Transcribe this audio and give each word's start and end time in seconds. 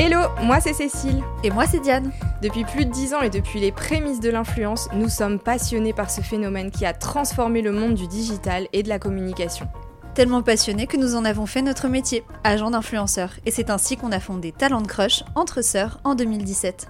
Hello, 0.00 0.28
moi 0.44 0.60
c'est 0.60 0.74
Cécile. 0.74 1.24
Et 1.42 1.50
moi 1.50 1.66
c'est 1.66 1.80
Diane. 1.80 2.12
Depuis 2.40 2.62
plus 2.62 2.84
de 2.84 2.92
10 2.92 3.14
ans 3.14 3.20
et 3.20 3.30
depuis 3.30 3.58
les 3.58 3.72
prémices 3.72 4.20
de 4.20 4.30
l'influence, 4.30 4.88
nous 4.94 5.08
sommes 5.08 5.40
passionnés 5.40 5.92
par 5.92 6.08
ce 6.08 6.20
phénomène 6.20 6.70
qui 6.70 6.86
a 6.86 6.92
transformé 6.92 7.62
le 7.62 7.72
monde 7.72 7.94
du 7.94 8.06
digital 8.06 8.68
et 8.72 8.84
de 8.84 8.88
la 8.88 9.00
communication. 9.00 9.66
Tellement 10.14 10.42
passionnés 10.42 10.86
que 10.86 10.96
nous 10.96 11.16
en 11.16 11.24
avons 11.24 11.46
fait 11.46 11.62
notre 11.62 11.88
métier, 11.88 12.22
agent 12.44 12.70
d'influenceur. 12.70 13.32
Et 13.44 13.50
c'est 13.50 13.70
ainsi 13.70 13.96
qu'on 13.96 14.12
a 14.12 14.20
fondé 14.20 14.52
Talent 14.52 14.84
Crush 14.84 15.24
entre 15.34 15.62
sœurs 15.62 15.98
en 16.04 16.14
2017. 16.14 16.86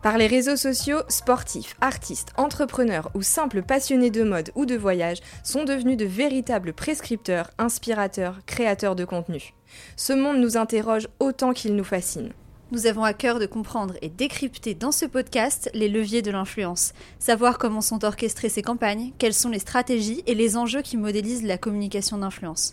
Par 0.00 0.16
les 0.16 0.28
réseaux 0.28 0.56
sociaux, 0.56 0.98
sportifs, 1.08 1.74
artistes, 1.80 2.32
entrepreneurs 2.36 3.10
ou 3.14 3.22
simples 3.22 3.62
passionnés 3.62 4.10
de 4.10 4.22
mode 4.22 4.52
ou 4.54 4.66
de 4.66 4.76
voyage 4.76 5.18
sont 5.42 5.64
devenus 5.64 5.96
de 5.96 6.04
véritables 6.04 6.74
prescripteurs, 6.74 7.50
inspirateurs, 7.58 8.38
créateurs 8.46 8.94
de 8.94 9.04
contenu. 9.04 9.52
Ce 9.96 10.12
monde 10.12 10.38
nous 10.38 10.56
interroge 10.56 11.08
autant 11.18 11.52
qu'il 11.52 11.74
nous 11.74 11.82
fascine. 11.82 12.32
Nous 12.72 12.86
avons 12.86 13.04
à 13.04 13.12
cœur 13.12 13.38
de 13.38 13.44
comprendre 13.44 13.96
et 14.00 14.08
décrypter 14.08 14.72
dans 14.72 14.92
ce 14.92 15.04
podcast 15.04 15.70
les 15.74 15.90
leviers 15.90 16.22
de 16.22 16.30
l'influence, 16.30 16.94
savoir 17.18 17.58
comment 17.58 17.82
sont 17.82 18.02
orchestrées 18.02 18.48
ces 18.48 18.62
campagnes, 18.62 19.12
quelles 19.18 19.34
sont 19.34 19.50
les 19.50 19.58
stratégies 19.58 20.22
et 20.26 20.34
les 20.34 20.56
enjeux 20.56 20.80
qui 20.80 20.96
modélisent 20.96 21.42
la 21.42 21.58
communication 21.58 22.16
d'influence. 22.16 22.72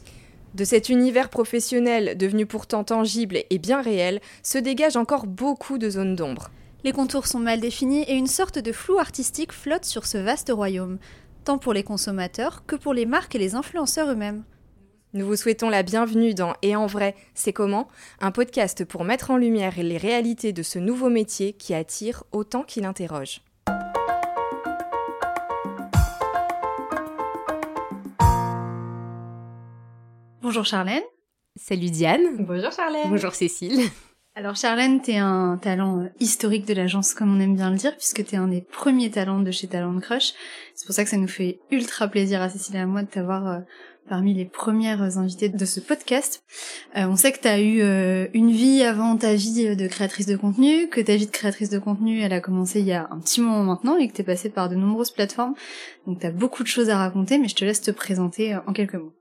De 0.55 0.63
cet 0.63 0.87
univers 0.87 1.27
professionnel 1.27 2.17
devenu 2.17 2.45
pourtant 2.45 2.85
tangible 2.85 3.39
et 3.49 3.57
bien 3.57 3.81
réel, 3.81 4.21
se 4.41 4.57
dégagent 4.57 4.95
encore 4.95 5.27
beaucoup 5.27 5.77
de 5.77 5.89
zones 5.89 6.15
d'ombre. 6.15 6.49
Les 6.85 6.93
contours 6.93 7.27
sont 7.27 7.39
mal 7.39 7.59
définis 7.59 8.03
et 8.03 8.15
une 8.15 8.27
sorte 8.27 8.57
de 8.57 8.71
flou 8.71 8.99
artistique 8.99 9.51
flotte 9.51 9.83
sur 9.83 10.05
ce 10.05 10.17
vaste 10.17 10.49
royaume, 10.49 10.97
tant 11.43 11.57
pour 11.57 11.73
les 11.73 11.83
consommateurs 11.83 12.63
que 12.65 12.77
pour 12.77 12.93
les 12.93 13.05
marques 13.05 13.35
et 13.35 13.39
les 13.39 13.53
influenceurs 13.53 14.09
eux-mêmes. 14.09 14.45
Nous 15.11 15.25
vous 15.25 15.35
souhaitons 15.35 15.69
la 15.69 15.81
bienvenue 15.81 16.35
dans 16.35 16.53
Et 16.61 16.75
en 16.75 16.85
vrai, 16.85 17.15
c'est 17.33 17.51
comment? 17.51 17.87
Un 18.21 18.29
podcast 18.29 18.85
pour 18.85 19.03
mettre 19.03 19.31
en 19.31 19.37
lumière 19.37 19.73
les 19.75 19.97
réalités 19.97 20.53
de 20.53 20.61
ce 20.61 20.77
nouveau 20.77 21.09
métier 21.09 21.53
qui 21.53 21.73
attire 21.73 22.23
autant 22.31 22.61
qu'il 22.61 22.85
interroge. 22.85 23.41
Bonjour 30.43 30.65
Charlène. 30.65 31.01
Salut 31.55 31.89
Diane. 31.89 32.45
Bonjour 32.45 32.71
Charlène. 32.71 33.09
Bonjour 33.09 33.33
Cécile. 33.33 33.89
Alors 34.35 34.55
Charlène, 34.55 35.01
t'es 35.01 35.17
un 35.17 35.57
talent 35.57 36.07
historique 36.19 36.67
de 36.67 36.75
l'agence, 36.75 37.15
comme 37.15 37.35
on 37.35 37.39
aime 37.39 37.55
bien 37.55 37.71
le 37.71 37.77
dire, 37.77 37.97
puisque 37.97 38.23
t'es 38.25 38.37
un 38.37 38.47
des 38.47 38.61
premiers 38.61 39.09
talents 39.09 39.39
de 39.41 39.49
chez 39.49 39.67
Talent 39.67 39.99
Crush. 39.99 40.33
C'est 40.75 40.85
pour 40.85 40.93
ça 40.93 41.03
que 41.03 41.09
ça 41.09 41.17
nous 41.17 41.27
fait 41.27 41.59
ultra 41.71 42.07
plaisir 42.07 42.43
à 42.43 42.49
Cécile 42.49 42.75
et 42.75 42.79
à 42.79 42.85
moi 42.85 43.01
de 43.01 43.09
t'avoir 43.09 43.47
euh, 43.47 43.59
parmi 44.09 44.33
les 44.33 44.45
premières 44.45 45.17
invitées 45.17 45.49
de 45.49 45.65
ce 45.65 45.79
podcast. 45.79 46.43
Euh, 46.97 47.05
on 47.05 47.15
sait 47.15 47.31
que 47.31 47.39
tu 47.39 47.47
as 47.47 47.59
eu 47.59 47.81
euh, 47.81 48.27
une 48.33 48.51
vie 48.51 48.83
avant 48.83 49.15
ta 49.15 49.35
vie 49.35 49.75
de 49.75 49.87
créatrice 49.87 50.25
de 50.25 50.35
contenu, 50.35 50.89
que 50.89 50.99
ta 50.99 51.15
vie 51.15 51.27
de 51.27 51.31
créatrice 51.31 51.69
de 51.69 51.79
contenu, 51.79 52.21
elle 52.21 52.33
a 52.33 52.41
commencé 52.41 52.79
il 52.79 52.87
y 52.87 52.93
a 52.93 53.07
un 53.11 53.19
petit 53.19 53.39
moment 53.39 53.63
maintenant 53.63 53.97
et 53.97 54.07
que 54.07 54.13
tu 54.13 54.21
es 54.21 54.25
passée 54.25 54.49
par 54.49 54.67
de 54.67 54.75
nombreuses 54.75 55.11
plateformes. 55.11 55.53
Donc 56.07 56.19
tu 56.19 56.25
as 56.25 56.31
beaucoup 56.31 56.63
de 56.63 56.67
choses 56.67 56.89
à 56.89 56.97
raconter, 56.97 57.37
mais 57.37 57.47
je 57.47 57.55
te 57.55 57.63
laisse 57.63 57.81
te 57.81 57.91
présenter 57.91 58.53
euh, 58.53 58.59
en 58.67 58.73
quelques 58.73 58.95
mots. 58.95 59.13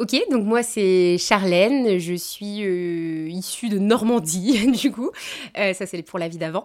Ok, 0.00 0.16
donc 0.30 0.46
moi 0.46 0.62
c'est 0.62 1.18
Charlène, 1.18 1.98
je 1.98 2.14
suis 2.14 2.64
euh, 2.64 3.28
issue 3.28 3.68
de 3.68 3.78
Normandie 3.78 4.66
du 4.72 4.90
coup, 4.90 5.10
euh, 5.58 5.74
ça 5.74 5.84
c'est 5.84 6.00
pour 6.00 6.18
la 6.18 6.26
vie 6.26 6.38
d'avant. 6.38 6.64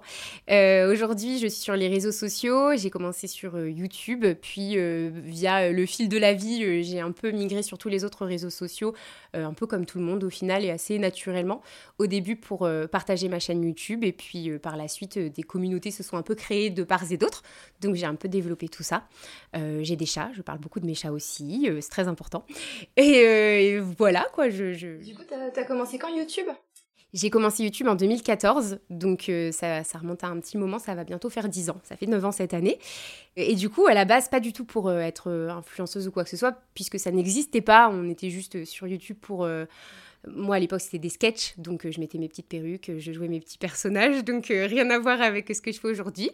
Euh, 0.50 0.90
Aujourd'hui 0.90 1.40
je 1.40 1.48
suis 1.48 1.60
sur 1.60 1.76
les 1.76 1.90
réseaux 1.90 2.14
sociaux, 2.14 2.78
j'ai 2.78 2.90
commencé 2.90 3.28
sur 3.28 3.60
YouTube, 3.60 4.26
puis 4.42 4.78
via 4.78 5.70
le 5.70 5.86
fil 5.86 6.08
de 6.08 6.18
la 6.18 6.34
vie 6.34 6.82
j'ai 6.82 7.02
un 7.02 7.12
peu 7.12 7.32
migré 7.32 7.62
sur 7.62 7.78
tous 7.78 7.90
les 7.90 8.06
autres 8.06 8.26
réseaux 8.26 8.50
sociaux, 8.50 8.94
un 9.34 9.52
peu 9.52 9.68
comme 9.68 9.86
tout 9.86 9.98
le 9.98 10.06
monde 10.06 10.24
au 10.24 10.30
final 10.30 10.64
et 10.64 10.70
assez 10.70 10.98
naturellement. 10.98 11.62
Au 12.00 12.08
début 12.08 12.38
pour 12.38 12.70
partager 12.90 13.28
ma 13.28 13.40
chaîne 13.40 13.62
YouTube 13.62 14.06
et 14.06 14.14
puis 14.14 14.58
par 14.60 14.78
la 14.78 14.88
suite 14.88 15.20
des 15.20 15.44
communautés 15.44 15.92
se 15.92 16.04
sont 16.04 16.16
un 16.16 16.22
peu 16.22 16.36
créées 16.36 16.70
de 16.70 16.84
part 16.86 17.12
et 17.12 17.18
d'autre, 17.18 17.44
donc 17.82 17.96
j'ai 17.96 18.06
un 18.06 18.16
peu 18.16 18.30
développé 18.30 18.70
tout 18.70 18.84
ça. 18.84 19.04
j'ai 19.54 19.98
des 19.98 20.06
chats, 20.06 20.32
je 20.34 20.42
parle 20.42 20.60
beaucoup 20.60 20.80
de 20.80 20.86
mes 20.86 20.96
chats 20.96 21.12
aussi, 21.12 21.68
c'est 21.82 21.92
très 21.92 22.08
important. 22.08 22.46
Et 23.26 23.80
voilà 23.80 24.28
quoi. 24.34 24.50
Je, 24.50 24.74
je... 24.74 25.04
Du 25.04 25.16
coup, 25.16 25.24
t'as 25.28 25.62
as 25.62 25.66
commencé 25.66 25.98
quand 25.98 26.14
YouTube? 26.16 26.48
J'ai 27.16 27.30
commencé 27.30 27.64
YouTube 27.64 27.88
en 27.88 27.96
2014, 27.96 28.80
donc 28.90 29.30
euh, 29.30 29.50
ça, 29.54 29.86
ça, 29.86 30.00
remonte 30.00 30.26
à 30.26 30.28
un 30.28 30.38
petit 30.42 30.58
moment, 30.58 30.80
ça 30.80 30.96
va 30.96 31.06
bientôt 31.06 31.30
faire 31.30 31.48
10 31.48 31.70
ans, 31.70 31.80
ça 31.84 31.96
fait 31.96 32.08
9 32.08 32.26
ans 32.26 32.34
cette 32.34 32.54
année. 32.54 32.78
Et, 33.38 33.56
du 33.56 33.70
coup, 33.70 33.88
à 33.88 33.94
la 33.94 34.04
base, 34.04 34.28
pas 34.28 34.42
du 34.42 34.52
tout 34.52 34.66
pour 34.66 34.90
euh, 34.90 35.00
être 35.00 35.32
influenceuse 35.32 36.10
ou 36.10 36.12
quoi 36.12 36.26
que 36.26 36.30
ce 36.30 36.36
soit, 36.36 36.62
puisque 36.74 37.00
ça 37.00 37.12
n'existait 37.12 37.62
pas, 37.62 37.90
on 37.90 38.10
était 38.10 38.30
juste 38.30 38.66
sur 38.66 38.86
YouTube 38.86 39.18
pour... 39.22 39.48
Moi, 40.28 40.56
à 40.56 40.60
l'époque, 40.60 40.82
c'était 40.82 41.00
des 41.00 41.10
sketchs, 41.10 41.54
donc 41.58 41.90
je 41.90 42.00
mettais 42.02 42.18
mes 42.18 42.28
petites 42.28 42.50
perruques, 42.50 42.92
je 42.98 43.12
jouais 43.14 43.30
mes 43.30 43.40
petits 43.40 43.60
personnages, 43.60 44.26
donc 44.26 44.48
rien 44.48 44.90
à 44.90 45.00
voir 45.00 45.22
avec 45.22 45.56
ce 45.56 45.62
que 45.62 45.72
je 45.72 45.80
fais 45.80 45.88
aujourd'hui. 45.88 46.32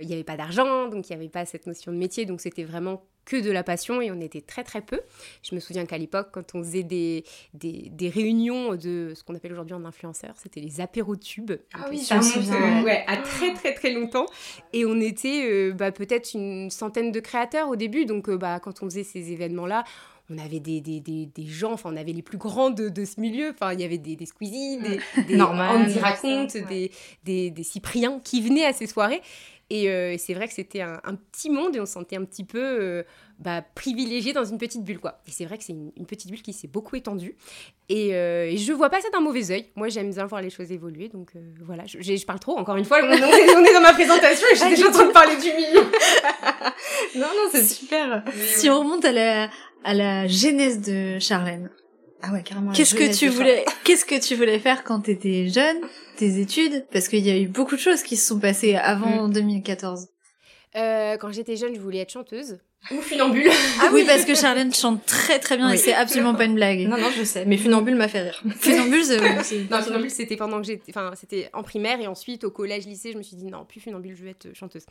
Il 0.00 0.08
n'y 0.08 0.14
avait 0.14 0.24
pas 0.24 0.36
d'argent, 0.36 0.88
donc 0.88 1.08
il 1.08 1.12
n'y 1.12 1.16
avait 1.16 1.28
pas 1.28 1.44
cette 1.44 1.66
notion 1.66 1.92
de 1.92 1.98
métier, 1.98 2.26
donc 2.26 2.40
c'était 2.40 2.64
vraiment 2.64 3.04
que 3.24 3.36
de 3.36 3.50
la 3.50 3.62
passion 3.62 4.00
et 4.00 4.10
on 4.10 4.20
était 4.20 4.40
très 4.40 4.64
très 4.64 4.80
peu. 4.80 5.00
Je 5.42 5.54
me 5.54 5.60
souviens 5.60 5.86
qu'à 5.86 5.98
l'époque, 5.98 6.28
quand 6.32 6.54
on 6.54 6.62
faisait 6.62 6.82
des, 6.82 7.24
des, 7.54 7.90
des, 7.90 8.08
réunions 8.08 8.74
de 8.74 9.12
ce 9.14 9.22
qu'on 9.24 9.34
appelle 9.34 9.52
aujourd'hui 9.52 9.74
en 9.74 9.84
influenceur, 9.84 10.34
c'était 10.36 10.60
les 10.60 10.80
apérotubes. 10.80 11.52
Ah 11.72 11.86
oui, 11.90 11.98
ça 11.98 12.20
remonte 12.20 12.48
euh, 12.48 12.82
ouais, 12.82 13.04
à 13.06 13.16
très 13.18 13.54
très 13.54 13.74
très 13.74 13.92
longtemps. 13.92 14.26
Et 14.72 14.84
on 14.84 15.00
était 15.00 15.48
euh, 15.50 15.72
bah, 15.72 15.92
peut-être 15.92 16.34
une 16.34 16.70
centaine 16.70 17.12
de 17.12 17.20
créateurs 17.20 17.68
au 17.68 17.76
début, 17.76 18.06
donc 18.06 18.28
euh, 18.28 18.36
bah, 18.36 18.60
quand 18.60 18.82
on 18.82 18.86
faisait 18.86 19.04
ces 19.04 19.32
événements-là, 19.32 19.84
on 20.30 20.38
avait 20.38 20.60
des, 20.60 20.80
des, 20.80 21.00
des, 21.00 21.26
des, 21.26 21.46
gens, 21.46 21.72
enfin 21.72 21.90
on 21.92 21.96
avait 21.96 22.12
les 22.12 22.22
plus 22.22 22.38
grands 22.38 22.70
de, 22.70 22.88
de 22.88 23.04
ce 23.04 23.20
milieu, 23.20 23.50
enfin 23.50 23.74
il 23.74 23.80
y 23.80 23.84
avait 23.84 23.98
des, 23.98 24.16
des 24.16 24.24
Squeezie, 24.24 24.78
des, 24.78 25.00
des 25.24 25.40
Andy 25.40 25.98
Raconte, 25.98 26.56
des, 26.68 26.90
des, 27.24 27.50
des 27.50 27.62
Cypriens 27.62 28.20
qui 28.24 28.40
venaient 28.40 28.64
à 28.64 28.72
ces 28.72 28.86
soirées. 28.86 29.20
Et 29.70 29.88
euh, 29.88 30.14
c'est 30.18 30.34
vrai 30.34 30.46
que 30.46 30.54
c'était 30.54 30.82
un, 30.82 31.00
un, 31.04 31.14
petit 31.14 31.48
monde 31.48 31.74
et 31.74 31.80
on 31.80 31.86
se 31.86 31.92
sentait 31.92 32.16
un 32.16 32.24
petit 32.24 32.44
peu 32.44 32.60
euh, 32.60 33.02
bah, 33.38 33.62
privilégié 33.74 34.32
dans 34.32 34.44
une 34.44 34.58
petite 34.58 34.84
bulle, 34.84 35.00
quoi. 35.00 35.20
Et 35.26 35.30
c'est 35.30 35.44
vrai 35.46 35.56
que 35.58 35.64
c'est 35.64 35.72
une, 35.72 35.90
une, 35.96 36.06
petite 36.06 36.30
bulle 36.30 36.42
qui 36.42 36.52
s'est 36.52 36.68
beaucoup 36.68 36.96
étendue. 36.96 37.34
Et, 37.88 38.14
euh, 38.14 38.46
et, 38.46 38.56
je 38.58 38.72
vois 38.72 38.90
pas 38.90 39.00
ça 39.00 39.08
d'un 39.10 39.20
mauvais 39.20 39.50
oeil. 39.50 39.66
Moi, 39.74 39.88
j'aime 39.88 40.10
bien 40.10 40.26
voir 40.26 40.42
les 40.42 40.50
choses 40.50 40.70
évoluer. 40.70 41.08
Donc 41.08 41.30
euh, 41.34 41.40
voilà, 41.62 41.84
je, 41.86 42.00
je, 42.00 42.26
parle 42.26 42.40
trop. 42.40 42.58
Encore 42.58 42.76
une 42.76 42.84
fois, 42.84 43.00
on, 43.02 43.10
est, 43.10 43.56
on 43.56 43.64
est 43.64 43.72
dans 43.72 43.80
ma 43.80 43.94
présentation 43.94 44.46
et 44.52 44.54
je 44.54 44.60
suis 44.60 44.70
déjà 44.70 44.88
en 44.88 44.92
train 44.92 45.06
de 45.06 45.12
parler 45.12 45.36
du 45.36 45.52
milieu. 45.52 45.80
non, 47.16 47.26
non, 47.26 47.48
c'est 47.50 47.64
super. 47.64 48.22
Si 48.34 48.68
on 48.68 48.80
remonte 48.80 49.04
à 49.04 49.12
la, 49.12 49.50
à 49.82 49.94
la 49.94 50.28
genèse 50.28 50.80
de 50.80 51.18
Charlène. 51.18 51.70
Ah 52.26 52.32
ouais, 52.32 52.42
carrément. 52.42 52.72
Qu'est-ce 52.72 52.94
que 52.94 53.14
tu 53.14 53.28
voulais, 53.28 53.64
qu'est-ce 53.84 54.04
que 54.04 54.18
tu 54.18 54.34
voulais 54.34 54.58
faire 54.58 54.82
quand 54.82 55.00
t'étais 55.00 55.48
jeune, 55.48 55.76
tes 56.16 56.40
études? 56.40 56.86
Parce 56.92 57.08
qu'il 57.08 57.24
y 57.24 57.30
a 57.30 57.38
eu 57.38 57.46
beaucoup 57.46 57.76
de 57.76 57.80
choses 57.80 58.02
qui 58.02 58.16
se 58.16 58.26
sont 58.26 58.38
passées 58.38 58.76
avant 58.76 59.28
mmh. 59.28 59.32
2014. 59.32 60.08
Euh, 60.76 61.16
quand 61.18 61.32
j'étais 61.32 61.56
jeune, 61.56 61.74
je 61.74 61.80
voulais 61.80 61.98
être 61.98 62.12
chanteuse. 62.12 62.58
Ou 62.90 63.00
funambule. 63.00 63.50
Ah 63.80 63.90
oui, 63.92 64.04
parce 64.06 64.24
que 64.24 64.34
Charlène 64.34 64.72
chante 64.74 65.06
très 65.06 65.38
très 65.38 65.56
bien 65.56 65.68
oui. 65.68 65.74
et 65.74 65.78
c'est 65.78 65.94
absolument 65.94 66.34
pas 66.34 66.44
une 66.44 66.54
blague. 66.54 66.80
Non, 66.80 66.98
non, 66.98 67.10
je 67.16 67.24
sais. 67.24 67.44
Mais 67.46 67.56
funambule 67.56 67.94
m'a 67.94 68.08
fait 68.08 68.22
rire. 68.22 68.42
Funambule, 68.60 69.04
c'est... 69.04 69.20
non, 69.70 69.82
funambule, 69.82 70.10
c'était 70.10 70.36
pendant 70.36 70.60
que 70.60 70.66
j'étais... 70.66 70.90
Enfin, 70.90 71.12
c'était 71.14 71.48
en 71.54 71.62
primaire 71.62 72.00
et 72.00 72.06
ensuite 72.06 72.44
au 72.44 72.50
collège, 72.50 72.86
lycée, 72.86 73.12
je 73.12 73.18
me 73.18 73.22
suis 73.22 73.36
dit 73.36 73.46
non, 73.46 73.64
plus 73.64 73.80
funambule, 73.80 74.14
je 74.14 74.22
veux 74.22 74.28
être 74.28 74.48
chanteuse. 74.54 74.84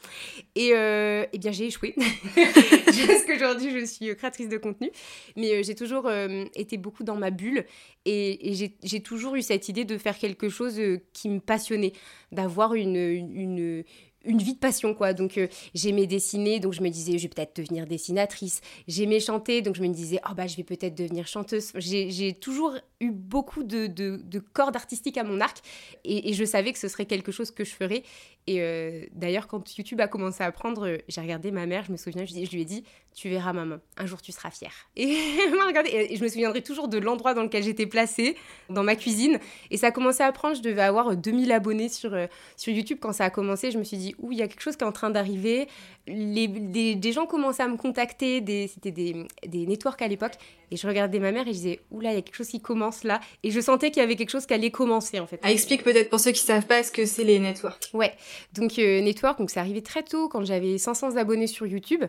Et 0.55 0.71
euh, 0.73 1.25
eh 1.31 1.37
bien, 1.37 1.51
j'ai 1.51 1.67
échoué. 1.67 1.95
Parce 2.35 3.25
qu'aujourd'hui, 3.27 3.71
je 3.71 3.85
suis 3.85 4.15
créatrice 4.15 4.49
de 4.49 4.57
contenu. 4.57 4.89
Mais 5.35 5.51
euh, 5.51 5.63
j'ai 5.63 5.75
toujours 5.75 6.07
euh, 6.07 6.45
été 6.55 6.77
beaucoup 6.77 7.03
dans 7.03 7.15
ma 7.15 7.29
bulle 7.29 7.65
et, 8.05 8.51
et 8.51 8.71
j'ai 8.81 9.01
toujours 9.01 9.35
eu 9.35 9.41
cette 9.41 9.69
idée 9.69 9.85
de 9.85 9.97
faire 9.97 10.17
quelque 10.17 10.49
chose 10.49 10.79
qui 11.13 11.29
me 11.29 11.39
passionnait, 11.39 11.93
d'avoir 12.31 12.73
une, 12.73 12.95
une, 12.95 13.31
une 13.35 13.83
une 14.23 14.39
vie 14.39 14.53
de 14.53 14.59
passion 14.59 14.94
quoi. 14.94 15.13
Donc 15.13 15.38
euh, 15.38 15.47
j'aimais 15.73 16.07
dessiner 16.07 16.59
donc 16.59 16.73
je 16.73 16.81
me 16.81 16.89
disais 16.89 17.17
je 17.17 17.23
vais 17.23 17.29
peut-être 17.29 17.56
devenir 17.56 17.86
dessinatrice. 17.88 18.62
J'aimais 18.88 19.19
chanter 19.19 19.62
donc 19.62 19.75
je 19.75 19.81
me 19.81 19.89
disais 19.89 20.19
oh 20.30 20.33
bah 20.36 20.47
je 20.47 20.56
vais 20.56 20.63
peut-être 20.63 20.95
devenir 20.95 21.27
chanteuse. 21.27 21.71
J'ai 21.75 22.33
toujours 22.33 22.75
eu 23.00 23.12
beaucoup 23.12 23.63
de, 23.63 23.88
de, 23.88 24.21
de 24.24 24.39
cordes 24.39 24.75
artistiques 24.75 25.18
à 25.18 25.24
mon 25.24 25.42
arc 25.42 25.57
et, 26.03 26.30
et, 26.30 26.33
je 26.33 26.45
savais 26.45 26.71
que 26.71 26.80
ce 26.80 26.88
serait 26.88 27.06
quelque 27.06 27.31
chose 27.31 27.51
que 27.51 27.65
je 27.65 27.74
ferais 27.74 28.03
et 28.48 28.62
euh, 28.62 29.06
d'ailleurs 29.13 29.48
quand 29.48 29.78
YouTube 29.78 30.01
a 30.01 30.07
commencé 30.07 30.44
à 30.44 30.51
prendre 30.51 30.88
euh, 30.88 30.98
j'ai 31.07 31.22
regardé 31.22 31.51
ma 31.51 31.66
mère 31.66 31.84
je 31.86 31.92
me 31.92 31.98
souviens 31.98 32.25
je, 32.25 32.34
lui 32.34 32.62
ai 32.62 32.66
dit 32.66 32.84
tu 33.13 33.30
verras 33.30 33.54
maman 33.54 33.78
un 33.98 34.06
jour 34.06 34.22
tu 34.22 34.31
seras 34.31 34.51
fière 34.51 34.74
et 34.95 35.18
elle 35.45 35.56
m'a 35.56 35.66
regardé 35.66 35.90
et 35.92 36.16
je 36.16 36.24
me 36.24 36.28
souviendrai 36.28 36.62
toujours 36.62 36.88
de 36.88 36.98
l'endroit 36.98 37.34
dans 37.34 37.44
lequel 37.44 37.63
j'étais 37.63 37.86
placée 37.86 38.36
dans 38.69 38.84
ma 38.84 38.95
cuisine 38.95 39.40
et 39.72 39.78
ça 39.78 39.88
a 39.88 39.92
commencé 39.92 40.24
à 40.24 40.31
prendre 40.31 40.56
je 40.56 40.62
devais 40.62 40.81
avoir 40.81 41.16
2000 41.16 41.51
abonnés 41.51 41.90
sur, 41.90 42.16
sur 42.57 42.74
YouTube 42.74 42.98
quand 43.01 43.13
ça 43.13 43.25
a 43.25 43.30
commencé 43.30 43.72
je 43.72 43.78
me 43.78 43.84
suis 43.84 43.98
dit 43.98 44.16
où 44.19 44.31
il 44.31 44.38
y 44.38 44.42
a 44.42 44.48
quelque 44.48 44.62
chose 44.62 44.75
qui 44.75 44.84
est 44.84 44.88
en 44.88 44.92
train 44.92 45.10
d'arriver. 45.10 45.68
Les, 46.07 46.48
des, 46.48 47.12
gens 47.12 47.25
commençaient 47.25 47.63
à 47.63 47.68
me 47.68 47.78
contacter, 47.78 48.44
c'était 48.68 48.92
des, 48.92 49.25
des 49.45 49.66
networks 49.66 50.01
à 50.01 50.07
l'époque, 50.07 50.34
et 50.72 50.75
je 50.75 50.88
regardais 50.88 51.19
ma 51.19 51.31
mère 51.31 51.44
et 51.44 51.51
je 51.51 51.57
disais, 51.57 51.80
oula, 51.92 52.12
il 52.12 52.16
y 52.16 52.18
a 52.18 52.22
quelque 52.22 52.36
chose 52.36 52.48
qui 52.48 52.60
commence 52.60 53.04
là. 53.04 53.22
Et 53.44 53.51
je 53.51 53.60
sentais 53.60 53.92
qu'il 53.92 54.01
y 54.01 54.04
avait 54.04 54.16
quelque 54.16 54.31
chose 54.31 54.45
qui 54.45 54.54
allait 54.54 54.72
commencer 54.72 55.19
en 55.19 55.28
fait. 55.28 55.40
Ah, 55.44 55.51
explique 55.51 55.84
peut-être 55.84 56.10
pour 56.10 56.19
ceux 56.19 56.31
qui 56.31 56.42
savent 56.42 56.66
pas 56.66 56.84
ce 56.84 56.92
que 56.92 57.06
c'est 57.06 57.24
les 57.24 57.40
networks? 57.40 57.90
Ouais, 57.94 58.13
Donc 58.53 58.77
Network, 58.77 59.39
donc 59.39 59.50
c'est 59.50 59.59
arrivé 59.59 59.81
très 59.81 60.03
tôt 60.03 60.30
quand 60.30 60.44
j'avais 60.44 60.77
500 60.77 61.18
abonnés 61.18 61.47
sur 61.47 61.65
YouTube. 61.65 62.03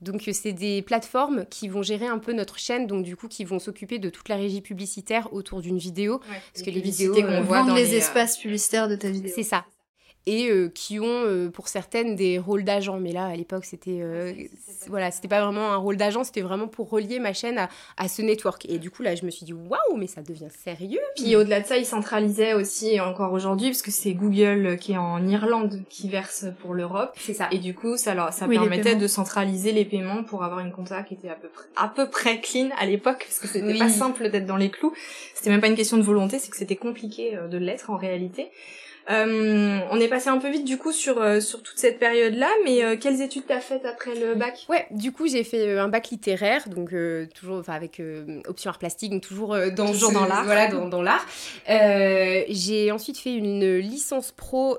Donc 0.00 0.28
c'est 0.32 0.52
des 0.52 0.80
plateformes 0.82 1.44
qui 1.50 1.68
vont 1.68 1.82
gérer 1.82 2.06
un 2.06 2.18
peu 2.18 2.32
notre 2.32 2.58
chaîne, 2.58 2.86
donc 2.86 3.04
du 3.04 3.16
coup 3.16 3.28
qui 3.28 3.44
vont 3.44 3.58
s'occuper 3.58 3.98
de 3.98 4.08
toute 4.08 4.28
la 4.28 4.36
régie 4.36 4.62
publicitaire 4.62 5.32
autour 5.32 5.60
d'une 5.60 5.78
vidéo, 5.78 6.20
parce 6.54 6.64
que 6.64 6.70
les 6.70 6.80
vidéos 6.80 7.14
qu'on 7.14 7.42
voit 7.42 7.64
dans 7.64 7.74
les 7.74 7.94
espaces 7.94 8.38
publicitaires 8.38 8.88
de 8.88 8.96
ta 8.96 9.10
vidéo. 9.10 9.32
C'est 9.34 9.42
ça 9.42 9.66
et 10.26 10.50
euh, 10.50 10.68
qui 10.68 11.00
ont 11.00 11.06
euh, 11.06 11.48
pour 11.48 11.68
certaines 11.68 12.14
des 12.14 12.38
rôles 12.38 12.64
d'agent 12.64 12.98
mais 13.00 13.12
là 13.12 13.26
à 13.26 13.34
l'époque 13.34 13.64
c'était 13.64 14.00
euh, 14.02 14.32
voilà 14.88 15.10
c'était 15.10 15.28
pas 15.28 15.42
vraiment 15.42 15.72
un 15.72 15.76
rôle 15.76 15.96
d'agent 15.96 16.24
c'était 16.24 16.42
vraiment 16.42 16.68
pour 16.68 16.90
relier 16.90 17.18
ma 17.18 17.32
chaîne 17.32 17.56
à, 17.58 17.68
à, 17.96 18.08
ce 18.08 18.20
network. 18.20 18.66
Et 18.68 18.78
du 18.78 18.90
coup 18.90 19.02
là 19.02 19.14
je 19.14 19.24
me 19.24 19.30
suis 19.30 19.46
dit 19.46 19.54
waouh 19.54 19.96
mais 19.96 20.06
ça 20.06 20.20
devient 20.22 20.48
sérieux. 20.64 21.00
Puis 21.16 21.36
au-delà 21.36 21.60
de 21.60 21.66
ça 21.66 21.78
ils 21.78 21.86
centralisaient 21.86 22.52
aussi 22.52 22.90
et 22.90 23.00
encore 23.00 23.32
aujourd'hui 23.32 23.68
parce 23.68 23.82
que 23.82 23.90
c'est 23.90 24.12
Google 24.12 24.76
qui 24.78 24.92
est 24.92 24.98
en 24.98 25.26
Irlande 25.26 25.82
qui 25.88 26.08
verse 26.08 26.44
pour 26.60 26.74
l'Europe. 26.74 27.12
C'est 27.16 27.34
ça. 27.34 27.48
Et 27.50 27.58
du 27.58 27.74
coup 27.74 27.96
ça 27.96 28.14
leur 28.14 28.32
ça 28.32 28.46
permettait 28.46 28.96
de 28.96 29.06
centraliser 29.06 29.72
les 29.72 29.86
paiements 29.86 30.22
pour 30.22 30.44
avoir 30.44 30.60
une 30.60 30.72
compta 30.72 31.02
qui 31.02 31.14
était 31.14 31.30
à 31.30 31.34
peu 31.34 31.48
près 31.48 31.64
à 31.76 31.88
peu 31.88 32.10
près 32.10 32.40
clean 32.40 32.68
à 32.78 32.84
l'époque 32.84 33.24
parce 33.26 33.38
que 33.38 33.48
c'était 33.48 33.78
pas 33.78 33.88
simple 33.88 34.28
d'être 34.28 34.46
dans 34.46 34.56
les 34.56 34.70
clous. 34.70 34.92
C'était 35.34 35.50
même 35.50 35.62
pas 35.62 35.68
une 35.68 35.76
question 35.76 35.96
de 35.96 36.02
volonté 36.02 36.38
c'est 36.38 36.50
que 36.50 36.56
c'était 36.58 36.76
compliqué 36.76 37.38
de 37.50 37.56
l'être 37.56 37.88
en 37.88 37.96
réalité 37.96 38.50
euh, 39.10 39.80
on 39.90 39.98
est 39.98 40.08
passé 40.08 40.28
un 40.28 40.38
peu 40.38 40.50
vite 40.50 40.64
du 40.64 40.78
coup 40.78 40.92
sur 40.92 41.20
euh, 41.20 41.40
sur 41.40 41.62
toute 41.62 41.78
cette 41.78 41.98
période-là, 41.98 42.48
mais 42.64 42.84
euh, 42.84 42.96
quelles 42.96 43.20
études 43.22 43.44
t'as 43.46 43.60
faites 43.60 43.84
après 43.84 44.14
le 44.14 44.34
bac? 44.34 44.66
Ouais, 44.68 44.86
du 44.92 45.10
coup 45.10 45.26
j'ai 45.26 45.42
fait 45.42 45.78
un 45.78 45.88
bac 45.88 46.10
littéraire, 46.10 46.68
donc 46.68 46.94
toujours, 47.34 47.58
enfin 47.58 47.74
avec 47.74 48.00
option 48.46 48.70
art 48.70 48.78
plastique, 48.78 49.10
donc 49.12 49.22
toujours 49.22 49.56
dans 49.74 49.92
toujours 49.92 50.12
dans 50.12 50.26
l'art. 50.26 50.44
Voilà, 50.44 50.68
dans, 50.68 50.88
dans 50.88 51.02
l'art. 51.02 51.26
j'ai 51.66 52.92
ensuite 52.92 53.18
fait 53.18 53.34
une 53.34 53.78
licence 53.78 54.32
pro. 54.32 54.78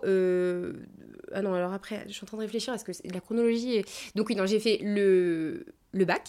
Ah 1.33 1.41
non, 1.41 1.53
alors 1.53 1.71
après, 1.71 2.03
je 2.07 2.13
suis 2.13 2.23
en 2.23 2.27
train 2.27 2.35
de 2.35 2.41
réfléchir 2.41 2.73
parce 2.73 2.83
que 2.83 2.91
la 3.13 3.21
chronologie. 3.21 3.77
Est... 3.77 3.85
Donc 4.15 4.29
oui, 4.29 4.35
non, 4.35 4.45
j'ai 4.45 4.59
fait 4.59 4.79
le 4.81 5.65
le 5.91 6.05
bac. 6.05 6.23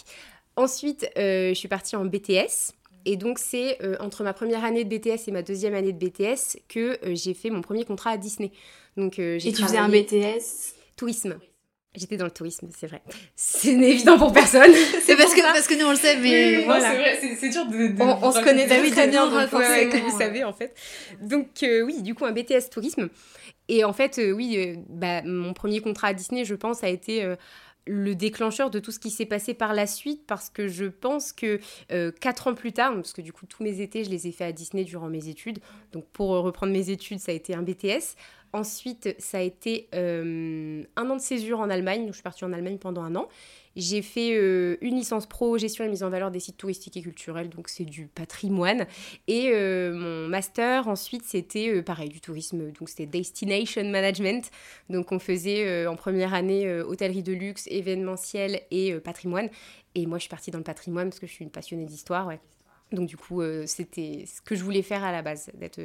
Ensuite, 0.55 1.09
je 1.15 1.53
suis 1.53 1.67
partie 1.67 1.95
en 1.95 2.05
BTS. 2.05 2.73
Et 3.05 3.17
donc, 3.17 3.39
c'est 3.39 3.81
euh, 3.83 3.95
entre 3.99 4.23
ma 4.23 4.33
première 4.33 4.63
année 4.63 4.83
de 4.83 4.97
BTS 4.97 5.27
et 5.27 5.31
ma 5.31 5.41
deuxième 5.41 5.73
année 5.73 5.91
de 5.91 5.97
BTS 5.97 6.59
que 6.69 6.99
euh, 7.05 7.15
j'ai 7.15 7.33
fait 7.33 7.49
mon 7.49 7.61
premier 7.61 7.85
contrat 7.85 8.11
à 8.11 8.17
Disney. 8.17 8.51
Donc, 8.95 9.19
euh, 9.19 9.37
j'ai 9.39 9.49
et 9.49 9.53
tu 9.53 9.63
faisais 9.63 9.77
un 9.77 9.89
BTS 9.89 10.75
Tourisme. 10.95 11.37
J'étais 11.95 12.17
dans 12.17 12.25
le 12.25 12.31
tourisme, 12.31 12.69
c'est 12.75 12.87
vrai. 12.87 13.03
C'est 13.35 13.73
évident 13.73 14.17
pour 14.17 14.33
personne. 14.33 14.71
c'est 15.05 15.15
parce 15.15 15.35
que, 15.35 15.41
parce 15.41 15.67
que 15.67 15.75
nous 15.75 15.85
on 15.85 15.91
le 15.91 15.95
sait, 15.95 16.17
mais 16.17 16.63
voilà. 16.63 16.89
c'est 16.89 16.97
vrai, 16.97 17.37
c'est 17.39 17.49
dur 17.49 17.67
de. 17.67 18.01
on, 18.01 18.31
se 18.31 18.43
connaît 18.43 18.65
très, 18.65 18.89
très 18.89 19.07
bien, 19.07 19.29
donc 19.29 19.51
comme 19.51 19.61
vous 19.61 20.17
savez 20.17 20.43
en 20.43 20.53
fait. 20.53 20.75
Donc 21.21 21.49
oui, 21.61 22.01
du 22.01 22.15
coup 22.15 22.25
un 22.25 22.31
BTS 22.31 22.71
tourisme. 22.71 23.09
Et 23.69 23.83
en 23.83 23.93
fait, 23.93 24.19
oui, 24.35 24.75
bah, 24.89 25.21
mon 25.21 25.53
premier 25.53 25.81
contrat 25.81 26.07
à 26.07 26.13
Disney, 26.15 26.45
je 26.45 26.55
pense, 26.55 26.83
a 26.83 26.89
été 26.89 27.31
le 27.85 28.15
déclencheur 28.15 28.69
de 28.69 28.79
tout 28.79 28.91
ce 28.91 28.99
qui 28.99 29.09
s'est 29.09 29.25
passé 29.25 29.53
par 29.53 29.73
la 29.73 29.87
suite 29.87 30.25
parce 30.25 30.49
que 30.49 30.67
je 30.67 30.85
pense 30.85 31.33
que 31.33 31.59
euh, 31.91 32.11
quatre 32.11 32.47
ans 32.47 32.53
plus 32.53 32.71
tard, 32.71 32.93
parce 32.95 33.13
que 33.13 33.21
du 33.21 33.33
coup 33.33 33.45
tous 33.45 33.63
mes 33.63 33.81
étés 33.81 34.03
je 34.03 34.09
les 34.09 34.27
ai 34.27 34.31
fait 34.31 34.45
à 34.45 34.51
Disney 34.51 34.83
durant 34.83 35.09
mes 35.09 35.27
études, 35.27 35.59
donc 35.91 36.05
pour 36.13 36.29
reprendre 36.29 36.71
mes 36.71 36.89
études 36.89 37.19
ça 37.19 37.31
a 37.31 37.35
été 37.35 37.53
un 37.53 37.61
BTS. 37.61 38.15
Ensuite 38.53 39.15
ça 39.19 39.39
a 39.39 39.41
été 39.41 39.89
euh, 39.95 40.83
un 40.95 41.09
an 41.09 41.15
de 41.15 41.21
césure 41.21 41.59
en 41.59 41.69
Allemagne, 41.69 42.01
donc 42.01 42.09
je 42.09 42.17
suis 42.17 42.23
partie 42.23 42.45
en 42.45 42.53
Allemagne 42.53 42.77
pendant 42.77 43.01
un 43.01 43.15
an. 43.15 43.27
J'ai 43.75 44.03
fait 44.03 44.35
euh, 44.35 44.77
une 44.81 44.95
licence 44.95 45.25
pro 45.25 45.57
gestion 45.57 45.83
et 45.83 45.89
mise 45.89 46.03
en 46.03 46.09
valeur 46.09 46.29
des 46.29 46.39
sites 46.39 46.57
touristiques 46.57 46.95
et 46.97 47.01
culturels, 47.01 47.49
donc 47.49 47.69
c'est 47.69 47.85
du 47.85 48.05
patrimoine. 48.05 48.85
Et 49.27 49.49
euh, 49.51 49.93
mon 49.93 50.27
master 50.27 50.87
ensuite 50.87 51.23
c'était 51.25 51.69
euh, 51.69 51.81
pareil 51.81 52.09
du 52.09 52.21
tourisme, 52.21 52.71
donc 52.71 52.89
c'était 52.89 53.07
destination 53.07 53.83
management. 53.85 54.51
Donc 54.89 55.11
on 55.11 55.17
faisait 55.17 55.87
en 55.87 55.95
première 55.95 56.33
année 56.33 56.71
hôtellerie 56.81 57.23
de 57.23 57.33
luxe, 57.33 57.67
événementiel 57.67 58.61
et 58.69 58.93
patrimoine. 58.99 59.49
Et 59.95 60.05
moi 60.05 60.17
je 60.17 60.23
suis 60.23 60.29
partie 60.29 60.51
dans 60.51 60.59
le 60.59 60.63
patrimoine 60.63 61.09
parce 61.09 61.19
que 61.19 61.27
je 61.27 61.31
suis 61.31 61.43
une 61.43 61.51
passionnée 61.51 61.85
d'histoire. 61.85 62.27
Ouais. 62.27 62.39
Donc 62.91 63.07
du 63.07 63.17
coup 63.17 63.41
c'était 63.65 64.25
ce 64.27 64.41
que 64.41 64.55
je 64.55 64.63
voulais 64.63 64.83
faire 64.83 65.03
à 65.03 65.11
la 65.11 65.23
base, 65.23 65.49
d'être 65.55 65.81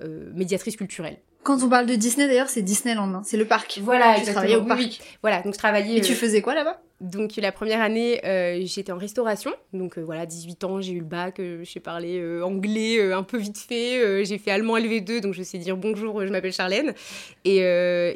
médiatrice 0.00 0.76
culturelle. 0.76 1.18
Quand 1.42 1.60
on 1.62 1.68
parle 1.68 1.86
de 1.86 1.96
Disney, 1.96 2.28
d'ailleurs, 2.28 2.48
c'est 2.48 2.62
Disneyland, 2.62 3.12
hein. 3.14 3.22
c'est 3.24 3.36
le 3.36 3.46
parc. 3.46 3.80
Voilà, 3.82 4.14
tu 4.20 4.30
travaillais 4.30 4.54
au 4.54 4.64
parc. 4.64 5.00
Voilà, 5.22 5.42
donc 5.42 5.54
je 5.54 5.58
travaillais. 5.58 5.98
Et 5.98 6.00
tu 6.00 6.14
faisais 6.14 6.40
quoi 6.40 6.54
là-bas? 6.54 6.80
Donc 7.02 7.34
la 7.36 7.50
première 7.50 7.80
année, 7.80 8.24
euh, 8.24 8.60
j'étais 8.64 8.92
en 8.92 8.96
restauration. 8.96 9.50
Donc 9.72 9.98
euh, 9.98 10.02
voilà, 10.02 10.24
18 10.24 10.62
ans, 10.62 10.80
j'ai 10.80 10.92
eu 10.92 11.00
le 11.00 11.04
bac, 11.04 11.40
euh, 11.40 11.64
j'ai 11.64 11.80
parlé 11.80 12.22
anglais 12.42 13.12
un 13.12 13.24
peu 13.24 13.38
vite 13.38 13.58
fait, 13.58 14.24
j'ai 14.24 14.38
fait 14.38 14.52
allemand 14.52 14.78
LV2, 14.78 15.20
donc 15.20 15.34
je 15.34 15.42
sais 15.42 15.58
dire 15.58 15.76
bonjour, 15.76 16.24
je 16.24 16.30
m'appelle 16.30 16.52
Charlène. 16.52 16.94
Et 17.44 17.56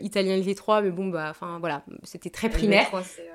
italien 0.03 0.37
LV3, 0.39 0.85
mais 0.85 0.91
bon, 0.91 1.09
bah, 1.09 1.27
enfin 1.31 1.59
voilà, 1.59 1.83
c'était 2.05 2.31
très 2.31 2.49
primaire. 2.49 2.89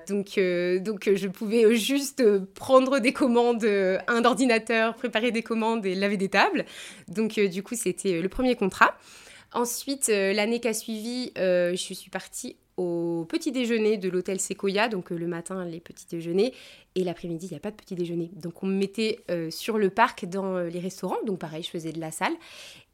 donc, 0.08 0.40
donc 0.82 1.10
je 1.14 1.28
pouvais 1.28 1.76
juste 1.76 2.24
prendre 2.54 3.00
des 3.00 3.12
commandes, 3.12 3.66
un 3.66 4.24
ordinateur, 4.24 4.96
préparer 4.96 5.32
des 5.32 5.44
commandes 5.44 5.86
et 5.86 5.96
laver 5.96 6.18
des 6.18 6.30
tables. 6.30 6.64
Donc 7.10 7.38
du 7.38 7.62
coup, 7.62 7.76
c'était 7.76 8.22
le 8.22 8.30
premier 8.30 8.56
contrat. 8.56 8.96
Ensuite, 9.54 10.08
l'année 10.08 10.62
qui 10.62 10.70
a 10.70 10.74
suivi, 10.74 11.34
je 11.36 11.76
suis 11.76 12.10
partie 12.10 12.56
au 12.78 13.26
petit 13.28 13.52
déjeuner 13.52 13.98
de 13.98 14.10
l'hôtel 14.10 14.40
Sequoia, 14.40 14.88
donc 14.88 15.12
euh, 15.12 15.18
le 15.18 15.28
matin 15.28 15.66
les 15.66 15.80
petits 15.80 16.08
déjeuners, 16.10 16.54
et 16.96 17.04
l'après-midi 17.04 17.48
il 17.48 17.52
n'y 17.52 17.58
a 17.58 17.60
pas 17.60 17.72
de 17.72 17.76
petit 17.76 17.96
déjeuner. 17.96 18.32
Donc 18.36 18.64
on 18.64 18.68
me 18.68 18.76
mettait 18.76 19.20
euh, 19.30 19.50
sur 19.52 19.78
le 19.78 19.90
parc 19.90 20.26
dans 20.26 20.56
euh, 20.56 20.70
les 20.70 20.80
restaurants, 20.80 21.18
donc 21.26 21.40
pareil 21.40 21.64
je 21.64 21.70
faisais 21.70 21.92
de 21.92 22.00
la 22.00 22.12
salle, 22.12 22.34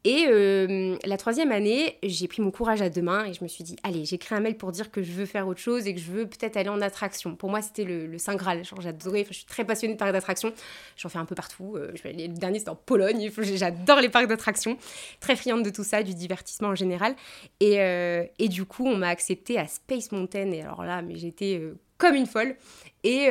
et 0.04 0.26
euh, 0.28 0.96
la 1.04 1.16
troisième 1.16 1.50
année, 1.50 1.98
j'ai 2.04 2.28
pris 2.28 2.40
mon 2.40 2.52
courage 2.52 2.80
à 2.82 2.88
deux 2.88 3.02
mains 3.02 3.24
et 3.24 3.34
je 3.34 3.42
me 3.42 3.48
suis 3.48 3.64
dit, 3.64 3.74
allez, 3.82 4.04
j'écris 4.04 4.34
un 4.36 4.40
mail 4.40 4.56
pour 4.56 4.70
dire 4.70 4.92
que 4.92 5.02
je 5.02 5.10
veux 5.10 5.26
faire 5.26 5.48
autre 5.48 5.58
chose 5.58 5.88
et 5.88 5.94
que 5.94 6.00
je 6.00 6.12
veux 6.12 6.26
peut-être 6.26 6.56
aller 6.56 6.68
en 6.68 6.80
attraction. 6.80 7.34
Pour 7.34 7.50
moi, 7.50 7.62
c'était 7.62 7.82
le, 7.82 8.16
Saint 8.16 8.36
Graal. 8.36 8.62
J'adorais, 8.80 9.26
je 9.28 9.34
suis 9.34 9.44
très 9.44 9.64
passionnée 9.64 9.94
de 9.94 9.98
parcs 9.98 10.12
d'attractions. 10.12 10.52
J'en 10.96 11.08
fais 11.08 11.18
un 11.18 11.24
peu 11.24 11.34
partout. 11.34 11.74
Euh, 11.76 11.92
le 12.04 12.28
dernier, 12.28 12.60
c'était 12.60 12.70
en 12.70 12.76
Pologne. 12.76 13.28
J'adore 13.56 14.00
les 14.00 14.08
parcs 14.08 14.28
d'attractions. 14.28 14.78
Très 15.18 15.34
friande 15.34 15.64
de 15.64 15.70
tout 15.70 15.84
ça, 15.84 16.04
du 16.04 16.14
divertissement 16.14 16.68
en 16.68 16.74
général. 16.76 17.16
Et, 17.58 17.80
euh, 17.80 18.24
et 18.38 18.48
du 18.48 18.64
coup, 18.64 18.86
on 18.86 18.96
m'a 18.96 19.08
acceptée 19.08 19.58
à 19.58 19.66
Space 19.66 20.12
Mountain. 20.12 20.52
Et 20.52 20.62
alors 20.62 20.84
là, 20.84 21.02
mais 21.02 21.16
j'étais 21.16 21.60
comme 21.98 22.14
une 22.14 22.26
folle. 22.26 22.54
Et, 23.02 23.24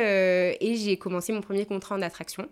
et 0.60 0.76
j'ai 0.76 0.98
commencé 0.98 1.32
mon 1.32 1.40
premier 1.40 1.64
contrat 1.64 1.94
en 1.94 2.02
attraction 2.02 2.46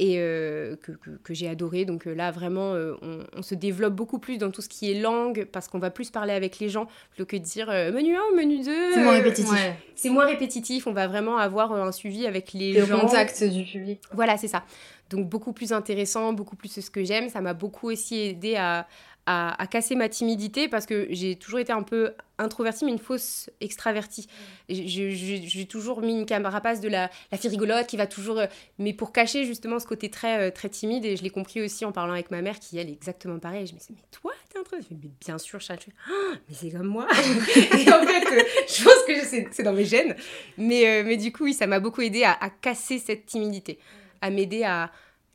et 0.00 0.14
euh, 0.16 0.76
que, 0.76 0.92
que, 1.22 1.34
j'ai 1.34 1.46
adoré. 1.46 1.84
Donc 1.84 2.06
euh, 2.06 2.14
là, 2.14 2.30
vraiment, 2.30 2.72
euh, 2.72 2.94
on, 3.36 3.42
se 3.42 3.54
développe 3.54 3.94
beaucoup 3.94 4.18
plus 4.18 4.38
dans 4.38 4.50
tout 4.50 4.62
ce 4.62 4.68
qui 4.70 4.90
est 4.90 4.98
langue, 4.98 5.46
parce 5.52 5.68
qu'on 5.68 5.78
va 5.78 5.90
plus 5.90 6.10
parler 6.10 6.32
avec 6.32 6.58
les 6.58 6.70
gens, 6.70 6.86
plutôt 7.10 7.26
que 7.26 7.36
de 7.36 7.42
dire 7.42 7.66
menu 7.66 8.16
1 8.16 8.34
menu 8.34 8.64
2. 8.64 8.94
C'est 8.94 9.02
moins 9.02 9.12
répétitif. 9.12 9.58
C'est 9.94 10.08
moins 10.08 10.24
répétitif, 10.24 10.86
on 10.86 10.94
va 10.94 11.06
vraiment 11.06 11.36
avoir 11.36 11.74
un 11.74 11.92
suivi 11.92 12.26
avec 12.26 12.54
les 12.54 12.80
gens. 12.80 12.96
Le 12.96 13.00
contact 13.02 13.44
du 13.44 13.64
public. 13.64 14.00
Voilà, 14.12 14.38
c'est 14.38 14.48
ça. 14.48 14.64
Donc 15.10 15.28
beaucoup 15.28 15.52
plus 15.52 15.72
intéressant, 15.72 16.32
beaucoup 16.32 16.56
plus 16.56 16.80
ce 16.80 16.90
que 16.90 17.04
j'aime. 17.04 17.28
Ça 17.28 17.42
m'a 17.42 17.52
beaucoup 17.52 17.90
aussi 17.90 18.20
aidé 18.20 18.56
à, 18.56 18.86
à, 19.26 19.66
casser 19.70 19.94
ma 19.94 20.08
timidité 20.08 20.68
parce 20.68 20.86
que 20.86 21.06
j'ai 21.10 21.36
toujours 21.36 21.60
été 21.60 21.72
un 21.72 21.82
peu 21.82 22.14
introvertie, 22.38 22.84
mais 22.84 22.90
une 22.90 22.98
fausse 22.98 23.50
extravertie. 23.60 24.26
J'ai 24.68 25.66
toujours 25.66 26.00
mis 26.00 26.18
une 26.18 26.26
carapace 26.26 26.80
de 26.80 26.88
la, 26.88 27.10
la 27.30 27.38
fille 27.38 27.50
rigolote 27.50 27.86
qui 27.86 27.96
va 27.96 28.06
toujours. 28.06 28.38
Euh, 28.38 28.46
mais 28.78 28.92
pour 28.92 29.12
cacher 29.12 29.44
justement 29.44 29.78
ce 29.78 29.86
côté 29.86 30.10
très, 30.10 30.48
euh, 30.48 30.50
très 30.50 30.68
timide, 30.68 31.04
et 31.04 31.16
je 31.16 31.22
l'ai 31.22 31.30
compris 31.30 31.60
aussi 31.60 31.84
en 31.84 31.92
parlant 31.92 32.12
avec 32.12 32.30
ma 32.30 32.42
mère 32.42 32.58
qui, 32.58 32.78
elle, 32.78 32.88
est 32.88 32.92
exactement 32.92 33.38
pareille. 33.38 33.66
je 33.66 33.74
me 33.74 33.78
disais, 33.78 33.92
mais 33.94 34.02
toi, 34.10 34.32
t'es 34.48 34.58
introvertie 34.58 34.96
Mais 35.02 35.10
bien 35.20 35.38
sûr, 35.38 35.60
Charles. 35.60 35.78
Ah, 36.08 36.34
mais 36.48 36.54
c'est 36.54 36.70
comme 36.70 36.86
moi. 36.86 37.06
et 37.56 37.92
en 37.92 38.04
fait, 38.04 38.26
euh, 38.32 38.42
je 38.68 38.84
pense 38.84 39.04
que 39.06 39.46
c'est 39.52 39.62
dans 39.62 39.74
mes 39.74 39.84
gènes. 39.84 40.16
Mais, 40.58 41.02
mais 41.04 41.16
du 41.16 41.30
coup, 41.32 41.44
oui, 41.44 41.54
ça 41.54 41.66
m'a 41.66 41.78
beaucoup 41.78 42.00
aidé 42.00 42.24
à, 42.24 42.32
à 42.32 42.50
casser 42.50 42.98
cette 42.98 43.26
timidité, 43.26 43.78
à 44.20 44.30
m'aider 44.30 44.64
à 44.64 44.90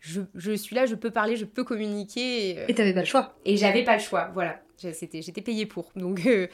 je, 0.05 0.51
suis 0.55 0.75
là, 0.75 0.85
je 0.85 0.95
peux 0.95 1.11
parler, 1.11 1.35
je 1.35 1.45
peux 1.45 1.63
communiquer. 1.63 2.49
Et 2.49 2.59
euh, 2.59 2.73
t'avais 2.73 2.93
pas 2.93 3.01
le 3.01 3.05
choix. 3.05 3.35
Et 3.45 3.57
j'avais 3.57 3.83
pas 3.83 3.95
le 3.95 4.01
choix, 4.01 4.29
voilà. 4.33 4.59
J'étais 4.77 5.41
payée 5.41 5.65
pour. 5.65 5.91
Donc, 5.95 6.25
euh, 6.25 6.47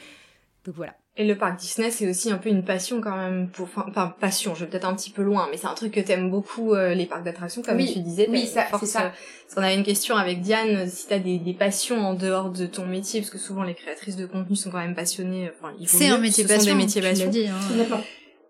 donc 0.64 0.74
voilà. 0.76 0.94
Et 1.18 1.26
le 1.26 1.36
parc 1.36 1.58
Disney, 1.58 1.90
c'est 1.90 2.08
aussi 2.08 2.30
un 2.30 2.38
peu 2.38 2.48
une 2.48 2.64
passion 2.64 3.02
quand 3.02 3.14
même. 3.14 3.50
Pour, 3.50 3.68
enfin, 3.76 4.14
passion, 4.18 4.54
je 4.54 4.64
vais 4.64 4.70
peut-être 4.70 4.86
un 4.86 4.94
petit 4.94 5.10
peu 5.10 5.22
loin, 5.22 5.48
mais 5.50 5.58
c'est 5.58 5.66
un 5.66 5.74
truc 5.74 5.92
que 5.92 6.00
t'aimes 6.00 6.30
beaucoup, 6.30 6.72
euh, 6.72 6.94
les 6.94 7.04
parcs 7.04 7.24
d'attractions, 7.24 7.60
comme 7.60 7.76
tu 7.78 8.00
disais. 8.00 8.26
Oui, 8.30 8.46
ça, 8.46 8.66
c'est 8.80 8.86
ça. 8.86 9.00
Parce 9.02 9.54
qu'on 9.54 9.62
avait 9.62 9.74
une 9.74 9.84
question 9.84 10.16
avec 10.16 10.40
Diane, 10.40 10.88
si 10.88 11.08
t'as 11.08 11.18
des, 11.18 11.38
des 11.38 11.52
passions 11.52 11.98
en 12.00 12.14
dehors 12.14 12.48
de 12.48 12.64
ton 12.64 12.86
métier, 12.86 13.20
parce 13.20 13.30
que 13.30 13.36
souvent 13.36 13.62
les 13.62 13.74
créatrices 13.74 14.16
de 14.16 14.24
contenu 14.24 14.56
sont 14.56 14.70
quand 14.70 14.78
même 14.78 14.94
passionnées. 14.94 15.50
Enfin, 15.60 15.74
c'est 15.84 16.08
un 16.08 16.16
métier 16.16 16.46
passion. 16.46 16.72
des 16.72 16.78
métiers 16.78 17.02
passion. 17.02 17.28
Dit, 17.28 17.46
hein. 17.48 18.00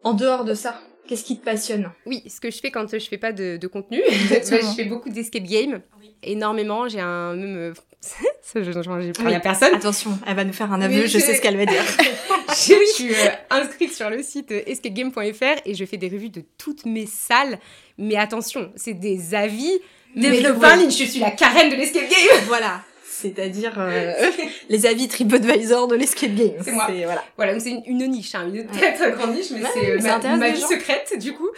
En 0.05 0.15
dehors 0.15 0.45
de 0.45 0.55
ça, 0.55 0.81
Qu'est-ce 1.07 1.25
qui 1.25 1.39
te 1.39 1.45
passionne? 1.45 1.91
Oui, 2.07 2.23
ce 2.29 2.41
que 2.41 2.51
je 2.51 2.59
fais 2.59 2.71
quand 2.71 2.87
je 2.91 2.99
fais 2.99 3.19
pas 3.19 3.33
de, 3.33 3.67
contenu, 3.67 4.01
je 4.11 4.75
fais 4.77 4.85
beaucoup 4.85 5.11
d'escape 5.11 5.43
game, 5.43 5.81
énormément. 6.23 6.89
J'ai 6.89 7.01
un 7.01 7.35
même, 7.35 7.57
euh, 7.57 7.75
ça, 8.41 8.63
j'ai 8.63 9.13
pris 9.13 9.35
à 9.35 9.41
personne. 9.41 9.75
Attention, 9.75 10.19
elle 10.27 10.37
va 10.37 10.45
nous 10.45 10.53
faire 10.53 10.73
un 10.73 10.81
aveu, 10.81 11.07
je 11.07 11.19
sais 11.19 11.35
ce 11.35 11.41
qu'elle 11.41 11.57
va 11.57 11.67
dire. 11.67 11.83
je 12.49 12.93
suis 12.93 13.15
euh, 13.15 13.29
inscrite 13.51 13.93
sur 13.93 14.11
le 14.11 14.23
site 14.23 14.53
escapegame.fr 14.53 15.61
et 15.65 15.75
je 15.75 15.85
fais 15.85 15.97
des 15.97 16.09
revues 16.09 16.31
de 16.31 16.45
toutes 16.59 16.87
mes 16.87 17.07
salles. 17.07 17.59
Mais 17.99 18.17
attention, 18.17 18.73
c'est 18.77 18.95
des 18.95 19.35
avis. 19.35 19.73
Développement, 20.15 20.79
je 20.85 21.05
suis 21.05 21.21
la 21.21 21.31
carène 21.31 21.71
de 21.71 21.77
l'escape 21.77 22.09
game. 22.09 22.41
Voilà. 22.47 22.83
C'est-à-dire 23.23 23.73
euh, 23.79 24.13
les 24.69 24.87
avis 24.87 25.09
TripAdvisor 25.09 25.89
de 25.89 25.95
l'escape 25.95 26.35
game. 26.35 26.53
C'est 26.63 26.73
moi. 26.73 26.89
Voilà. 26.89 27.25
Voilà, 27.37 27.53
donc 27.53 27.63
c'est 27.63 27.71
une, 27.71 27.83
une 27.87 28.07
niche, 28.11 28.35
hein, 28.35 28.51
une 28.53 28.67
très 28.67 29.13
grande 29.13 29.35
niche, 29.35 29.51
mais 29.53 29.63
c'est 29.73 29.91
euh, 29.91 30.01
ma, 30.03 30.37
ma 30.37 30.51
vie 30.51 30.61
gens. 30.61 30.69
secrète 30.69 31.17
du 31.19 31.33
coup. 31.33 31.49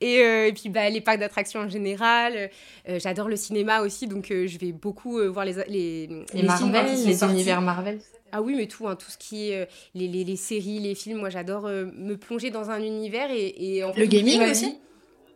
Et, 0.00 0.20
euh, 0.22 0.46
et 0.48 0.52
puis 0.52 0.68
bah, 0.68 0.88
les 0.90 1.00
parcs 1.00 1.18
d'attractions 1.18 1.60
en 1.60 1.68
général. 1.68 2.50
euh, 2.88 2.98
J'adore 3.02 3.28
le 3.28 3.36
cinéma 3.36 3.80
aussi, 3.80 4.06
donc 4.06 4.26
je 4.28 4.58
vais 4.58 4.72
beaucoup 4.72 5.18
voir 5.32 5.44
les, 5.44 5.54
les, 5.68 6.08
Les, 6.34 6.42
Marvel, 6.42 6.86
les 7.06 7.14
sortis. 7.14 7.34
univers 7.34 7.60
Marvel. 7.62 7.98
Ah 8.32 8.42
oui, 8.42 8.54
mais 8.56 8.66
tout, 8.66 8.88
hein, 8.88 8.96
tout 8.96 9.10
ce 9.10 9.16
qui 9.18 9.50
est 9.50 9.68
les, 9.94 10.08
les, 10.08 10.24
les 10.24 10.36
séries, 10.36 10.80
les 10.80 10.94
films. 10.94 11.18
Moi, 11.18 11.30
j'adore 11.30 11.68
me 11.68 12.14
plonger 12.16 12.50
dans 12.50 12.68
un 12.70 12.80
univers 12.82 13.30
et, 13.30 13.54
et 13.58 13.84
en 13.84 13.92
fait, 13.92 14.00
Le 14.00 14.06
gaming 14.06 14.42
aussi? 14.50 14.76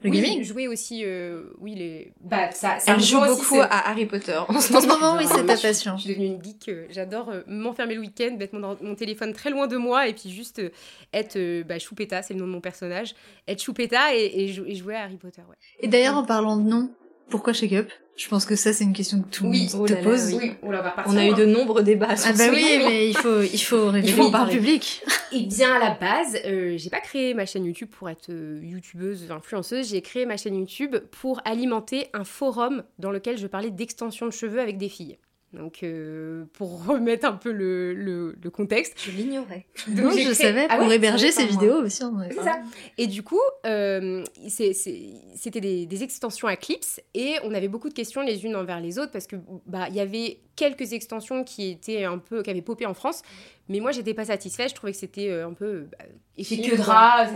Le 0.03 0.11
Oui, 0.11 0.21
gaming 0.21 0.45
Jouer 0.45 0.69
aussi, 0.69 1.03
euh, 1.05 1.43
oui, 1.59 1.75
les. 1.75 2.13
Bah, 2.21 2.53
ça, 2.53 2.79
ça 2.79 2.95
Elle 2.95 3.01
joue 3.01 3.19
aussi 3.19 3.31
beaucoup 3.41 3.61
à 3.61 3.89
Harry 3.91 4.07
Potter 4.07 4.39
en 4.49 4.61
ce 4.61 4.73
moment. 4.87 5.17
oui, 5.19 5.25
c'est 5.27 5.45
ta 5.45 5.57
Je 5.57 5.63
passion. 5.63 5.99
suis 5.99 6.11
devenue 6.11 6.27
une 6.27 6.43
geek. 6.45 6.69
euh, 6.69 6.87
J'adore 6.91 7.31
euh, 7.31 7.43
m'enfermer 7.49 7.95
le 7.97 8.01
week-end, 8.03 8.37
mettre 8.39 8.55
mon, 8.57 8.77
mon 8.81 8.95
téléphone 8.95 9.33
très 9.33 9.51
loin 9.51 9.67
de 9.67 9.77
moi 9.77 10.07
et 10.07 10.13
puis 10.15 10.31
juste 10.31 10.61
euh, 10.61 10.71
être 11.13 11.37
bah, 11.67 11.79
Choupetta, 11.81 12.23
c'est 12.23 12.35
le 12.35 12.41
nom 12.41 12.47
de 12.47 12.53
mon 12.53 12.61
personnage, 12.61 13.15
être 13.49 13.61
Choupetta 13.61 14.15
et, 14.15 14.31
et, 14.45 14.49
jou- 14.53 14.65
et 14.67 14.77
jouer 14.77 14.95
à 14.95 15.03
Harry 15.03 15.17
Potter. 15.17 15.43
Ouais. 15.51 15.57
Et 15.81 15.89
d'ailleurs, 15.89 16.17
en 16.17 16.25
parlant 16.25 16.57
de 16.57 16.69
nom, 16.69 16.91
pourquoi 17.29 17.53
Shake 17.53 17.73
Up? 17.73 17.91
Je 18.19 18.29
pense 18.29 18.45
que 18.45 18.57
ça, 18.57 18.73
c'est 18.73 18.83
une 18.83 18.93
question 18.93 19.23
que 19.23 19.29
tout 19.29 19.45
le 19.45 19.51
Oui, 19.51 19.69
monde 19.73 19.83
oh 19.83 19.87
te 19.87 19.93
là 19.93 20.01
là, 20.01 20.05
pose. 20.11 20.35
oui. 20.35 20.53
on 20.63 20.71
va. 20.73 20.95
On 21.07 21.17
a 21.17 21.25
eu 21.25 21.35
de 21.35 21.45
nombreux 21.47 21.85
débats 21.85 22.17
sur 22.17 22.31
Ah 22.31 22.33
bah 22.33 22.47
ce 22.47 22.51
oui, 22.51 22.65
mais 22.85 23.09
il 23.09 23.17
faut, 23.17 23.43
il 23.43 23.59
faut 23.59 23.91
révéler 23.91 24.13
faut 24.13 24.35
en 24.35 24.47
public. 24.49 25.03
Eh 25.31 25.45
bien, 25.45 25.75
à 25.75 25.79
la 25.79 25.91
base, 25.91 26.37
euh, 26.47 26.75
j'ai 26.79 26.89
pas 26.91 27.01
créé 27.01 27.35
ma 27.35 27.45
chaîne 27.47 27.65
YouTube 27.67 27.91
pour 27.91 28.09
être 28.09 28.31
euh, 28.31 28.59
youtubeuse, 28.63 29.31
influenceuse. 29.31 29.91
J'ai 29.91 30.01
créé 30.01 30.25
ma 30.27 30.37
chaîne 30.39 30.57
YouTube 30.57 30.97
pour 31.21 31.43
alimenter 31.45 32.07
un 32.15 32.25
forum 32.25 32.83
dans 32.99 33.11
lequel 33.11 33.37
je 33.39 33.47
parlais 33.47 33.71
d'extension 33.71 34.25
de 34.27 34.33
cheveux 34.33 34.59
avec 34.61 34.79
des 34.79 34.89
filles. 34.89 35.19
Donc, 35.55 35.83
euh, 35.83 36.45
pour 36.53 36.85
remettre 36.87 37.27
un 37.27 37.33
peu 37.33 37.51
le, 37.53 37.95
le- 37.95 38.37
le 38.43 38.51
contexte. 38.51 38.95
Je 38.99 39.11
l'ignorais. 39.13 39.65
Donc, 39.89 40.13
je 40.13 40.19
créé- 40.19 40.35
savais, 40.35 40.67
Ah 40.69 40.77
pour 40.77 40.89
ouais, 40.89 40.97
héberger 40.97 41.31
ces 41.33 41.47
vidéos 41.47 41.83
aussi. 41.83 42.03
on 42.05 42.15
aurait 42.17 42.29
C'est 42.31 42.37
parlé. 42.37 42.51
ça. 42.51 42.61
Et 42.99 43.07
du 43.07 43.23
coup, 43.23 43.41
euh, 43.67 44.23
c'était 44.49 45.61
des, 45.61 45.87
des 45.87 46.03
extensions 46.03 46.49
à 46.49 46.57
Clips 46.57 47.01
et 47.15 47.37
on 47.45 47.55
avait 47.55 47.69
beaucoup 47.69 47.89
de 47.89 47.95
questions 47.95 48.23
les 48.23 48.45
unes 48.45 48.57
envers 48.57 48.81
les 48.81 48.99
autres 48.99 49.13
parce 49.13 49.27
que 49.27 49.37
bah 49.67 49.87
il 49.89 49.95
y 49.95 50.01
avait 50.01 50.41
quelques 50.57 50.93
extensions 50.93 51.45
qui 51.45 51.71
étaient 51.71 52.05
un 52.05 52.19
peu 52.19 52.43
qui 52.43 52.51
avaient 52.51 52.63
popé 52.63 52.85
en 52.87 52.95
France, 52.95 53.23
mais 53.69 53.81
moi 53.81 53.93
j'étais 53.93 54.15
pas 54.15 54.25
satisfaite. 54.27 54.71
Je 54.71 54.75
trouvais 54.75 54.93
que 54.93 54.99
c'était 54.99 55.29
euh, 55.29 55.47
un 55.49 55.53
peu 55.55 55.89
bah, 55.91 56.05
effet 56.37 56.57
Chic, 56.57 56.71
que 56.71 56.77
c'était 56.77 56.87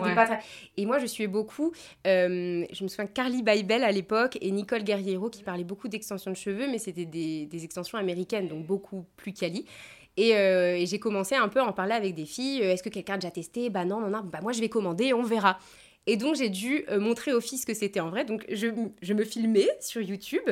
Ouais. 0.01 0.15
pas 0.15 0.27
très. 0.27 0.41
Et 0.77 0.87
moi 0.87 0.99
je 0.99 1.07
suivais 1.07 1.29
beaucoup. 1.29 1.73
euh, 2.07 2.65
je 2.73 2.83
me 2.85 2.89
souviens 2.89 3.07
Carly 3.07 3.43
Bybel 3.43 3.85
à 3.85 3.93
l'époque 3.93 4.39
et 4.41 4.51
Nicole 4.51 4.85
Guerriero 4.85 5.31
qui 5.31 5.43
parlaient 5.43 5.65
beaucoup 5.65 5.89
d'extensions 5.89 6.31
de 6.31 6.37
cheveux, 6.37 6.67
mais 6.69 6.79
c'était 6.79 7.05
des, 7.07 7.47
des 7.47 7.65
extensions 7.65 7.99
américaines 7.99 8.49
donc 8.49 8.67
beaucoup 8.67 9.05
plus 9.17 9.33
quali. 9.33 9.67
Et, 10.19 10.37
euh, 10.37 10.77
et 10.77 10.85
j'ai 10.87 10.99
commencé 10.99 11.35
un 11.35 11.49
peu 11.49 11.61
à 11.61 11.65
en 11.65 11.73
parler 11.73 11.95
avec 11.95 12.15
des 12.15 12.27
filles. 12.27 12.61
Euh, 12.63 12.73
Est-ce 12.73 12.83
que 12.83 12.91
quelqu'un 12.91 13.15
a 13.15 13.19
déjà 13.19 13.31
testé? 13.31 13.71
Bah 13.71 13.85
non, 13.85 13.99
non, 14.01 14.09
non. 14.11 14.21
Bah 14.25 14.41
moi 14.43 14.53
je 14.53 14.61
vais 14.61 14.69
commander, 14.69 15.15
on 15.15 15.23
verra. 15.23 15.59
Et 16.07 16.17
donc 16.17 16.35
j'ai 16.35 16.51
dû 16.51 16.85
euh, 16.91 16.99
montrer 17.01 17.33
aux 17.33 17.41
filles 17.41 17.59
ce 17.59 17.65
que 17.67 17.75
c'était 17.75 18.01
en 18.01 18.11
vrai. 18.11 18.25
Donc 18.25 18.45
je, 18.51 18.67
je 19.01 19.15
me 19.15 19.25
filmais 19.25 19.69
sur 19.81 20.03
YouTube 20.03 20.43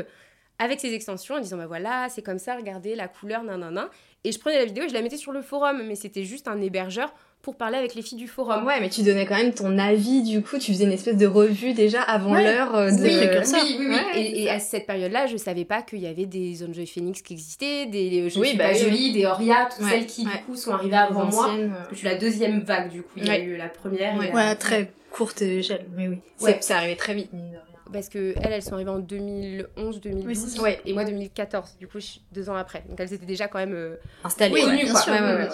avec 0.58 0.78
ces 0.80 0.92
extensions 0.94 1.34
en 1.36 1.40
disant 1.40 1.56
bah 1.56 1.66
voilà, 1.66 2.08
c'est 2.08 2.22
comme 2.22 2.38
ça, 2.38 2.54
regardez 2.56 2.94
la 2.94 3.08
couleur, 3.08 3.42
nan 3.42 3.60
nan 3.60 3.74
nan. 3.74 3.88
Et 4.24 4.32
je 4.32 4.38
prenais 4.38 4.58
la 4.58 4.64
vidéo 4.66 4.84
et 4.84 4.88
je 4.88 4.94
la 4.94 5.02
mettais 5.02 5.16
sur 5.16 5.32
le 5.32 5.42
forum. 5.42 5.82
Mais 5.86 5.94
c'était 5.94 6.24
juste 6.24 6.46
un 6.48 6.60
hébergeur 6.60 7.12
pour 7.42 7.56
parler 7.56 7.78
avec 7.78 7.94
les 7.94 8.02
filles 8.02 8.18
du 8.18 8.28
forum. 8.28 8.66
Ouais, 8.66 8.80
mais 8.82 8.90
tu 8.90 9.02
donnais 9.02 9.24
quand 9.24 9.34
même 9.36 9.54
ton 9.54 9.78
avis, 9.78 10.22
du 10.22 10.42
coup, 10.42 10.58
tu 10.58 10.72
faisais 10.74 10.84
une 10.84 10.92
espèce 10.92 11.16
de 11.16 11.26
revue 11.26 11.72
déjà 11.72 12.02
avant 12.02 12.32
Ouais. 12.34 12.44
l'heure 12.44 12.74
euh, 12.74 12.90
de... 12.90 12.96
Oui, 12.96 13.08
Oui, 13.08 13.16
précurseur. 13.16 13.60
oui, 13.64 13.76
oui, 13.78 13.86
oui. 13.88 13.94
Ouais, 13.94 14.20
et, 14.20 14.42
et 14.42 14.50
à 14.50 14.58
cette 14.58 14.86
période-là, 14.86 15.26
je 15.26 15.38
savais 15.38 15.64
pas 15.64 15.80
qu'il 15.80 16.00
y 16.00 16.06
avait 16.06 16.26
des 16.26 16.62
Enjoy 16.62 16.86
Phoenix 16.86 17.22
qui 17.22 17.32
existaient, 17.32 17.86
des 17.86 18.28
Je 18.28 18.38
Oui, 18.38 18.48
suis 18.48 18.58
bah 18.58 18.64
pas 18.68 18.72
oui, 18.74 18.78
jolie, 18.78 19.12
des 19.14 19.24
Oria, 19.24 19.70
toutes 19.74 19.82
Ouais, 19.86 19.90
celles 19.90 20.06
qui 20.06 20.26
ouais. 20.26 20.32
du 20.32 20.38
coup 20.44 20.54
sont 20.54 20.72
arrivées 20.72 20.96
avant 20.96 21.24
moi. 21.24 21.46
anciennes, 21.46 21.72
euh, 21.74 21.84
Je 21.90 21.96
suis 21.96 22.06
la 22.08 22.16
deuxième 22.16 22.60
vague 22.60 22.90
du 22.90 23.00
coup. 23.02 23.08
Il 23.16 23.26
y 23.26 23.30
a 23.30 23.38
eu 23.38 23.56
la 23.56 23.70
première. 23.70 24.14
et 24.16 24.18
Ouais. 24.18 24.28
la- 24.28 24.34
Ouais, 24.34 24.54
très 24.56 24.92
courte 25.10 25.40
échelle, 25.40 25.86
mais 25.96 26.08
oui. 26.08 26.18
c'est- 26.36 26.44
Ouais. 26.44 26.58
C'est 26.60 26.74
arrivé 26.74 26.94
très 26.96 27.14
vite, 27.14 27.32
mine 27.32 27.52
de 27.52 27.56
rien. 27.56 27.64
Parce 27.92 28.08
que 28.08 28.34
elles, 28.42 28.52
elles 28.52 28.62
sont 28.62 28.74
arrivées 28.74 28.90
en 28.90 28.98
2011, 28.98 30.00
2012. 30.00 30.54
Oui. 30.56 30.62
Ouais. 30.62 30.80
Et 30.84 30.92
moi 30.92 31.04
2014. 31.04 31.76
Du 31.78 31.86
coup, 31.88 32.00
je 32.00 32.06
suis 32.06 32.22
deux 32.32 32.48
ans 32.48 32.54
après. 32.54 32.84
Donc 32.88 32.98
elles 33.00 33.12
étaient 33.12 33.26
déjà 33.26 33.48
quand 33.48 33.58
même 33.58 33.74
euh, 33.74 33.96
Installé. 34.24 34.54
Oui, 34.54 34.60
ouais. 34.60 34.66
connues, 34.66 34.84
bien 34.84 34.92
quoi. 34.92 35.00
sûr, 35.02 35.12
Ouais, 35.12 35.48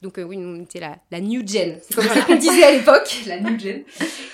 Donc 0.00 0.18
euh, 0.18 0.22
oui, 0.22 0.36
nous, 0.36 0.48
on 0.56 0.62
était 0.62 0.80
la, 0.80 0.96
la 1.10 1.20
new 1.20 1.46
gen. 1.46 1.78
C'est 1.82 1.94
comme 1.94 2.06
ça 2.06 2.22
qu'on 2.22 2.36
disait 2.36 2.62
à 2.62 2.72
l'époque, 2.72 3.22
la 3.26 3.40
new 3.40 3.58
gen. 3.58 3.82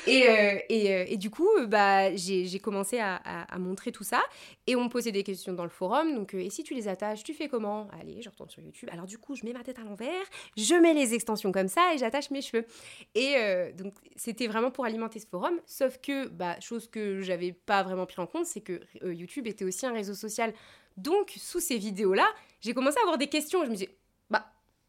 Et, 0.07 0.29
euh, 0.29 0.59
et, 0.69 0.93
euh, 0.95 1.05
et 1.09 1.17
du 1.17 1.31
coup, 1.31 1.49
bah, 1.67 2.15
j'ai 2.15 2.59
commencé 2.59 2.99
à, 2.99 3.17
à- 3.25 3.55
à 3.55 3.59
montrer 3.59 3.91
tout 3.91 4.05
ça. 4.05 4.23
Et 4.67 4.77
on 4.77 4.85
me 4.85 4.89
posait 4.91 5.13
des 5.13 5.23
questions 5.23 5.53
dans 5.55 5.65
le 5.65 5.71
forum. 5.71 6.15
Donc, 6.15 6.35
euh, 6.35 6.39
et 6.41 6.51
si 6.51 6.63
tu 6.65 6.75
les 6.75 6.87
attaches, 6.89 7.23
tu 7.25 7.33
fais 7.33 7.49
comment? 7.49 7.89
Allez, 8.01 8.21
je 8.21 8.29
retourne 8.29 8.51
sur 8.51 8.63
YouTube. 8.63 8.89
Alors 8.93 9.07
du 9.07 9.17
coup, 9.19 9.35
je 9.37 9.45
mets 9.45 9.53
ma 9.55 9.63
tête 9.63 9.79
à 9.79 9.83
l'envers, 9.83 10.23
je 10.57 10.75
mets 10.75 10.93
les 10.95 11.15
extensions 11.15 11.51
comme 11.53 11.69
ça 11.69 11.95
et 11.95 11.99
j'attache 11.99 12.31
mes 12.31 12.43
cheveux. 12.43 12.67
Et 13.15 13.35
donc, 13.79 13.95
c'était 14.17 14.47
vraiment 14.47 14.71
pour 14.71 14.85
alimenter 14.85 15.19
ce 15.19 15.27
forum. 15.27 15.59
Sauf 15.67 15.99
que, 16.03 16.29
bah, 16.29 16.61
chose 16.61 16.89
que 16.89 17.23
j'avais 17.23 17.53
pas 17.53 17.83
vraiment 17.83 18.07
pris 18.07 18.21
en 18.21 18.27
compte, 18.27 18.47
c'est 18.47 18.61
que 18.61 18.81
YouTube 19.03 19.47
était 19.47 19.65
aussi 19.65 19.87
un 19.87 19.93
réseau 19.93 20.15
social. 20.15 20.53
Donc, 20.97 21.33
sous 21.39 21.61
ces 21.61 21.77
vidéos-là, 21.79 22.27
j'ai 22.61 22.73
commencé 22.75 22.99
à 22.99 23.03
avoir 23.03 23.19
des 23.19 23.27
questions. 23.27 23.65
Je 23.65 23.71
me 23.71 23.75
disais, 23.75 23.91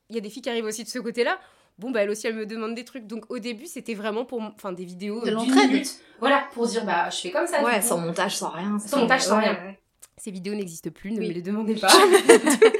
il 0.09 0.15
y 0.15 0.17
a 0.17 0.21
des 0.21 0.29
filles 0.29 0.41
qui 0.41 0.49
arrivent 0.49 0.65
aussi 0.65 0.83
de 0.83 0.89
ce 0.89 0.99
côté-là. 0.99 1.39
Bon, 1.77 1.91
bah, 1.91 2.03
elle 2.03 2.09
aussi, 2.09 2.25
elle 2.27 2.35
me 2.35 2.45
demande 2.45 2.73
des 2.73 2.85
trucs. 2.85 3.05
Donc, 3.05 3.25
au 3.29 3.39
début, 3.39 3.65
c'était 3.65 3.95
vraiment 3.95 4.23
pour, 4.23 4.41
enfin, 4.41 4.71
des 4.71 4.85
vidéos 4.85 5.19
De 5.21 5.31
euh, 5.31 5.35
d'une 5.35 5.49
l'entraide. 5.49 5.71
minute. 5.71 5.99
Voilà, 6.19 6.47
pour 6.53 6.67
dire, 6.67 6.85
bah, 6.85 7.09
je 7.09 7.17
fais 7.17 7.31
comme 7.31 7.47
ça. 7.47 7.61
Ouais, 7.63 7.81
sans 7.81 7.97
montage, 7.97 8.37
sans 8.37 8.49
rien. 8.49 8.79
Sans 8.79 8.99
montage, 8.99 9.21
sans 9.23 9.39
rien. 9.39 9.53
ouais. 9.53 9.79
Ces 10.17 10.31
vidéos 10.31 10.55
n'existent 10.55 10.89
plus, 10.91 11.11
ne 11.11 11.19
Oui. 11.19 11.27
me 11.27 11.33
les 11.33 11.41
demandez 11.41 11.75
pas. 11.75 11.91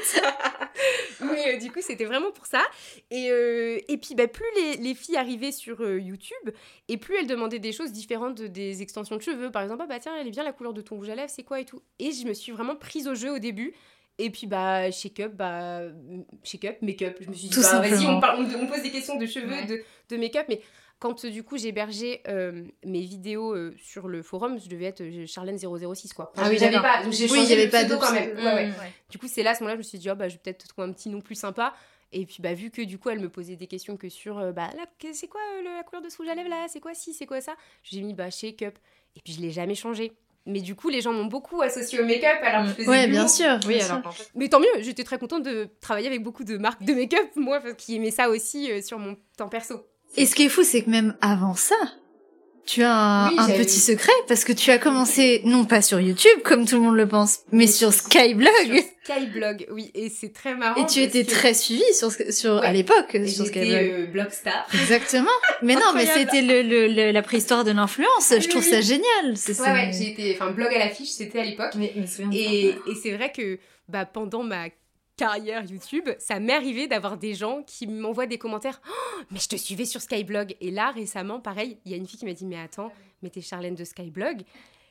Mais 1.20 1.54
euh, 1.54 1.58
du 1.58 1.70
coup, 1.72 1.80
c'était 1.80 2.04
vraiment 2.04 2.30
pour 2.30 2.46
ça. 2.46 2.62
Et, 3.10 3.30
euh, 3.30 3.78
et 3.88 3.96
puis, 3.98 4.14
bah, 4.14 4.26
plus 4.28 4.44
les, 4.56 4.76
les 4.76 4.94
filles 4.94 5.16
arrivaient 5.16 5.52
sur 5.52 5.80
euh, 5.82 5.98
YouTube, 6.00 6.54
et 6.88 6.96
plus 6.96 7.16
elles 7.16 7.26
demandaient 7.26 7.58
des 7.58 7.72
choses 7.72 7.92
différentes 7.92 8.36
de- 8.36 8.46
des 8.46 8.82
extensions 8.82 9.16
de 9.16 9.22
cheveux. 9.22 9.50
Par 9.50 9.62
exemple, 9.62 9.82
ah, 9.84 9.86
bah 9.88 9.98
tiens, 9.98 10.12
elle 10.20 10.26
est 10.26 10.30
bien 10.30 10.44
la 10.44 10.52
couleur 10.52 10.74
de 10.74 10.82
ton 10.82 10.96
rouge 10.96 11.08
à 11.08 11.14
lèvres, 11.14 11.30
c'est 11.34 11.42
quoi 11.42 11.60
et 11.60 11.64
tout? 11.64 11.82
Et 11.98 12.12
je 12.12 12.26
me 12.26 12.34
suis 12.34 12.52
vraiment 12.52 12.76
prise 12.76 13.08
au 13.08 13.14
jeu 13.14 13.32
au 13.32 13.38
début. 13.38 13.72
Et 14.18 14.30
puis, 14.30 14.46
bah, 14.46 14.90
shake-up, 14.90 15.32
bah, 15.34 15.82
shake-up, 16.42 16.78
make-up. 16.82 17.18
Je 17.20 17.28
me 17.28 17.34
suis 17.34 17.48
dit, 17.48 17.60
bah, 17.60 17.80
vas-y, 17.80 18.06
on, 18.06 18.20
parle- 18.20 18.46
on, 18.46 18.62
on 18.62 18.66
pose 18.66 18.82
des 18.82 18.90
questions 18.90 19.16
de 19.18 19.26
cheveux, 19.26 19.50
Ouais. 19.50 19.66
de, 19.66 19.82
de 20.08 20.16
make-up. 20.16 20.46
Mais 20.48 20.60
quand, 20.98 21.24
euh, 21.26 21.30
du 21.30 21.42
coup, 21.42 21.58
j'hébergeais 21.58 22.22
euh, 22.28 22.64
mes 22.84 23.02
vidéos 23.02 23.52
euh, 23.54 23.74
sur 23.78 24.08
le 24.08 24.22
forum, 24.22 24.58
je 24.58 24.68
devais 24.70 24.86
être 24.86 25.02
euh, 25.02 25.26
Charlène006, 25.26 26.14
quoi. 26.14 26.32
Ah 26.36 26.48
oui, 26.48 26.56
j'avais 26.58 26.80
pas. 26.80 27.02
Donc, 27.02 27.12
j'ai 27.12 27.30
Oui, 27.30 27.40
changé 27.40 27.68
pas 27.68 27.84
de 27.84 27.94
quand 27.94 28.12
même. 28.12 28.32
pseudo. 28.32 28.42
Ouais, 28.46 28.54
ouais. 28.54 28.66
Mm. 28.68 28.74
Du 29.10 29.18
coup, 29.18 29.28
c'est 29.28 29.42
là, 29.42 29.50
à 29.50 29.54
ce 29.54 29.60
moment-là, 29.60 29.74
je 29.74 29.78
me 29.80 29.82
suis 29.82 29.98
dit, 29.98 30.10
oh, 30.10 30.14
bah, 30.14 30.28
je 30.28 30.34
vais 30.36 30.40
peut-être 30.42 30.66
trouver 30.68 30.88
un 30.88 30.92
petit 30.92 31.10
nom 31.10 31.20
plus 31.20 31.34
sympa. 31.34 31.74
Et 32.12 32.24
puis, 32.24 32.38
bah, 32.40 32.54
vu 32.54 32.70
que 32.70 32.80
du 32.80 32.98
coup, 32.98 33.10
elle 33.10 33.20
me 33.20 33.28
posait 33.28 33.56
des 33.56 33.66
questions 33.66 33.98
que 33.98 34.08
sur, 34.08 34.36
bah, 34.54 34.70
c'est 35.12 35.28
quoi 35.28 35.40
le- 35.62 35.76
la 35.76 35.82
couleur 35.82 36.00
de 36.02 36.08
ce 36.08 36.16
rouge 36.16 36.28
à 36.28 36.34
lèvres 36.34 36.48
là 36.48 36.64
C'est 36.68 36.80
quoi 36.80 36.94
ci 36.94 37.12
C'est 37.12 37.26
quoi 37.26 37.42
ça 37.42 37.54
J'ai 37.82 38.00
mis, 38.00 38.14
bah, 38.14 38.30
shake 38.30 38.62
up. 38.62 38.78
Et 39.16 39.20
puis, 39.20 39.34
je 39.34 39.40
l'ai 39.42 39.50
jamais 39.50 39.74
changé. 39.74 40.12
Mais 40.46 40.60
du 40.60 40.74
coup, 40.76 40.88
les 40.88 41.00
gens 41.00 41.12
m'ont 41.12 41.26
beaucoup 41.26 41.60
associé 41.60 42.00
au 42.00 42.04
make-up 42.04 42.38
alors 42.42 42.62
que 42.62 42.68
je 42.68 42.74
faisais 42.74 42.88
Ouais, 42.88 43.04
du 43.06 43.10
bien 43.12 43.22
lourd. 43.22 43.30
sûr. 43.30 43.58
Oui, 43.66 43.74
bien 43.78 43.84
alors 43.86 44.00
sûr. 44.02 44.12
fait, 44.24 44.30
Mais 44.36 44.48
tant 44.48 44.60
mieux, 44.60 44.68
j'étais 44.80 45.02
très 45.04 45.18
contente 45.18 45.42
de 45.42 45.68
travailler 45.80 46.06
avec 46.06 46.22
beaucoup 46.22 46.44
de 46.44 46.56
marques 46.56 46.82
de 46.84 46.94
make-up, 46.94 47.28
moi, 47.36 47.60
parce 47.60 47.74
qui 47.74 47.96
aimaient 47.96 48.10
ça 48.12 48.28
aussi 48.30 48.70
euh, 48.70 48.80
sur 48.80 48.98
mon 48.98 49.16
temps 49.36 49.48
perso. 49.48 49.84
Et 50.16 50.24
ce 50.24 50.34
qui 50.36 50.44
est 50.44 50.48
fou, 50.48 50.62
c'est 50.62 50.82
que 50.84 50.90
même 50.90 51.16
avant 51.20 51.54
ça, 51.54 51.74
tu 52.66 52.82
as 52.82 52.92
un, 52.92 53.28
Oui, 53.30 53.36
un 53.38 53.46
j'avais- 53.48 53.64
petit 53.64 53.78
secret 53.80 54.12
parce 54.28 54.44
que 54.44 54.52
tu 54.52 54.70
as 54.70 54.78
commencé 54.78 55.40
non 55.44 55.64
pas 55.64 55.80
sur 55.82 56.00
YouTube 56.00 56.40
comme 56.44 56.66
tout 56.66 56.74
le 56.76 56.82
monde 56.82 56.96
le 56.96 57.06
pense, 57.08 57.38
mais 57.52 57.66
sur 57.66 57.92
Skyblog. 57.92 58.50
Sur 59.04 59.14
Skyblog, 59.16 59.66
oui, 59.70 59.90
et 59.94 60.10
c'est 60.10 60.32
très 60.32 60.54
marrant. 60.56 60.82
Et 60.82 60.86
tu 60.86 60.98
étais 61.00 61.24
que 61.24 61.30
très 61.30 61.54
suivie 61.54 61.82
sur, 61.94 62.10
sur 62.30 62.54
Ouais. 62.56 62.66
à 62.66 62.72
l'époque 62.72 63.16
sur 63.28 63.46
Skyblog. 63.46 63.72
euh, 63.74 64.06
Blogstar. 64.06 64.66
Exactement. 64.74 65.30
Mais 65.62 65.74
non, 65.74 65.92
mais 65.94 66.06
c'était 66.06 66.42
le, 66.42 66.62
le- 66.62 66.88
le- 66.88 67.12
la 67.12 67.22
préhistoire 67.22 67.62
de 67.64 67.70
l'influence. 67.70 68.30
Oui, 68.32 68.40
Je 68.40 68.48
trouve 68.48 68.64
oui. 68.64 68.70
ça 68.70 68.80
génial. 68.80 69.36
C'est 69.36 69.58
Ouais, 69.60 69.70
ouais, 69.70 69.90
j'ai 69.92 70.10
été, 70.10 70.34
enfin, 70.34 70.50
blog 70.50 70.74
à 70.74 70.78
l'affiche, 70.78 71.10
c'était 71.10 71.38
à 71.40 71.44
l'époque. 71.44 71.72
Mais, 71.76 71.92
mais 71.96 72.36
Et, 72.36 72.66
et 72.70 72.94
c'est 73.00 73.12
vrai 73.12 73.30
que 73.30 73.58
bah, 73.88 74.04
pendant 74.04 74.42
ma 74.42 74.64
carrière 75.16 75.64
YouTube, 75.64 76.08
ça 76.18 76.38
m'est 76.40 76.52
arrivé 76.52 76.86
d'avoir 76.86 77.16
des 77.16 77.34
gens 77.34 77.62
qui 77.62 77.86
m'envoient 77.86 78.26
des 78.26 78.38
commentaires 78.38 78.80
Oh, 78.88 79.22
mais 79.30 79.40
je 79.40 79.48
te 79.48 79.56
suivais 79.56 79.86
sur 79.86 80.00
Skyblog. 80.00 80.56
Et 80.60 80.70
là, 80.70 80.90
récemment, 80.90 81.40
pareil, 81.40 81.78
il 81.84 81.90
y 81.90 81.94
a 81.94 81.96
une 81.96 82.06
fille 82.06 82.18
qui 82.18 82.26
m'a 82.26 82.32
dit 82.32 82.46
Mais 82.46 82.58
attends, 82.58 82.92
mais 83.22 83.30
t'es 83.30 83.40
Charlène 83.40 83.74
de 83.74 83.84
Skyblog? 83.84 84.42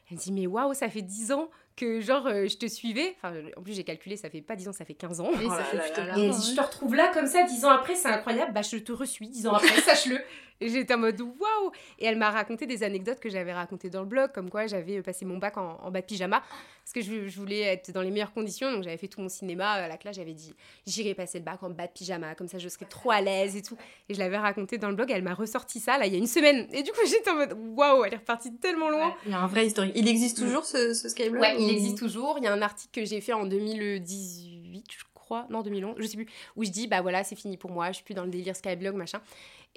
Elle 0.10 0.18
me 0.18 0.22
dit 0.22 0.32
Mais 0.32 0.48
waouh, 0.48 0.74
ça 0.74 0.90
fait 0.90 1.02
10 1.02 1.32
ans 1.32 1.50
que 1.76 2.00
genre 2.02 2.26
euh, 2.28 2.48
je 2.48 2.58
te 2.58 2.66
suivais. 2.68 3.16
Enfin, 3.18 3.34
en 3.58 3.62
plus, 3.62 3.74
j'ai 3.74 3.84
calculé, 3.84 4.18
ça 4.18 4.30
fait 4.30 4.42
pas 4.42 4.56
10 4.56 4.70
ans, 4.70 4.74
ça 4.74 4.86
fait 4.86 4.94
15 4.94 5.20
ans. 5.22 5.32
ça. 5.34 5.40
Oui, 5.40 5.46
ça 5.48 5.52
Oh 5.54 5.58
là 5.58 5.64
fait 5.64 5.78
là 5.78 5.84
plutôt 5.84 6.02
là 6.02 6.08
là. 6.08 6.18
Et 6.18 6.30
ouais. 6.30 6.36
je 6.50 6.56
te 6.56 6.62
retrouve 6.62 6.96
là 6.96 7.12
comme 7.14 7.28
ça, 7.28 7.44
dix 7.44 7.66
ans 7.66 7.70
après, 7.72 7.96
c'est 7.96 8.08
incroyable, 8.08 8.54
bah 8.54 8.62
je 8.62 8.78
te 8.78 8.92
resuis 8.92 9.28
dix 9.28 9.48
ans 9.48 9.54
après, 9.54 9.82
sache-le. 9.82 10.20
Et 10.62 10.70
j'étais 10.70 10.94
en 10.94 11.00
mode 11.00 11.20
waouh 11.20 11.72
Et 12.00 12.06
elle 12.06 12.18
m'a 12.18 12.30
raconté 12.32 12.66
des 12.66 12.84
anecdotes 12.84 13.20
que 13.20 13.30
j'avais 13.30 13.52
racontées 13.52 13.90
dans 13.90 14.00
le 14.00 14.06
blog, 14.06 14.32
comme 14.32 14.50
quoi 14.50 14.68
j'avais 14.68 15.02
passé 15.02 15.26
mon 15.26 15.38
bac 15.38 15.58
en, 15.58 15.78
en 15.84 15.92
bas 15.92 16.00
de 16.00 16.06
pyjama, 16.06 16.40
parce 16.40 16.94
que 16.94 17.02
je, 17.02 17.28
je 17.28 17.38
voulais 17.38 17.60
être 17.60 17.92
dans 17.92 18.02
les 18.02 18.10
meilleures 18.10 18.32
conditions, 18.32 18.72
donc 18.72 18.84
j'avais 18.84 18.96
fait 18.96 19.10
tout 19.10 19.20
mon 19.20 19.28
cinéma 19.28 19.72
à 19.72 19.88
la 19.90 19.98
classe, 19.98 20.16
j'avais 20.16 20.34
dit 20.34 20.54
j'irai 20.88 21.14
passer 21.14 21.40
le 21.40 21.44
bac 21.44 21.62
en 21.62 21.72
bas 21.72 21.88
de 21.88 21.92
pyjama, 21.92 22.36
comme 22.36 22.48
ça 22.48 22.58
je 22.58 22.70
serais 22.70 22.86
trop 22.86 23.12
à 23.12 23.20
l'aise 23.20 23.58
et 23.58 23.64
tout. 23.64 23.76
Et 24.08 24.14
je 24.14 24.20
l'avais 24.20 24.38
raconté 24.38 24.78
dans 24.78 24.88
le 24.88 24.96
blog, 24.96 25.12
elle 25.12 25.24
m'a 25.24 25.34
ressorti 25.34 25.82
ça 25.82 25.98
là 25.98 26.06
il 26.06 26.14
y 26.14 26.16
a 26.16 26.20
une 26.20 26.26
semaine. 26.28 26.68
Et 26.72 26.84
du 26.84 26.92
coup 26.92 27.02
j'étais 27.06 27.30
en 27.32 27.36
mode 27.36 27.54
waouh, 27.76 28.06
elle 28.06 28.14
est 28.14 28.18
repartie 28.18 28.56
tellement 28.56 28.90
loin. 28.90 29.14
Il 29.26 29.34
y 29.34 29.36
a 29.36 29.40
un 29.40 29.48
vrai 29.48 29.68
historique. 29.68 29.92
Il 29.98 30.08
existe 30.08 30.38
toujours 30.38 30.64
ce, 30.64 30.94
ce 30.94 31.10
Skyblog 31.10 31.42
Ouais, 31.42 31.56
il 31.68 31.72
ou- 31.74 31.78
existe 31.78 31.98
toujours. 31.98 32.36
Il 32.38 32.44
y 32.44 32.48
a 32.48 32.54
un 32.54 32.62
article 32.62 33.02
que 33.02 33.06
j'ai 33.06 33.22
fait 33.22 33.34
en 33.34 33.46
2018 33.46 34.86
crois, 35.14 35.48
non 35.50 35.64
2011, 35.64 35.96
je 35.98 36.06
sais 36.06 36.18
plus, 36.18 36.28
où 36.56 36.64
je 36.64 36.70
dis 36.70 36.86
bah 36.88 37.02
voilà 37.02 37.24
c'est 37.24 37.36
fini 37.36 37.58
pour 37.58 37.72
moi, 37.72 37.88
je 37.88 37.94
suis 37.96 38.04
plus 38.04 38.14
dans 38.14 38.26
le 38.26 38.30
délire 38.30 38.56
Skyblog 38.56 38.94
machin. 38.96 39.20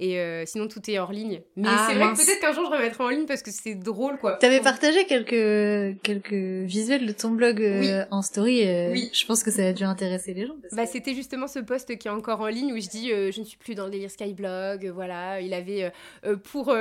Et 0.01 0.21
euh, 0.21 0.45
sinon, 0.47 0.69
tout 0.69 0.89
est 0.89 0.97
hors 1.01 1.11
ligne. 1.11 1.41
Mais 1.57 1.67
Ah, 1.69 1.87
c'est 1.89 1.97
vrai 1.97 2.05
mince. 2.05 2.21
que 2.21 2.25
peut-être 2.25 2.41
qu'un 2.41 2.53
jour, 2.53 2.67
je 2.67 2.71
remettrai 2.71 3.03
en 3.03 3.09
ligne 3.09 3.27
parce 3.27 3.43
que 3.43 3.51
c'est 3.51 3.75
drôle, 3.75 4.17
quoi. 4.19 4.35
T'avais 4.35 4.61
partagé 4.61 5.07
quelques 5.07 6.01
quelques 6.05 6.33
visuels 6.69 7.05
de 7.05 7.11
ton 7.13 7.31
blog 7.31 7.61
euh, 7.61 8.05
en 8.13 8.23
story. 8.23 8.63
euh, 8.65 8.93
Oui. 8.93 9.11
Je 9.13 9.27
pense 9.27 9.43
que 9.43 9.51
ça 9.51 9.67
a 9.67 9.73
dû 9.73 9.83
intéresser 9.83 10.35
les 10.35 10.47
gens. 10.47 10.55
parce 10.63 10.75
Bah, 10.75 10.85
que- 10.87 10.93
c'était 10.93 11.15
justement 11.15 11.49
ce 11.49 11.59
post 11.59 11.97
qui 11.99 12.07
est 12.07 12.11
encore 12.13 12.41
en 12.43 12.47
ligne 12.47 12.73
où 12.75 12.81
je 12.81 12.89
dis 12.89 13.09
je 13.09 13.41
ne 13.41 13.45
suis 13.45 13.57
plus 13.57 13.75
dans 13.75 13.87
le 13.87 13.91
délire 13.91 14.11
Skyblog. 14.11 14.87
voilà, 14.95 15.41
il 15.41 15.53
avait 15.53 15.91
pour 16.45 16.73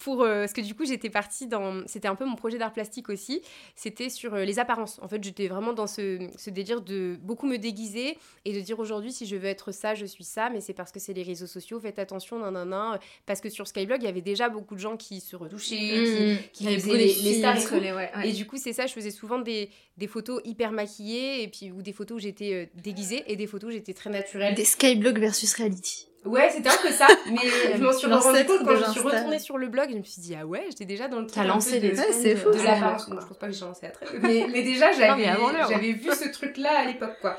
pour 0.00 0.22
euh, 0.22 0.40
parce 0.40 0.52
que 0.52 0.60
du 0.60 0.74
coup 0.74 0.84
j'étais 0.84 1.10
partie 1.10 1.46
dans 1.46 1.86
c'était 1.86 2.08
un 2.08 2.14
peu 2.16 2.24
mon 2.24 2.34
projet 2.36 2.58
d'art 2.58 2.72
plastique 2.72 3.08
aussi. 3.08 3.42
C'était 3.76 4.08
sur 4.08 4.34
euh, 4.34 4.44
les 4.44 4.58
apparences. 4.58 4.98
En 5.02 5.08
fait, 5.08 5.22
j'étais 5.22 5.46
vraiment 5.48 5.72
dans 5.72 5.86
ce, 5.86 6.18
ce 6.36 6.50
délire 6.50 6.80
de 6.80 7.16
beaucoup 7.22 7.46
me 7.46 7.56
déguiser 7.58 8.18
et 8.44 8.52
de 8.52 8.60
dire 8.60 8.78
aujourd'hui 8.80 9.12
si 9.12 9.26
je 9.26 9.36
veux 9.36 9.46
être 9.48 9.72
ça, 9.72 9.94
je 9.94 10.06
suis 10.06 10.24
ça, 10.24 10.50
mais 10.50 10.60
c'est 10.60 10.74
parce 10.74 10.90
que 10.92 10.98
c'est 10.98 11.12
les 11.12 11.22
réseaux 11.22 11.46
sociaux. 11.46 11.78
Faites 11.80 11.98
attention, 11.98 12.38
nan 12.38 12.52
nan 12.54 12.68
nan. 12.68 12.98
Parce 13.26 13.40
que 13.40 13.48
sur 13.48 13.68
Skyblog, 13.68 14.02
il 14.02 14.06
y 14.06 14.08
avait 14.08 14.20
déjà 14.20 14.48
beaucoup 14.48 14.74
de 14.74 14.80
gens 14.80 14.96
qui 14.96 15.20
se 15.20 15.36
retouchaient, 15.36 16.38
qui, 16.52 16.64
qui 16.64 16.66
avait 16.66 16.76
faisaient 16.78 16.86
beaucoup 16.88 16.96
les, 16.98 17.14
de 17.14 17.20
les 17.22 17.38
stars 17.38 17.56
et 17.56 17.58
filtres, 17.60 17.74
tout. 17.74 17.80
les- 17.80 17.92
ouais, 17.92 18.10
ouais. 18.16 18.28
Et 18.28 18.32
du 18.32 18.46
coup, 18.46 18.56
c'est 18.56 18.72
ça, 18.72 18.86
je 18.86 18.92
faisais 18.92 19.10
souvent 19.10 19.38
des, 19.38 19.70
des 19.96 20.06
photos 20.06 20.40
hyper 20.44 20.72
maquillées, 20.72 21.42
et 21.42 21.48
puis, 21.48 21.70
ou 21.70 21.82
des 21.82 21.92
photos 21.92 22.16
où 22.16 22.20
j'étais 22.20 22.52
euh, 22.54 22.66
déguisée, 22.82 23.22
et 23.28 23.36
des 23.36 23.46
photos 23.46 23.68
où 23.68 23.72
j'étais 23.72 23.94
très 23.94 24.10
naturelle. 24.10 24.54
Des 24.54 24.64
Skyblog 24.64 25.18
versus 25.18 25.54
reality. 25.54 26.06
Ouais, 26.24 26.50
c'était 26.50 26.68
un 26.68 26.76
peu 26.82 26.90
ça, 26.90 27.06
mais 27.30 27.38
je 27.76 27.82
m'en 27.82 27.92
suis 27.92 28.06
rendu 28.06 28.44
compte 28.44 28.64
quand 28.66 28.76
je 28.76 28.90
suis 28.90 29.00
retournée 29.00 29.38
sur 29.38 29.56
le 29.56 29.68
blog, 29.68 29.88
je 29.90 29.96
me 29.96 30.02
suis 30.02 30.20
dit, 30.20 30.36
ah 30.38 30.44
ouais, 30.46 30.66
j'étais 30.68 30.84
déjà 30.84 31.08
dans 31.08 31.20
le 31.20 31.26
truc 31.26 31.34
T'as 31.34 31.44
lancé 31.44 31.80
peu 31.80 31.86
de, 31.86 31.92
les 31.92 31.98
Ouais, 31.98 32.12
c'est 32.12 32.36
fou, 32.36 32.50
de-. 32.50 32.56
Bon, 32.56 32.60
je 32.60 33.26
pense 33.26 33.38
pas 33.38 33.46
que 33.46 33.52
j'ai 33.52 33.64
lancé 33.64 33.86
à 33.86 33.90
très 33.90 34.06
mais, 34.18 34.46
mais 34.50 34.62
déjà, 34.62 34.92
j'avais, 34.92 35.16
mais 35.16 35.28
avant 35.28 35.50
l'heure. 35.50 35.68
j'avais 35.70 35.92
vu 35.92 36.10
ce 36.12 36.28
truc-là 36.28 36.80
à 36.80 36.84
l'époque, 36.84 37.16
quoi. 37.22 37.38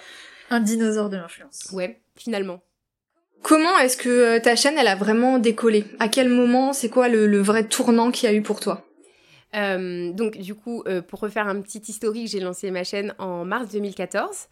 Un 0.50 0.60
dinosaure 0.60 1.10
de 1.10 1.18
l'influence. 1.18 1.70
Ouais, 1.72 2.02
finalement. 2.16 2.62
Comment 3.44 3.78
est-ce 3.80 3.98
que 3.98 4.10
euh, 4.10 4.40
ta 4.40 4.56
chaîne, 4.56 4.78
elle 4.78 4.88
a 4.88 4.96
vraiment 4.96 5.40
décollé? 5.40 5.86
À 6.00 6.08
quel 6.08 6.30
moment? 6.30 6.74
C'est 6.74 6.90
quoi 6.90 7.08
le, 7.08 7.28
le 7.28 7.40
vrai 7.40 7.68
tournant 7.68 8.12
qu'il 8.12 8.30
y 8.30 8.34
a 8.34 8.36
eu 8.36 8.42
pour 8.42 8.60
toi? 8.60 8.84
Euh, 9.56 10.12
donc 10.14 10.38
du 10.38 10.56
coup, 10.56 10.84
euh, 10.88 11.02
pour 11.02 11.20
refaire 11.20 11.48
un 11.48 11.60
petit 11.62 11.80
historique, 11.88 12.28
j'ai 12.30 12.40
lancé 12.40 12.72
ma 12.72 12.84
chaîne 12.84 13.14
en 13.20 13.44
mars 13.46 13.70
2014. 13.70 14.48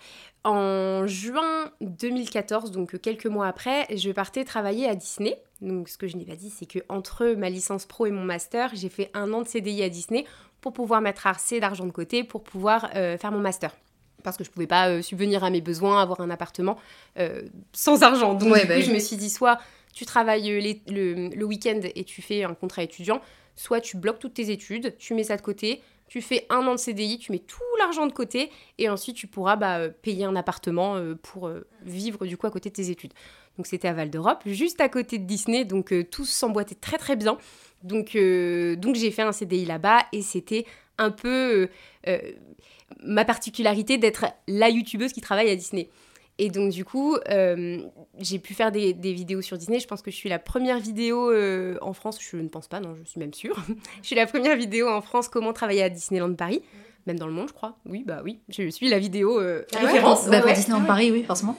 En 0.46 1.06
juin 1.08 1.72
2014, 1.82 2.72
donc 2.72 2.96
euh, 2.96 2.98
quelques 2.98 3.26
mois 3.26 3.48
après, 3.48 3.86
je 3.96 4.12
partais 4.12 4.44
travailler 4.46 4.88
à 4.88 4.96
Disney. 4.96 5.38
Donc 5.62 5.90
ce 5.90 5.98
que 5.98 6.08
je 6.08 6.16
n'ai 6.18 6.26
pas 6.26 6.36
dit, 6.36 6.50
c'est 6.50 6.66
que 6.66 6.80
entre 6.90 7.28
ma 7.38 7.50
licence 7.50 7.86
pro 7.86 8.06
et 8.06 8.12
mon 8.12 8.24
master, 8.24 8.72
j'ai 8.74 8.90
fait 8.90 9.10
un 9.14 9.32
an 9.34 9.42
de 9.42 9.48
CDI 9.48 9.84
à 9.84 9.90
Disney 9.90 10.26
pour 10.62 10.74
pouvoir 10.74 11.02
mettre 11.02 11.28
assez 11.28 11.60
d'argent 11.60 11.86
de 11.86 11.92
côté 11.92 12.24
pour 12.24 12.44
pouvoir 12.44 12.90
euh, 12.96 13.18
faire 13.18 13.32
mon 13.32 13.40
master. 13.40 13.76
Parce 14.24 14.36
que 14.38 14.44
je 14.44 14.50
pouvais 14.50 14.68
pas 14.68 14.90
euh, 14.90 15.02
subvenir 15.02 15.44
à 15.44 15.50
mes 15.50 15.62
besoins, 15.62 16.02
avoir 16.02 16.20
un 16.22 16.30
appartement 16.30 16.78
euh, 17.18 17.42
sans 17.74 18.04
argent. 18.04 18.34
Donc 18.34 18.52
Ouais, 18.52 18.66
bah 18.66 18.80
je 18.82 18.92
me 18.92 19.00
suis 19.00 19.16
dit 19.18 19.30
soit 19.30 19.60
tu 19.94 20.06
travailles 20.06 20.62
les- 20.62 20.82
le, 20.90 21.30
le 21.36 21.46
week-end 21.46 21.80
et 21.96 22.04
tu 22.04 22.22
fais 22.22 22.44
un 22.44 22.54
contrat 22.54 22.84
étudiant, 22.84 23.22
soit 23.60 23.82
tu 23.82 23.98
bloques 23.98 24.20
toutes 24.20 24.36
tes 24.36 24.52
études, 24.52 24.96
tu 24.98 25.14
mets 25.14 25.26
ça 25.26 25.36
de 25.36 25.42
côté, 25.42 25.82
tu 26.08 26.22
fais 26.22 26.46
un 26.50 26.66
an 26.66 26.76
de 26.76 26.80
CDI, 26.80 27.20
tu 27.20 27.34
mets 27.34 27.40
tout 27.40 27.60
l'argent 27.78 28.08
de 28.08 28.14
côté 28.14 28.52
et 28.78 28.88
ensuite 28.88 29.18
tu 29.18 29.28
pourras 29.28 29.58
bah, 29.58 29.80
euh, 29.80 29.90
payer 29.90 30.24
un 30.24 30.38
appartement 30.38 30.96
euh, 30.96 31.16
pour 31.22 31.50
euh, 31.50 31.68
vivre 31.84 32.26
du 32.26 32.38
coup 32.38 32.48
à 32.48 32.52
côté 32.52 32.70
de 32.70 32.76
tes 32.76 32.90
études. 32.90 33.12
Donc 33.58 33.68
c'était 33.68 33.90
à 33.90 33.94
Val 33.94 34.10
d'Europe, 34.10 34.44
juste 34.46 34.80
à 34.80 34.88
côté 34.88 35.18
de 35.18 35.26
Disney, 35.26 35.66
donc 35.66 35.94
tout 36.10 36.24
s'emboîtait 36.24 36.76
très 36.76 36.98
très 36.98 37.18
bien. 37.18 37.38
Donc, 37.84 38.16
donc 38.16 38.96
j'ai 38.96 39.12
fait 39.12 39.24
un 39.24 39.34
CDI 39.34 39.66
là-bas 39.66 40.06
et 40.14 40.22
c'était 40.22 40.66
un 40.98 41.12
peu 41.12 41.68
ma 43.04 43.26
particularité 43.26 43.98
d'être 43.98 44.26
la 44.48 44.70
youtubeuse 44.70 45.12
qui 45.12 45.20
travaille 45.20 45.50
à 45.50 45.56
Disney. 45.58 45.90
Et 46.42 46.50
donc 46.50 46.72
du 46.72 46.86
coup, 46.86 47.18
euh, 47.30 47.80
j'ai 48.18 48.40
pu 48.40 48.54
faire 48.54 48.72
des, 48.72 48.94
vidéos 48.94 49.42
sur 49.42 49.58
Disney. 49.58 49.80
Je 49.82 49.88
pense 49.88 50.02
que 50.02 50.10
je 50.10 50.16
suis 50.16 50.30
la 50.30 50.40
première 50.40 50.80
vidéo 50.80 51.30
euh, 51.30 51.78
en 51.82 51.92
France, 51.92 52.18
je 52.22 52.38
ne 52.38 52.48
pense 52.48 52.70
pas, 52.70 52.80
non, 52.80 52.96
je 52.96 53.10
suis 53.10 53.20
même 53.20 53.34
sûre. 53.34 53.58
je 54.02 54.08
suis 54.08 54.16
la 54.16 54.26
première 54.26 54.56
vidéo 54.56 54.88
en 54.88 55.02
France 55.02 55.28
comment 55.28 55.52
travailler 55.52 55.84
à 55.84 55.90
Disneyland 55.90 56.34
Paris. 56.34 56.62
Même 57.10 57.18
dans 57.18 57.26
le 57.26 57.34
monde, 57.34 57.48
je 57.48 57.54
crois. 57.54 57.76
Oui, 57.88 58.04
bah 58.06 58.22
oui. 58.24 58.38
Je 58.50 58.70
suis 58.70 58.88
la 58.88 59.00
vidéo 59.00 59.40
euh, 59.40 59.64
Ah 59.74 59.80
ouais 59.80 59.86
référence. 59.88 60.26
Bah, 60.28 60.34
Ouais, 60.34 60.38
pour 60.42 60.50
ouais. 60.50 60.54
Disneyland 60.54 60.86
Paris, 60.86 61.10
oui, 61.12 61.24
forcément. 61.24 61.58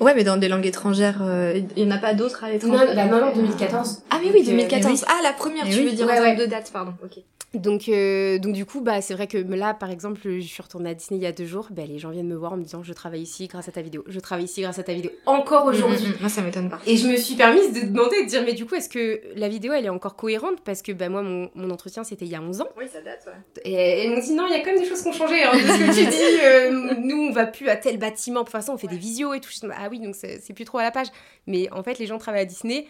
Ouais, 0.00 0.14
mais 0.14 0.22
dans 0.22 0.36
des 0.36 0.48
langues 0.48 0.66
étrangères, 0.66 1.22
euh, 1.22 1.58
il 1.78 1.82
y 1.82 1.86
en 1.86 1.90
a 1.90 1.96
pas 1.96 2.12
d'autres 2.12 2.44
à 2.44 2.50
l'étranger 2.50 2.76
Non, 2.88 2.94
bah 2.94 3.06
non, 3.06 3.20
non, 3.28 3.32
2014. 3.34 4.02
Ah 4.10 4.18
mais 4.22 4.30
oui, 4.30 4.42
euh, 4.42 4.50
2014. 4.50 4.92
oui. 4.92 5.06
Ah, 5.08 5.20
la 5.22 5.32
première, 5.32 5.64
tu 5.64 5.70
oui. 5.78 5.84
veux 5.86 5.92
dire 5.92 6.06
Ouais, 6.06 6.12
en 6.12 6.22
termes 6.22 6.36
ouais. 6.36 6.44
de 6.44 6.50
date, 6.50 6.70
pardon. 6.74 6.92
Ok. 7.02 7.22
Donc, 7.52 7.88
euh, 7.88 8.38
donc 8.38 8.52
du 8.54 8.64
coup, 8.64 8.80
bah, 8.80 9.00
c'est 9.00 9.12
vrai 9.12 9.26
que 9.26 9.36
là, 9.36 9.74
par 9.74 9.90
exemple, 9.90 10.20
je 10.22 10.38
suis 10.38 10.62
retournée 10.62 10.90
à 10.90 10.94
Disney 10.94 11.18
il 11.18 11.24
y 11.24 11.26
a 11.26 11.32
deux 11.32 11.46
jours. 11.46 11.66
Bah, 11.70 11.82
les 11.84 11.98
gens 11.98 12.10
viennent 12.10 12.28
me 12.28 12.36
voir 12.36 12.52
en 12.52 12.56
me 12.56 12.62
disant 12.62 12.84
je 12.84 12.92
travaille 12.92 13.22
ici 13.22 13.48
grâce 13.48 13.68
à 13.68 13.72
ta 13.72 13.82
vidéo. 13.82 14.04
Je 14.06 14.20
travaille 14.20 14.44
ici 14.44 14.62
grâce 14.62 14.78
à 14.78 14.84
ta 14.84 14.92
vidéo. 14.94 15.10
Encore 15.26 15.64
aujourd'hui. 15.64 15.98
Mm, 16.06 16.10
mm, 16.10 16.12
mm. 16.12 16.20
Moi, 16.20 16.28
ça 16.28 16.42
m'étonne 16.42 16.70
pas. 16.70 16.78
Et 16.86 16.96
je 16.96 17.08
me 17.08 17.16
suis 17.16 17.34
permise 17.34 17.72
de 17.72 17.88
demander, 17.88 18.22
de 18.22 18.28
dire 18.28 18.42
mais 18.44 18.52
du 18.52 18.66
coup, 18.66 18.76
est-ce 18.76 18.88
que 18.88 19.20
la 19.34 19.48
vidéo 19.48 19.72
elle 19.72 19.84
est 19.84 19.88
encore 19.88 20.14
cohérente? 20.14 20.60
Parce 20.64 20.80
que 20.80 20.92
bah, 20.92 21.08
moi, 21.08 21.22
mon, 21.22 21.50
mon 21.56 21.70
entretien 21.70 22.04
c'était 22.04 22.24
il 22.24 22.30
y 22.30 22.36
a 22.36 22.40
11 22.40 22.60
ans. 22.60 22.68
Oui, 22.78 22.84
ça 22.92 23.00
date, 23.00 23.26
ouais. 23.26 23.62
Et 23.64 23.72
elles 24.04 24.10
m'ont 24.14 24.20
dit 24.20 24.32
non, 24.34 24.46
il 24.50 24.58
y 24.58 24.60
a 24.60 24.64
quand 24.64 24.72
même 24.72 24.80
des 24.80 24.88
choses 24.88 25.02
qui 25.02 25.08
ont 25.08 25.12
changé. 25.12 25.42
Hein, 25.42 25.52
de 25.52 25.58
ce 25.60 25.78
que 25.78 25.94
tu 25.94 26.06
dis, 26.10 26.40
euh, 26.42 26.94
nous 26.98 27.28
on 27.28 27.32
va 27.32 27.46
plus 27.46 27.68
à 27.68 27.76
tel 27.76 27.98
bâtiment. 27.98 28.40
De 28.40 28.44
toute 28.44 28.52
façon, 28.52 28.72
on 28.72 28.78
fait 28.78 28.88
des 28.88 28.96
visios 28.98 29.34
et 29.34 29.40
tout. 29.40 29.50
Ah 29.74 29.88
oui, 29.90 30.00
donc 30.00 30.14
c'est 30.14 30.40
c'est 30.40 30.52
plus 30.52 30.64
trop 30.64 30.78
à 30.78 30.82
la 30.82 30.90
page. 30.90 31.08
Mais 31.46 31.70
en 31.72 31.82
fait, 31.82 31.98
les 31.98 32.06
gens 32.06 32.18
travaillent 32.18 32.42
à 32.42 32.46
Disney 32.46 32.86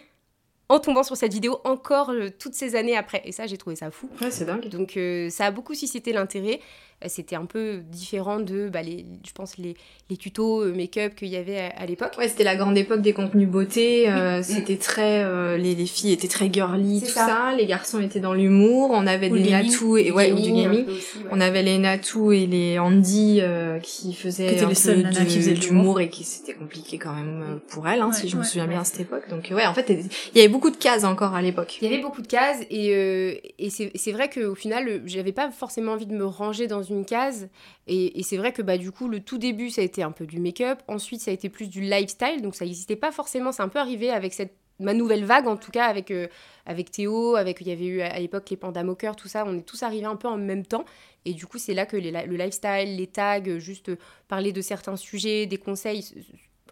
en 0.69 0.79
tombant 0.79 1.03
sur 1.03 1.17
cette 1.17 1.33
vidéo 1.33 1.59
encore 1.65 2.11
euh, 2.11 2.29
toutes 2.37 2.53
ces 2.53 2.75
années 2.75 2.95
après. 2.95 3.21
Et 3.25 3.31
ça, 3.31 3.45
j'ai 3.45 3.57
trouvé 3.57 3.75
ça 3.75 3.91
fou. 3.91 4.09
Ouais, 4.21 4.31
c'est 4.31 4.45
dingue. 4.45 4.69
Donc 4.69 4.95
euh, 4.95 5.29
ça 5.29 5.45
a 5.45 5.51
beaucoup 5.51 5.75
suscité 5.75 6.13
l'intérêt. 6.13 6.61
Euh, 7.03 7.07
C'était 7.09 7.35
un 7.35 7.45
peu 7.45 7.79
différent 7.91 8.39
de, 8.39 8.69
bah, 8.69 8.81
les, 8.81 9.05
je 9.25 9.31
pense, 9.33 9.57
les, 9.57 9.75
les 10.09 10.17
tutos 10.17 10.61
euh, 10.63 10.73
make-up 10.73 11.15
qu'il 11.15 11.29
y 11.29 11.35
avait 11.35 11.57
à, 11.59 11.67
à 11.81 11.85
l'époque. 11.85 12.13
Ouais, 12.17 12.27
c'était 12.27 12.43
la 12.43 12.55
grande 12.55 12.77
époque 12.77 13.01
des 13.01 13.13
contenus 13.13 13.47
beauté. 13.49 14.09
euh, 14.09 14.41
C'était 14.43 14.77
très, 14.77 15.23
euh, 15.23 15.57
les, 15.57 15.75
les 15.75 15.85
filles 15.85 16.11
étaient 16.13 16.27
très 16.27 16.51
girly, 16.51 17.01
tout 17.01 17.07
ça. 17.07 17.25
ça. 17.27 17.55
Les 17.57 17.65
garçons 17.65 17.99
étaient 18.01 18.19
dans 18.19 18.33
l'humour. 18.33 18.89
On 18.93 19.07
avait 19.07 19.29
des 19.29 19.39
le 19.39 19.45
gaming. 19.49 19.71
Natou 19.71 19.97
et 19.97 20.11
ouais, 20.11 20.31
ou 20.31 20.39
du 20.39 20.51
gaming. 20.51 20.85
peu 20.85 20.91
aussi, 20.91 21.17
ouais. 21.17 21.23
On 21.31 21.41
avait 21.41 21.63
les 21.63 21.77
Natou 21.77 22.31
et 22.31 22.45
les 22.45 22.77
Andy 22.79 23.39
euh, 23.41 23.79
qui 23.79 24.13
faisaient 24.13 24.55
Qui 24.55 24.63
un 24.63 24.69
les 24.69 24.75
peu 24.75 24.95
de- 25.03 25.25
qui 25.25 25.37
faisaient 25.39 25.53
de 25.53 25.59
d'humour 25.59 25.99
et 26.01 26.09
qui 26.09 26.23
c'était 26.23 26.53
compliqué 26.53 26.97
quand 26.97 27.13
même 27.13 27.41
euh, 27.41 27.55
pour 27.69 27.87
elles, 27.87 28.01
hein, 28.01 28.09
Ouais, 28.09 28.13
si 28.15 28.29
je 28.29 28.35
me 28.37 28.41
ouais, 28.41 28.47
souviens 28.47 28.67
bien 28.67 28.81
à 28.81 28.83
cette 28.83 28.99
époque. 29.01 29.27
Donc 29.29 29.47
ouais, 29.51 29.65
en 29.65 29.73
fait, 29.73 29.89
il 29.89 30.37
y 30.37 30.41
avait 30.41 30.49
beaucoup 30.49 30.69
de 30.71 30.77
cases 30.77 31.03
encore 31.03 31.33
à 31.35 31.41
l'époque. 31.41 31.77
Il 31.81 31.89
y 31.89 31.93
avait 31.93 32.01
beaucoup 32.03 32.21
de 32.21 32.27
cases 32.27 32.59
et, 32.69 32.93
euh, 32.93 33.33
et 33.59 33.69
c'est 33.69 33.91
c'est 33.95 34.11
vrai 34.11 34.29
qu'au 34.29 34.55
final, 34.55 35.01
j'avais 35.05 35.31
pas 35.31 35.49
forcément 35.51 35.93
envie 35.93 36.05
de 36.05 36.13
me 36.15 36.25
ranger 36.25 36.67
dans 36.67 36.83
une 36.83 36.90
case. 37.05 37.49
Et, 37.87 38.21
c'est 38.23 38.37
vrai 38.37 38.51
que 38.53 38.61
bah, 38.61 38.77
du 38.77 38.91
coup, 38.91 39.07
le 39.07 39.19
tout 39.21 39.37
début, 39.37 39.69
ça 39.69 39.81
a 39.81 39.83
été 39.83 40.03
un 40.03 40.11
peu 40.11 40.25
du 40.25 40.39
make-up. 40.39 40.79
Ensuite, 40.87 41.21
ça 41.21 41.31
a 41.31 41.33
été 41.33 41.49
plus 41.49 41.67
du 41.69 41.81
lifestyle. 41.81 42.41
Donc 42.41 42.55
ça 42.55 42.65
n'existait 42.65 42.95
pas 42.95 43.11
forcément. 43.11 43.51
C'est 43.51 43.63
un 43.63 43.69
peu 43.69 43.79
arrivé 43.79 44.09
avec 44.09 44.33
cette 44.33 44.55
ma 44.79 44.93
nouvelle 44.95 45.23
vague 45.25 45.47
en 45.47 45.57
tout 45.57 45.69
cas 45.69 45.85
avec 45.85 46.09
euh, 46.09 46.27
avec 46.65 46.89
Théo 46.89 47.35
avec 47.35 47.61
il 47.61 47.67
y 47.67 47.71
avait 47.71 47.85
eu 47.85 48.01
à 48.01 48.19
l'époque 48.19 48.49
les 48.49 48.57
pandas 48.57 48.81
moqueurs 48.83 49.15
tout 49.15 49.27
ça 49.27 49.43
on 49.45 49.55
est 49.55 49.61
tous 49.61 49.83
arrivés 49.83 50.05
un 50.05 50.15
peu 50.15 50.27
en 50.27 50.37
même 50.37 50.65
temps 50.65 50.85
et 51.23 51.33
du 51.33 51.45
coup 51.45 51.59
c'est 51.59 51.75
là 51.75 51.85
que 51.85 51.97
le 51.97 52.35
lifestyle 52.35 52.95
les 52.97 53.05
tags 53.05 53.41
euh, 53.45 53.59
juste 53.59 53.89
euh, 53.89 53.97
parler 54.27 54.51
de 54.51 54.61
certains 54.61 54.95
sujets 54.95 55.45
des 55.45 55.57
conseils 55.57 56.03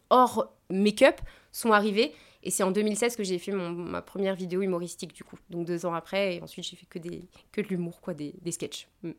hors 0.10 0.52
make-up 0.72 1.22
sont 1.52 1.72
arrivés 1.72 2.14
et 2.42 2.50
c'est 2.50 2.64
en 2.64 2.72
2016 2.72 3.16
que 3.16 3.24
j'ai 3.24 3.38
fait 3.38 3.52
mon- 3.52 3.70
ma 3.70 4.02
première 4.02 4.34
vidéo 4.34 4.64
humoristique 4.64 5.14
du 5.14 5.24
coup 5.24 5.38
donc 5.52 5.68
deux 5.68 5.86
ans 5.86 5.94
après 5.94 6.38
et 6.38 6.42
ensuite 6.42 6.66
j'ai 6.66 6.78
fait 6.78 6.88
que 6.88 6.98
des 6.98 7.28
que 7.52 7.62
de 7.62 7.68
l'humour 7.68 8.02
quoi 8.02 8.16
des, 8.16 8.34
des 8.42 8.52
sketchs 8.52 8.88
Mm. 9.04 9.12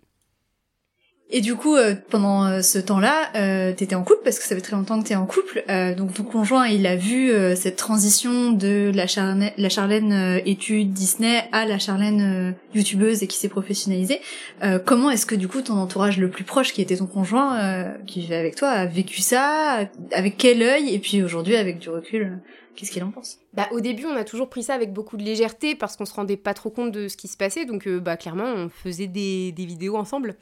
Et 1.32 1.40
du 1.40 1.54
coup, 1.54 1.76
euh, 1.76 1.94
pendant 2.10 2.44
euh, 2.44 2.60
ce 2.60 2.78
temps-là, 2.78 3.30
euh, 3.36 3.72
t'étais 3.72 3.94
en 3.94 4.02
couple 4.02 4.20
parce 4.24 4.38
que 4.40 4.44
ça 4.44 4.56
fait 4.56 4.60
très 4.60 4.74
longtemps 4.74 5.00
que 5.00 5.06
t'es 5.06 5.14
en 5.14 5.26
couple. 5.26 5.62
Euh, 5.68 5.94
donc 5.94 6.12
ton 6.12 6.24
conjoint, 6.24 6.66
il 6.66 6.86
a 6.88 6.96
vu 6.96 7.30
euh, 7.30 7.54
cette 7.54 7.76
transition 7.76 8.50
de 8.50 8.90
la, 8.92 9.06
Charne- 9.06 9.52
la 9.56 9.68
Charlène 9.68 10.12
euh, 10.12 10.40
étude 10.44 10.92
Disney 10.92 11.44
à 11.52 11.66
la 11.66 11.78
Charlène 11.78 12.54
youtubeuse 12.74 13.22
et 13.22 13.28
qui 13.28 13.36
s'est 13.38 13.48
professionnalisée. 13.48 14.20
Comment 14.84 15.10
est-ce 15.10 15.24
que 15.26 15.34
du 15.36 15.46
coup 15.48 15.62
ton 15.62 15.74
entourage 15.74 16.18
le 16.18 16.28
plus 16.30 16.44
proche, 16.44 16.72
qui 16.72 16.82
était 16.82 16.96
ton 16.96 17.06
conjoint, 17.06 17.94
qui 18.06 18.20
vivait 18.20 18.36
avec 18.36 18.56
toi, 18.56 18.68
a 18.70 18.86
vécu 18.86 19.20
ça 19.20 19.88
Avec 20.12 20.36
quel 20.36 20.62
œil 20.62 20.92
Et 20.94 20.98
puis 20.98 21.22
aujourd'hui, 21.22 21.56
avec 21.56 21.78
du 21.78 21.88
recul, 21.90 22.38
qu'est-ce 22.76 22.90
qu'il 22.90 23.02
en 23.04 23.10
pense? 23.10 23.38
Bah, 23.54 23.68
au 23.72 23.80
début, 23.80 24.06
on 24.06 24.16
a 24.16 24.24
toujours 24.24 24.48
pris 24.48 24.62
ça 24.62 24.74
avec 24.74 24.92
beaucoup 24.92 25.16
de 25.16 25.22
légèreté 25.22 25.74
parce 25.74 25.96
qu'on 25.96 26.04
se 26.06 26.14
rendait 26.14 26.36
pas 26.36 26.54
trop 26.54 26.70
compte 26.70 26.92
de 26.92 27.08
ce 27.08 27.16
qui 27.16 27.28
se 27.28 27.36
passait. 27.36 27.64
Donc, 27.64 27.88
bah, 27.88 28.16
clairement, 28.16 28.52
on 28.56 28.68
faisait 28.68 29.06
des, 29.06 29.52
des 29.52 29.64
vidéos 29.66 29.96
ensemble. 29.96 30.36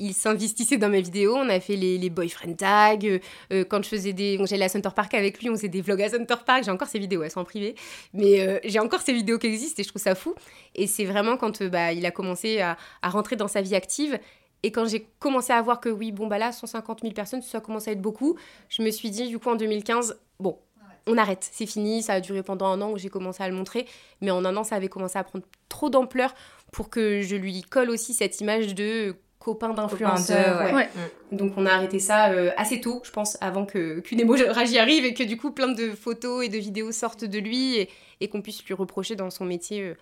Il 0.00 0.14
s'investissait 0.14 0.78
dans 0.78 0.88
mes 0.88 1.02
vidéos. 1.02 1.36
On 1.36 1.48
a 1.48 1.60
fait 1.60 1.76
les, 1.76 1.98
les 1.98 2.10
boyfriend 2.10 2.54
tags. 2.54 2.96
euh, 3.04 3.18
euh, 3.52 3.64
quand 3.64 3.82
je 3.84 3.88
faisais 3.88 4.12
des. 4.12 4.38
J'allais 4.46 4.64
à 4.64 4.68
Center 4.68 4.88
Park 4.96 5.14
avec 5.14 5.40
lui, 5.40 5.50
on 5.50 5.54
faisait 5.54 5.68
des 5.68 5.82
vlogs 5.82 6.02
à 6.02 6.08
Center 6.08 6.36
Park. 6.44 6.64
J'ai 6.64 6.70
encore 6.70 6.88
ces 6.88 6.98
vidéos, 6.98 7.22
elles 7.22 7.30
sont 7.30 7.40
en 7.40 7.44
privé. 7.44 7.74
Mais 8.14 8.40
euh, 8.40 8.58
j'ai 8.64 8.80
encore 8.80 9.02
ces 9.02 9.12
vidéos 9.12 9.38
qui 9.38 9.46
existent 9.46 9.80
et 9.80 9.84
je 9.84 9.88
trouve 9.90 10.02
ça 10.02 10.14
fou. 10.14 10.34
Et 10.74 10.86
c'est 10.86 11.04
vraiment 11.04 11.36
quand 11.36 11.62
bah, 11.64 11.92
il 11.92 12.04
a 12.06 12.10
commencé 12.10 12.60
à, 12.60 12.76
à 13.02 13.08
rentrer 13.10 13.36
dans 13.36 13.48
sa 13.48 13.60
vie 13.60 13.74
active. 13.76 14.18
Et 14.62 14.72
quand 14.72 14.86
j'ai 14.86 15.06
commencé 15.18 15.52
à 15.52 15.62
voir 15.62 15.80
que 15.80 15.88
oui, 15.88 16.12
bon, 16.12 16.26
bah 16.26 16.38
là, 16.38 16.52
150 16.52 17.00
000 17.02 17.14
personnes, 17.14 17.42
ça 17.42 17.60
commence 17.60 17.88
à 17.88 17.92
être 17.92 18.02
beaucoup, 18.02 18.36
je 18.68 18.82
me 18.82 18.90
suis 18.90 19.10
dit, 19.10 19.26
du 19.28 19.38
coup, 19.38 19.48
en 19.48 19.56
2015, 19.56 20.20
bon, 20.38 20.58
on 21.06 21.16
arrête, 21.16 21.48
c'est 21.50 21.66
fini, 21.66 22.02
ça 22.02 22.14
a 22.14 22.20
duré 22.20 22.42
pendant 22.42 22.66
un 22.66 22.80
an 22.82 22.90
où 22.92 22.98
j'ai 22.98 23.08
commencé 23.08 23.42
à 23.42 23.48
le 23.48 23.54
montrer, 23.54 23.86
mais 24.20 24.30
en 24.30 24.44
un 24.44 24.56
an 24.56 24.64
ça 24.64 24.76
avait 24.76 24.88
commencé 24.88 25.18
à 25.18 25.24
prendre 25.24 25.44
trop 25.68 25.88
d'ampleur 25.88 26.34
pour 26.72 26.90
que 26.90 27.22
je 27.22 27.36
lui 27.36 27.62
colle 27.62 27.90
aussi 27.90 28.14
cette 28.14 28.40
image 28.40 28.74
de 28.74 29.16
copain 29.40 29.74
d'influenceur. 29.74 30.72
Ouais. 30.72 30.88
Donc 31.32 31.54
on 31.56 31.66
a 31.66 31.70
arrêté 31.70 31.98
ça 31.98 32.26
assez 32.56 32.80
tôt, 32.80 33.00
je 33.04 33.10
pense, 33.10 33.36
avant 33.40 33.66
que 33.66 33.98
qu'une 33.98 34.20
hémorragie 34.20 34.78
arrive 34.78 35.04
et 35.04 35.14
que 35.14 35.24
du 35.24 35.36
coup 35.36 35.50
plein 35.50 35.72
de 35.72 35.90
photos 35.90 36.44
et 36.44 36.48
de 36.48 36.58
vidéos 36.58 36.92
sortent 36.92 37.24
de 37.24 37.38
lui 37.38 37.76
et, 37.76 37.88
et 38.20 38.28
qu'on 38.28 38.42
puisse 38.42 38.64
lui 38.64 38.74
reprocher 38.74 39.16
dans 39.16 39.30
son 39.30 39.44
métier 39.44 39.94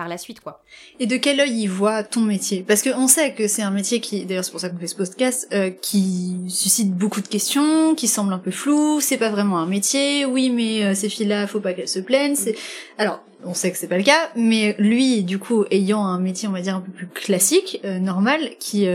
par 0.00 0.08
la 0.08 0.16
suite, 0.16 0.40
quoi. 0.40 0.62
Et 0.98 1.06
de 1.06 1.18
quel 1.18 1.40
œil 1.40 1.64
il 1.64 1.66
voit 1.66 2.02
ton 2.02 2.22
métier? 2.22 2.64
Parce 2.66 2.82
qu'on 2.82 3.06
sait 3.06 3.34
que 3.34 3.46
c'est 3.48 3.60
un 3.60 3.70
métier 3.70 4.00
qui, 4.00 4.24
d'ailleurs 4.24 4.46
c'est 4.46 4.50
pour 4.50 4.60
ça 4.60 4.70
qu'on 4.70 4.78
fait 4.78 4.86
ce 4.86 4.96
podcast, 4.96 5.46
euh, 5.52 5.68
qui 5.68 6.38
suscite 6.48 6.94
beaucoup 6.94 7.20
de 7.20 7.28
questions, 7.28 7.94
qui 7.94 8.08
semble 8.08 8.32
un 8.32 8.38
peu 8.38 8.50
flou, 8.50 9.02
c'est 9.02 9.18
pas 9.18 9.28
vraiment 9.28 9.58
un 9.58 9.66
métier, 9.66 10.24
oui 10.24 10.48
mais 10.48 10.84
euh, 10.84 10.94
ces 10.94 11.10
filles-là, 11.10 11.46
faut 11.46 11.60
pas 11.60 11.74
qu'elles 11.74 11.86
se 11.86 11.98
plaignent, 11.98 12.34
c'est... 12.34 12.56
Alors, 12.96 13.22
on 13.44 13.54
sait 13.54 13.70
que 13.70 13.78
c'est 13.78 13.88
pas 13.88 13.98
le 13.98 14.04
cas, 14.04 14.30
mais 14.36 14.74
lui, 14.78 15.22
du 15.22 15.38
coup, 15.38 15.64
ayant 15.70 16.04
un 16.04 16.18
métier, 16.18 16.48
on 16.48 16.52
va 16.52 16.60
dire, 16.60 16.76
un 16.76 16.80
peu 16.80 16.92
plus 16.92 17.06
classique, 17.06 17.80
euh, 17.84 17.98
normal, 17.98 18.50
qui... 18.58 18.86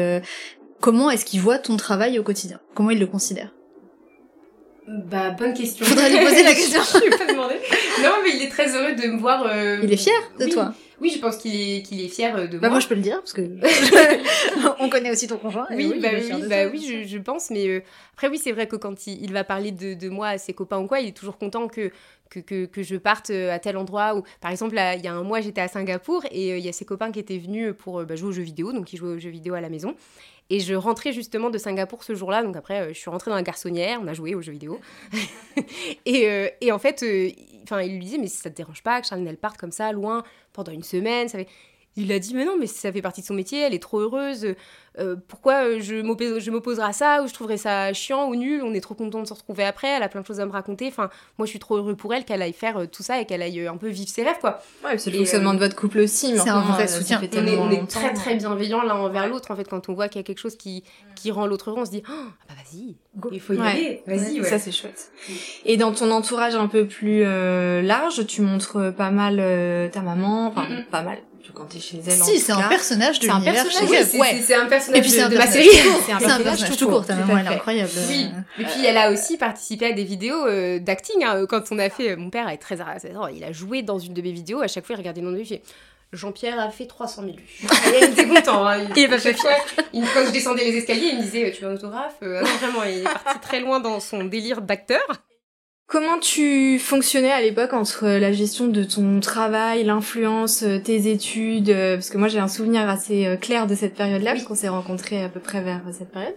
comment 0.80 1.10
est-ce 1.10 1.26
qu'il 1.26 1.42
voit 1.42 1.58
ton 1.58 1.78
travail 1.78 2.20
au 2.20 2.24
quotidien? 2.24 2.60
Comment 2.74 2.92
il 2.92 3.00
le 3.00 3.08
considère? 3.08 3.52
Bah, 4.88 5.32
bonne 5.32 5.54
question. 5.54 5.86
Faudrait 5.86 6.10
lui 6.12 6.24
poser 6.24 6.44
la 6.44 6.54
question. 6.54 6.82
je 6.94 7.10
vais 7.10 7.18
pas 7.18 7.26
demander. 7.26 7.56
Non, 8.04 8.12
mais 8.24 8.36
il 8.36 8.44
est 8.44 8.50
très 8.50 8.68
heureux 8.76 8.94
de 8.94 9.08
me 9.08 9.18
voir. 9.18 9.46
Il 9.84 9.92
est 9.92 9.98
fier 9.98 10.14
de 10.40 10.46
toi. 10.46 10.74
Oui, 11.02 11.12
je 11.14 11.20
pense 11.20 11.38
qu'il 11.38 11.54
est, 11.56 11.82
qu'il 11.82 12.02
est 12.02 12.08
fier 12.08 12.48
de 12.48 12.58
bah 12.58 12.68
moi. 12.68 12.70
Moi, 12.70 12.80
je 12.80 12.88
peux 12.88 12.96
le 12.96 13.02
dire, 13.02 13.18
parce 13.18 13.34
que 13.34 13.42
on 14.80 14.90
connaît 14.90 15.12
aussi 15.12 15.28
ton 15.28 15.38
conjoint. 15.38 15.68
Oui, 15.72 15.94
bah, 16.02 16.10
oui, 16.14 16.44
bah 16.48 16.68
oui, 16.72 16.86
je, 16.88 17.08
je, 17.08 17.18
pense. 17.18 17.50
Mais 17.50 17.68
euh, 17.68 17.82
après, 18.14 18.30
oui, 18.30 18.40
c'est 18.42 18.54
vrai 18.54 18.68
que 18.68 18.78
quand 18.78 19.08
il, 19.08 19.22
il 19.22 19.34
va 19.34 19.44
parler 19.44 19.72
de, 19.72 19.94
de, 19.94 20.10
moi 20.10 20.30
à 20.30 20.38
ses 20.38 20.54
copains 20.54 20.80
ou 20.80 20.88
quoi, 20.88 21.02
il 21.02 21.10
est 21.10 21.18
toujours 21.18 21.38
content 21.38 21.68
que, 21.68 21.92
que, 22.30 22.66
que, 22.66 22.84
je 22.84 22.96
parte 22.96 23.30
euh, 23.30 23.54
à 23.54 23.60
tel 23.60 23.78
endroit. 23.78 24.16
Où, 24.16 24.24
par 24.42 24.52
exemple, 24.52 24.76
il 24.76 25.04
y 25.04 25.08
a 25.08 25.14
un 25.14 25.24
mois, 25.24 25.42
j'étais 25.42 25.62
à 25.62 25.68
Singapour 25.68 26.24
et 26.32 26.54
euh, 26.54 26.58
il 26.58 26.66
y 26.66 26.70
a 26.70 26.74
ses 26.74 26.86
copains 26.86 27.12
qui 27.12 27.20
étaient 27.20 27.38
venus 27.38 27.74
pour 27.78 28.04
bah, 28.04 28.16
jouer 28.16 28.30
aux 28.30 28.34
jeux 28.34 28.44
vidéo. 28.44 28.74
Donc, 28.74 28.94
ils 28.94 28.98
jouaient 28.98 29.16
aux 29.16 29.20
jeux 29.20 29.30
vidéo 29.30 29.54
à 29.54 29.62
la 29.62 29.70
maison. 29.70 29.96
Et 30.50 30.60
je 30.60 30.76
rentrais 30.76 31.12
justement 31.12 31.50
de 31.50 31.58
Singapour 31.58 32.04
ce 32.04 32.14
jour-là. 32.14 32.44
Donc 32.44 32.56
après, 32.56 32.94
je 32.94 33.00
suis 33.00 33.10
rentrée 33.10 33.32
dans 33.32 33.36
la 33.36 33.42
garçonnière, 33.42 34.00
on 34.00 34.08
a 34.08 34.14
joué 34.14 34.36
aux 34.36 34.42
jeux 34.44 34.52
vidéo. 34.52 34.80
et, 36.06 36.52
et, 36.62 36.72
en 36.72 36.78
fait, 36.78 37.04
enfin, 37.64 37.82
il 37.82 37.94
lui 37.94 38.00
disait, 38.00 38.20
mais 38.20 38.28
ça 38.28 38.52
te 38.52 38.56
dérange 38.56 38.84
pas 38.84 39.02
que 39.02 39.08
Charline, 39.08 39.28
elle 39.28 39.38
parte 39.38 39.58
comme 39.58 39.72
ça, 39.72 39.92
loin, 39.92 40.24
pendant 40.54 40.72
une 40.72 40.84
semaine 40.84 41.30
ça. 41.30 41.40
Il 41.98 42.12
a 42.12 42.20
dit, 42.20 42.34
mais 42.34 42.44
non, 42.44 42.58
mais 42.60 42.68
ça 42.68 42.92
fait 42.92 43.02
partie 43.02 43.22
de 43.22 43.26
son 43.26 43.34
métier, 43.34 43.62
elle 43.62 43.74
est 43.74 43.82
trop 43.82 44.00
heureuse. 44.00 44.54
Euh, 44.98 45.16
pourquoi 45.28 45.66
euh, 45.66 45.80
je 45.82 46.02
m'opposerai 46.52 46.86
à 46.86 46.94
ça 46.94 47.22
ou 47.22 47.28
je 47.28 47.34
trouverais 47.34 47.58
ça 47.58 47.92
chiant 47.94 48.28
ou 48.28 48.36
nul? 48.36 48.62
On 48.64 48.74
est 48.74 48.82
trop 48.82 48.96
content 48.96 49.22
de 49.22 49.28
se 49.28 49.34
retrouver 49.34 49.64
après, 49.64 49.88
elle 49.88 50.04
a 50.04 50.10
plein 50.10 50.22
de 50.22 50.26
choses 50.26 50.40
à 50.40 50.46
me 50.46 50.52
raconter. 50.52 50.88
Enfin, 50.88 51.10
moi, 51.38 51.46
je 51.46 51.52
suis 51.52 51.60
trop 51.60 51.78
heureux 51.78 51.96
pour 51.96 52.14
elle 52.14 52.26
qu'elle 52.26 52.42
aille 52.42 52.54
faire 52.54 52.78
euh, 52.78 52.86
tout 52.86 53.04
ça 53.04 53.20
et 53.20 53.26
qu'elle 53.26 53.42
aille 53.42 53.66
un 53.68 53.78
peu 53.78 53.88
vivre 53.88 54.10
ses 54.10 54.24
rêves, 54.24 54.40
quoi. 54.42 54.62
Ouais, 54.84 54.98
c'est 54.98 55.10
le 55.10 55.20
fonctionnement 55.20 55.54
de 55.54 55.60
votre 55.60 55.76
couple 55.76 56.00
aussi. 56.00 56.38
C'est 56.38 56.50
un 56.50 56.62
vrai 56.62 56.88
soutien. 56.88 57.22
On 57.34 57.46
est, 57.46 57.58
on 57.58 57.72
est 57.72 57.88
très, 57.88 58.14
très 58.14 58.36
bienveillants 58.36 58.84
l'un 58.84 58.96
envers 58.96 59.28
l'autre, 59.28 59.52
en 59.52 59.56
fait, 59.56 59.68
quand 59.68 59.88
on 59.88 59.94
voit 59.94 60.10
qu'il 60.10 60.20
y 60.20 60.24
a 60.24 60.26
quelque 60.26 60.40
chose 60.40 60.58
qui, 60.58 60.84
qui 61.16 61.32
rend 61.32 61.46
l'autre 61.46 61.70
heureux, 61.70 61.82
on 61.82 61.86
se 61.86 61.92
dit, 61.92 62.04
oh, 62.10 62.26
bah 62.48 62.56
vas-y, 62.56 62.96
il 63.32 63.40
faut 63.40 63.54
y 63.54 63.60
aller, 63.60 64.02
vas-y. 64.06 64.44
Ça, 64.44 64.60
c'est 64.60 64.72
chouette. 64.72 65.12
Et 65.64 65.78
dans 65.78 65.94
ton 65.94 66.12
entourage 66.12 66.56
un 66.56 66.68
peu 66.68 66.88
plus 66.88 67.24
large, 67.24 68.26
tu 68.28 68.42
montres 68.42 68.94
pas 68.94 69.12
mal 69.12 69.38
ta 69.92 70.02
maman, 70.02 70.48
enfin, 70.48 70.68
pas 70.92 71.02
mal 71.02 71.20
quand 71.54 71.66
t'es 71.66 71.80
chez 71.80 72.00
elle. 72.06 72.14
Si, 72.14 72.40
c'est 72.40 72.52
un 72.52 72.68
personnage 72.68 73.20
de 73.20 73.28
l'univers 73.28 73.66
elle. 73.82 74.20
Ouais. 74.20 74.42
C'est 74.46 74.56
un 74.56 74.66
personnage 74.66 75.08
de, 75.08 75.34
de 75.34 75.38
ma 75.38 75.48
série. 75.48 75.70
C'est 76.06 76.12
un, 76.12 76.18
personnage 76.18 76.78
tout 76.78 76.88
court. 76.88 77.06
Ta 77.06 77.16
maman, 77.16 77.38
elle 77.38 77.46
est 77.46 77.56
incroyable. 77.56 77.92
Oui. 78.08 78.30
Et 78.60 78.64
puis 78.64 78.86
elle 78.86 78.98
a 78.98 79.12
aussi 79.12 79.38
participé 79.38 79.88
à 79.88 79.92
des 79.94 80.04
vidéos 80.04 80.46
euh, 80.46 80.80
d'acting. 80.80 81.24
Hein. 81.24 81.46
Quand 81.48 81.64
on 81.72 81.80
a 81.80 81.90
fait, 81.90 82.16
mon 82.16 82.30
père 82.30 82.50
est 82.50 82.58
très, 82.58 82.78
il 83.34 83.44
a 83.44 83.52
joué 83.52 83.82
dans 83.82 84.00
une 84.00 84.14
de 84.14 84.22
mes 84.22 84.32
vidéos. 84.32 84.62
À 84.62 84.68
chaque 84.68 84.86
fois, 84.86 84.96
il 84.96 85.00
regardait 85.00 85.22
il 85.22 85.46
fait. 85.46 85.62
Jean-Pierre 86.14 86.60
a 86.60 86.70
fait 86.70 86.86
300 86.86 87.24
000 87.24 87.36
vues. 87.36 87.68
il 87.98 88.04
était 88.04 88.28
content. 88.28 88.66
Hein. 88.66 88.88
Il, 88.96 89.00
est 89.04 89.08
pas 89.08 89.20
fait 89.20 89.34
fier. 89.34 89.58
quand 89.92 90.26
je 90.26 90.32
descendais 90.32 90.64
les 90.64 90.78
escaliers, 90.78 91.10
il 91.12 91.18
me 91.18 91.24
disait 91.24 91.52
Tu 91.52 91.64
veux 91.64 91.72
un 91.72 91.76
autographe? 91.76 92.16
Euh, 92.24 92.42
Non, 92.42 92.50
vraiment, 92.62 92.84
il 92.84 93.00
est 93.00 93.04
parti 93.04 93.40
très 93.42 93.60
loin 93.60 93.80
dans 93.80 94.00
son 94.00 94.24
délire 94.24 94.62
d'acteur. 94.62 95.02
Comment 95.88 96.18
tu 96.18 96.80
fonctionnais 96.80 97.32
à 97.32 97.42
l'époque 97.42 97.74
entre 97.74 98.08
la 98.08 98.32
gestion 98.34 98.68
de 98.68 98.84
ton 98.84 99.20
travail, 99.20 99.84
l'influence, 99.84 100.64
euh, 100.64 100.80
tes 100.80 101.12
études 101.12 101.70
euh, 101.70 101.96
Parce 101.98 102.10
que 102.10 102.18
moi 102.18 102.28
j'ai 102.28 102.40
un 102.40 102.48
souvenir 102.48 102.90
assez 102.90 103.28
euh, 103.28 103.38
clair 103.38 103.68
de 103.68 103.76
cette 103.76 103.94
période-là, 103.94 104.32
parce 104.32 104.46
qu'on 104.46 104.56
s'est 104.56 104.68
rencontrés 104.68 105.24
à 105.24 105.30
peu 105.30 105.40
près 105.40 105.62
vers 105.62 105.82
cette 105.92 106.12
période. 106.12 106.34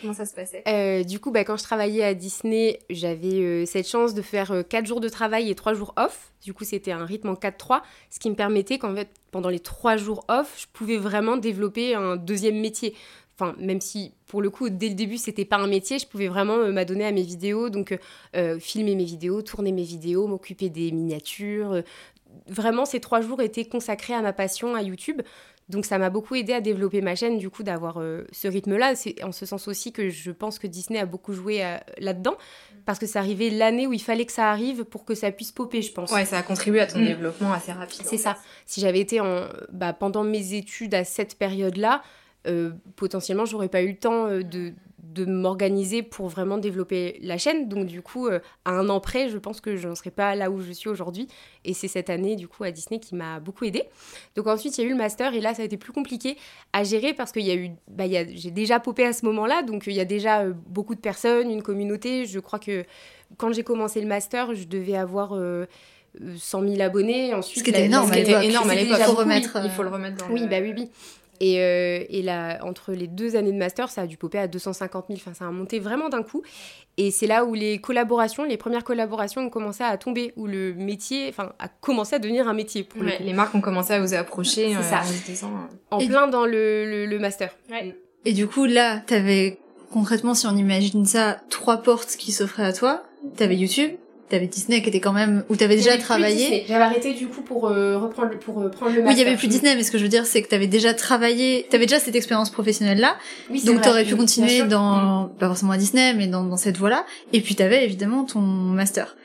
Comment 0.00 0.14
ça 0.14 0.26
se 0.26 0.34
passait? 0.34 0.64
Euh, 0.66 1.04
Du 1.04 1.20
coup, 1.20 1.30
bah, 1.30 1.44
quand 1.44 1.56
je 1.56 1.62
travaillais 1.62 2.02
à 2.02 2.14
Disney, 2.14 2.80
j'avais 2.90 3.66
cette 3.66 3.86
chance 3.88 4.14
de 4.14 4.22
faire 4.22 4.64
4 4.68 4.84
jours 4.84 5.00
de 5.00 5.08
travail 5.08 5.48
et 5.48 5.54
3 5.54 5.74
jours 5.74 5.94
off. 5.96 6.32
Du 6.42 6.52
coup, 6.52 6.64
c'était 6.64 6.92
un 6.92 7.04
rythme 7.04 7.28
en 7.28 7.34
4-3, 7.34 7.82
ce 8.10 8.18
qui 8.18 8.30
me 8.30 8.34
permettait 8.34 8.78
qu'en 8.78 8.96
fait, 8.96 9.10
pendant 9.30 9.48
les 9.48 9.60
3 9.60 9.96
jours 9.96 10.24
off, 10.26 10.56
je 10.58 10.66
pouvais 10.72 10.96
vraiment 10.96 11.36
développer 11.36 11.94
un 11.94 12.16
deuxième 12.16 12.58
métier 12.58 12.96
enfin 13.40 13.54
même 13.58 13.80
si 13.80 14.12
pour 14.28 14.42
le 14.42 14.50
coup 14.50 14.68
dès 14.68 14.90
le 14.90 14.94
début 14.94 15.16
c'était 15.16 15.44
pas 15.44 15.56
un 15.56 15.66
métier. 15.66 15.98
Je 15.98 16.06
pouvais 16.06 16.28
vraiment 16.28 16.58
euh, 16.58 16.70
m'adonner 16.70 17.06
à 17.06 17.12
mes 17.12 17.22
vidéos. 17.22 17.70
Donc 17.70 17.92
euh, 17.92 17.98
euh, 18.36 18.60
filmer 18.60 18.94
mes 18.94 19.04
vidéos 19.04 19.42
tourner 19.42 19.72
mes 19.72 19.82
vidéos 19.82 20.28
m'occuper 20.28 20.68
des 20.68 20.92
miniatures. 20.92 21.82
Vraiment 22.46 22.84
ces 22.84 23.00
trois 23.00 23.22
jours 23.22 23.40
étaient 23.40 23.64
consacrés 23.64 24.14
à 24.14 24.22
ma 24.22 24.32
passion 24.32 24.74
à 24.76 24.82
YouTube. 24.82 25.22
Donc 25.68 25.84
ça 25.84 25.98
m'a 25.98 26.08
beaucoup 26.08 26.34
aidé 26.34 26.54
à 26.54 26.62
développer 26.62 27.02
ma 27.02 27.14
chaîne 27.14 27.36
du 27.36 27.50
coup 27.50 27.62
d'avoir 27.62 28.02
ce 28.32 28.48
rythme 28.48 28.78
là 28.78 28.94
c'est 28.94 29.22
en 29.22 29.32
ce 29.32 29.44
sens 29.44 29.68
aussi 29.68 29.92
que 29.92 30.08
je 30.08 30.30
pense 30.30 30.58
que 30.58 30.66
Disney 30.66 30.98
a 30.98 31.04
beaucoup 31.04 31.34
joué 31.34 31.62
là-dedans. 31.98 32.36
Parce 32.86 32.98
que 32.98 33.04
ça 33.04 33.18
arrivait 33.18 33.50
l'année 33.50 33.86
où 33.86 33.92
il 33.92 34.00
fallait 34.00 34.24
que 34.24 34.32
ça 34.32 34.50
arrive 34.50 34.84
pour 34.84 35.04
que 35.04 35.14
ça 35.14 35.30
puisse 35.30 35.52
popper 35.52 35.82
je 35.82 35.92
pense. 35.92 36.10
Ouais 36.10 36.24
ça 36.24 36.38
a 36.38 36.42
contribué 36.42 36.80
à 36.80 36.86
ton 36.86 37.00
mm. 37.00 37.06
développement 37.06 37.52
assez 37.52 37.72
rapide 37.72 38.00
c'est 38.04 38.16
ça. 38.16 38.38
si 38.64 38.80
j'avais 38.80 39.00
été 39.00 39.20
en 39.20 39.46
bah, 39.70 39.92
pendant 39.92 40.24
mes 40.24 40.54
études 40.54 40.94
à 40.94 41.04
cette 41.04 41.36
période 41.36 41.76
là 41.76 42.02
euh, 42.48 42.70
potentiellement, 42.96 43.44
j'aurais 43.44 43.68
pas 43.68 43.82
eu 43.82 43.88
le 43.88 43.96
temps 43.96 44.26
euh, 44.26 44.42
de, 44.42 44.72
de 45.02 45.24
m'organiser 45.24 46.02
pour 46.02 46.28
vraiment 46.28 46.58
développer 46.58 47.18
la 47.22 47.38
chaîne. 47.38 47.68
Donc, 47.68 47.86
du 47.86 48.02
coup, 48.02 48.26
euh, 48.26 48.40
à 48.64 48.72
un 48.72 48.88
an 48.88 49.00
près, 49.00 49.28
je 49.28 49.38
pense 49.38 49.60
que 49.60 49.76
je 49.76 49.88
n'en 49.88 49.94
serais 49.94 50.10
pas 50.10 50.34
là 50.34 50.50
où 50.50 50.60
je 50.60 50.72
suis 50.72 50.88
aujourd'hui. 50.88 51.28
Et 51.64 51.74
c'est 51.74 51.88
cette 51.88 52.10
année, 52.10 52.36
du 52.36 52.48
coup, 52.48 52.64
à 52.64 52.70
Disney 52.70 53.00
qui 53.00 53.14
m'a 53.14 53.40
beaucoup 53.40 53.64
aidée. 53.64 53.84
Donc, 54.36 54.46
ensuite, 54.46 54.78
il 54.78 54.82
y 54.82 54.84
a 54.84 54.86
eu 54.86 54.92
le 54.92 54.96
master. 54.96 55.34
Et 55.34 55.40
là, 55.40 55.54
ça 55.54 55.62
a 55.62 55.64
été 55.64 55.76
plus 55.76 55.92
compliqué 55.92 56.36
à 56.72 56.84
gérer 56.84 57.14
parce 57.14 57.32
qu'il 57.32 57.46
y 57.46 57.50
a 57.50 57.54
eu. 57.54 57.70
Bah, 57.88 58.04
j'ai 58.08 58.50
déjà 58.50 58.80
popé 58.80 59.04
à 59.04 59.12
ce 59.12 59.26
moment-là. 59.26 59.62
Donc, 59.62 59.84
il 59.86 59.94
y 59.94 60.00
a 60.00 60.04
déjà 60.04 60.44
beaucoup 60.46 60.94
de 60.94 61.00
personnes, 61.00 61.50
une 61.50 61.62
communauté. 61.62 62.26
Je 62.26 62.40
crois 62.40 62.58
que 62.58 62.84
quand 63.36 63.52
j'ai 63.52 63.64
commencé 63.64 64.00
le 64.00 64.06
master, 64.06 64.54
je 64.54 64.64
devais 64.64 64.96
avoir. 64.96 65.34
100 66.36 66.62
000 66.62 66.80
abonnés. 66.80 67.34
Ensuite, 67.34 67.60
ce 67.60 67.64
qui 67.64 67.70
était 67.70 67.84
énorme, 67.84 68.12
énorme 68.12 68.70
à 68.70 68.74
l'époque. 68.74 68.98
Il 68.98 69.04
faut, 69.04 69.14
remettre, 69.14 69.58
il 69.62 69.70
faut 69.70 69.82
le 69.82 69.88
remettre 69.88 70.16
dans 70.16 70.32
Oui, 70.32 70.46
bah 70.48 70.56
oui, 70.60 70.74
oui. 70.76 70.90
Et, 71.40 71.60
euh, 71.60 72.04
et 72.08 72.22
là, 72.22 72.58
entre 72.62 72.92
les 72.92 73.06
deux 73.06 73.36
années 73.36 73.52
de 73.52 73.58
master, 73.58 73.88
ça 73.88 74.02
a 74.02 74.06
dû 74.06 74.16
popper 74.16 74.38
à 74.38 74.48
250 74.48 75.06
000. 75.08 75.18
Enfin, 75.20 75.34
ça 75.34 75.46
a 75.46 75.50
monté 75.50 75.78
vraiment 75.78 76.08
d'un 76.08 76.22
coup. 76.22 76.42
Et 76.96 77.10
c'est 77.10 77.26
là 77.26 77.44
où 77.44 77.54
les 77.54 77.78
collaborations, 77.78 78.44
les 78.44 78.56
premières 78.56 78.84
collaborations 78.84 79.42
ont 79.42 79.50
commencé 79.50 79.84
à 79.84 79.96
tomber, 79.96 80.32
où 80.36 80.46
le 80.46 80.74
métier, 80.74 81.28
enfin, 81.28 81.52
a 81.58 81.68
commencé 81.68 82.16
à 82.16 82.18
devenir 82.18 82.48
un 82.48 82.54
métier. 82.54 82.82
Pour 82.82 83.02
les 83.02 83.32
marques 83.32 83.54
ont 83.54 83.60
commencé 83.60 83.92
à 83.92 84.00
vous 84.00 84.14
approcher. 84.14 84.74
C'est 84.74 85.34
ça. 85.34 85.46
Euh, 85.46 85.48
en 85.90 85.98
plein 85.98 86.26
dans 86.26 86.44
le, 86.44 87.06
le, 87.06 87.18
master. 87.18 87.54
Et 88.24 88.32
du 88.32 88.48
coup, 88.48 88.64
là, 88.64 88.98
t'avais 89.06 89.58
concrètement, 89.92 90.34
si 90.34 90.46
on 90.46 90.56
imagine 90.56 91.06
ça, 91.06 91.40
trois 91.50 91.78
portes 91.78 92.16
qui 92.16 92.32
s'offraient 92.32 92.64
à 92.64 92.72
toi. 92.72 93.04
T'avais 93.36 93.56
YouTube, 93.56 93.92
T'avais 94.28 94.46
Disney 94.46 94.82
qui 94.82 94.88
était 94.88 95.00
quand 95.00 95.12
même 95.12 95.44
où 95.48 95.56
t'avais 95.56 95.76
déjà 95.76 95.96
travaillé. 95.96 96.64
J'avais 96.68 96.84
arrêté 96.84 97.14
du 97.14 97.28
coup 97.28 97.40
pour 97.40 97.68
euh, 97.68 97.98
reprendre 97.98 98.38
pour 98.38 98.60
euh, 98.60 98.68
prendre 98.68 98.94
le 98.94 99.02
master. 99.02 99.06
Oui, 99.06 99.14
il 99.14 99.18
y 99.18 99.26
avait 99.26 99.36
plus 99.36 99.48
Disney, 99.48 99.74
mais 99.74 99.82
ce 99.82 99.90
que 99.90 99.98
je 99.98 100.02
veux 100.02 100.08
dire 100.08 100.26
c'est 100.26 100.42
que 100.42 100.48
t'avais 100.48 100.66
déjà 100.66 100.92
travaillé, 100.92 101.66
t'avais 101.70 101.86
déjà 101.86 101.98
cette 101.98 102.14
expérience 102.14 102.50
professionnelle 102.50 102.98
là. 102.98 103.16
Oui, 103.50 103.62
donc 103.64 103.80
t'aurais 103.80 104.04
pu 104.04 104.16
continuer 104.16 104.62
dans 104.62 105.24
mm. 105.24 105.30
pas 105.38 105.48
forcément 105.48 105.72
à 105.72 105.78
Disney, 105.78 106.12
mais 106.14 106.26
dans, 106.26 106.44
dans 106.44 106.56
cette 106.56 106.76
voie-là. 106.76 107.06
Et 107.32 107.40
puis 107.40 107.54
t'avais 107.54 107.84
évidemment 107.84 108.24
ton 108.24 108.40
master. 108.40 109.16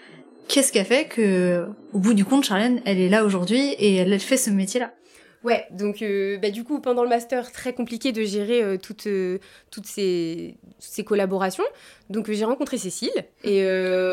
Qu'est-ce 0.47 0.71
qui 0.71 0.79
a 0.79 0.85
fait 0.85 1.05
que 1.05 1.65
au 1.93 1.99
bout 1.99 2.13
du 2.13 2.25
compte, 2.25 2.43
Charlène, 2.43 2.81
elle 2.85 2.99
est 2.99 3.09
là 3.09 3.25
aujourd'hui 3.25 3.59
et 3.79 3.95
elle 3.95 4.19
fait 4.19 4.37
ce 4.37 4.49
métier-là? 4.49 4.91
Ouais, 5.43 5.67
donc 5.71 6.01
euh, 6.01 6.37
bah, 6.37 6.51
du 6.51 6.63
coup, 6.63 6.79
pendant 6.79 7.03
le 7.03 7.09
master, 7.09 7.51
très 7.51 7.73
compliqué 7.73 8.13
de 8.13 8.23
gérer 8.23 8.63
euh, 8.63 8.77
toutes, 8.77 9.07
euh, 9.07 9.39
toutes 9.71 9.85
ces, 9.85 10.55
ces, 10.79 11.03
collaborations. 11.03 11.65
Donc 12.09 12.31
j'ai 12.31 12.45
rencontré 12.45 12.77
Cécile. 12.77 13.11
Et, 13.43 13.63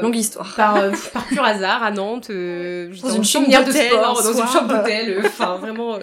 Longue 0.03 0.17
histoire. 0.17 0.55
Par, 0.57 0.75
par 1.13 1.27
pur 1.27 1.45
hasard, 1.45 1.83
à 1.85 1.93
Nantes, 1.93 2.31
dans, 2.31 2.35
une 2.35 3.25
chambre 3.25 3.47
sport, 3.49 4.23
dans 4.23 4.33
une 4.33 4.49
chambre 4.49 4.77
d'hôtel. 4.77 5.23
Enfin, 5.25 5.57
vraiment 5.57 5.99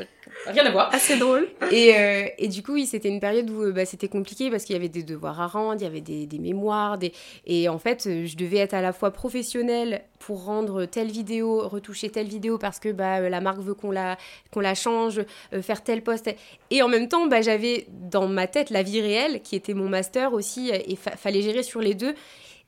rien 0.46 0.66
à 0.66 0.72
voir. 0.72 0.94
Assez 0.94 1.18
drôle. 1.18 1.48
Et, 1.72 1.96
euh, 1.96 2.28
et 2.38 2.48
du 2.48 2.64
coup, 2.64 2.74
oui, 2.74 2.86
c'était 2.86 3.10
une 3.10 3.20
période 3.20 3.50
où 3.50 3.64
euh, 3.64 3.72
bah, 3.72 3.86
c'était 3.86 4.08
compliqué 4.08 4.50
parce 4.50 4.64
qu'il 4.64 4.74
y 4.74 4.80
avait 4.80 4.90
des 4.90 5.04
devoirs 5.04 5.40
à 5.42 5.48
rendre, 5.48 5.82
il 5.82 5.84
y 5.84 5.88
avait 5.88 6.02
des, 6.02 6.26
des, 6.26 6.40
mémoires, 6.40 6.98
des... 6.98 7.14
et 7.46 7.70
en 7.70 7.80
fait, 7.80 8.08
euh, 8.08 8.26
je 8.26 8.38
devais 8.38 8.58
être 8.58 8.74
à 8.74 8.82
la 8.82 8.94
fois 8.94 9.12
professionnelle 9.12 10.04
pour 10.20 10.46
rendre 10.46 10.86
telle 10.86 11.12
vidéo, 11.12 11.68
retoucher 11.68 12.10
telle 12.10 12.28
vidéo 12.28 12.58
parce 12.58 12.80
que 12.80 12.90
bah, 12.90 13.30
la 13.30 13.42
marque 13.42 13.60
veut 13.60 13.74
qu'on 13.74 13.92
la, 13.92 14.18
qu'on 14.52 14.62
la 14.62 14.76
change, 14.76 15.22
faire 15.62 15.84
tel 15.84 16.02
poste. 16.02 16.30
Et 16.72 16.82
en 16.82 16.88
même 16.88 17.08
temps, 17.08 17.28
bah, 17.28 17.42
j'avais 17.42 17.86
dans 17.90 18.28
ma 18.28 18.48
tête 18.48 18.70
la 18.70 18.84
vie 18.84 19.02
réelle 19.02 19.42
qui 19.42 19.56
était 19.56 19.74
mon 19.76 19.90
master 19.90 20.34
aussi, 20.34 20.70
et 20.72 20.96
fallait 20.96 21.42
gérer 21.42 21.64
sur 21.64 21.82
les 21.82 21.94
deux. 21.94 22.16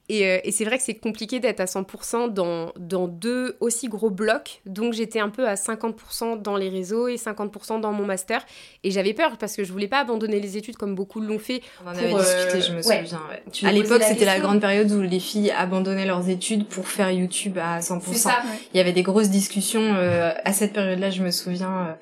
Et, 0.09 0.47
et 0.47 0.51
c'est 0.51 0.65
vrai 0.65 0.77
que 0.77 0.83
c'est 0.83 0.95
compliqué 0.95 1.39
d'être 1.39 1.59
à 1.59 1.65
100% 1.65 2.33
dans, 2.33 2.73
dans 2.77 3.07
deux 3.07 3.55
aussi 3.59 3.87
gros 3.87 4.09
blocs. 4.09 4.61
Donc 4.65 4.93
j'étais 4.93 5.19
un 5.19 5.29
peu 5.29 5.47
à 5.47 5.53
50% 5.53 6.41
dans 6.41 6.57
les 6.57 6.69
réseaux 6.69 7.07
et 7.07 7.15
50% 7.15 7.79
dans 7.79 7.91
mon 7.91 8.05
master. 8.05 8.43
Et 8.83 8.89
j'avais 8.91 9.13
peur 9.13 9.37
parce 9.37 9.55
que 9.55 9.63
je 9.63 9.71
voulais 9.71 9.87
pas 9.87 9.99
abandonner 9.99 10.39
les 10.39 10.57
études 10.57 10.77
comme 10.77 10.95
beaucoup 10.95 11.19
l'ont 11.19 11.37
fait. 11.39 11.61
On 11.85 11.89
en 11.89 11.91
avait 11.91 12.13
discuté, 12.13 12.61
je 12.61 12.73
me 12.73 12.81
souviens. 12.81 13.21
À 13.63 13.71
l'époque, 13.71 14.03
c'était 14.03 14.25
la 14.25 14.39
grande 14.39 14.61
période 14.61 14.91
où 14.91 15.01
les 15.01 15.19
filles 15.19 15.51
abandonnaient 15.51 16.07
leurs 16.07 16.27
études 16.27 16.67
pour 16.67 16.87
faire 16.87 17.11
YouTube 17.11 17.57
à 17.57 17.79
100%. 17.79 18.13
Ça, 18.15 18.39
Il 18.73 18.77
y 18.77 18.79
avait 18.79 18.93
des 18.93 19.03
grosses 19.03 19.29
discussions 19.29 19.95
à 20.43 20.53
cette 20.53 20.73
période-là, 20.73 21.11
je 21.11 21.21
me 21.21 21.31
souviens. 21.31 21.97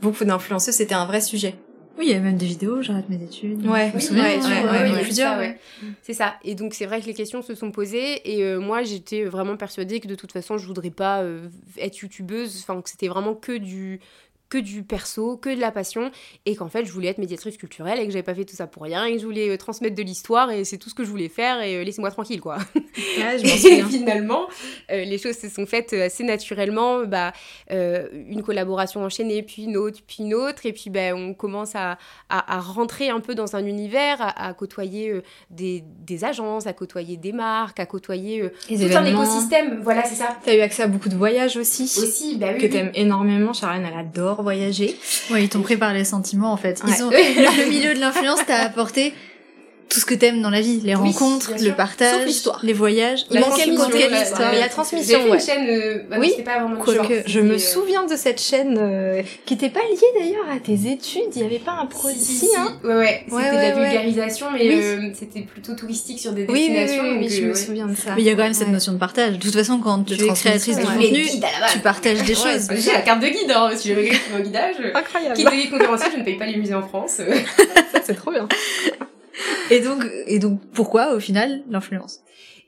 beaucoup 0.00 0.24
d'influenceurs, 0.24 0.74
c'était 0.74 0.94
un 0.94 1.06
vrai 1.06 1.20
sujet. 1.20 1.54
Oui, 1.98 2.06
il 2.06 2.12
y 2.12 2.14
a 2.14 2.20
même 2.20 2.36
des 2.36 2.46
vidéos, 2.46 2.80
j'arrête 2.82 3.08
mes 3.08 3.22
études. 3.22 3.66
Ouais, 3.66 3.92
oui, 3.94 4.02
ouais, 4.12 4.92
ouais, 4.92 5.02
plusieurs. 5.02 5.38
C'est 6.02 6.14
ça. 6.14 6.36
Et 6.42 6.54
donc 6.54 6.74
c'est 6.74 6.86
vrai 6.86 7.00
que 7.00 7.06
les 7.06 7.14
questions 7.14 7.42
se 7.42 7.54
sont 7.54 7.70
posées 7.70 8.32
et 8.32 8.44
euh, 8.44 8.60
moi 8.60 8.82
j'étais 8.82 9.24
vraiment 9.24 9.56
persuadée 9.56 10.00
que 10.00 10.08
de 10.08 10.14
toute 10.14 10.32
façon 10.32 10.58
je 10.58 10.66
voudrais 10.66 10.90
pas 10.90 11.22
euh, 11.22 11.48
être 11.78 11.98
youtubeuse, 11.98 12.58
enfin 12.62 12.80
que 12.80 12.88
c'était 12.88 13.08
vraiment 13.08 13.34
que 13.34 13.56
du 13.56 14.00
que 14.52 14.58
du 14.58 14.82
perso, 14.82 15.38
que 15.38 15.48
de 15.48 15.60
la 15.60 15.70
passion, 15.70 16.10
et 16.44 16.56
qu'en 16.56 16.68
fait 16.68 16.84
je 16.84 16.92
voulais 16.92 17.08
être 17.08 17.16
médiatrice 17.16 17.56
culturelle 17.56 17.98
et 17.98 18.04
que 18.04 18.12
j'avais 18.12 18.22
pas 18.22 18.34
fait 18.34 18.44
tout 18.44 18.54
ça 18.54 18.66
pour 18.66 18.82
rien, 18.82 19.06
et 19.06 19.14
que 19.14 19.18
je 19.18 19.24
voulais 19.24 19.48
euh, 19.48 19.56
transmettre 19.56 19.96
de 19.96 20.02
l'histoire 20.02 20.50
et 20.50 20.64
c'est 20.64 20.76
tout 20.76 20.90
ce 20.90 20.94
que 20.94 21.04
je 21.04 21.08
voulais 21.08 21.30
faire 21.30 21.62
et 21.62 21.76
euh, 21.76 21.84
laissez-moi 21.84 22.10
tranquille 22.10 22.42
quoi. 22.42 22.58
Je 22.94 23.70
et 23.78 23.82
finalement, 23.84 24.46
euh, 24.90 25.04
les 25.04 25.16
choses 25.16 25.38
se 25.38 25.48
sont 25.48 25.64
faites 25.64 25.94
assez 25.94 26.22
naturellement, 26.22 27.04
bah, 27.06 27.32
une 27.70 28.42
collaboration 28.42 29.02
enchaînée, 29.02 29.42
puis 29.42 29.62
une 29.64 29.78
autre, 29.78 30.00
puis 30.06 30.18
une 30.20 30.34
autre, 30.34 30.66
et 30.66 30.74
puis 30.74 30.90
bah, 30.90 31.14
on 31.14 31.32
commence 31.32 31.74
à, 31.74 31.96
à, 32.28 32.60
rentrer 32.60 33.08
un 33.08 33.20
peu 33.20 33.34
dans 33.34 33.56
un 33.56 33.64
univers, 33.64 34.18
à, 34.20 34.52
côtoyer 34.52 35.22
des, 35.48 35.82
des, 36.00 36.24
agences, 36.24 36.66
à 36.66 36.74
côtoyer 36.74 37.16
des 37.16 37.32
marques, 37.32 37.80
à 37.80 37.86
côtoyer 37.86 38.50
tout 38.68 38.74
un 38.74 39.04
écosystème. 39.06 39.80
Voilà, 39.82 40.04
c'est 40.04 40.16
ça. 40.16 40.36
T'as 40.44 40.54
eu 40.54 40.60
accès 40.60 40.82
à 40.82 40.88
beaucoup 40.88 41.08
de 41.08 41.16
voyages 41.16 41.56
aussi. 41.56 41.84
Aussi, 41.84 42.36
bah 42.36 42.48
oui. 42.52 42.60
Que 42.60 42.66
t'aimes 42.66 42.92
énormément, 42.94 43.54
Charlène, 43.54 43.86
elle 43.90 43.98
adore 43.98 44.41
voyager. 44.42 44.96
Ouais, 45.30 45.44
ils 45.44 45.48
t'ont 45.48 45.62
pris 45.62 45.76
par 45.76 45.92
les 45.92 46.04
sentiments 46.04 46.52
en 46.52 46.56
fait. 46.56 46.82
Ils 46.86 47.02
ont 47.02 47.10
le 47.10 47.68
milieu 47.70 47.94
de 47.94 48.00
l'influence 48.00 48.44
t'a 48.46 48.58
apporté 48.58 49.14
tout 49.92 50.00
ce 50.00 50.06
que 50.06 50.14
t'aimes 50.14 50.40
dans 50.40 50.48
la 50.48 50.62
vie, 50.62 50.80
les 50.82 50.94
rencontres, 50.94 51.52
le 51.60 51.72
partage, 51.72 52.26
les 52.62 52.72
voyages. 52.72 53.26
Il 53.30 53.40
manquait 53.40 53.66
une 53.66 53.72
l'histoire. 53.72 54.52
la 54.54 54.68
transmission. 54.70 55.18
J'ai 55.22 55.28
fait 55.28 55.34
une 55.34 55.40
chaîne, 55.40 55.68
euh, 55.68 56.02
bah, 56.08 56.16
oui, 56.18 56.32
pas 56.42 56.60
vraiment 56.60 56.80
que 56.80 57.22
je 57.26 57.40
me 57.40 57.54
euh, 57.54 57.58
souviens 57.58 58.06
de 58.06 58.16
cette 58.16 58.40
chaîne 58.40 58.78
euh, 58.80 59.20
qui 59.44 59.52
était 59.52 59.68
pas 59.68 59.80
liée 59.80 60.18
d'ailleurs 60.18 60.46
à 60.50 60.58
tes 60.60 60.90
études. 60.90 61.36
Il 61.36 61.42
y 61.42 61.44
avait 61.44 61.58
pas 61.58 61.72
un 61.72 61.84
produit, 61.84 62.18
si, 62.18 62.48
hein. 62.56 62.78
Ouais, 62.82 62.94
ouais. 62.94 63.24
C'était 63.28 63.50
de 63.50 63.56
la 63.56 63.72
vulgarisation, 63.74 64.46
mais 64.50 65.12
c'était 65.12 65.42
plutôt 65.42 65.74
touristique 65.74 66.20
sur 66.20 66.32
des 66.32 66.46
destinations. 66.46 67.02
Oui, 67.02 67.18
oui, 67.20 67.28
je 67.28 67.44
me 67.44 67.54
souviens 67.54 67.86
de 67.86 67.94
ça. 67.94 68.14
Mais 68.16 68.22
il 68.22 68.26
y 68.26 68.30
a 68.30 68.34
quand 68.34 68.44
même 68.44 68.54
cette 68.54 68.68
notion 68.68 68.94
de 68.94 68.98
partage. 68.98 69.34
De 69.34 69.42
toute 69.42 69.54
façon, 69.54 69.78
quand 69.78 70.04
tu 70.04 70.14
es 70.14 70.28
créatrice 70.28 70.78
de 70.78 70.84
contenu, 70.84 71.26
tu 71.70 71.78
partages 71.80 72.22
des 72.22 72.34
choses. 72.34 72.68
J'ai 72.76 72.92
la 72.92 73.02
carte 73.02 73.20
de 73.20 73.28
guide, 73.28 73.52
hein, 73.54 73.70
si 73.76 73.88
j'avais 73.88 74.04
quelqu'un 74.04 74.18
qui 74.26 74.32
mon 74.32 74.40
guidage. 74.40 74.76
Incroyable. 74.94 75.36
Guide 75.36 75.46
de 75.50 75.54
guide 75.54 75.70
conférencier, 75.70 76.08
je 76.14 76.18
ne 76.18 76.24
paye 76.24 76.38
pas 76.38 76.46
les 76.46 76.56
musées 76.56 76.74
en 76.74 76.82
France. 76.82 77.20
Ça, 77.92 78.00
c'est 78.02 78.14
trop 78.14 78.30
bien. 78.30 78.48
Et 79.70 79.80
donc, 79.80 80.04
et 80.26 80.38
donc, 80.38 80.60
pourquoi 80.72 81.14
au 81.14 81.20
final 81.20 81.62
l'influence? 81.68 82.20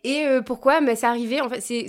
Et 0.05 0.27
euh, 0.27 0.43
pourquoi? 0.43 0.81
Mais 0.81 0.97
c'est 0.97 1.07
arrivé. 1.07 1.41
En 1.41 1.49
c'est, 1.61 1.87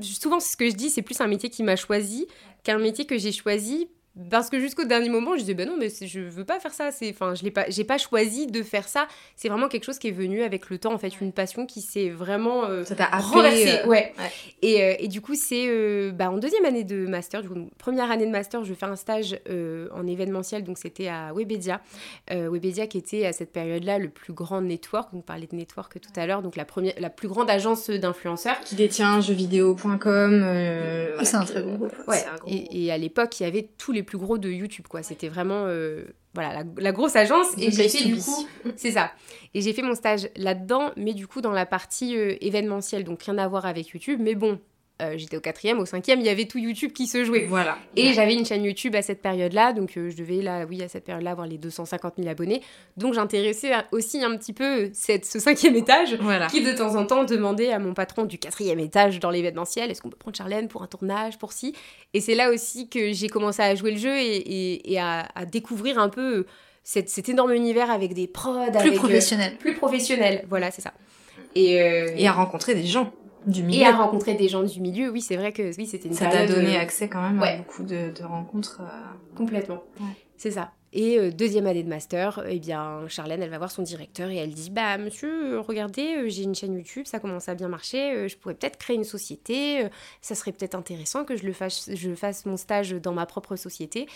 souvent 0.00 0.40
ce 0.40 0.56
que 0.56 0.68
je 0.68 0.74
dis, 0.74 0.90
c'est 0.90 1.02
plus 1.02 1.20
un 1.20 1.26
métier 1.26 1.50
qui 1.50 1.62
m'a 1.62 1.76
choisi 1.76 2.26
qu'un 2.62 2.78
métier 2.78 3.04
que 3.04 3.18
j'ai 3.18 3.32
choisi 3.32 3.88
parce 4.30 4.48
que 4.48 4.60
jusqu'au 4.60 4.84
dernier 4.84 5.08
moment, 5.08 5.32
je 5.34 5.40
disais, 5.40 5.54
ben 5.54 5.68
non, 5.68 5.76
mais 5.76 5.88
je 5.88 6.20
veux 6.20 6.44
pas 6.44 6.60
faire 6.60 6.72
ça. 6.72 6.92
C'est, 6.92 7.10
enfin, 7.10 7.34
je 7.34 7.42
l'ai 7.42 7.50
pas, 7.50 7.64
j'ai 7.68 7.82
pas 7.82 7.98
choisi 7.98 8.46
de 8.46 8.62
faire 8.62 8.86
ça. 8.86 9.08
C'est 9.34 9.48
vraiment 9.48 9.68
quelque 9.68 9.84
chose 9.84 9.98
qui 9.98 10.08
est 10.08 10.12
venu 10.12 10.42
avec 10.42 10.70
le 10.70 10.78
temps, 10.78 10.94
en 10.94 10.98
fait, 10.98 11.20
une 11.20 11.32
passion 11.32 11.66
qui 11.66 11.80
s'est 11.80 12.10
vraiment 12.10 12.64
euh, 12.64 12.84
ça 12.84 12.94
t'a 12.94 13.06
renversée. 13.06 13.80
Euh, 13.84 13.88
ouais. 13.88 14.14
Et, 14.62 14.82
euh, 14.82 14.94
et, 15.00 15.08
du 15.08 15.20
coup, 15.20 15.34
c'est 15.34 15.66
euh, 15.66 16.12
bah, 16.12 16.30
en 16.30 16.38
deuxième 16.38 16.64
année 16.64 16.84
de 16.84 17.06
master, 17.08 17.42
du 17.42 17.48
coup, 17.48 17.68
première 17.76 18.12
année 18.12 18.26
de 18.26 18.30
master, 18.30 18.64
je 18.64 18.72
fais 18.72 18.86
un 18.86 18.94
stage 18.96 19.36
en 19.92 20.06
événementiel, 20.06 20.62
donc 20.62 20.78
c'était 20.78 21.08
à 21.08 21.32
Webedia. 21.34 21.80
Webedia 22.30 22.86
qui 22.86 22.98
était 22.98 23.26
à 23.26 23.32
cette 23.32 23.52
période-là 23.52 23.98
le 23.98 24.10
plus 24.10 24.32
grand 24.32 24.60
network. 24.60 25.08
On 25.12 25.22
parlait 25.22 25.48
de 25.48 25.56
network 25.56 26.00
tout 26.00 26.20
à 26.20 26.26
l'heure, 26.26 26.42
donc 26.42 26.54
la 26.54 26.64
première, 26.64 26.94
la 26.98 27.10
plus 27.10 27.28
grande 27.28 27.50
agence 27.50 27.90
d'influenceurs. 27.90 28.60
Qui 28.60 28.76
détient 28.76 29.20
jeuxvideo.com. 29.20 30.44
c'est 31.24 31.36
un 31.36 31.44
très 31.44 31.62
gros 31.62 31.76
groupe. 31.76 31.94
Ouais. 32.06 32.24
Et, 32.46 32.84
et 32.84 32.92
à 32.92 32.98
l'époque, 32.98 33.40
il 33.40 33.42
y 33.42 33.46
avait 33.46 33.68
tous 33.76 33.90
les 33.90 34.03
plus 34.04 34.18
gros 34.18 34.38
de 34.38 34.50
YouTube, 34.50 34.86
quoi. 34.88 35.02
C'était 35.02 35.28
vraiment 35.28 35.64
euh, 35.66 36.04
voilà 36.34 36.64
la, 36.76 36.92
grosse 36.92 37.16
agence. 37.16 37.48
Et 37.58 37.70
j'ai 37.70 37.88
fait 37.88 38.04
du 38.04 38.16
coup 38.16 38.46
c'est 38.76 38.92
ça. 38.92 39.10
Et 39.54 39.60
j'ai 39.60 39.72
fait 39.72 39.82
mon 39.82 39.94
stage 39.94 40.28
là-dedans 40.36 40.92
mais 40.96 41.14
du 41.14 41.26
coup 41.26 41.40
dans 41.40 41.52
la 41.52 41.66
partie 41.66 42.16
euh, 42.16 42.36
événementielle. 42.40 43.04
Donc 43.04 43.22
rien 43.22 43.38
à 43.38 43.48
voir 43.48 43.66
avec 43.66 43.88
YouTube. 43.88 44.20
Mais 44.22 44.34
bon 44.34 44.60
euh, 45.02 45.14
j'étais 45.16 45.36
au 45.36 45.40
quatrième, 45.40 45.80
au 45.80 45.86
cinquième, 45.86 46.20
il 46.20 46.26
y 46.26 46.28
avait 46.28 46.44
tout 46.44 46.58
YouTube 46.58 46.92
qui 46.92 47.08
se 47.08 47.24
jouait. 47.24 47.46
Voilà. 47.48 47.78
Et 47.96 48.12
j'avais 48.12 48.34
une 48.34 48.46
chaîne 48.46 48.62
YouTube 48.62 48.94
à 48.94 49.02
cette 49.02 49.20
période-là, 49.22 49.72
donc 49.72 49.96
euh, 49.96 50.08
je 50.08 50.16
devais 50.16 50.40
là, 50.40 50.66
oui, 50.68 50.84
à 50.84 50.88
cette 50.88 51.04
période-là, 51.04 51.32
avoir 51.32 51.48
les 51.48 51.58
250 51.58 52.14
000 52.16 52.28
abonnés. 52.28 52.62
Donc 52.96 53.14
j'intéressais 53.14 53.72
aussi 53.90 54.22
un 54.22 54.36
petit 54.36 54.52
peu 54.52 54.90
cette, 54.92 55.24
ce 55.24 55.40
cinquième 55.40 55.74
étage, 55.74 56.16
qui 56.48 56.62
de 56.62 56.72
temps 56.72 56.94
en 56.94 57.04
temps 57.06 57.24
demandait 57.24 57.72
à 57.72 57.80
mon 57.80 57.92
patron 57.92 58.24
du 58.24 58.38
quatrième 58.38 58.78
étage 58.78 59.18
dans 59.18 59.30
l'événementiel, 59.30 59.90
est-ce 59.90 60.00
qu'on 60.00 60.10
peut 60.10 60.16
prendre 60.16 60.36
Charlène 60.36 60.68
pour 60.68 60.84
un 60.84 60.86
tournage, 60.86 61.38
pour 61.38 61.52
si. 61.52 61.74
Et 62.12 62.20
c'est 62.20 62.36
là 62.36 62.50
aussi 62.52 62.88
que 62.88 63.12
j'ai 63.12 63.28
commencé 63.28 63.62
à 63.62 63.74
jouer 63.74 63.90
le 63.90 63.98
jeu 63.98 64.16
et, 64.16 64.92
et, 64.92 65.00
à, 65.00 65.26
découvrir 65.50 65.98
un 65.98 66.08
peu 66.08 66.46
cet, 66.84 67.08
cet, 67.08 67.28
énorme 67.28 67.52
univers 67.52 67.90
avec 67.90 68.14
des 68.14 68.28
prods, 68.28 68.70
plus 68.78 68.92
professionnels, 68.92 69.56
plus 69.58 69.74
professionnels, 69.74 70.44
voilà, 70.48 70.70
c'est 70.70 70.82
ça. 70.82 70.92
Et, 71.56 71.74
et 72.16 72.28
à 72.28 72.32
rencontrer 72.32 72.76
des 72.76 72.86
gens 72.86 73.12
et 73.70 73.84
à 73.84 73.96
rencontrer 73.96 74.34
des 74.34 74.48
gens 74.48 74.62
du 74.62 74.80
milieu, 74.80 75.10
oui, 75.10 75.20
c'est 75.20 75.36
vrai 75.36 75.52
que 75.52 75.76
oui, 75.76 75.86
c'était 75.86 76.08
une 76.08 76.14
Ça 76.14 76.26
t'a 76.26 76.46
donné 76.46 76.76
accès 76.76 77.08
quand 77.08 77.22
même 77.22 77.42
à 77.42 77.56
beaucoup 77.56 77.82
de, 77.82 78.12
de 78.18 78.24
rencontres. 78.24 78.80
Euh, 78.82 79.36
Complètement. 79.36 79.82
C'est 80.36 80.50
ça. 80.50 80.72
Et 80.96 81.18
euh, 81.18 81.32
deuxième 81.32 81.66
année 81.66 81.82
de 81.82 81.88
master, 81.88 82.44
eh 82.48 82.60
bien, 82.60 83.00
Charlène, 83.08 83.42
elle 83.42 83.50
va 83.50 83.58
voir 83.58 83.72
son 83.72 83.82
directeur 83.82 84.30
et 84.30 84.36
elle 84.36 84.54
dit 84.54 84.70
Bah, 84.70 84.96
monsieur, 84.96 85.58
regardez, 85.58 86.16
euh, 86.16 86.28
j'ai 86.28 86.44
une 86.44 86.54
chaîne 86.54 86.74
YouTube, 86.74 87.06
ça 87.06 87.18
commence 87.18 87.48
à 87.48 87.56
bien 87.56 87.66
marcher, 87.66 88.28
je 88.28 88.36
pourrais 88.36 88.54
peut-être 88.54 88.78
créer 88.78 88.94
une 88.94 89.04
société, 89.04 89.88
ça 90.22 90.36
serait 90.36 90.52
peut-être 90.52 90.76
intéressant 90.76 91.24
que 91.24 91.36
je, 91.36 91.44
le 91.44 91.52
fasse, 91.52 91.90
je 91.92 92.14
fasse 92.14 92.46
mon 92.46 92.56
stage 92.56 92.92
dans 92.92 93.12
ma 93.12 93.26
propre 93.26 93.56
société. 93.56 94.06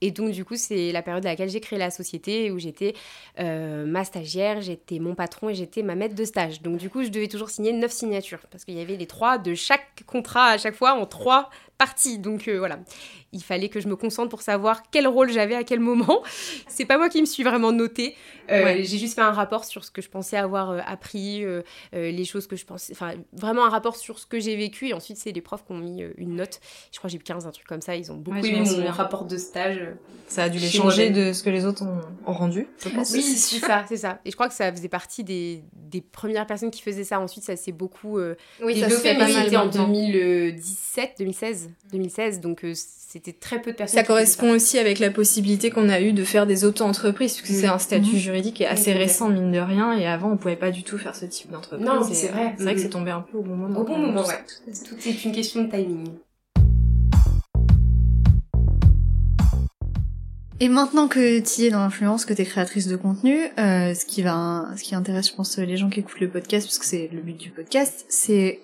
Et 0.00 0.10
donc, 0.10 0.30
du 0.30 0.44
coup, 0.44 0.56
c'est 0.56 0.92
la 0.92 1.02
période 1.02 1.24
à 1.26 1.30
laquelle 1.30 1.48
j'ai 1.48 1.60
créé 1.60 1.78
la 1.78 1.90
société 1.90 2.50
où 2.50 2.58
j'étais 2.58 2.94
euh, 3.40 3.84
ma 3.84 4.04
stagiaire, 4.04 4.60
j'étais 4.60 4.98
mon 4.98 5.14
patron 5.14 5.48
et 5.48 5.54
j'étais 5.54 5.82
ma 5.82 5.94
maître 5.94 6.14
de 6.14 6.24
stage. 6.24 6.62
Donc, 6.62 6.78
du 6.78 6.88
coup, 6.88 7.02
je 7.02 7.08
devais 7.08 7.28
toujours 7.28 7.50
signer 7.50 7.72
neuf 7.72 7.92
signatures 7.92 8.46
parce 8.50 8.64
qu'il 8.64 8.74
y 8.74 8.80
avait 8.80 8.96
les 8.96 9.06
trois 9.06 9.38
de 9.38 9.54
chaque 9.54 10.04
contrat 10.06 10.50
à 10.50 10.58
chaque 10.58 10.74
fois 10.74 10.94
en 10.94 11.06
trois 11.06 11.50
parties. 11.78 12.18
Donc, 12.18 12.48
euh, 12.48 12.58
voilà. 12.58 12.78
Il 13.32 13.42
fallait 13.42 13.68
que 13.68 13.80
je 13.80 13.88
me 13.88 13.96
concentre 13.96 14.28
pour 14.28 14.42
savoir 14.42 14.82
quel 14.90 15.06
rôle 15.06 15.30
j'avais 15.30 15.54
à 15.54 15.64
quel 15.64 15.80
moment. 15.80 16.22
C'est 16.68 16.84
pas 16.84 16.98
moi 16.98 17.08
qui 17.08 17.20
me 17.20 17.26
suis 17.26 17.42
vraiment 17.42 17.72
notée. 17.72 18.14
Euh, 18.50 18.76
j'ai 18.78 18.98
juste 18.98 19.14
fait 19.14 19.20
un 19.20 19.32
rapport 19.32 19.64
sur 19.64 19.84
ce 19.84 19.90
que 19.90 20.00
je 20.00 20.08
pensais 20.08 20.36
avoir 20.36 20.82
appris, 20.88 21.44
les 21.92 22.24
choses 22.24 22.46
que 22.46 22.56
je 22.56 22.64
pensais. 22.64 22.92
Enfin, 22.92 23.12
vraiment 23.32 23.66
un 23.66 23.68
rapport 23.68 23.96
sur 23.96 24.18
ce 24.18 24.26
que 24.26 24.40
j'ai 24.40 24.56
vécu. 24.56 24.88
Et 24.88 24.94
ensuite, 24.94 25.18
c'est 25.18 25.32
les 25.32 25.40
profs 25.40 25.64
qui 25.66 25.72
ont 25.72 25.78
mis 25.78 26.02
une 26.16 26.36
note. 26.36 26.60
Je 26.92 26.98
crois 26.98 27.08
que 27.08 27.12
j'ai 27.12 27.18
eu 27.18 27.22
15, 27.22 27.46
un 27.46 27.50
truc 27.50 27.66
comme 27.66 27.82
ça. 27.82 27.96
Ils 27.96 28.10
ont 28.10 28.16
beaucoup 28.16 28.38
aimé 28.38 28.62
mon 28.64 28.90
rapport 28.90 29.24
de 29.24 29.36
stage. 29.36 29.80
Ça 30.28 30.44
a 30.44 30.48
dû 30.48 30.58
les 30.58 30.68
changer 30.68 31.10
de 31.10 31.32
ce 31.32 31.42
que 31.42 31.50
les 31.50 31.64
autres 31.64 31.84
ont, 31.84 32.32
rendu, 32.32 32.68
je 32.82 32.90
pense. 32.90 33.10
Oui, 33.12 33.22
c'est 33.22 33.58
ça, 33.60 33.84
c'est 33.88 33.96
ça. 33.96 34.20
Et 34.24 34.30
je 34.30 34.36
crois 34.36 34.48
que 34.48 34.54
ça 34.54 34.70
faisait 34.70 34.88
partie 34.88 35.24
des, 35.24 35.62
des 35.72 36.02
premières 36.02 36.46
personnes 36.46 36.70
qui 36.70 36.82
faisaient 36.82 37.04
ça. 37.04 37.18
Ensuite, 37.18 37.44
ça 37.44 37.56
s'est 37.56 37.72
beaucoup 37.72 38.18
euh, 38.18 38.34
oui, 38.62 38.74
développé, 38.74 39.16
c'était 39.26 39.56
en 39.56 39.66
2017, 39.66 41.14
2016, 41.18 41.70
2016. 41.92 42.40
Donc, 42.40 42.64
euh, 42.64 42.74
c'était 43.18 43.36
très 43.36 43.60
peu 43.60 43.72
de 43.72 43.76
personnes. 43.76 43.98
Ça 43.98 44.04
correspond 44.04 44.50
aussi 44.50 44.78
avec 44.78 45.00
la 45.00 45.10
possibilité 45.10 45.70
qu'on 45.70 45.88
a 45.88 46.00
eu 46.00 46.12
de 46.12 46.22
faire 46.22 46.46
des 46.46 46.64
auto-entreprises, 46.64 47.34
puisque 47.34 47.60
c'est 47.60 47.66
un 47.66 47.80
statut 47.80 48.14
mhm. 48.14 48.18
juridique 48.18 48.54
qui 48.54 48.62
est 48.62 48.68
assez 48.68 48.92
récent, 48.92 49.28
mine 49.28 49.50
de 49.50 49.58
rien. 49.58 49.92
Et 49.92 50.06
avant, 50.06 50.30
on 50.30 50.36
pouvait 50.36 50.54
pas 50.54 50.70
du 50.70 50.84
tout 50.84 50.98
faire 50.98 51.16
ce 51.16 51.24
type 51.24 51.50
d'entreprise. 51.50 51.84
Non, 51.84 52.04
c'est 52.04 52.28
vrai. 52.28 52.54
C'est 52.56 52.62
vrai 52.62 52.74
que 52.74 52.80
c'est 52.80 52.90
tombé 52.90 53.10
un 53.10 53.22
peu 53.22 53.38
au 53.38 53.42
bon 53.42 53.56
moment. 53.56 53.80
Au 53.80 53.84
bon 53.84 53.98
moment, 53.98 54.24
ouais. 54.24 54.44
Tout 54.88 55.08
est 55.08 55.24
une 55.24 55.32
question 55.32 55.64
de 55.64 55.70
timing. 55.70 56.10
Et 60.60 60.68
maintenant 60.68 61.08
que 61.08 61.40
tu 61.40 61.62
es 61.62 61.70
dans 61.70 61.80
l'influence, 61.80 62.24
que 62.24 62.34
tu 62.34 62.42
es 62.42 62.44
créatrice 62.44 62.86
de 62.86 62.96
contenu, 62.96 63.36
euh, 63.58 63.94
ce 63.94 64.04
qui 64.04 64.22
va, 64.22 64.66
ce 64.76 64.84
qui 64.84 64.94
intéresse, 64.94 65.30
je 65.30 65.34
pense, 65.34 65.58
les 65.58 65.76
gens 65.76 65.88
qui 65.88 66.00
écoutent 66.00 66.20
le 66.20 66.28
podcast, 66.28 66.68
parce 66.68 66.78
que 66.78 66.86
c'est 66.86 67.10
le 67.12 67.20
but 67.20 67.36
du 67.36 67.50
podcast, 67.50 68.06
c'est 68.08 68.60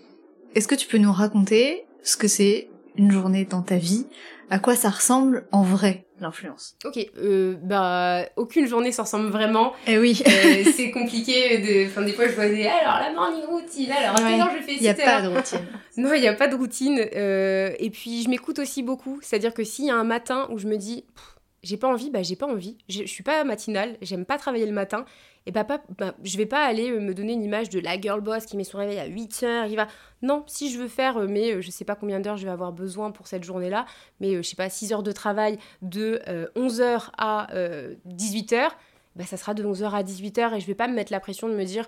est-ce 0.54 0.68
que 0.68 0.76
tu 0.76 0.86
peux 0.86 0.98
nous 0.98 1.12
raconter 1.12 1.84
ce 2.04 2.16
que 2.16 2.28
c'est 2.28 2.68
une 2.96 3.10
journée 3.10 3.44
dans 3.44 3.62
ta 3.62 3.76
vie, 3.76 4.06
à 4.50 4.58
quoi 4.58 4.76
ça 4.76 4.90
ressemble 4.90 5.46
en 5.52 5.62
vrai 5.62 6.06
l'influence? 6.20 6.76
Ok, 6.84 6.98
euh, 7.18 7.56
bah 7.62 8.24
aucune 8.36 8.66
journée 8.66 8.92
s'en 8.92 9.02
ressemble 9.02 9.28
vraiment. 9.30 9.72
Eh 9.86 9.98
oui. 9.98 10.22
euh, 10.26 10.64
c'est 10.76 10.90
compliqué 10.90 11.58
de, 11.58 11.88
enfin 11.88 12.02
des 12.02 12.12
fois 12.12 12.28
je 12.28 12.34
vois 12.34 12.48
des 12.48 12.66
alors 12.66 13.00
la 13.00 13.12
morning 13.12 13.44
routine, 13.44 13.90
alors 13.90 14.16
ouais. 14.16 14.58
je 14.58 14.62
fais. 14.64 14.76
Il 14.76 14.82
y 14.82 14.88
a 14.88 14.94
pas 14.94 15.22
de 15.22 15.28
routine. 15.28 15.66
non, 15.96 16.12
il 16.14 16.22
y 16.22 16.28
a 16.28 16.34
pas 16.34 16.48
de 16.48 16.54
routine. 16.54 17.00
Euh, 17.14 17.72
et 17.78 17.90
puis 17.90 18.22
je 18.22 18.28
m'écoute 18.28 18.58
aussi 18.58 18.82
beaucoup, 18.82 19.18
c'est-à-dire 19.22 19.54
que 19.54 19.64
s'il 19.64 19.86
y 19.86 19.90
a 19.90 19.96
un 19.96 20.04
matin 20.04 20.46
où 20.50 20.58
je 20.58 20.66
me 20.66 20.76
dis 20.76 21.04
j'ai 21.64 21.76
pas 21.76 21.88
envie, 21.88 22.10
bah 22.10 22.22
j'ai 22.22 22.36
pas 22.36 22.46
envie. 22.46 22.78
Je, 22.88 23.02
je 23.02 23.06
suis 23.06 23.22
pas 23.22 23.42
matinale, 23.44 23.96
j'aime 24.02 24.24
pas 24.24 24.38
travailler 24.38 24.66
le 24.66 24.72
matin. 24.72 25.04
Et 25.46 25.52
bah, 25.52 25.64
pas, 25.64 25.82
bah, 25.98 26.14
je 26.22 26.38
vais 26.38 26.46
pas 26.46 26.64
aller 26.64 26.90
euh, 26.90 27.00
me 27.00 27.12
donner 27.12 27.34
une 27.34 27.42
image 27.42 27.68
de 27.68 27.78
la 27.78 28.00
girl 28.00 28.20
boss 28.20 28.46
qui 28.46 28.56
met 28.56 28.64
son 28.64 28.78
réveil 28.78 28.98
à 28.98 29.06
8 29.06 29.42
heures, 29.42 29.66
il 29.66 29.76
va... 29.76 29.88
Non, 30.22 30.42
si 30.46 30.72
je 30.72 30.78
veux 30.78 30.88
faire, 30.88 31.18
euh, 31.18 31.26
mais 31.28 31.52
euh, 31.52 31.60
je 31.60 31.70
sais 31.70 31.84
pas 31.84 31.96
combien 31.96 32.18
d'heures 32.18 32.38
je 32.38 32.44
vais 32.44 32.50
avoir 32.50 32.72
besoin 32.72 33.10
pour 33.10 33.26
cette 33.26 33.44
journée-là, 33.44 33.84
mais 34.20 34.36
je 34.36 34.42
sais 34.42 34.56
pas, 34.56 34.70
6 34.70 34.92
heures 34.94 35.02
de 35.02 35.12
travail 35.12 35.58
de 35.82 36.20
11h 36.56 37.10
à 37.18 37.48
18h, 38.08 38.68
bah 39.16 39.24
ça 39.24 39.36
sera 39.36 39.54
de 39.54 39.62
11h 39.62 39.90
à 39.90 40.02
18h 40.02 40.56
et 40.56 40.60
je 40.60 40.66
vais 40.66 40.74
pas 40.74 40.88
me 40.88 40.94
mettre 40.94 41.12
la 41.12 41.20
pression 41.20 41.48
de 41.48 41.54
me 41.54 41.64
dire 41.64 41.86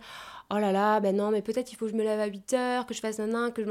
oh 0.50 0.58
là 0.58 0.70
là, 0.70 1.00
ben 1.00 1.16
non, 1.16 1.30
mais 1.30 1.42
peut-être 1.42 1.72
il 1.72 1.76
faut 1.76 1.86
que 1.86 1.92
je 1.92 1.96
me 1.96 2.04
lève 2.04 2.20
à 2.20 2.28
8h, 2.28 2.86
que 2.86 2.94
je 2.94 3.00
fasse 3.00 3.18
un 3.18 3.50
que 3.50 3.64
je. 3.64 3.70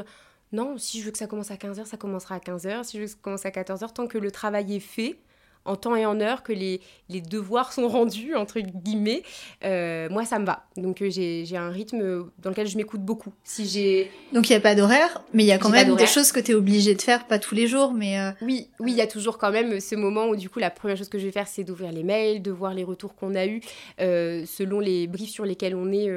Non, 0.51 0.77
si 0.77 0.99
je 0.99 1.05
veux 1.05 1.11
que 1.11 1.17
ça 1.17 1.27
commence 1.27 1.51
à 1.51 1.55
15h, 1.55 1.85
ça 1.85 1.97
commencera 1.97 2.35
à 2.35 2.39
15h. 2.39 2.83
Si 2.83 2.97
je 2.97 3.01
veux 3.01 3.05
que 3.07 3.11
ça 3.11 3.17
commence 3.21 3.45
à 3.45 3.49
14h, 3.49 3.93
tant 3.93 4.07
que 4.07 4.17
le 4.17 4.31
travail 4.31 4.75
est 4.75 4.79
fait, 4.79 5.19
en 5.65 5.75
temps 5.75 5.95
et 5.95 6.06
en 6.06 6.19
heure, 6.21 6.43
que 6.43 6.54
les, 6.54 6.80
les 7.10 7.21
devoirs 7.21 7.73
sont 7.73 7.88
rendus, 7.88 8.36
entre 8.36 8.60
guillemets, 8.60 9.23
euh, 9.63 10.08
moi, 10.10 10.25
ça 10.25 10.39
me 10.39 10.45
va. 10.45 10.65
Donc, 10.78 11.01
euh, 11.01 11.10
j'ai 11.10 11.58
un 11.58 11.69
rythme 11.69 12.25
dans 12.39 12.49
lequel 12.49 12.67
je 12.67 12.78
m'écoute 12.78 13.01
beaucoup. 13.01 13.34
Si 13.43 13.65
j'ai... 13.65 14.12
Donc, 14.32 14.49
il 14.49 14.54
n'y 14.54 14.58
a 14.58 14.62
pas 14.62 14.75
d'horaire, 14.75 15.23
mais 15.34 15.43
il 15.43 15.47
y 15.47 15.51
a 15.51 15.58
quand 15.58 15.69
même 15.69 15.95
des 15.95 16.08
choses 16.08 16.32
que 16.32 16.39
tu 16.39 16.51
es 16.51 16.54
obligé 16.54 16.95
de 16.95 17.01
faire, 17.01 17.28
pas 17.28 17.39
tous 17.39 17.56
les 17.56 17.67
jours, 17.67 17.93
mais... 17.93 18.19
Euh, 18.19 18.32
oui, 18.41 18.69
oui, 18.80 18.91
il 18.91 18.97
y 18.97 19.01
a 19.01 19.08
toujours 19.08 19.38
quand 19.38 19.51
même 19.51 19.80
ce 19.80 19.95
moment 19.95 20.28
où, 20.28 20.36
du 20.36 20.49
coup, 20.49 20.60
la 20.60 20.69
première 20.69 20.97
chose 20.97 21.10
que 21.10 21.19
je 21.19 21.25
vais 21.25 21.32
faire, 21.32 21.47
c'est 21.47 21.63
d'ouvrir 21.63 21.91
les 21.91 22.04
mails, 22.04 22.41
de 22.41 22.51
voir 22.51 22.73
les 22.73 22.84
retours 22.84 23.15
qu'on 23.15 23.36
a 23.36 23.45
eus, 23.45 23.62
selon 23.97 24.80
les 24.80 25.08
briefs 25.08 25.32
sur 25.32 25.45
lesquels 25.45 25.75
on 25.75 25.91
est, 25.91 26.10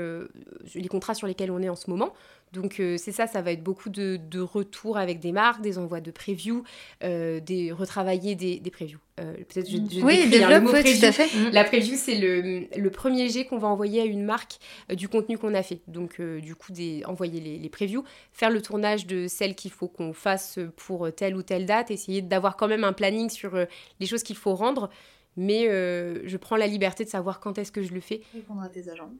les 0.75 0.89
contrats 0.89 1.15
sur 1.15 1.27
lesquels 1.27 1.51
on 1.51 1.63
est 1.63 1.69
en 1.69 1.77
ce 1.77 1.91
moment. 1.91 2.13
Donc 2.53 2.81
euh, 2.81 2.97
c'est 2.99 3.13
ça, 3.13 3.27
ça 3.27 3.43
va 3.43 3.53
être 3.53 3.63
beaucoup 3.63 3.91
de, 3.91 4.17
de 4.17 4.41
retours 4.41 4.97
avec 4.97 5.21
des 5.21 5.33
marques, 5.33 5.61
des 5.61 5.79
envois 5.79 6.01
de 6.01 6.11
previews, 6.11 6.65
euh, 7.05 7.41
des 7.41 7.73
retravailler 7.73 8.35
des, 8.35 8.59
des 8.59 8.71
previews. 8.71 8.99
Euh, 9.21 9.35
peut-être 9.35 9.69
je, 9.69 9.77
je 9.77 10.01
oui, 10.01 10.23
hein, 10.25 10.29
développe, 10.29 10.51
le 10.51 10.61
mot 10.61 10.71
preview. 10.71 11.01
tout 11.01 11.07
à 11.07 11.13
fait. 11.13 11.27
Mm. 11.27 11.51
La 11.53 11.65
preview 11.65 11.97
c'est 11.97 12.15
le, 12.15 12.67
le, 12.77 12.91
premier 12.91 13.29
jet 13.29 13.45
qu'on 13.45 13.59
va 13.59 13.69
envoyer 13.69 14.01
à 14.01 14.05
une 14.05 14.25
marque 14.25 14.59
du 14.93 15.09
contenu 15.09 15.37
qu'on 15.39 15.55
a 15.55 15.63
fait. 15.63 15.81
Donc 15.89 16.21
du 16.21 16.55
coup 16.55 16.73
des, 16.73 17.03
envoyer 17.05 17.41
les, 17.41 17.59
les 17.59 17.69
previews, 17.69 18.05
faire 18.33 18.51
le 18.51 18.63
tournage 18.63 19.07
de 19.07 19.27
celles 19.29 19.55
qu'il 19.55 19.71
faut 19.71 19.89
qu'on 19.89 20.13
fasse 20.13 20.59
pour 20.77 21.13
telle 21.13 21.37
ou 21.37 21.43
telle 21.43 21.67
date, 21.67 21.91
essayer 21.91 22.23
d'avoir 22.23 22.57
quand 22.57 22.69
même 22.69 22.85
un 22.85 22.93
planning 22.93 23.29
sur 23.29 23.59
les 24.01 24.07
choses 24.07 24.23
qu'il 24.23 24.37
faut 24.37 24.55
rendre. 24.55 24.91
Mais 25.37 25.67
je 25.69 26.37
prends 26.37 26.57
la 26.57 26.67
liberté 26.67 27.05
de 27.05 27.11
savoir 27.11 27.41
quand 27.41 27.59
est-ce 27.59 27.73
que 27.73 27.83
je 27.83 27.93
le 27.93 28.01
fais. 28.01 28.23
Répondre 28.35 28.63
à 28.63 28.69
tes 28.69 28.89
agents 28.89 29.11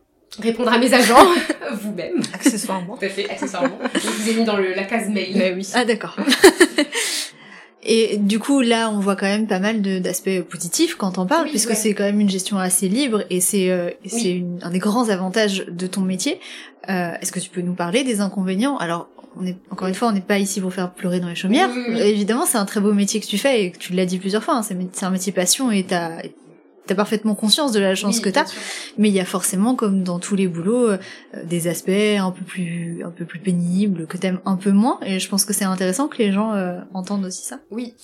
répondre 0.41 0.73
à 0.73 0.79
mes 0.79 0.93
agents 0.93 1.27
vous-même. 1.83 2.21
Accessoirement. 2.33 2.97
Tout 2.97 3.05
à 3.05 3.09
fait, 3.09 3.29
accessoirement. 3.29 3.79
Je 3.95 4.09
vous 4.09 4.31
ai 4.31 4.35
mis 4.35 4.45
dans 4.45 4.57
le, 4.57 4.75
la 4.75 4.85
case 4.85 5.09
mail. 5.09 5.37
Bah 5.39 5.45
oui. 5.57 5.69
Ah 5.75 5.85
d'accord. 5.85 6.17
Et 7.91 8.19
du 8.19 8.39
coup, 8.39 8.61
là, 8.61 8.91
on 8.91 8.99
voit 9.01 9.17
quand 9.17 9.27
même 9.27 9.47
pas 9.47 9.61
mal 9.61 9.81
d'aspects 9.81 10.41
positifs 10.43 10.97
quand 10.97 11.17
on 11.17 11.27
parle, 11.27 11.49
puisque 11.49 11.75
c'est 11.75 11.95
quand 11.95 12.05
même 12.05 12.21
une 12.21 12.29
gestion 12.29 12.59
assez 12.59 12.89
libre 12.89 13.25
et 13.31 13.41
c'est 13.41 13.71
euh, 13.71 13.91
c'est 14.05 14.43
un 14.63 14.71
des 14.71 14.79
grands 14.81 15.09
avantages 15.09 15.65
de 15.67 15.87
ton 15.87 16.03
métier. 16.03 16.39
Euh, 16.91 17.13
Est-ce 17.23 17.33
que 17.33 17.41
tu 17.41 17.49
peux 17.49 17.63
nous 17.63 17.75
parler 17.75 18.05
des 18.05 18.21
inconvénients? 18.21 18.77
Alors, 18.77 19.09
on 19.41 19.47
est 19.47 19.57
encore 19.71 19.89
une 19.89 19.95
fois, 19.95 20.09
on 20.09 20.13
n'est 20.13 20.21
pas 20.21 20.39
ici 20.39 20.61
pour 20.61 20.75
faire 20.75 20.93
pleurer 20.93 21.21
dans 21.21 21.29
les 21.29 21.37
chaumières. 21.37 21.71
Évidemment, 21.97 22.45
c'est 22.47 22.59
un 22.59 22.65
très 22.67 22.81
beau 22.81 22.93
métier 22.93 23.21
que 23.21 23.27
tu 23.27 23.39
fais 23.39 23.65
et 23.65 23.71
que 23.71 23.79
tu 23.79 23.93
l'as 23.95 24.07
dit 24.07 24.19
plusieurs 24.19 24.43
fois. 24.43 24.57
Hein, 24.57 24.63
c'est 24.63 25.05
un 25.07 25.11
métier 25.11 25.33
passion 25.33 25.71
et 25.71 25.85
t'as 25.85 26.11
t'as 26.89 26.95
parfaitement 26.95 27.35
conscience 27.35 27.73
de 27.73 27.81
la 27.81 27.95
chance 27.95 28.21
que 28.21 28.31
t'as, 28.31 28.47
mais 28.97 29.09
il 29.09 29.15
y 29.15 29.21
a 29.21 29.25
forcément, 29.25 29.75
comme 29.75 30.03
dans 30.03 30.19
tous 30.19 30.35
les 30.35 30.49
boulots, 30.49 30.91
euh, 30.91 30.99
des 31.45 31.69
aspects 31.69 31.91
un 31.91 32.31
peu 32.31 32.45
plus, 32.45 33.03
un 33.05 33.11
peu 33.11 33.25
plus 33.25 33.39
pénibles 33.39 34.07
que 34.07 34.17
t'aimes 34.17 34.41
un 34.45 34.57
peu 34.57 34.73
moins. 34.73 34.99
Et 35.05 35.21
je 35.21 35.29
pense 35.29 35.45
que 35.45 35.53
c'est 35.53 35.65
intéressant 35.65 36.09
que 36.09 36.19
les 36.19 36.33
gens 36.33 36.55
euh, 36.55 36.81
entendent 36.95 37.27
aussi 37.27 37.45
ça. 37.45 37.61
Oui. 37.71 37.95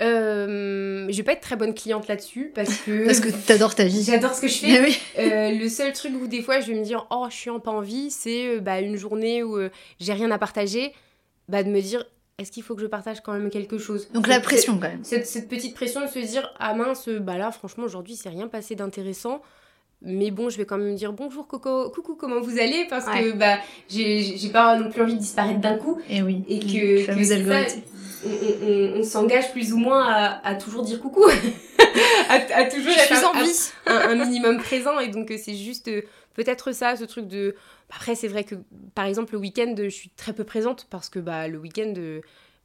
Euh, 0.00 1.06
je 1.08 1.16
vais 1.16 1.22
pas 1.22 1.32
être 1.32 1.42
très 1.42 1.54
bonne 1.54 1.74
cliente 1.74 2.08
là-dessus 2.08 2.50
parce 2.54 2.78
que 2.78 3.04
parce 3.06 3.20
que 3.20 3.28
t'adores 3.28 3.74
ta 3.74 3.84
vie. 3.84 4.02
J'adore 4.02 4.34
ce 4.34 4.40
que 4.40 4.48
je 4.48 4.58
fais. 4.58 4.80
Oui. 4.82 4.98
Euh, 5.18 5.52
le 5.52 5.68
seul 5.68 5.92
truc 5.92 6.12
où 6.20 6.26
des 6.26 6.42
fois 6.42 6.60
je 6.60 6.72
vais 6.72 6.78
me 6.78 6.84
dire 6.84 7.06
oh 7.10 7.26
je 7.30 7.36
suis 7.36 7.50
en 7.50 7.60
pas 7.60 7.70
envie, 7.70 8.10
c'est 8.10 8.58
bah, 8.60 8.80
une 8.80 8.96
journée 8.96 9.42
où 9.42 9.58
j'ai 10.00 10.12
rien 10.12 10.30
à 10.30 10.38
partager, 10.38 10.92
bah 11.48 11.62
de 11.62 11.68
me 11.68 11.80
dire 11.80 12.04
est-ce 12.38 12.50
qu'il 12.50 12.62
faut 12.62 12.74
que 12.74 12.82
je 12.82 12.86
partage 12.86 13.20
quand 13.22 13.32
même 13.32 13.50
quelque 13.50 13.78
chose? 13.78 14.10
Donc 14.12 14.26
la 14.26 14.40
pression 14.40 14.74
quand 14.74 14.88
même. 14.88 15.04
Cette, 15.04 15.26
cette, 15.26 15.48
petite 15.48 15.74
pression 15.74 16.00
de 16.00 16.06
se 16.06 16.18
dire 16.18 16.52
ah 16.58 16.74
mince 16.74 17.08
bah 17.08 17.38
là 17.38 17.50
franchement 17.52 17.84
aujourd'hui 17.84 18.16
c'est 18.16 18.30
rien 18.30 18.48
passé 18.48 18.74
d'intéressant 18.74 19.42
mais 20.04 20.30
bon 20.30 20.48
je 20.48 20.56
vais 20.56 20.64
quand 20.64 20.78
même 20.78 20.94
dire 20.94 21.12
bonjour 21.12 21.46
Coco. 21.46 21.90
Coucou 21.90 22.14
comment 22.14 22.40
vous 22.40 22.58
allez 22.58 22.86
parce 22.88 23.06
que 23.06 23.32
bah 23.32 23.58
j'ai 23.88 24.48
pas 24.52 24.76
non 24.76 24.90
plus 24.90 25.02
envie 25.02 25.14
de 25.14 25.20
disparaître 25.20 25.60
d'un 25.60 25.76
coup. 25.76 26.00
Et 26.08 26.18
eh 26.18 26.22
oui 26.22 26.44
et 26.48 26.58
que, 26.58 27.06
que 27.06 27.82
on, 28.24 29.02
s'engage 29.02 29.52
plus 29.52 29.72
ou 29.72 29.78
moins 29.78 30.06
à, 30.06 30.46
à 30.46 30.54
toujours 30.54 30.82
dire 30.82 31.00
coucou 31.00 31.24
à, 32.28 32.64
toujours 32.64 32.92
être 32.92 33.24
en 33.24 33.42
vie. 33.42 33.70
Un, 33.86 34.10
un, 34.10 34.14
minimum 34.14 34.58
présent 34.58 34.98
et 35.00 35.08
donc 35.08 35.32
c'est 35.36 35.54
juste 35.54 35.88
euh, 35.88 36.02
peut-être 36.34 36.72
ça 36.72 36.96
ce 36.96 37.04
truc 37.04 37.28
de 37.28 37.54
après, 37.94 38.14
c'est 38.14 38.28
vrai 38.28 38.44
que, 38.44 38.54
par 38.94 39.04
exemple, 39.04 39.34
le 39.34 39.38
week-end, 39.38 39.74
je 39.76 39.88
suis 39.88 40.08
très 40.08 40.32
peu 40.32 40.44
présente 40.44 40.86
parce 40.88 41.10
que 41.10 41.18
bah, 41.18 41.46
le 41.46 41.58
week-end, 41.58 41.92
euh, 41.98 42.20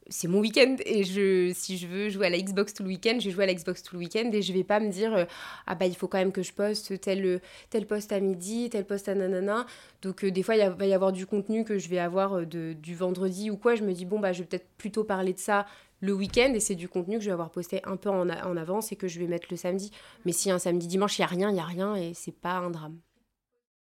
c'est 0.08 0.28
mon 0.28 0.40
week-end 0.40 0.76
et 0.84 1.04
je, 1.04 1.52
si 1.54 1.76
je 1.76 1.86
veux 1.86 2.08
jouer 2.08 2.26
à 2.26 2.30
la 2.30 2.38
Xbox 2.38 2.72
tout 2.74 2.82
le 2.82 2.88
week-end, 2.88 3.18
je 3.20 3.26
vais 3.26 3.30
jouer 3.30 3.44
à 3.44 3.46
la 3.46 3.54
Xbox 3.54 3.82
tout 3.82 3.94
le 3.96 4.00
week-end 4.00 4.30
et 4.32 4.42
je 4.42 4.52
vais 4.52 4.64
pas 4.64 4.80
me 4.80 4.88
dire 4.90 5.14
euh, 5.14 5.24
ah 5.66 5.74
bah 5.74 5.86
il 5.86 5.94
faut 5.94 6.08
quand 6.08 6.18
même 6.18 6.32
que 6.32 6.42
je 6.42 6.52
poste 6.52 7.00
tel, 7.00 7.40
tel 7.70 7.86
poste 7.86 8.12
à 8.12 8.20
midi, 8.20 8.70
tel 8.70 8.86
poste 8.86 9.08
à 9.08 9.14
nanana. 9.14 9.66
Donc 10.02 10.24
euh, 10.24 10.30
des 10.30 10.42
fois 10.42 10.56
il 10.56 10.68
va 10.68 10.86
y 10.86 10.94
avoir 10.94 11.12
du 11.12 11.26
contenu 11.26 11.64
que 11.64 11.78
je 11.78 11.88
vais 11.88 11.98
avoir 11.98 12.46
de, 12.46 12.72
du 12.72 12.94
vendredi 12.94 13.50
ou 13.50 13.56
quoi. 13.56 13.74
Je 13.74 13.82
me 13.84 13.92
dis 13.92 14.04
bon 14.04 14.18
bah 14.18 14.32
je 14.32 14.40
vais 14.40 14.46
peut-être 14.46 14.68
plutôt 14.78 15.04
parler 15.04 15.32
de 15.32 15.38
ça 15.38 15.66
le 16.00 16.12
week-end 16.12 16.52
et 16.54 16.60
c'est 16.60 16.74
du 16.76 16.88
contenu 16.88 17.16
que 17.18 17.22
je 17.22 17.26
vais 17.28 17.32
avoir 17.32 17.50
posté 17.50 17.80
un 17.84 17.96
peu 17.96 18.08
en, 18.08 18.28
en 18.30 18.56
avance 18.56 18.92
et 18.92 18.96
que 18.96 19.08
je 19.08 19.18
vais 19.18 19.26
mettre 19.26 19.48
le 19.50 19.56
samedi. 19.56 19.90
Mais 20.24 20.32
si 20.32 20.50
un 20.50 20.58
samedi 20.58 20.86
dimanche 20.86 21.18
il 21.18 21.22
y 21.22 21.24
a 21.24 21.28
rien, 21.28 21.50
il 21.50 21.56
y 21.56 21.60
a 21.60 21.64
rien 21.64 21.94
et 21.96 22.14
c'est 22.14 22.32
pas 22.32 22.54
un 22.54 22.70
drame. 22.70 22.98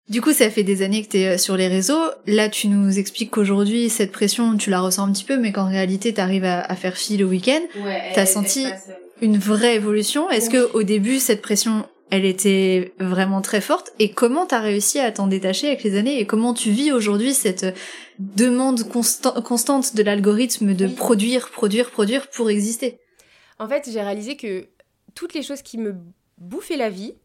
Du 0.10 0.22
coup, 0.22 0.32
ça 0.32 0.50
fait 0.50 0.64
des 0.64 0.84
années 0.84 1.04
que 1.04 1.10
tu 1.10 1.18
es 1.18 1.28
euh, 1.28 1.38
sur 1.38 1.58
les 1.58 1.68
réseaux. 1.68 2.02
Là, 2.28 2.48
tu 2.48 2.70
nous 2.70 2.98
expliques 2.98 3.32
qu'aujourd'hui, 3.32 3.90
cette 3.90 4.14
pression, 4.14 4.56
tu 4.56 4.70
la 4.70 4.80
ressens 4.80 5.06
un 5.06 5.12
petit 5.12 5.26
peu, 5.26 5.38
mais 5.38 5.52
qu'en 5.52 5.68
réalité, 5.68 6.14
tu 6.14 6.22
arrives 6.22 6.46
à, 6.46 6.76
faire 6.76 6.96
fi 6.96 7.18
le 7.18 7.26
week-end. 7.26 7.62
Ouais, 7.84 8.12
tu 8.14 8.20
as 8.20 8.26
senti 8.26 8.68
une 9.22 9.38
vraie 9.38 9.76
évolution. 9.76 10.30
Est-ce 10.30 10.50
que 10.50 10.72
au 10.74 10.84
début, 10.84 11.20
cette 11.20 11.42
pression, 11.42 11.86
elle 12.10 12.24
était 12.24 12.94
vraiment 13.00 13.42
très 13.42 13.60
forte? 13.60 13.92
Et 14.00 14.12
comment 14.12 14.46
tu 14.46 14.56
as 14.56 14.62
réussi 14.62 15.00
à 15.00 15.12
t'en 15.12 15.28
détacher 15.28 15.68
avec 15.68 15.84
les 15.84 15.98
années? 15.98 16.20
Et 16.20 16.26
comment 16.26 16.54
tu 16.54 16.72
vis 16.72 16.94
aujourd'hui 16.94 17.34
cette 17.34 17.66
demande 18.18 18.84
constante 18.90 19.94
de 19.94 20.04
l'algorithme 20.04 20.74
de 20.74 20.88
produire, 20.88 21.50
produire, 21.50 21.92
produire 21.92 22.30
pour 22.30 22.50
exister? 22.50 23.00
En 23.60 23.68
fait, 23.68 23.90
j'ai 23.92 24.02
réalisé 24.02 24.38
que 24.38 24.68
toutes 25.16 25.34
les 25.34 25.44
choses 25.44 25.64
qui 25.64 25.78
me 25.78 25.96
bouffaient 26.38 26.78
la 26.78 26.90
vie, 26.90 27.16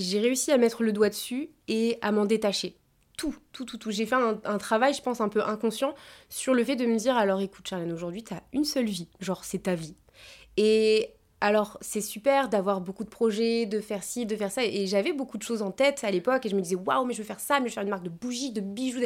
j'ai 0.00 0.20
réussi 0.20 0.52
à 0.52 0.58
mettre 0.58 0.82
le 0.82 0.92
doigt 0.92 1.08
dessus 1.08 1.50
et 1.68 1.98
à 2.02 2.12
m'en 2.12 2.26
détacher. 2.26 2.76
Tout, 3.16 3.34
tout, 3.52 3.64
tout, 3.64 3.78
tout. 3.78 3.90
J'ai 3.90 4.04
fait 4.04 4.14
un, 4.14 4.58
travail, 4.58 4.92
je 4.92 5.00
pense, 5.00 5.20
un 5.20 5.28
peu 5.28 5.42
inconscient 5.42 5.94
sur 6.28 6.52
le 6.52 6.62
fait 6.64 6.76
de 6.76 6.84
me 6.84 6.96
dire 6.96 7.16
alors 7.16 7.40
écoute, 7.40 7.66
Charlène, 7.66 7.92
aujourd'hui, 7.92 8.22
tu 8.22 8.34
as 8.34 8.42
une 8.52 8.64
seule 8.64 8.84
vie. 8.84 9.08
Genre, 9.20 9.44
c'est 9.44 9.64
ta 9.64 9.74
vie. 9.74 9.96
Et 10.58 11.14
alors, 11.40 11.78
c'est 11.80 12.00
super 12.00 12.48
d'avoir 12.48 12.80
beaucoup 12.80 13.04
de 13.04 13.08
projets, 13.08 13.66
de 13.66 13.80
faire 13.80 14.02
ci, 14.02 14.26
de 14.26 14.36
faire 14.36 14.50
ça. 14.50 14.64
Et 14.64 14.86
j'avais 14.86 15.12
beaucoup 15.12 15.38
de 15.38 15.42
choses 15.42 15.62
en 15.62 15.70
tête 15.70 16.04
à 16.04 16.10
l'époque. 16.10 16.44
Et 16.44 16.48
je 16.48 16.56
me 16.56 16.60
disais 16.60 16.76
waouh, 16.76 17.06
mais 17.06 17.14
je 17.14 17.18
veux 17.18 17.26
faire 17.26 17.40
ça, 17.40 17.58
je 17.58 17.64
veux 17.64 17.68
faire 17.68 17.82
une 17.82 17.90
marque 17.90 18.04
de 18.04 18.10
bougies, 18.10 18.52
de 18.52 18.60
bijoux. 18.60 19.00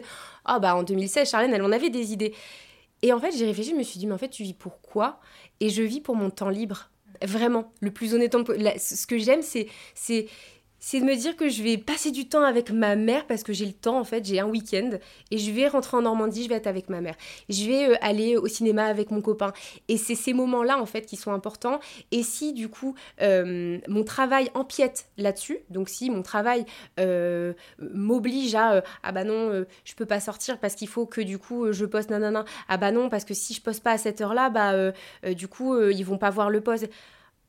Ah, 0.44 0.58
bah, 0.58 0.74
en 0.74 0.82
2016, 0.82 1.30
Charlène, 1.30 1.52
elle 1.52 1.62
en 1.62 1.72
avait 1.72 1.90
des 1.90 2.12
idées. 2.12 2.34
Et 3.02 3.12
en 3.12 3.20
fait, 3.20 3.32
j'ai 3.32 3.46
réfléchi, 3.46 3.70
je 3.70 3.76
me 3.76 3.82
suis 3.82 3.98
dit 3.98 4.06
mais 4.06 4.14
en 4.14 4.18
fait, 4.18 4.28
tu 4.28 4.42
vis 4.42 4.54
pour 4.54 4.80
quoi? 4.80 5.20
Et 5.60 5.70
je 5.70 5.82
vis 5.82 6.00
pour 6.00 6.16
mon 6.16 6.30
temps 6.30 6.50
libre. 6.50 6.90
Vraiment, 7.22 7.72
le 7.80 7.90
plus 7.90 8.14
honnête. 8.14 8.34
Ce 8.78 9.06
que 9.06 9.18
j'aime, 9.18 9.42
c'est 9.42 10.26
c'est 10.80 10.98
de 10.98 11.04
me 11.04 11.14
dire 11.14 11.36
que 11.36 11.48
je 11.48 11.62
vais 11.62 11.76
passer 11.76 12.10
du 12.10 12.26
temps 12.26 12.42
avec 12.42 12.70
ma 12.70 12.96
mère 12.96 13.26
parce 13.26 13.42
que 13.42 13.52
j'ai 13.52 13.66
le 13.66 13.72
temps 13.72 14.00
en 14.00 14.04
fait, 14.04 14.24
j'ai 14.24 14.40
un 14.40 14.46
week-end 14.46 14.90
et 15.30 15.38
je 15.38 15.52
vais 15.52 15.68
rentrer 15.68 15.98
en 15.98 16.02
Normandie, 16.02 16.44
je 16.44 16.48
vais 16.48 16.54
être 16.54 16.66
avec 16.66 16.88
ma 16.88 17.02
mère. 17.02 17.14
Je 17.50 17.66
vais 17.66 17.90
euh, 17.90 17.94
aller 18.00 18.38
au 18.38 18.48
cinéma 18.48 18.86
avec 18.86 19.10
mon 19.10 19.20
copain 19.20 19.52
et 19.88 19.98
c'est 19.98 20.14
ces 20.14 20.32
moments-là 20.32 20.80
en 20.80 20.86
fait 20.86 21.02
qui 21.02 21.16
sont 21.16 21.32
importants. 21.32 21.80
Et 22.10 22.22
si 22.22 22.54
du 22.54 22.68
coup 22.68 22.94
euh, 23.20 23.78
mon 23.88 24.04
travail 24.04 24.50
empiète 24.54 25.06
là-dessus, 25.18 25.58
donc 25.68 25.90
si 25.90 26.08
mon 26.08 26.22
travail 26.22 26.64
euh, 26.98 27.52
m'oblige 27.78 28.54
à 28.54 28.82
ah 29.02 29.12
bah 29.12 29.24
non 29.24 29.64
je 29.84 29.94
peux 29.94 30.06
pas 30.06 30.20
sortir 30.20 30.58
parce 30.58 30.74
qu'il 30.74 30.88
faut 30.88 31.04
que 31.04 31.20
du 31.20 31.38
coup 31.38 31.72
je 31.72 31.84
poste 31.84 32.08
nanana, 32.08 32.46
ah 32.68 32.78
bah 32.78 32.90
non 32.90 33.10
parce 33.10 33.26
que 33.26 33.34
si 33.34 33.52
je 33.52 33.60
poste 33.60 33.82
pas 33.82 33.92
à 33.92 33.98
cette 33.98 34.20
heure-là 34.22 34.48
bah 34.48 34.92
du 35.34 35.46
coup 35.46 35.78
ils 35.78 36.04
vont 36.04 36.18
pas 36.18 36.30
voir 36.30 36.48
le 36.48 36.62
poste 36.62 36.88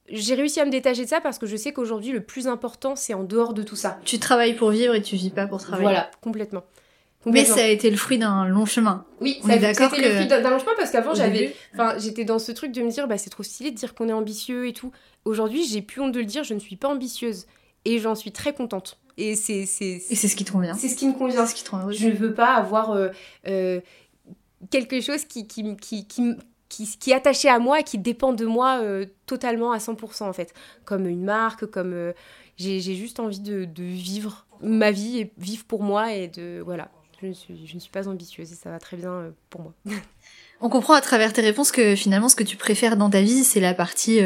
j'ai 0.09 0.35
réussi 0.35 0.59
à 0.59 0.65
me 0.65 0.71
détacher 0.71 1.03
de 1.03 1.09
ça 1.09 1.21
parce 1.21 1.37
que 1.37 1.45
je 1.45 1.55
sais 1.55 1.73
qu'aujourd'hui, 1.73 2.11
le 2.11 2.21
plus 2.21 2.47
important, 2.47 2.95
c'est 2.95 3.13
en 3.13 3.23
dehors 3.23 3.53
de 3.53 3.63
tout 3.63 3.75
ça. 3.75 3.99
Tu 4.03 4.19
travailles 4.19 4.55
pour 4.55 4.71
vivre 4.71 4.95
et 4.95 5.01
tu 5.01 5.15
vis 5.15 5.29
pas 5.29 5.47
pour 5.47 5.59
travailler. 5.59 5.83
Voilà, 5.83 6.11
complètement. 6.21 6.63
Mais 7.25 7.45
ça 7.45 7.63
a 7.63 7.67
été 7.67 7.89
le 7.89 7.97
fruit 7.97 8.17
d'un 8.17 8.47
long 8.47 8.65
chemin. 8.65 9.05
Oui, 9.19 9.39
On 9.43 9.47
ça 9.47 9.53
a 9.53 9.55
été 9.57 9.67
le 10.01 10.15
fruit 10.15 10.27
d'un 10.27 10.49
long 10.49 10.59
chemin 10.59 10.71
parce 10.75 10.91
qu'avant 10.91 11.13
j'avais, 11.13 11.55
enfin, 11.73 11.95
j'étais 11.99 12.25
dans 12.25 12.39
ce 12.39 12.51
truc 12.51 12.71
de 12.71 12.81
me 12.81 12.89
dire, 12.89 13.07
bah 13.07 13.17
c'est 13.17 13.29
trop 13.29 13.43
stylé 13.43 13.71
de 13.71 13.75
dire 13.75 13.93
qu'on 13.93 14.09
est 14.09 14.13
ambitieux 14.13 14.67
et 14.67 14.73
tout. 14.73 14.91
Aujourd'hui, 15.25 15.63
j'ai 15.65 15.81
plus 15.81 16.01
honte 16.01 16.11
de 16.11 16.19
le 16.19 16.25
dire, 16.25 16.43
je 16.43 16.53
ne 16.53 16.59
suis 16.59 16.77
pas 16.77 16.87
ambitieuse 16.87 17.45
et 17.85 17.99
j'en 17.99 18.15
suis 18.15 18.31
très 18.31 18.53
contente. 18.53 18.99
Et 19.17 19.35
c'est 19.35 19.65
c'est. 19.65 20.01
Et 20.09 20.15
c'est 20.15 20.27
ce 20.27 20.35
qui 20.35 20.45
te 20.45 20.51
convient. 20.51 20.73
C'est 20.73 20.87
ce 20.87 20.95
qui 20.95 21.07
me 21.07 21.13
convient. 21.13 21.45
Ce 21.45 21.53
qui 21.53 21.63
te 21.63 21.71
rend 21.71 21.91
Je 21.91 22.07
ne 22.07 22.13
veux 22.13 22.33
pas 22.33 22.55
avoir 22.55 22.91
euh, 22.91 23.09
euh, 23.47 23.81
quelque 24.71 24.99
chose 25.01 25.25
qui 25.25 25.47
qui, 25.47 25.75
qui, 25.77 26.07
qui 26.07 26.35
qui, 26.71 26.87
qui 26.99 27.11
est 27.11 27.15
attaché 27.15 27.49
à 27.49 27.59
moi 27.59 27.81
et 27.81 27.83
qui 27.83 27.97
dépend 27.97 28.33
de 28.33 28.45
moi 28.45 28.81
totalement 29.25 29.71
à 29.71 29.77
100% 29.77 30.23
en 30.23 30.33
fait. 30.33 30.53
Comme 30.85 31.05
une 31.05 31.23
marque, 31.23 31.65
comme 31.65 32.13
j'ai 32.57 32.79
juste 32.79 33.19
envie 33.19 33.39
de, 33.39 33.65
de, 33.65 33.83
vivre 33.83 34.45
ma 34.61 34.91
vie 34.91 35.19
et 35.19 35.33
vivre 35.37 35.65
pour 35.65 35.83
moi 35.83 36.13
et 36.13 36.27
de 36.27 36.61
voilà. 36.63 36.89
Je 37.21 37.27
ne 37.27 37.33
suis, 37.33 37.67
je 37.67 37.75
ne 37.75 37.79
suis 37.79 37.91
pas 37.91 38.07
ambitieuse 38.07 38.51
et 38.51 38.55
ça 38.55 38.71
va 38.71 38.79
très 38.79 38.97
bien 38.97 39.33
pour 39.49 39.61
moi. 39.61 39.73
On 40.61 40.69
comprend 40.69 40.93
à 40.93 41.01
travers 41.01 41.33
tes 41.33 41.41
réponses 41.41 41.71
que 41.71 41.95
finalement 41.95 42.29
ce 42.29 42.35
que 42.35 42.43
tu 42.43 42.57
préfères 42.57 42.97
dans 42.97 43.09
ta 43.09 43.21
vie, 43.21 43.43
c'est 43.43 43.59
la 43.59 43.73
partie 43.73 44.19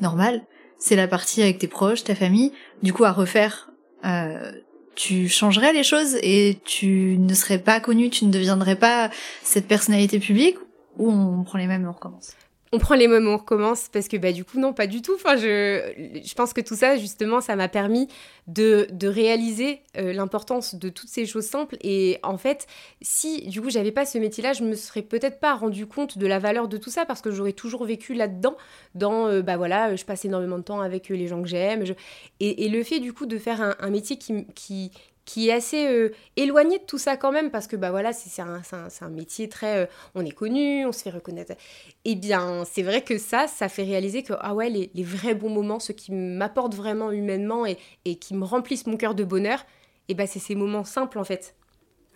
normale, 0.00 0.42
c'est 0.78 0.96
la 0.96 1.08
partie 1.08 1.42
avec 1.42 1.58
tes 1.58 1.68
proches, 1.68 2.04
ta 2.04 2.14
famille. 2.14 2.52
Du 2.82 2.92
coup, 2.92 3.04
à 3.04 3.12
refaire, 3.12 3.70
euh, 4.04 4.52
tu 4.94 5.28
changerais 5.28 5.72
les 5.72 5.82
choses 5.82 6.16
et 6.22 6.58
tu 6.64 7.16
ne 7.18 7.34
serais 7.34 7.58
pas 7.58 7.80
connu, 7.80 8.10
tu 8.10 8.24
ne 8.24 8.32
deviendrais 8.32 8.76
pas 8.76 9.10
cette 9.42 9.66
personnalité 9.66 10.18
publique 10.18 10.56
on 10.98 11.42
prend 11.44 11.58
les 11.58 11.66
mêmes 11.66 11.86
on 11.86 11.92
recommence 11.92 12.34
on 12.72 12.78
prend 12.78 12.94
les 12.94 13.08
mêmes 13.08 13.26
on 13.26 13.36
recommence 13.36 13.88
parce 13.90 14.08
que 14.08 14.16
bah 14.16 14.32
du 14.32 14.44
coup 14.44 14.58
non 14.58 14.72
pas 14.72 14.86
du 14.86 15.00
tout. 15.00 15.14
Enfin 15.14 15.36
je, 15.36 16.20
je 16.22 16.34
pense 16.34 16.52
que 16.52 16.60
tout 16.60 16.74
ça 16.74 16.96
justement 16.96 17.40
ça 17.40 17.56
m'a 17.56 17.68
permis 17.68 18.08
de, 18.46 18.86
de 18.92 19.08
réaliser 19.08 19.80
euh, 19.96 20.12
l'importance 20.12 20.74
de 20.74 20.88
toutes 20.88 21.08
ces 21.08 21.24
choses 21.24 21.46
simples. 21.46 21.76
Et 21.82 22.18
en 22.22 22.36
fait 22.36 22.66
si 23.00 23.46
du 23.48 23.62
coup 23.62 23.70
j'avais 23.70 23.92
pas 23.92 24.04
ce 24.04 24.18
métier 24.18 24.42
là 24.42 24.52
je 24.52 24.64
me 24.64 24.74
serais 24.74 25.02
peut-être 25.02 25.40
pas 25.40 25.54
rendu 25.54 25.86
compte 25.86 26.18
de 26.18 26.26
la 26.26 26.38
valeur 26.38 26.68
de 26.68 26.76
tout 26.76 26.90
ça 26.90 27.06
parce 27.06 27.22
que 27.22 27.30
j'aurais 27.30 27.52
toujours 27.52 27.84
vécu 27.84 28.14
là-dedans 28.14 28.56
dans 28.94 29.28
euh, 29.28 29.42
bah 29.42 29.56
voilà 29.56 29.96
je 29.96 30.04
passe 30.04 30.24
énormément 30.24 30.58
de 30.58 30.64
temps 30.64 30.80
avec 30.80 31.08
les 31.08 31.26
gens 31.26 31.42
que 31.42 31.48
j'aime 31.48 31.84
et, 32.40 32.68
le 32.68 32.82
fait 32.84 33.00
du 33.00 33.14
coup 33.14 33.24
de 33.24 33.38
faire 33.38 33.62
un, 33.62 33.74
un 33.80 33.88
métier 33.88 34.18
qui, 34.18 34.46
qui, 34.54 34.90
qui 35.28 35.50
est 35.50 35.52
assez 35.52 35.86
euh, 35.86 36.10
éloigné 36.36 36.78
de 36.78 36.84
tout 36.84 36.96
ça 36.96 37.18
quand 37.18 37.32
même, 37.32 37.50
parce 37.50 37.66
que 37.66 37.76
bah 37.76 37.90
voilà, 37.90 38.14
c'est 38.14 38.40
un, 38.40 38.62
un, 38.72 38.88
un, 39.02 39.08
métier 39.10 39.46
très... 39.50 39.84
Euh, 39.84 39.86
on 40.14 40.24
est 40.24 40.30
connu, 40.30 40.86
on 40.86 40.92
se 40.92 41.02
fait 41.02 41.10
reconnaître. 41.10 41.52
Eh 42.06 42.14
bien, 42.14 42.64
c'est 42.64 42.82
vrai 42.82 43.02
que 43.02 43.18
ça, 43.18 43.46
ça 43.46 43.68
fait 43.68 43.82
réaliser 43.82 44.22
que, 44.22 44.32
ah 44.40 44.54
ouais, 44.54 44.70
les, 44.70 44.90
les 44.94 45.02
vrais 45.02 45.34
bons 45.34 45.50
moments, 45.50 45.80
ceux 45.80 45.92
qui 45.92 46.12
m'apportent 46.12 46.74
vraiment 46.74 47.12
humainement 47.12 47.66
et, 47.66 47.76
et, 48.06 48.16
qui 48.16 48.34
me 48.34 48.46
remplissent 48.46 48.86
mon 48.86 48.96
cœur 48.96 49.14
de 49.14 49.22
bonheur, 49.22 49.58
et 50.08 50.12
eh 50.12 50.14
ben 50.14 50.26
c'est 50.26 50.38
ces 50.38 50.54
moments 50.54 50.84
simples 50.84 51.18
en 51.18 51.24
fait. 51.24 51.54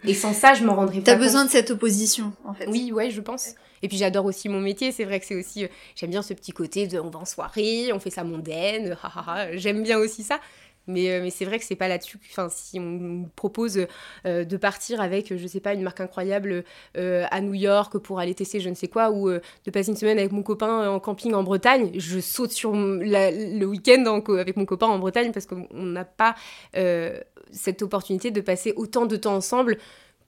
Et 0.04 0.14
sans 0.14 0.32
ça, 0.32 0.54
je 0.54 0.64
m'en 0.64 0.74
rendrais 0.74 1.00
pas 1.00 1.12
T'as 1.12 1.16
besoin 1.16 1.44
de 1.44 1.50
cette 1.50 1.70
opposition, 1.70 2.32
en 2.44 2.54
fait. 2.54 2.66
Oui, 2.66 2.92
ouais, 2.92 3.10
je 3.10 3.20
pense. 3.20 3.54
Et 3.82 3.88
puis 3.88 3.96
j'adore 3.96 4.24
aussi 4.24 4.48
mon 4.48 4.60
métier. 4.60 4.92
C'est 4.92 5.04
vrai 5.04 5.20
que 5.20 5.26
c'est 5.26 5.34
aussi, 5.34 5.64
euh, 5.64 5.68
j'aime 5.96 6.10
bien 6.10 6.22
ce 6.22 6.34
petit 6.34 6.52
côté 6.52 6.86
de, 6.86 6.98
on 6.98 7.10
va 7.10 7.20
en 7.20 7.24
soirée, 7.24 7.92
on 7.92 7.98
fait 7.98 8.10
ça 8.10 8.24
mondaine. 8.24 8.96
j'aime 9.54 9.82
bien 9.82 9.98
aussi 9.98 10.22
ça. 10.22 10.40
Mais, 10.86 11.10
euh, 11.10 11.22
mais 11.22 11.30
c'est 11.30 11.44
vrai 11.44 11.58
que 11.58 11.64
c'est 11.64 11.76
pas 11.76 11.88
là-dessus. 11.88 12.18
Enfin, 12.30 12.48
si 12.50 12.78
on 12.80 13.30
propose 13.36 13.86
euh, 14.26 14.44
de 14.44 14.56
partir 14.56 15.00
avec, 15.00 15.36
je 15.36 15.46
sais 15.46 15.60
pas, 15.60 15.74
une 15.74 15.82
marque 15.82 16.00
incroyable 16.00 16.64
euh, 16.96 17.24
à 17.30 17.40
New 17.40 17.54
York 17.54 17.98
pour 17.98 18.18
aller 18.18 18.34
tester 18.34 18.60
je 18.60 18.68
ne 18.68 18.74
sais 18.74 18.88
quoi, 18.88 19.10
ou 19.10 19.30
de 19.30 19.70
passer 19.72 19.90
une 19.90 19.96
semaine 19.96 20.18
avec 20.18 20.32
mon 20.32 20.42
copain 20.42 20.88
en 20.88 21.00
camping 21.00 21.34
en 21.34 21.42
Bretagne, 21.42 21.90
je 21.94 22.20
saute 22.20 22.52
sur 22.52 22.72
le 22.74 23.64
week-end 23.64 24.22
avec 24.28 24.56
mon 24.56 24.64
copain 24.64 24.86
en 24.86 24.98
Bretagne 24.98 25.32
parce 25.32 25.46
qu'on 25.46 25.66
n'a 25.72 26.04
pas 26.04 26.34
cette 27.50 27.82
opportunité 27.82 28.30
de 28.30 28.40
passer 28.40 28.72
autant 28.76 29.06
de 29.06 29.16
temps 29.16 29.34
ensemble 29.34 29.78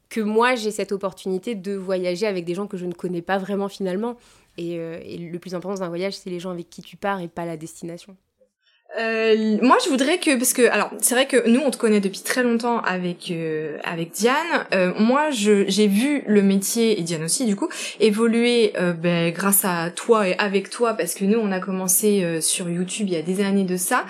que 0.09 0.21
moi 0.21 0.55
j'ai 0.55 0.71
cette 0.71 0.93
opportunité 0.93 1.55
de 1.55 1.75
voyager 1.75 2.27
avec 2.27 2.45
des 2.45 2.55
gens 2.55 2.67
que 2.67 2.77
je 2.77 2.87
ne 2.87 2.93
connais 2.93 3.23
pas 3.23 3.39
vraiment 3.39 3.69
finalement. 3.69 4.17
Et, 4.57 4.75
et 4.75 5.19
le 5.19 5.39
plus 5.39 5.55
important 5.55 5.75
dans 5.75 5.83
un 5.83 5.89
voyage, 5.89 6.17
c'est 6.17 6.31
les 6.31 6.41
gens 6.41 6.51
avec 6.51 6.71
qui 6.71 6.83
tu 6.83 6.97
pars 6.97 7.21
et 7.21 7.29
pas 7.29 7.45
la 7.45 7.57
destination. 7.57 8.17
Euh, 8.99 9.59
moi, 9.61 9.77
je 9.85 9.91
voudrais 9.91 10.19
que 10.19 10.37
parce 10.37 10.53
que 10.53 10.63
alors 10.71 10.91
c'est 11.01 11.15
vrai 11.15 11.27
que 11.27 11.49
nous 11.49 11.61
on 11.61 11.71
te 11.71 11.77
connaît 11.77 12.01
depuis 12.01 12.21
très 12.21 12.43
longtemps 12.43 12.81
avec 12.81 13.31
euh, 13.31 13.77
avec 13.83 14.13
Diane. 14.13 14.37
Euh, 14.73 14.93
moi, 14.99 15.31
je 15.31 15.65
j'ai 15.69 15.89
vu 15.89 16.23
le 16.27 16.43
métier 16.43 16.99
et 16.99 17.03
Diane 17.03 17.25
aussi 17.25 17.45
du 17.45 17.57
coup 17.57 17.69
évoluer 17.99 18.73
euh, 18.79 18.93
ben, 18.93 19.33
grâce 19.33 19.65
à 19.65 19.91
toi 19.91 20.29
et 20.29 20.37
avec 20.39 20.71
toi 20.71 20.95
parce 20.95 21.15
que 21.15 21.25
nous 21.25 21.39
on 21.39 21.51
a 21.51 21.59
commencé 21.59 22.23
euh, 22.23 22.41
sur 22.41 22.71
YouTube 22.71 23.09
il 23.09 23.15
y 23.15 23.17
a 23.17 23.23
des 23.23 23.43
années 23.43 23.65
de 23.65 23.77
ça. 23.77 24.05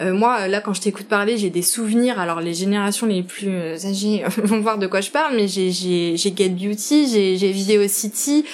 moi, 0.00 0.48
là 0.48 0.60
quand 0.60 0.74
je 0.74 0.80
t'écoute 0.80 1.06
parler, 1.06 1.36
j'ai 1.36 1.50
des 1.50 1.62
souvenirs. 1.62 2.18
Alors 2.18 2.40
les 2.40 2.54
générations 2.54 3.06
les 3.06 3.22
plus 3.22 3.84
âgées 3.86 4.24
vont 4.38 4.60
voir 4.60 4.78
de 4.78 4.86
quoi 4.88 5.00
je 5.00 5.10
parle, 5.10 5.36
mais 5.36 5.46
j'ai 5.46 5.70
j'ai 5.70 6.16
j'ai 6.16 6.34
Get 6.36 6.50
Beauty, 6.50 7.08
j'ai 7.08 7.36
j'ai 7.36 7.52
Video 7.52 7.86
City. 7.86 8.44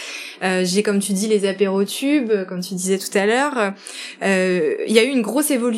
Euh, 0.43 0.65
j'ai, 0.65 0.83
comme 0.83 1.01
tu 1.01 1.13
dis, 1.13 1.29
les 1.29 1.47
apérotubes, 1.47 2.47
comme 2.49 2.61
tu 2.61 2.75
disais 2.75 2.99
tout 2.99 3.17
à 3.17 3.27
l'heure. 3.27 3.75
Euh, 4.23 4.77
il 4.87 4.95
y 4.95 4.99
a 4.99 5.05
eu 5.05 5.09
une 5.09 5.23
grosse 5.23 5.51
évolution 5.51 5.70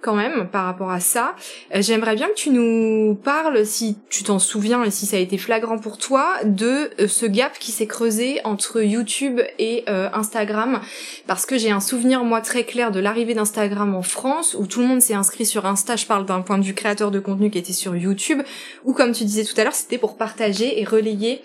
quand 0.00 0.14
même 0.14 0.48
par 0.48 0.64
rapport 0.64 0.90
à 0.90 1.00
ça. 1.00 1.34
Euh, 1.74 1.82
j'aimerais 1.82 2.14
bien 2.14 2.28
que 2.28 2.34
tu 2.34 2.50
nous 2.50 3.14
parles, 3.14 3.66
si 3.66 3.98
tu 4.08 4.24
t'en 4.24 4.38
souviens 4.38 4.82
et 4.84 4.90
si 4.90 5.06
ça 5.06 5.16
a 5.16 5.20
été 5.20 5.38
flagrant 5.38 5.78
pour 5.78 5.98
toi, 5.98 6.36
de 6.44 6.90
ce 7.06 7.26
gap 7.26 7.58
qui 7.58 7.72
s'est 7.72 7.86
creusé 7.86 8.40
entre 8.44 8.82
YouTube 8.82 9.40
et 9.58 9.84
Instagram, 9.88 10.80
parce 11.26 11.46
que 11.46 11.58
j'ai 11.58 11.70
un 11.70 11.80
souvenir 11.80 12.24
moi 12.24 12.40
très 12.40 12.64
clair 12.64 12.90
de 12.90 13.00
l'arrivée 13.00 13.34
d'Instagram 13.34 13.94
en 13.94 14.02
France, 14.02 14.56
où 14.58 14.66
tout 14.66 14.80
le 14.80 14.86
monde 14.86 15.00
s'est 15.00 15.14
inscrit 15.14 15.46
sur 15.46 15.66
Insta. 15.66 15.96
Je 15.96 16.06
parle 16.06 16.26
d'un 16.26 16.40
point 16.40 16.58
de 16.58 16.64
vue 16.64 16.74
créateur 16.74 17.10
de 17.10 17.20
contenu 17.20 17.50
qui 17.50 17.58
était 17.58 17.72
sur 17.72 17.96
YouTube, 17.96 18.42
où 18.84 18.92
comme 18.92 19.12
tu 19.12 19.24
disais 19.24 19.44
tout 19.44 19.58
à 19.60 19.64
l'heure, 19.64 19.74
c'était 19.74 19.98
pour 19.98 20.16
partager 20.16 20.80
et 20.80 20.84
relayer 20.84 21.42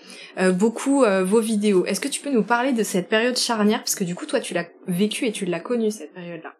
beaucoup 0.54 1.04
vos 1.24 1.40
vidéos. 1.40 1.84
Est-ce 1.86 2.00
que 2.00 2.08
tu 2.08 2.20
peux 2.20 2.30
nous 2.30 2.44
parler 2.44 2.72
de 2.72 2.82
cette 2.82 3.08
période 3.08 3.36
charnière? 3.36 3.80
Parce 3.80 3.94
que 3.94 4.04
du 4.04 4.14
coup, 4.14 4.26
toi, 4.26 4.40
tu 4.40 4.54
l'as 4.54 4.66
vécu 4.86 5.26
et 5.26 5.32
tu 5.32 5.44
l'as 5.44 5.60
connue, 5.60 5.90
cette 5.90 6.12
période-là. 6.12 6.54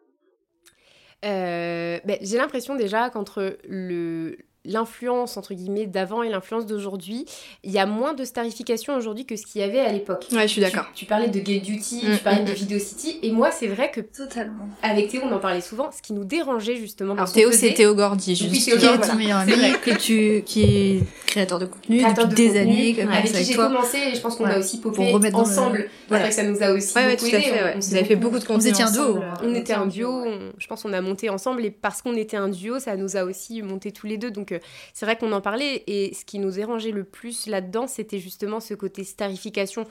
Euh, 1.24 1.98
ben, 2.04 2.18
j'ai 2.20 2.36
l'impression 2.36 2.76
déjà 2.76 3.10
qu'entre 3.10 3.58
le, 3.68 4.38
l'influence 4.66 5.36
entre 5.36 5.54
guillemets 5.54 5.86
d'avant 5.86 6.22
et 6.22 6.28
l'influence 6.28 6.66
d'aujourd'hui, 6.66 7.24
il 7.62 7.70
y 7.70 7.78
a 7.78 7.86
moins 7.86 8.14
de 8.14 8.24
starification 8.24 8.96
aujourd'hui 8.96 9.24
que 9.24 9.36
ce 9.36 9.46
qu'il 9.46 9.60
y 9.60 9.64
avait 9.64 9.80
à 9.80 9.92
l'époque. 9.92 10.26
Ouais, 10.32 10.42
je 10.42 10.52
suis 10.52 10.60
d'accord. 10.60 10.86
Tu, 10.94 11.04
parlais 11.04 11.28
de 11.28 11.38
Gay 11.38 11.60
Duty, 11.60 12.02
mm, 12.04 12.16
tu 12.16 12.22
parlais 12.22 12.42
de 12.42 12.50
mm, 12.50 12.52
mm. 12.52 12.56
Video 12.56 12.78
City, 12.78 13.18
et 13.22 13.32
moi 13.32 13.50
c'est 13.50 13.68
vrai 13.68 13.90
que 13.90 14.00
totalement. 14.00 14.68
Avec 14.82 15.08
Théo, 15.08 15.22
on 15.24 15.32
en 15.32 15.38
parlait 15.38 15.60
souvent. 15.60 15.90
Ce 15.92 16.02
qui 16.02 16.12
nous 16.12 16.24
dérangeait 16.24 16.76
justement. 16.76 17.14
Alors 17.14 17.32
Théo, 17.32 17.50
c'est 17.52 17.74
Théo 17.74 17.94
Gordy, 17.94 18.34
juste 18.34 18.52
qui 18.52 18.70
est 18.70 19.00
ton 19.00 19.14
meilleur 19.14 19.38
ami, 19.38 19.52
que 19.82 19.96
tu, 19.96 20.42
qui 20.44 20.62
est 20.62 21.00
créateur 21.26 21.58
de 21.58 21.66
contenu 21.66 22.02
depuis 22.02 22.34
des 22.34 22.58
années, 22.58 22.96
avec, 23.00 23.32
qui 23.32 23.44
j'ai 23.44 23.54
commencé, 23.54 23.98
et 23.98 24.14
je 24.14 24.20
pense 24.20 24.36
qu'on 24.36 24.44
a 24.44 24.58
aussi 24.58 24.80
popé 24.80 25.14
ensemble. 25.32 25.88
C'est 26.08 26.18
vrai 26.18 26.28
que 26.28 26.34
ça 26.34 26.42
nous 26.42 26.62
a 26.62 26.72
aussi 26.72 26.96
ouais, 26.96 27.16
tout 27.16 27.26
à 27.26 27.40
fait. 27.40 27.76
Vous 27.78 27.94
avez 27.94 28.04
fait 28.04 28.16
beaucoup 28.16 28.38
de 28.38 28.44
contenu. 28.44 28.62
Vous 28.62 28.68
étiez 28.68 28.84
un 28.84 28.90
duo. 28.90 29.18
On 29.42 29.54
était 29.54 29.74
un 29.74 29.86
duo. 29.86 30.24
Je 30.58 30.66
pense 30.66 30.82
qu'on 30.82 30.92
a 30.92 31.00
monté 31.00 31.30
ensemble, 31.30 31.64
et 31.64 31.70
parce 31.70 32.02
qu'on 32.02 32.16
était 32.16 32.36
un 32.36 32.48
duo, 32.48 32.78
ça 32.78 32.96
nous 32.96 33.16
a 33.16 33.24
aussi 33.24 33.62
monté 33.62 33.92
tous 33.92 34.06
les 34.06 34.18
deux. 34.18 34.30
Donc 34.30 34.55
c'est 34.92 35.06
vrai 35.06 35.16
qu'on 35.16 35.32
en 35.32 35.40
parlait. 35.40 35.84
Et 35.86 36.14
ce 36.14 36.24
qui 36.24 36.38
nous 36.38 36.52
dérangeait 36.52 36.90
le 36.90 37.04
plus 37.04 37.46
là-dedans, 37.46 37.86
c'était 37.86 38.18
justement 38.18 38.60
ce 38.60 38.74
côté 38.74 39.04
starification. 39.04 39.86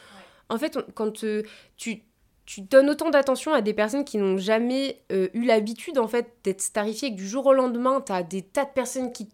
En 0.49 0.57
fait, 0.57 0.77
quand 0.93 1.23
euh, 1.23 1.43
tu, 1.77 2.03
tu 2.45 2.61
donnes 2.61 2.89
autant 2.89 3.09
d'attention 3.09 3.53
à 3.53 3.61
des 3.61 3.73
personnes 3.73 4.05
qui 4.05 4.17
n'ont 4.17 4.37
jamais 4.37 5.01
euh, 5.11 5.29
eu 5.33 5.45
l'habitude 5.45 5.97
en 5.97 6.07
fait 6.07 6.33
d'être 6.43 6.61
starifiées, 6.61 7.11
que 7.11 7.15
du 7.15 7.27
jour 7.27 7.45
au 7.47 7.53
lendemain, 7.53 8.01
tu 8.05 8.11
as 8.11 8.23
des 8.23 8.43
tas 8.43 8.65
de 8.65 8.71
personnes 8.73 9.11
qui 9.11 9.27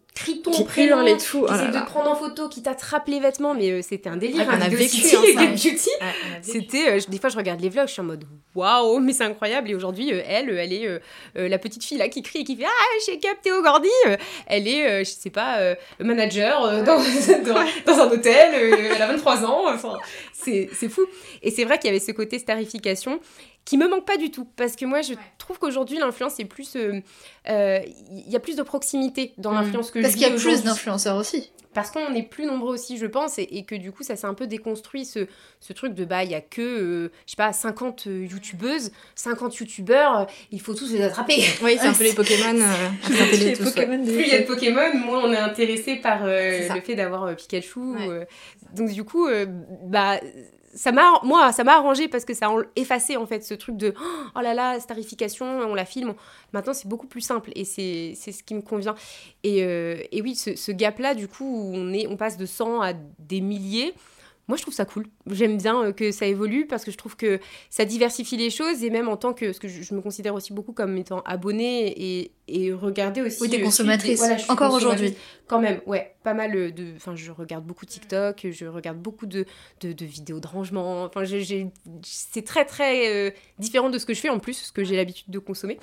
ton 0.44 0.52
qui 0.52 0.64
prénom, 0.64 1.02
les 1.02 1.18
tout. 1.18 1.46
qui 1.46 1.54
oh 1.54 1.72
de 1.72 1.86
prendre 1.86 2.12
en 2.12 2.16
photo, 2.16 2.50
qui 2.50 2.62
t'attrape 2.62 3.08
les 3.08 3.20
vêtements, 3.20 3.54
mais 3.54 3.72
euh, 3.72 3.82
c'était 3.82 4.10
un 4.10 4.18
délire. 4.18 4.48
Ah, 4.50 4.56
on 4.58 4.62
a 4.62 4.70
vécu 4.70 5.02
beauty. 5.02 5.90
C'était, 6.42 7.00
des 7.08 7.18
fois 7.18 7.30
je 7.30 7.38
regarde 7.38 7.62
les 7.62 7.70
vlogs, 7.70 7.88
je 7.88 7.94
suis 7.94 8.02
en 8.02 8.06
mode 8.06 8.26
waouh, 8.54 9.00
mais 9.00 9.14
c'est 9.14 9.24
incroyable. 9.24 9.70
Et 9.72 9.76
aujourd'hui, 9.76 10.14
euh, 10.14 10.22
elle, 10.28 10.50
elle 10.50 10.74
est 10.74 10.88
euh, 10.88 11.00
la 11.36 11.58
petite 11.58 11.84
fille 11.84 11.98
là 11.98 12.10
qui 12.10 12.22
crie 12.22 12.40
et 12.40 12.44
qui 12.44 12.56
fait 12.56 12.66
ah 12.66 13.00
j'ai 13.06 13.20
capté 13.20 13.50
Théo 13.50 13.62
Gordy. 13.64 13.90
elle 14.46 14.68
est, 14.68 15.04
je 15.04 15.10
sais 15.10 15.30
pas, 15.30 15.76
manager 16.00 16.84
dans, 16.84 16.98
dans, 17.86 18.00
un 18.00 18.12
hôtel. 18.12 18.54
elle 18.94 19.02
a 19.02 19.08
23 19.08 19.46
ans. 19.46 19.64
Enfin, 19.74 19.98
c'est 20.34 20.68
fou. 20.90 21.02
Et 21.42 21.52
c'est 21.52 21.64
vrai 21.64 21.80
qu'il 21.80 21.88
y 21.88 21.90
avait 21.90 22.04
ce 22.04 22.12
côté 22.12 22.38
starification 22.38 23.20
qui 23.66 23.78
me 23.78 23.88
manque 23.88 24.06
pas 24.06 24.18
du 24.18 24.32
tout 24.32 24.48
parce 24.56 24.76
que 24.76 24.86
moi 24.86 25.02
je 25.02 25.14
trouve 25.38 25.60
qu'aujourd'hui 25.60 25.98
l'influence 25.98 26.40
est 26.40 26.46
plus 26.46 26.74
il 26.76 26.82
euh, 26.82 27.02
euh, 27.50 27.80
y 28.10 28.36
a 28.36 28.40
plus 28.40 28.56
de 28.56 28.64
proximité 28.64 29.34
dans 29.38 29.52
mm. 29.52 29.56
l'influence 29.56 29.92
que 29.92 30.00
parce 30.00 30.14
qu'il 30.14 30.24
y 30.24 30.26
a 30.26 30.32
plus 30.32 30.64
d'influenceurs 30.64 31.18
aussi. 31.18 31.52
Parce 31.74 31.90
qu'on 31.90 32.14
est 32.14 32.24
plus 32.24 32.46
nombreux 32.46 32.74
aussi 32.74 32.98
je 32.98 33.06
pense 33.06 33.40
et, 33.40 33.64
que 33.64 33.76
du 33.76 33.94
coup 33.94 34.04
ça 34.04 34.18
s'est 34.18 34.28
un 34.28 34.34
peu 34.34 34.46
déconstruit 34.46 35.06
ce, 35.06 35.28
ce 35.62 35.72
truc 35.72 35.94
de 35.94 36.04
bah 36.04 36.26
il 36.26 36.32
y 36.32 36.36
a 36.36 36.42
que 36.42 36.62
euh, 36.62 37.12
je 37.26 37.32
sais 37.32 37.38
pas 37.38 37.54
50 37.54 38.08
youtubeuses 38.08 38.92
50 39.16 39.56
youtubeurs 39.58 40.28
il 40.52 40.60
faut 40.60 40.74
tous 40.74 40.92
les 40.92 41.02
attraper. 41.02 41.42
Oui 41.64 41.78
c'est 41.80 41.88
un 41.88 41.94
peu 41.94 42.04
les 42.04 42.14
Pokémon 42.14 42.54
les 43.32 43.54
tous, 43.54 43.64
Pokémon 43.64 44.04
plus 44.04 44.22
il 44.22 44.28
y 44.28 44.34
a 44.34 44.42
de 44.42 44.48
Pokémon 44.48 44.94
moins 44.96 45.24
on 45.24 45.32
est 45.32 45.38
intéressé 45.38 45.96
par 45.96 46.26
le 46.26 46.82
fait 46.84 46.96
d'avoir 46.96 47.34
Pikachu 47.36 47.80
donc 48.76 48.90
du 48.92 49.06
coup 49.06 49.30
bah 49.86 50.20
ça 50.74 50.92
m'a 50.92 51.20
moi 51.24 51.52
ça 51.52 51.64
m'a 51.64 51.76
arrangé 51.76 52.08
parce 52.08 52.26
que 52.26 52.34
ça 52.34 52.48
a 52.48 52.56
effacé 52.76 53.18
en 53.18 53.26
fait 53.26 53.44
ce 53.44 53.54
truc 53.54 53.78
de 53.78 53.94
oh 54.36 54.42
là 54.42 54.54
là 54.54 54.80
starification 54.80 55.46
on 55.46 55.76
la 55.76 55.86
filme. 55.86 56.14
Maintenant 56.54 56.74
c'est 56.74 56.88
beaucoup 56.88 57.08
plus 57.08 57.22
simple 57.22 57.52
et 57.56 57.66
c'est 57.66 58.16
ce 58.16 58.44
qui 58.44 58.56
me 58.56 58.62
convient. 58.62 58.96
Et, 59.44 59.64
euh, 59.64 59.98
et 60.12 60.22
oui 60.22 60.36
ce, 60.36 60.72
gap 60.72 61.00
là 61.00 61.16
du 61.16 61.28
coup 61.28 61.46
où 61.46 61.72
on 61.76 61.94
est 61.94 62.08
on 62.08 62.18
passe 62.18 62.38
de 62.38 62.46
100 62.46 62.82
à 62.82 62.94
des 63.20 63.42
milliers 63.42 63.94
moi 64.48 64.58
je 64.58 64.64
trouve 64.64 64.74
ça 64.74 64.84
cool. 64.84 65.06
J'aime 65.28 65.58
bien 65.58 65.82
euh, 65.82 65.92
que 65.94 66.12
ça 66.12 66.26
évolue 66.26 66.66
parce 66.66 66.84
que 66.84 66.92
je 66.92 66.98
trouve 66.98 67.16
que 67.16 67.40
ça 67.70 67.86
diversifie 67.86 68.36
les 68.36 68.50
choses 68.50 68.84
et 68.84 68.90
même 68.90 69.08
en 69.08 69.16
tant 69.16 69.34
que 69.34 69.54
ce 69.54 69.62
que 69.62 69.70
je, 69.70 69.94
me 69.94 70.02
considère 70.02 70.36
aussi 70.36 70.52
beaucoup 70.52 70.74
comme 70.74 70.98
étant 70.98 71.22
abonné 71.22 71.94
et, 71.98 72.32
et 72.52 72.74
regarder 72.74 73.22
aussi. 73.22 73.42
Oui, 73.42 73.50
des 73.50 73.60
euh, 73.60 73.64
consommatrices. 73.64 74.20
voilà, 74.20 74.36
Encore 74.50 74.70
consommatrice. 74.70 74.84
aujourd'hui. 74.86 75.16
Quand 75.48 75.60
même, 75.60 75.82
ouais, 75.86 76.16
pas 76.24 76.34
mal 76.34 76.56
euh, 76.56 76.72
de. 76.72 76.86
Enfin, 76.96 77.14
je 77.16 77.30
regarde 77.32 77.66
beaucoup 77.66 77.86
TikTok, 77.86 78.48
je 78.52 78.66
regarde 78.66 78.98
beaucoup 78.98 79.26
de, 79.26 79.46
de, 79.82 79.92
de 79.92 80.06
vidéos 80.06 80.40
de 80.40 80.48
rangement. 80.48 81.04
Enfin, 81.04 81.24
j'ai- 81.26 81.42
j'ai- 81.44 81.68
c'est 82.04 82.46
très 82.46 82.64
très 82.66 83.10
euh, 83.10 83.32
différent 83.60 83.90
de 83.90 83.98
ce 83.98 84.06
que 84.06 84.14
je 84.14 84.20
fais 84.22 84.30
en 84.30 84.40
plus, 84.40 84.54
ce 84.54 84.72
que 84.72 84.84
j'ai 84.84 84.96
l'habitude 84.96 85.26
de 85.30 85.40
consommer. 85.40 85.78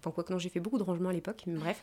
Enfin, 0.00 0.10
quoi 0.10 0.22
que 0.24 0.32
non, 0.34 0.38
j'ai 0.38 0.50
fait 0.50 0.60
beaucoup 0.60 0.76
de 0.76 0.82
rangement 0.82 1.08
à 1.08 1.12
l'époque, 1.14 1.42
mais 1.46 1.58
bref. 1.58 1.82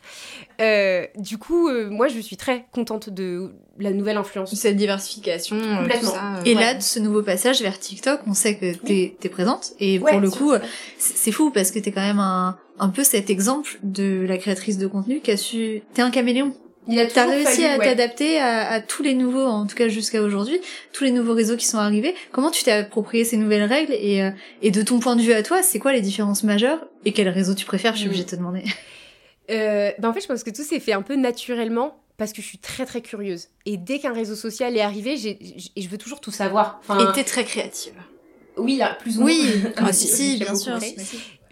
Euh, 0.62 1.08
du 1.18 1.40
coup, 1.40 1.68
euh, 1.70 1.90
moi, 1.90 2.08
je 2.08 2.20
suis 2.20 2.38
très 2.38 2.66
contente 2.72 3.10
de 3.10 3.52
la 3.80 3.90
nouvelle 3.92 4.18
influence. 4.18 4.54
Cette 4.54 4.76
diversification, 4.76 5.58
Complètement. 5.60 6.10
tout 6.12 6.16
ça, 6.16 6.36
euh, 6.36 6.44
Et 6.46 6.54
Ouais. 6.56 6.62
là, 6.62 6.74
de 6.76 6.82
ce 6.82 7.00
nouveau 7.00 7.24
passage 7.24 7.62
vers 7.64 7.80
TikTok, 7.80 8.22
on 8.28 8.36
sait 8.36 8.56
que 8.58 8.74
t'es 8.76 9.16
es 9.24 9.30
présente. 9.30 9.72
Et 9.80 9.98
Ouais, 9.98 10.12
pour 10.12 10.20
le 10.20 10.30
coup, 10.30 10.54
c'est 11.00 11.18
c'est 11.18 11.32
fou 11.32 11.50
parce 11.52 11.72
que 11.72 11.80
t'es 11.80 11.92
quand 11.92 12.02
même 12.02 12.20
un, 12.20 12.58
un 12.80 12.90
peu 12.90 13.04
cet 13.04 13.30
exemple 13.30 13.78
de 13.84 14.26
la 14.28 14.38
créatrice 14.38 14.78
de 14.78 14.88
contenu 14.88 15.20
qui 15.22 15.32
a 15.32 15.38
su... 15.38 15.82
T'es 15.94 16.02
un 16.02 16.12
caméléon. 16.12 16.56
Il 16.88 17.00
a 17.00 17.06
T'as 17.06 17.28
réussi 17.28 17.62
fallu, 17.62 17.66
à 17.66 17.78
ouais. 17.78 17.86
t'adapter 17.86 18.40
à, 18.40 18.68
à 18.72 18.82
tous 18.82 19.04
les 19.04 19.14
nouveaux, 19.14 19.46
en 19.46 19.68
tout 19.68 19.76
cas 19.76 19.88
jusqu'à 19.88 20.22
aujourd'hui, 20.24 20.60
tous 20.94 21.04
les 21.04 21.12
nouveaux 21.12 21.36
réseaux 21.36 21.56
qui 21.56 21.68
sont 21.68 21.78
arrivés. 21.78 22.16
Comment 22.32 22.50
tu 22.50 22.64
t'es 22.64 22.72
approprié 22.72 23.24
ces 23.24 23.38
nouvelles 23.38 23.66
règles 23.66 23.94
et, 23.94 24.24
euh, 24.24 24.32
et 24.64 24.72
de 24.72 24.82
ton 24.82 25.00
point 25.00 25.16
de 25.16 25.22
vue 25.22 25.34
à 25.34 25.44
toi, 25.44 25.62
c'est 25.62 25.78
quoi 25.78 25.94
les 25.94 26.02
différences 26.02 26.44
majeures 26.44 26.84
et 27.06 27.14
quel 27.14 27.30
réseau 27.30 27.54
tu 27.54 27.66
préfères 27.66 27.94
Je 27.94 28.00
suis 28.00 28.08
Mm. 28.08 28.10
obligée 28.10 28.24
de 28.26 28.30
te 28.30 28.36
demander. 28.36 28.64
Euh, 29.50 29.92
bah 30.00 30.08
en 30.08 30.14
fait, 30.14 30.22
je 30.22 30.28
pense 30.28 30.44
que 30.44 30.50
tout 30.50 30.64
s'est 30.64 30.80
fait 30.80 30.94
un 30.94 31.02
peu 31.02 31.16
naturellement 31.16 31.98
parce 32.16 32.32
que 32.32 32.42
je 32.42 32.48
suis 32.48 32.60
très 32.60 32.86
très 32.86 33.02
curieuse. 33.02 33.48
Et 33.66 33.76
dès 33.76 34.00
qu'un 34.00 34.14
réseau 34.14 34.36
social 34.36 34.78
est 34.78 34.82
arrivé, 34.82 35.18
j'ai, 35.18 35.38
j'ai- 35.42 35.72
et 35.76 35.82
je 35.82 35.90
veux 35.90 35.98
toujours 35.98 36.22
tout 36.22 36.32
savoir. 36.32 36.80
Enfin, 36.88 37.12
très 37.12 37.44
créative. 37.44 37.96
Oui, 38.58 38.78
là, 38.78 38.96
plus 39.00 39.18
ou 39.18 39.22
moins. 39.22 39.32
ah, 39.78 39.94
si, 39.94 40.08
si, 40.08 40.38
J'ai 40.38 40.46
bien 40.46 40.56
sûr. 40.56 40.78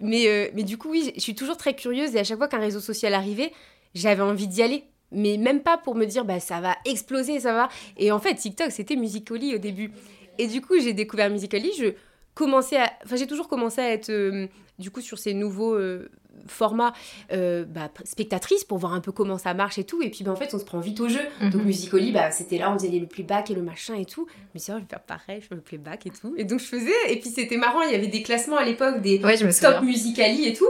Mais, 0.00 0.28
euh, 0.28 0.48
mais 0.54 0.62
du 0.62 0.78
coup, 0.78 0.90
oui, 0.90 1.12
je 1.14 1.20
suis 1.20 1.34
toujours 1.34 1.56
très 1.56 1.74
curieuse 1.74 2.14
et 2.14 2.18
à 2.18 2.24
chaque 2.24 2.38
fois 2.38 2.48
qu'un 2.48 2.58
réseau 2.58 2.80
social 2.80 3.14
arrivait, 3.14 3.52
j'avais 3.94 4.22
envie 4.22 4.48
d'y 4.48 4.62
aller. 4.62 4.84
Mais 5.12 5.36
même 5.36 5.60
pas 5.60 5.76
pour 5.76 5.94
me 5.94 6.04
dire, 6.04 6.24
bah 6.24 6.40
ça 6.40 6.60
va 6.60 6.76
exploser, 6.84 7.40
ça 7.40 7.52
va. 7.52 7.68
Et 7.96 8.12
en 8.12 8.20
fait, 8.20 8.34
TikTok, 8.34 8.70
c'était 8.70 8.96
Musical.ly 8.96 9.54
au 9.56 9.58
début. 9.58 9.90
Et 10.38 10.46
du 10.46 10.60
coup, 10.60 10.78
j'ai 10.80 10.92
découvert 10.92 11.28
Musical.ly, 11.30 11.72
je 11.76 11.86
commençais 12.34 12.76
à... 12.76 12.92
Enfin, 13.04 13.16
j'ai 13.16 13.26
toujours 13.26 13.48
commencé 13.48 13.80
à 13.80 13.90
être, 13.90 14.10
euh, 14.10 14.46
du 14.78 14.90
coup, 14.90 15.00
sur 15.00 15.18
ces 15.18 15.34
nouveaux 15.34 15.74
euh, 15.74 16.08
formats, 16.46 16.92
euh, 17.32 17.64
bah, 17.64 17.90
spectatrice 18.04 18.64
pour 18.64 18.78
voir 18.78 18.92
un 18.94 19.00
peu 19.00 19.12
comment 19.12 19.38
ça 19.38 19.54
marche 19.54 19.78
et 19.78 19.84
tout. 19.84 20.02
Et 20.02 20.10
puis, 20.10 20.24
bah, 20.24 20.32
en 20.32 20.36
fait, 20.36 20.52
on 20.54 20.58
se 20.58 20.64
prend 20.64 20.80
vite 20.80 21.00
au 21.00 21.08
jeu. 21.08 21.20
Donc, 21.40 21.54
Mhm. 21.54 21.64
Musical.ly, 21.64 22.12
bah, 22.12 22.30
c'était 22.30 22.58
là, 22.58 22.70
on 22.72 22.78
faisait 22.78 22.88
le 22.90 23.06
playback 23.06 23.50
et 23.50 23.54
le 23.54 23.62
machin 23.62 23.94
et 23.94 24.04
tout. 24.04 24.26
Mais 24.54 24.60
c'est 24.60 24.72
vrai, 24.72 24.80
je 24.80 24.84
vais 24.86 24.90
faire 24.90 25.02
pareil, 25.02 25.40
je 25.42 25.46
fais 25.48 25.54
le 25.54 25.60
playback 25.60 26.06
et 26.06 26.10
tout. 26.10 26.34
Et 26.36 26.44
donc, 26.44 26.60
je 26.60 26.64
faisais... 26.66 26.92
Et 27.08 27.16
puis, 27.20 27.30
c'était 27.30 27.56
marrant, 27.56 27.82
il 27.82 27.92
y 27.92 27.94
avait 27.94 28.06
des 28.08 28.22
classements 28.22 28.56
à 28.56 28.64
l'époque, 28.64 29.00
des 29.00 29.18
Ouais, 29.24 29.36
top. 29.38 29.82
Musicali 29.82 30.46
et 30.48 30.52
tout. 30.54 30.68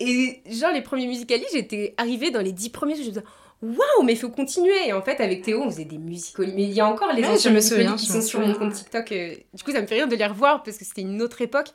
Et 0.00 0.40
genre, 0.50 0.72
les 0.72 0.82
premiers 0.82 1.06
Musicali, 1.06 1.44
j'étais 1.52 1.94
arrivée 1.96 2.30
dans 2.30 2.40
les 2.40 2.52
dix 2.52 2.68
premiers, 2.70 2.94
je 2.96 3.02
me 3.02 3.06
disais, 3.08 3.22
waouh, 3.62 4.02
mais 4.04 4.12
il 4.14 4.18
faut 4.18 4.30
continuer. 4.30 4.74
Et 4.88 4.92
en 4.92 5.02
fait, 5.02 5.20
avec 5.20 5.42
Théo, 5.42 5.62
on 5.62 5.70
faisait 5.70 5.84
des 5.84 5.98
Musicali. 5.98 6.52
Mais 6.56 6.64
il 6.64 6.72
y 6.72 6.80
a 6.80 6.86
encore 6.86 7.12
les 7.12 7.22
Ouais, 7.22 7.38
je 7.38 7.48
me 7.50 7.60
souviens, 7.60 7.94
qui 7.96 8.06
sont 8.06 8.20
sur 8.22 8.40
mon 8.40 8.54
compte 8.54 8.72
TikTok. 8.72 9.12
euh, 9.12 9.34
Du 9.54 9.62
coup, 9.62 9.70
ça 9.70 9.80
me 9.80 9.86
fait 9.86 9.94
rire 9.96 10.08
de 10.08 10.16
les 10.16 10.26
revoir 10.26 10.62
parce 10.62 10.76
que 10.78 10.84
c'était 10.84 11.02
une 11.02 11.22
autre 11.22 11.40
époque. 11.42 11.68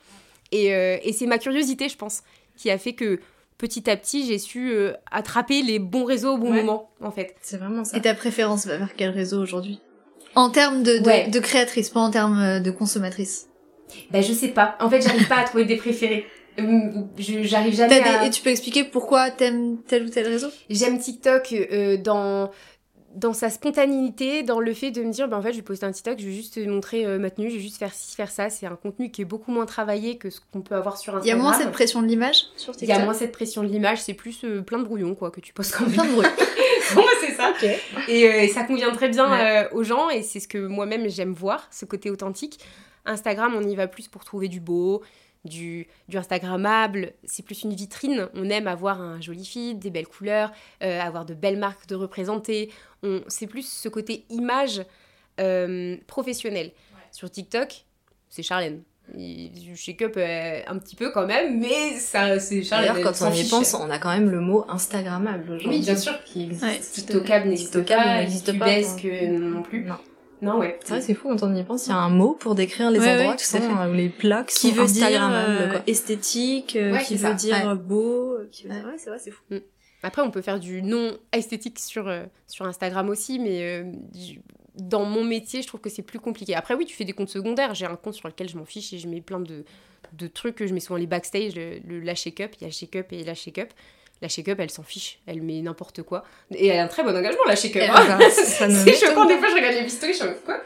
Et, 0.51 0.73
euh, 0.73 0.97
et 1.03 1.11
c'est 1.13 1.25
ma 1.25 1.37
curiosité, 1.37 1.89
je 1.89 1.97
pense, 1.97 2.21
qui 2.57 2.69
a 2.69 2.77
fait 2.77 2.93
que 2.93 3.19
petit 3.57 3.89
à 3.89 3.95
petit, 3.97 4.25
j'ai 4.25 4.37
su 4.37 4.71
euh, 4.71 4.93
attraper 5.11 5.61
les 5.61 5.79
bons 5.79 6.03
réseaux 6.03 6.33
au 6.33 6.37
bon 6.37 6.51
Ouais. 6.51 6.57
moment, 6.61 6.89
en 7.01 7.11
fait. 7.11 7.35
C'est 7.41 7.57
vraiment 7.57 7.83
ça. 7.85 7.95
Et 7.97 8.01
ta 8.01 8.13
préférence 8.13 8.67
va 8.67 8.77
vers 8.77 8.95
quel 8.95 9.09
réseau 9.11 9.41
aujourd'hui? 9.41 9.79
En 10.35 10.49
termes 10.49 10.83
de, 10.83 10.97
de, 10.99 11.05
Ouais. 11.07 11.27
de 11.29 11.39
créatrice, 11.39 11.89
pas 11.89 11.99
en 12.01 12.11
termes 12.11 12.39
euh, 12.39 12.59
de 12.59 12.69
consommatrice? 12.71 13.47
Ben, 14.11 14.21
je 14.21 14.33
sais 14.33 14.49
pas. 14.49 14.75
En 14.81 14.89
fait, 14.89 15.01
j'arrive 15.01 15.27
pas 15.27 15.37
à 15.37 15.43
trouver 15.45 15.65
des 15.65 15.77
préférés. 15.77 16.27
Je- 16.57 17.43
J'arrive 17.43 17.75
jamais 17.75 17.99
des- 18.01 18.05
à... 18.09 18.25
Et 18.25 18.29
tu 18.29 18.41
peux 18.41 18.49
expliquer 18.49 18.83
pourquoi 18.83 19.29
t'aimes 19.31 19.77
tel 19.87 20.05
ou 20.05 20.09
tel 20.09 20.27
réseau? 20.27 20.47
J'aime 20.69 20.99
TikTok 20.99 21.53
euh, 21.53 21.97
dans 21.97 22.49
dans 23.17 23.33
sa 23.33 23.49
spontanéité, 23.49 24.43
dans 24.43 24.59
le 24.59 24.73
fait 24.73 24.91
de 24.91 25.01
me 25.03 25.11
dire, 25.11 25.27
bah, 25.27 25.37
en 25.37 25.41
fait, 25.41 25.51
je 25.51 25.57
vais 25.57 25.63
poster 25.63 25.85
un 25.85 25.91
TikTok, 25.91 26.19
je 26.19 26.25
vais 26.25 26.31
juste 26.33 26.57
montrer 26.67 27.05
euh, 27.05 27.17
ma 27.17 27.29
tenue, 27.31 27.49
je 27.49 27.55
vais 27.55 27.61
juste 27.61 27.77
faire 27.77 27.93
ci, 27.93 28.15
faire 28.15 28.29
ça. 28.31 28.49
C'est 28.49 28.65
un 28.67 28.75
contenu 28.75 29.09
qui 29.11 29.23
est 29.23 29.25
beaucoup 29.25 29.51
moins 29.51 29.65
travaillé 29.65 30.17
que 30.17 30.29
ce 30.29 30.39
qu'on 30.53 30.61
peut 30.61 30.75
avoir 30.75 30.97
sur 30.97 31.13
Il 31.13 31.15
y 31.15 31.17
a 31.17 31.33
Instagram. 31.33 31.41
moins 31.41 31.53
cette 31.53 31.71
pression 31.71 32.01
de 32.01 32.07
l'image 32.07 32.43
sur 32.55 32.73
Il 32.73 32.75
y 32.75 32.79
TikTok 32.79 32.97
a 32.99 33.03
moins 33.03 33.13
cette 33.13 33.31
pression 33.31 33.63
de 33.63 33.67
l'image, 33.67 33.99
c'est 34.01 34.13
plus 34.13 34.43
euh, 34.45 34.61
plein 34.61 34.77
de 34.79 34.83
brouillons, 34.83 35.15
quoi, 35.15 35.31
que 35.31 35.41
tu 35.41 35.51
postes 35.53 35.79
même. 35.81 35.91
Plein 35.91 36.05
de 36.05 36.11
bruit. 36.11 36.27
Bon, 36.95 37.03
c'est 37.21 37.33
ça. 37.33 37.53
Et, 38.07 38.27
euh, 38.29 38.41
et 38.43 38.47
ça 38.49 38.63
convient 38.63 38.91
très 38.91 39.09
bien 39.09 39.29
Ouais. 39.31 39.67
aux 39.73 39.83
gens, 39.83 40.09
et 40.09 40.21
c'est 40.21 40.39
ce 40.39 40.47
que 40.47 40.59
moi-même 40.59 41.09
j'aime 41.09 41.33
voir, 41.33 41.67
ce 41.71 41.85
côté 41.85 42.09
authentique. 42.11 42.59
Instagram, 43.05 43.53
on 43.57 43.61
y 43.67 43.75
va 43.75 43.87
plus 43.87 44.07
pour 44.07 44.23
trouver 44.25 44.47
du 44.47 44.59
beau, 44.59 45.01
du, 45.47 45.87
du 46.07 46.17
Instagrammable. 46.17 47.13
C'est 47.23 47.43
plus 47.43 47.63
une 47.63 47.73
vitrine. 47.73 48.27
On 48.33 48.49
aime 48.49 48.67
avoir 48.67 49.01
un 49.01 49.19
joli 49.21 49.45
feed, 49.45 49.79
des 49.79 49.89
belles 49.89 50.07
couleurs, 50.07 50.51
euh, 50.83 50.99
avoir 51.01 51.25
de 51.25 51.33
belles 51.33 51.57
marques 51.57 51.87
de 51.87 51.95
représenter. 51.95 52.71
On, 53.03 53.21
c'est 53.27 53.47
plus 53.47 53.67
ce 53.67 53.89
côté 53.89 54.25
image 54.29 54.81
euh, 55.39 55.97
professionnelle. 56.07 56.71
Sur 57.11 57.29
TikTok, 57.29 57.85
c'est 58.29 58.43
Charlène. 58.43 58.81
Il- 59.17 59.51
Du 59.51 59.75
shake-up 59.77 60.15
euh, 60.17 60.61
un 60.67 60.77
petit 60.79 60.95
peu 60.97 61.11
quand 61.11 61.25
même, 61.25 61.59
mais 61.59 61.93
ça, 61.97 62.39
c'est 62.39 62.61
Charlène. 62.63 62.93
D'ailleurs, 62.93 63.13
quand 63.13 63.25
on 63.27 63.31
y 63.31 63.37
fiche. 63.37 63.49
pense, 63.49 63.73
on 63.73 63.89
a 63.89 63.99
quand 63.99 64.09
même 64.09 64.29
le 64.29 64.41
mot 64.41 64.65
Instagrammable 64.67 65.43
aujourd'hui. 65.53 65.69
Oui, 65.69 65.79
bien 65.81 65.95
sûr. 65.95 66.13
Qui 66.25 66.43
existe. 66.43 66.63
Ouais. 66.63 66.79
TikTokable 66.79 67.47
n'existe 67.47 67.85
pas, 67.87 68.17
n'existe 68.19 68.59
pas, 68.59 68.65
Cubesque 68.65 69.07
non 69.29 69.61
plus. 69.63 69.85
Non. 69.85 69.95
Non, 70.41 70.59
ouais. 70.59 70.79
C'est 70.83 70.89
vrai, 70.89 71.01
c'est 71.01 71.13
fou 71.15 71.29
quand 71.29 71.43
on 71.43 71.55
y 71.55 71.63
pense. 71.63 71.87
Il 71.87 71.89
y 71.89 71.93
a 71.93 71.97
un 71.97 72.09
mot 72.09 72.33
pour 72.33 72.53
décrire 72.55 72.91
les 72.91 72.99
Ouais, 72.99 73.09
endroits 73.13 73.31
ouais, 73.31 73.35
qui 73.37 73.45
sont, 73.45 73.57
euh, 73.59 73.89
ou 73.89 73.93
les 73.93 74.09
plats 74.09 74.43
qui, 74.43 74.55
qui 74.55 74.69
sont 74.69 74.81
veut 74.85 74.87
dire 74.91 75.27
euh, 75.31 75.79
esthétique, 75.87 76.75
euh, 76.75 76.91
Ouais, 76.93 77.03
qui 77.03 77.15
veut 77.15 77.29
ça. 77.29 77.33
dire 77.33 77.55
Ouais. 77.67 77.75
beau, 77.75 78.33
euh, 78.33 78.47
qui 78.51 78.67
veut... 78.67 78.69
ouais, 78.73 78.97
c'est 78.97 79.09
vrai, 79.09 79.19
c'est 79.19 79.31
fou. 79.31 79.41
Après, 80.03 80.21
on 80.21 80.29
peut 80.29 80.41
faire 80.43 80.59
du 80.59 80.83
non 80.83 81.17
esthétique 81.31 81.79
sur, 81.79 82.07
euh, 82.07 82.23
sur 82.47 82.65
Instagram 82.65 83.09
aussi, 83.09 83.39
mais 83.39 83.63
euh, 83.63 83.83
du- 84.13 84.41
dans 84.75 85.05
mon 85.05 85.23
métier, 85.23 85.63
je 85.63 85.67
trouve 85.67 85.81
que 85.81 85.89
c'est 85.89 86.03
plus 86.03 86.19
compliqué. 86.19 86.53
Après, 86.53 86.75
oui, 86.75 86.85
tu 86.85 86.95
fais 86.95 87.03
des 87.03 87.13
comptes 87.13 87.29
secondaires. 87.29 87.73
J'ai 87.73 87.87
un 87.87 87.95
compte 87.95 88.13
sur 88.13 88.27
lequel 88.27 88.47
je 88.47 88.57
m'en 88.57 88.65
fiche 88.65 88.93
et 88.93 88.99
je 88.99 89.07
mets 89.07 89.21
plein 89.21 89.39
de, 89.39 89.65
de 90.13 90.27
trucs 90.27 90.53
que 90.55 90.67
je 90.67 90.73
mets 90.75 90.79
souvent 90.79 90.97
les 90.99 91.07
backstage, 91.07 91.55
le, 91.55 91.79
le 91.79 91.99
la 91.99 92.13
shake-up. 92.13 92.51
Il 92.61 92.65
y 92.65 92.67
a 92.67 92.71
shake-up 92.71 93.07
et 93.11 93.23
la 93.23 93.33
shake-up. 93.33 93.69
La 94.21 94.29
shake-up, 94.29 94.57
elle 94.59 94.71
s'en 94.71 94.81
fiche. 94.81 95.19
Elle 95.27 95.43
met 95.43 95.61
n'importe 95.61 96.01
quoi. 96.01 96.23
Et 96.51 96.67
elle 96.67 96.79
a 96.79 96.83
un 96.83 96.87
très 96.87 97.03
bon 97.03 97.15
engagement, 97.15 97.43
la 97.47 97.55
shake-up. 97.55 97.83
Eh 97.85 97.89
hein. 97.89 98.17
ben, 98.17 98.29
ça- 98.31 98.67
choquant, 99.07 99.27
pas. 99.27 99.27
des 99.27 99.37
fois, 99.37 99.49
je 99.49 99.55
regarde 99.55 99.75
les 99.75 99.89
stories, 99.89 100.13
je 100.13 100.25
quoi? 100.43 100.57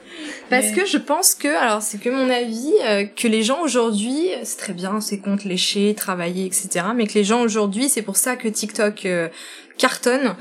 Parce 0.49 0.67
Mais- 0.67 0.73
que 0.73 0.85
je 0.85 0.97
pense 0.97 1.35
que, 1.35 1.49
alors 1.49 1.81
c'est 1.81 1.97
que 1.99 2.09
mon 2.09 2.29
avis, 2.29 2.73
euh, 2.85 3.03
que 3.05 3.27
les 3.27 3.43
gens 3.43 3.61
aujourd'hui, 3.61 4.29
c'est 4.43 4.57
très 4.57 4.73
bien, 4.73 5.01
c'est 5.01 5.19
compte 5.19 5.43
lécher, 5.43 5.93
travailler, 5.95 6.45
etc. 6.45 6.85
Mais 6.95 7.07
que 7.07 7.13
les 7.15 7.25
gens 7.25 7.41
aujourd'hui, 7.41 7.89
c'est 7.89 8.01
pour 8.03 8.15
ça 8.15 8.37
que 8.37 8.47
TikTok 8.47 9.05
euh, 9.05 9.27
cartonne, 9.77 10.35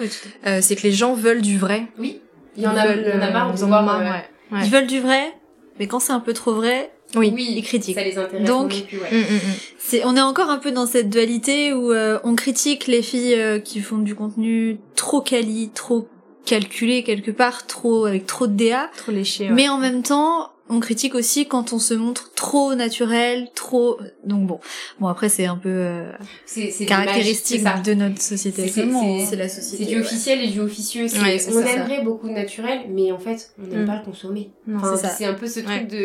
euh, 0.46 0.61
c'est 0.62 0.76
que 0.76 0.82
les 0.82 0.92
gens 0.92 1.14
veulent 1.14 1.42
du 1.42 1.58
vrai. 1.58 1.84
Oui. 1.98 2.20
Il 2.56 2.62
y 2.62 2.66
en 2.66 2.76
a, 2.76 2.86
Ils 2.86 2.88
veulent, 2.96 3.04
il 3.06 3.14
y 3.14 3.18
en 3.18 3.22
a 3.26 3.30
marre 3.30 3.52
ils 3.56 3.64
en 3.64 3.66
ont 3.68 3.70
marre, 3.82 4.00
ouais. 4.00 4.56
Ouais. 4.56 4.64
Ils 4.64 4.70
veulent 4.70 4.86
du 4.86 5.00
vrai, 5.00 5.32
mais 5.78 5.86
quand 5.86 5.98
c'est 6.00 6.12
un 6.12 6.20
peu 6.20 6.32
trop 6.32 6.52
vrai, 6.52 6.90
Oui. 7.16 7.32
Oui, 7.34 7.54
ils 7.56 7.62
critiquent. 7.62 7.96
ça 7.96 8.04
les 8.04 8.16
intéresse 8.18 8.46
Donc, 8.46 8.72
non 8.72 8.80
plus, 8.86 8.98
ouais. 8.98 9.11
Mm, 9.11 9.16
mm, 9.16 9.36
mm. 9.36 9.40
C'est, 9.78 10.04
on 10.04 10.16
est 10.16 10.20
encore 10.20 10.48
un 10.50 10.58
peu 10.58 10.70
dans 10.70 10.86
cette 10.86 11.11
dualité 11.11 11.72
où 11.72 11.92
euh, 11.92 12.18
on 12.24 12.34
critique 12.36 12.86
les 12.86 13.02
filles 13.02 13.34
euh, 13.34 13.58
qui 13.58 13.80
font 13.80 13.98
du 13.98 14.14
contenu 14.14 14.78
trop 14.94 15.20
quali, 15.20 15.70
trop 15.74 16.06
calculé 16.46 17.02
quelque 17.02 17.30
part, 17.30 17.66
trop 17.66 18.06
avec 18.06 18.26
trop 18.26 18.46
de 18.46 18.52
DA, 18.54 18.90
Trop 18.96 19.12
léché. 19.12 19.44
ouais. 19.44 19.50
mais 19.50 19.68
en 19.68 19.78
même 19.78 20.02
temps, 20.02 20.50
on 20.70 20.80
critique 20.80 21.14
aussi 21.14 21.46
quand 21.46 21.72
on 21.74 21.78
se 21.78 21.92
montre 21.94 22.32
trop 22.34 22.74
naturel, 22.74 23.48
trop. 23.54 23.98
Donc 24.24 24.46
bon, 24.46 24.60
bon 25.00 25.08
après 25.08 25.28
c'est 25.28 25.46
un 25.46 25.56
peu 25.56 25.68
euh, 25.68 26.10
C'est 26.46 26.70
c'est 26.70 26.86
caractéristique 26.86 27.60
c'est 27.62 27.82
de 27.82 27.94
notre 27.94 28.20
société. 28.22 28.68
C'est- 28.68 28.82
c'est- 28.86 28.90
c'est- 28.90 29.26
c'est 29.26 29.36
la 29.36 29.48
C'est 29.48 29.60
société. 29.60 29.84
du 29.86 29.96
ouais. 29.96 30.00
officiel 30.00 30.40
et 30.42 30.48
du 30.48 30.60
officieux. 30.60 31.08
c'est- 31.08 31.20
Ouais, 31.20 31.38
c'est 31.38 31.50
on 31.54 31.62
ça, 31.62 31.68
aimerait 31.74 32.02
beaucoup 32.02 32.28
de 32.28 32.32
naturel, 32.34 32.82
mais 32.88 33.12
en 33.12 33.18
fait, 33.18 33.52
on 33.62 33.66
n'aime 33.66 33.82
Mm. 33.82 33.86
pas 33.86 33.96
le 33.98 34.04
consommer. 34.04 34.52
Non, 34.66 34.78
Enfin, 34.78 34.96
c'est 34.96 35.02
ça. 35.02 35.08
c'est 35.08 35.24
un 35.26 35.34
peu 35.34 35.46
ce 35.46 35.60
truc 35.60 35.68
Ouais. 35.68 35.84
de. 35.84 35.96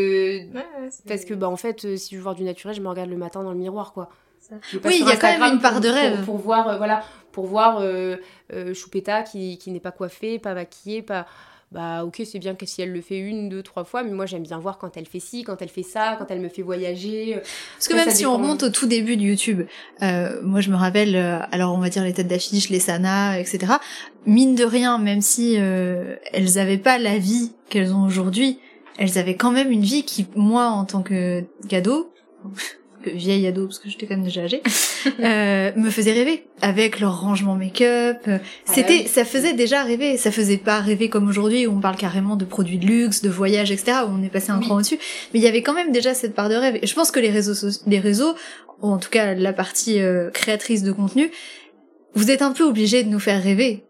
Ouais, 0.54 0.66
ouais, 0.82 0.90
c'est- 0.90 1.08
Parce 1.08 1.24
que, 1.26 1.34
bah, 1.34 1.48
en 1.50 1.56
fait, 1.58 1.86
euh, 1.86 1.96
si 1.96 2.12
je 2.12 2.18
veux 2.18 2.24
voir 2.24 2.36
du 2.36 2.44
naturel, 2.44 2.76
je 2.76 2.82
me 2.82 2.90
regarde 2.90 3.10
le 3.10 3.18
matin 3.18 3.44
dans 3.44 3.52
le 3.52 3.58
miroir, 3.58 3.94
quoi. 3.94 4.10
Oui, 4.84 4.98
il 5.02 5.08
y 5.08 5.12
a 5.12 5.16
quand 5.18 5.28
même 5.40 5.54
une 5.56 5.60
part 5.60 5.74
pour- 5.74 5.82
de 5.82 5.88
pour- 5.88 5.96
rêve. 5.98 6.26
Pour, 6.26 6.38
voir, 6.38 6.68
euh, 6.70 6.78
voilà, 6.78 7.04
pour 7.32 7.48
voir 7.48 7.80
euh, 7.82 8.18
euh, 8.54 8.74
Choupetta 8.76 9.24
qui, 9.24 9.58
qui 9.58 9.72
n'est 9.72 9.80
pas 9.80 9.92
coiffée, 9.92 10.38
pas 10.38 10.54
maquillée, 10.54 11.02
pas. 11.02 11.26
Bah, 11.76 12.06
ok, 12.06 12.22
c'est 12.24 12.40
bien 12.40 12.56
que 12.56 12.66
si 12.66 12.82
elle 12.82 12.94
le 12.94 13.02
fait 13.02 13.18
une, 13.18 13.50
deux, 13.50 13.62
trois 13.62 13.84
fois, 13.84 14.02
mais 14.02 14.12
moi 14.12 14.26
j'aime 14.26 14.44
bien 14.44 14.60
voir 14.60 14.78
quand 14.78 14.96
elle 14.96 15.06
fait 15.06 15.20
ci, 15.20 15.44
quand 15.44 15.62
elle 15.62 15.68
fait 15.68 15.84
ça, 15.84 16.16
quand 16.18 16.26
elle 16.30 16.40
me 16.40 16.48
fait 16.48 16.62
voyager. 16.62 17.36
Parce 17.36 17.90
que 17.90 17.96
Ça, 17.96 18.00
même 18.00 18.10
ça 18.12 18.16
si 18.16 18.26
on 18.26 18.38
remonte 18.38 18.64
au 18.64 18.70
tout 18.70 18.86
début 18.86 19.18
de 19.18 19.22
YouTube, 19.24 19.64
euh, 20.02 20.42
moi 20.42 20.62
je 20.62 20.70
me 20.72 20.78
rappelle, 20.78 21.18
euh, 21.18 21.40
alors 21.52 21.74
on 21.74 21.80
va 21.80 21.90
dire 21.90 22.06
les 22.06 22.14
têtes 22.14 22.30
d'affiche, 22.30 22.70
les 22.70 22.80
Sana, 22.80 23.38
etc. 23.38 23.74
Mine 24.26 24.56
de 24.56 24.64
rien, 24.64 25.00
même 25.00 25.20
si 25.20 25.56
euh, 25.58 26.16
elles 26.32 26.60
avaient 26.60 26.78
pas 26.78 26.98
la 26.98 27.18
vie 27.18 27.52
qu'elles 27.68 27.94
ont 27.94 28.06
aujourd'hui, 28.06 28.58
elles 28.98 29.18
avaient 29.18 29.36
quand 29.36 29.52
même 29.52 29.70
une 29.70 29.84
vie 29.84 30.06
qui, 30.06 30.28
moi 30.34 30.68
en 30.68 30.86
tant 30.86 31.02
que 31.02 31.44
qu'ado, 31.68 32.10
que 33.06 33.16
vieille 33.16 33.46
ado 33.48 33.66
parce 33.68 33.80
que 33.80 33.90
j'étais 33.90 34.06
quand 34.08 34.16
même 34.16 34.24
déjà 34.24 34.42
âgée, 34.42 34.62
euh, 35.20 35.72
me 35.76 35.90
faisait 35.90 36.12
rêver 36.14 36.44
avec 36.62 37.00
leur 37.00 37.22
rangement 37.22 37.56
make-up. 37.56 38.18
Ah 38.28 38.40
C'était, 38.66 38.98
bah 38.98 39.04
oui. 39.04 39.08
ça 39.08 39.26
faisait 39.26 39.54
déjà 39.54 39.84
rêver. 39.84 40.18
Ça 40.18 40.32
faisait 40.32 40.58
pas 40.58 40.80
rêver 40.80 41.10
comme 41.10 41.28
aujourd'hui 41.28 41.68
où 41.68 41.72
on 41.72 41.80
parle 41.80 41.96
carrément 41.98 42.36
de 42.36 42.46
produits 42.46 42.78
de 42.78 42.86
luxe, 42.86 43.22
de 43.22 43.30
voyages, 43.30 43.72
etc. 43.72 44.00
Où 44.08 44.12
on 44.20 44.24
est 44.24 44.30
passé 44.30 44.52
un 44.52 44.58
Oui. 44.60 44.66
cran 44.66 44.76
au-dessus. 44.78 44.98
Mais 45.34 45.40
il 45.40 45.44
y 45.44 45.48
avait 45.48 45.62
quand 45.62 45.74
même 45.74 45.92
déjà 45.92 46.14
cette 46.14 46.34
part 46.36 46.50
de 46.50 46.56
rêve. 46.56 46.80
Et 46.82 46.88
je 46.88 46.94
pense 46.96 47.12
que 47.12 47.20
les 47.20 47.30
réseaux, 47.32 47.70
les 47.88 48.00
réseaux, 48.00 48.34
ou 48.82 48.88
en 48.90 48.98
tout 48.98 49.10
cas 49.10 49.34
la 49.36 49.54
partie 49.54 50.00
euh, 50.02 50.30
créatrice 50.32 50.84
de 50.84 50.92
contenu, 50.92 51.32
vous 52.16 52.32
êtes 52.32 52.42
un 52.42 52.52
peu 52.52 52.64
obligé 52.64 53.04
de 53.04 53.10
nous 53.10 53.20
faire 53.20 53.42
rêver 53.44 53.84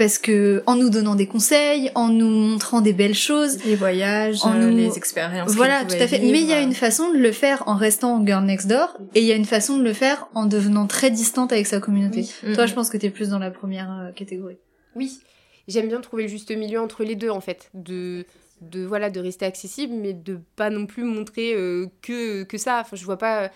parce 0.00 0.16
que 0.16 0.62
en 0.64 0.76
nous 0.76 0.88
donnant 0.88 1.14
des 1.14 1.26
conseils, 1.26 1.90
en 1.94 2.08
nous 2.08 2.30
montrant 2.30 2.80
des 2.80 2.94
belles 2.94 3.14
choses, 3.14 3.62
les 3.66 3.74
voyages, 3.76 4.42
En 4.42 4.54
euh, 4.54 4.70
nous- 4.70 4.74
les 4.74 4.96
expériences. 4.96 5.52
voilà, 5.54 5.84
tout 5.84 5.94
à 5.94 6.06
fait. 6.06 6.16
vivre, 6.18 6.32
Mais 6.32 6.40
il 6.40 6.46
y 6.46 6.54
a 6.54 6.60
euh. 6.60 6.62
une 6.64 6.72
façon 6.72 7.12
de 7.12 7.18
le 7.18 7.32
faire 7.32 7.62
en 7.66 7.76
restant 7.76 8.24
girl 8.24 8.42
next 8.46 8.66
door, 8.66 8.96
et 9.14 9.20
il 9.20 9.26
y 9.26 9.32
a 9.32 9.34
une 9.34 9.44
façon 9.44 9.76
de 9.76 9.82
le 9.84 9.92
faire 9.92 10.26
en 10.34 10.46
devenant 10.46 10.86
très 10.86 11.10
distante 11.10 11.52
avec 11.52 11.66
sa 11.66 11.80
communauté. 11.80 12.26
Oui. 12.46 12.54
Toi, 12.54 12.64
je 12.64 12.72
pense 12.72 12.88
que 12.88 12.96
t'es 12.96 13.10
plus 13.10 13.28
dans 13.28 13.38
la 13.38 13.50
première 13.50 13.92
euh, 13.92 14.10
catégorie. 14.12 14.56
Oui, 14.96 15.20
j'aime 15.68 15.88
bien 15.88 16.00
trouver 16.00 16.22
le 16.22 16.28
juste 16.30 16.50
milieu 16.50 16.80
entre 16.80 17.04
les 17.04 17.14
deux 17.14 17.30
en 17.30 17.42
fait, 17.42 17.68
de 17.74 18.24
de 18.62 18.84
voilà 18.84 19.10
de 19.10 19.20
rester 19.20 19.44
accessible 19.46 19.92
mais 19.94 20.12
de 20.14 20.38
pas 20.56 20.68
non 20.70 20.86
plus 20.86 21.04
montrer 21.04 21.52
euh, 21.54 21.88
que 22.00 22.44
que 22.44 22.56
ça. 22.56 22.78
Enfin, 22.80 22.96
je 22.96 23.04
vois 23.04 23.18
pas 23.18 23.42
euh, 23.42 23.48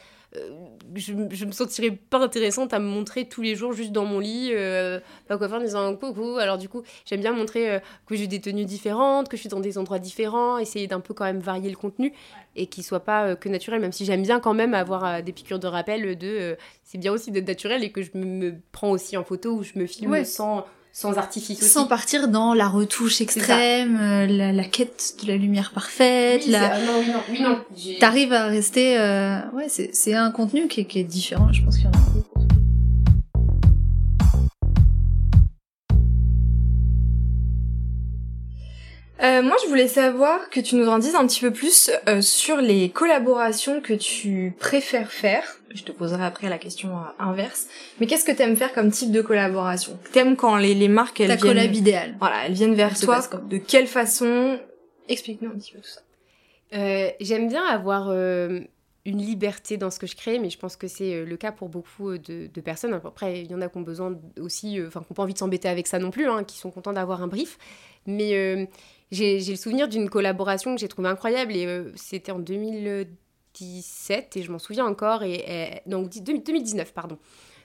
je, 0.96 1.12
je 1.30 1.44
me 1.44 1.52
sentirais 1.52 1.90
pas 1.92 2.18
intéressante 2.18 2.72
à 2.72 2.78
me 2.78 2.86
montrer 2.86 3.26
tous 3.28 3.42
les 3.42 3.54
jours 3.56 3.72
juste 3.72 3.92
dans 3.92 4.04
mon 4.04 4.18
lit 4.18 4.50
euh, 4.52 5.00
pas 5.28 5.38
quoi 5.38 5.48
faire 5.48 5.58
en 5.58 5.62
disant 5.62 5.94
coucou 5.96 6.36
alors 6.38 6.58
du 6.58 6.68
coup 6.68 6.82
j'aime 7.06 7.20
bien 7.20 7.32
montrer 7.32 7.70
euh, 7.70 7.78
que 8.06 8.14
j'ai 8.16 8.26
des 8.26 8.40
tenues 8.40 8.64
différentes 8.64 9.28
que 9.28 9.36
je 9.36 9.40
suis 9.42 9.48
dans 9.48 9.60
des 9.60 9.78
endroits 9.78 9.98
différents 9.98 10.58
essayer 10.58 10.86
d'un 10.86 11.00
peu 11.00 11.14
quand 11.14 11.24
même 11.24 11.40
varier 11.40 11.70
le 11.70 11.76
contenu 11.76 12.12
et 12.56 12.66
qu'il 12.66 12.84
soit 12.84 13.00
pas 13.00 13.24
euh, 13.28 13.34
que 13.36 13.48
naturel 13.48 13.80
même 13.80 13.92
si 13.92 14.04
j'aime 14.04 14.22
bien 14.22 14.40
quand 14.40 14.54
même 14.54 14.74
avoir 14.74 15.04
euh, 15.04 15.22
des 15.22 15.32
piqûres 15.32 15.58
de 15.58 15.66
rappel 15.66 16.16
de 16.18 16.26
euh, 16.26 16.54
c'est 16.82 16.98
bien 16.98 17.12
aussi 17.12 17.30
d'être 17.30 17.48
naturel 17.48 17.82
et 17.84 17.90
que 17.90 18.02
je 18.02 18.10
me, 18.14 18.24
me 18.24 18.54
prends 18.72 18.90
aussi 18.90 19.16
en 19.16 19.24
photo 19.24 19.52
ou 19.52 19.62
je 19.62 19.72
me 19.78 19.86
filme 19.86 20.10
Ouais. 20.10 20.24
sans 20.24 20.64
sans 20.96 21.18
artifice 21.18 21.60
aussi. 21.60 21.68
Sans 21.68 21.86
partir 21.86 22.28
dans 22.28 22.54
la 22.54 22.68
retouche 22.68 23.20
extrême, 23.20 23.98
euh, 24.00 24.26
la, 24.28 24.52
la 24.52 24.64
quête 24.64 25.16
de 25.22 25.26
la 25.28 25.36
lumière 25.36 25.72
parfaite, 25.74 26.42
Oui, 26.46 26.52
la... 26.52 26.78
non, 26.78 26.92
oui, 27.00 27.06
non, 27.12 27.20
oui, 27.32 27.42
non. 27.42 27.58
T'arrives 27.98 28.32
à 28.32 28.46
rester... 28.46 28.96
euh, 28.96 29.40
Ouais, 29.54 29.66
c'est 29.68 29.90
c'est 29.92 30.14
un 30.14 30.30
contenu 30.30 30.68
qui 30.68 30.82
est, 30.82 30.84
qui 30.84 31.00
est 31.00 31.04
différent, 31.04 31.52
je 31.52 31.62
pense 31.64 31.76
qu'il 31.78 31.86
y 31.86 31.88
en 31.88 31.90
a 31.90 32.10
beaucoup. 32.14 32.33
Euh, 39.24 39.42
moi, 39.42 39.56
je 39.64 39.68
voulais 39.68 39.88
savoir 39.88 40.50
que 40.50 40.60
tu 40.60 40.76
nous 40.76 40.86
en 40.86 40.98
dises 40.98 41.14
un 41.14 41.26
petit 41.26 41.40
peu 41.40 41.50
plus 41.50 41.90
euh, 42.08 42.20
sur 42.20 42.58
les 42.58 42.90
collaborations 42.90 43.80
que 43.80 43.94
tu 43.94 44.54
préfères 44.58 45.10
faire. 45.10 45.44
Je 45.74 45.82
te 45.82 45.92
poserai 45.92 46.24
après 46.24 46.50
la 46.50 46.58
question 46.58 46.90
euh, 46.90 47.00
inverse. 47.18 47.66
Mais 47.98 48.06
qu'est-ce 48.06 48.24
que 48.24 48.32
t'aimes 48.32 48.56
faire 48.56 48.74
comme 48.74 48.90
type 48.90 49.12
de 49.12 49.22
collaboration? 49.22 49.98
T'aimes 50.12 50.36
quand 50.36 50.56
les, 50.56 50.74
les 50.74 50.88
marques 50.88 51.20
elles 51.20 51.28
Ta 51.28 51.36
viennent, 51.36 51.54
collab 51.56 51.74
idéale. 51.74 52.16
voilà, 52.18 52.44
elles 52.46 52.52
viennent 52.52 52.74
vers 52.74 52.98
toi. 52.98 53.20
De 53.48 53.56
quelle 53.56 53.86
façon? 53.86 54.58
Explique-nous 55.08 55.50
un 55.50 55.54
petit 55.58 55.72
peu 55.72 55.78
tout 55.78 55.88
ça. 55.88 56.00
Euh, 56.74 57.08
J'aime 57.20 57.48
bien 57.48 57.64
avoir 57.64 58.08
euh, 58.10 58.60
une 59.06 59.22
liberté 59.22 59.78
dans 59.78 59.90
ce 59.90 59.98
que 59.98 60.06
je 60.06 60.16
crée, 60.16 60.38
mais 60.38 60.50
je 60.50 60.58
pense 60.58 60.76
que 60.76 60.86
c'est 60.88 61.24
le 61.24 61.36
cas 61.38 61.52
pour 61.52 61.70
beaucoup 61.70 62.18
de, 62.18 62.48
de 62.52 62.60
personnes. 62.60 62.92
Après, 62.92 63.40
il 63.40 63.50
y 63.50 63.54
en 63.54 63.60
a 63.62 63.68
qui 63.68 63.78
ont 63.78 63.82
besoin 63.82 64.18
aussi, 64.38 64.80
enfin, 64.86 65.00
qui 65.00 65.06
n'ont 65.10 65.14
pas 65.14 65.22
envie 65.22 65.34
de 65.34 65.38
s'embêter 65.38 65.68
avec 65.68 65.86
ça 65.86 65.98
non 65.98 66.10
plus, 66.10 66.26
hein, 66.28 66.44
qui 66.44 66.58
sont 66.58 66.70
contents 66.70 66.92
d'avoir 66.92 67.22
un 67.22 67.26
brief. 67.28 67.58
Mais 68.06 68.34
euh, 68.34 68.66
j'ai 69.14 69.38
le 69.40 69.56
souvenir 69.56 69.88
d'une 69.88 70.10
collaboration 70.10 70.74
que 70.74 70.80
j'ai 70.80 70.88
trouvée 70.88 71.08
incroyable 71.08 71.54
et 71.56 71.66
euh, 71.66 71.90
c'était 71.96 72.32
en 72.32 72.38
2017 72.38 74.36
et 74.36 74.42
je 74.42 74.50
m'en 74.52 74.58
souviens 74.58 74.86
encore. 74.86 75.22
Et, 75.22 75.34
et- 75.46 75.80
donc, 75.88 76.10
2019, 76.10 76.92
pardon. 76.92 77.18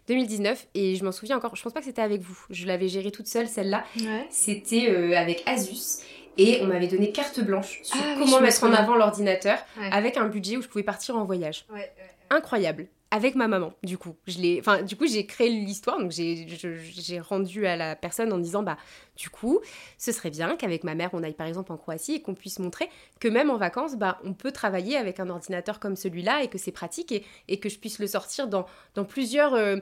2019 0.07 0.67
et 0.73 0.95
je 0.95 1.03
m'en 1.05 1.11
souviens 1.11 1.37
encore, 1.37 1.55
je 1.55 1.61
pense 1.61 1.71
pas 1.73 1.81
que 1.81 1.85
c'était 1.85 2.01
avec 2.01 2.21
vous, 2.21 2.37
je 2.49 2.65
l'avais 2.65 2.87
gérée 2.87 3.11
toute 3.11 3.27
seule 3.27 3.47
celle-là, 3.47 3.83
Ouais. 3.99 4.25
c'était 4.31 4.89
euh, 4.89 5.15
avec 5.15 5.43
Asus 5.45 6.03
et 6.35 6.61
on 6.63 6.65
m'avait 6.65 6.87
donné 6.87 7.11
carte 7.11 7.39
blanche 7.41 7.81
sur 7.83 7.95
Ah 8.01 8.15
oui, 8.17 8.23
comment 8.23 8.37
me 8.37 8.43
mettre 8.45 8.63
en 8.63 8.73
avant 8.73 8.95
l'ordinateur 8.95 9.59
Ouais. 9.79 9.89
avec 9.91 10.17
un 10.17 10.25
budget 10.27 10.57
où 10.57 10.63
je 10.63 10.67
pouvais 10.67 10.83
partir 10.83 11.15
en 11.15 11.25
voyage. 11.25 11.65
Ouais, 11.71 11.91
Incroyable. 12.31 12.87
Avec 13.11 13.33
ma 13.33 13.47
maman, 13.47 13.73
du 13.83 13.97
coup. 13.97 14.15
Je 14.27 14.37
l'ai, 14.37 14.59
enfin, 14.59 14.83
du 14.83 14.95
coup, 14.95 15.07
j'ai 15.07 15.25
créé 15.25 15.49
l'histoire, 15.49 15.99
donc 15.99 16.11
j'ai, 16.11 17.19
rendu 17.19 17.65
à 17.65 17.75
la 17.75 17.95
personne 17.95 18.31
en 18.31 18.37
disant, 18.37 18.61
bah, 18.61 18.77
du 19.17 19.29
coup, 19.29 19.59
ce 19.97 20.11
serait 20.11 20.29
bien 20.29 20.55
qu'avec 20.55 20.83
ma 20.83 20.93
mère, 20.93 21.09
on 21.13 21.23
aille 21.23 21.33
par 21.33 21.47
exemple 21.47 21.71
en 21.71 21.77
Croatie 21.77 22.15
et 22.15 22.21
qu'on 22.21 22.35
puisse 22.35 22.59
montrer 22.59 22.87
que 23.19 23.27
même 23.27 23.49
en 23.49 23.57
vacances, 23.57 23.95
bah, 23.95 24.19
on 24.23 24.33
peut 24.33 24.51
travailler 24.51 24.95
avec 24.95 25.19
un 25.19 25.29
ordinateur 25.29 25.79
comme 25.79 25.95
celui-là 25.95 26.43
et 26.43 26.49
que 26.49 26.59
c'est 26.59 26.71
pratique 26.71 27.11
et, 27.11 27.25
et 27.47 27.59
que 27.59 27.67
je 27.67 27.79
puisse 27.79 27.97
le 27.97 28.05
sortir 28.05 28.47
dans, 28.47 28.67
dans 28.93 29.05
plusieurs, 29.05 29.55
euh, 29.55 29.77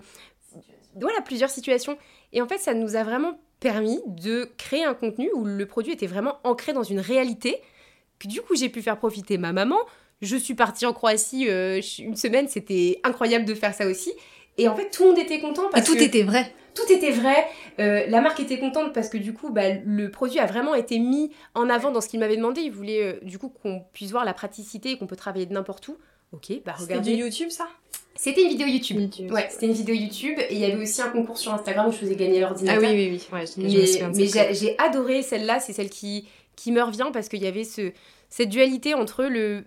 voilà, 0.95 1.19
plusieurs 1.21 1.49
situations. 1.49 1.97
Et 2.31 2.41
en 2.41 2.47
fait, 2.47 2.59
ça 2.59 2.73
nous 2.73 2.95
a 2.95 3.03
vraiment 3.03 3.37
permis 3.59 3.99
de 4.07 4.49
créer 4.57 4.83
un 4.83 4.93
contenu 4.93 5.29
où 5.33 5.43
le 5.43 5.65
produit 5.65 5.93
était 5.93 6.07
vraiment 6.07 6.39
ancré 6.43 6.73
dans 6.73 6.83
une 6.83 6.99
réalité 6.99 7.61
que 8.19 8.27
du 8.27 8.41
coup 8.41 8.55
j'ai 8.55 8.69
pu 8.69 8.81
faire 8.81 8.97
profiter 8.97 9.37
ma 9.37 9.53
maman. 9.53 9.77
Je 10.21 10.35
suis 10.35 10.55
partie 10.55 10.85
en 10.85 10.93
Croatie 10.93 11.47
euh, 11.49 11.81
une 11.99 12.15
semaine, 12.15 12.47
c'était 12.47 12.99
incroyable 13.03 13.45
de 13.45 13.53
faire 13.53 13.73
ça 13.73 13.87
aussi. 13.87 14.11
Et 14.57 14.67
en 14.67 14.75
fait, 14.75 14.89
tout 14.89 15.03
le 15.03 15.09
monde 15.09 15.19
était 15.19 15.39
content 15.39 15.67
Et 15.67 15.71
parce 15.71 15.85
tout 15.85 15.95
que 15.95 16.01
était 16.01 16.23
vrai. 16.23 16.51
tout 16.73 16.91
était 16.91 17.11
vrai. 17.11 17.35
Euh, 17.79 18.07
la 18.07 18.21
marque 18.21 18.39
était 18.39 18.57
contente 18.57 18.91
parce 18.93 19.09
que 19.09 19.17
du 19.17 19.31
coup, 19.33 19.51
bah, 19.51 19.73
le 19.85 20.09
produit 20.09 20.39
a 20.39 20.47
vraiment 20.47 20.73
été 20.73 20.97
mis 20.97 21.31
en 21.53 21.69
avant 21.69 21.91
dans 21.91 22.01
ce 22.01 22.07
qu'il 22.07 22.19
m'avait 22.19 22.37
demandé. 22.37 22.61
Il 22.61 22.71
voulait 22.71 23.03
euh, 23.03 23.19
du 23.21 23.37
coup 23.37 23.49
qu'on 23.49 23.83
puisse 23.93 24.09
voir 24.09 24.25
la 24.25 24.33
praticité 24.33 24.91
et 24.91 24.97
qu'on 24.97 25.05
peut 25.05 25.15
travailler 25.15 25.45
de 25.45 25.53
n'importe 25.53 25.87
où. 25.89 25.97
Ok, 26.33 26.51
bah 26.65 26.73
C'était 26.79 26.93
du 26.95 26.99
regardez. 26.99 27.13
YouTube, 27.13 27.49
ça? 27.51 27.67
C'était 28.15 28.41
une 28.41 28.49
vidéo 28.49 28.65
YouTube. 28.67 28.99
YouTube. 28.99 29.31
Ouais, 29.31 29.47
c'était 29.51 29.67
une 29.67 29.73
vidéo 29.73 29.93
YouTube 29.95 30.39
et 30.39 30.47
il 30.55 30.57
y 30.57 30.65
avait 30.65 30.81
aussi 30.81 31.01
un 31.03 31.09
concours 31.09 31.37
sur 31.37 31.53
Instagram 31.53 31.87
où 31.87 31.91
je 31.91 31.97
faisais 31.97 32.15
gagner 32.15 32.37
Ah 32.37 32.47
l'ordinateur. 32.47 32.81
oui, 32.81 32.95
oui, 32.95 33.09
oui. 33.11 33.27
Ouais, 33.31 33.45
je, 33.45 33.53
je 33.53 33.61
me 34.03 34.11
Mais, 34.17 34.53
j'ai 34.55 34.75
adoré 34.79 35.21
celle-là, 35.21 35.59
c'est 35.59 35.71
celle 35.73 35.91
qui, 35.91 36.27
qui 36.55 36.71
me 36.71 36.81
revient 36.81 37.11
parce 37.13 37.29
qu'il 37.29 37.41
y 37.43 37.47
avait 37.47 37.63
ce, 37.63 37.91
cette 38.29 38.49
dualité 38.49 38.95
entre 38.95 39.23
le. 39.25 39.65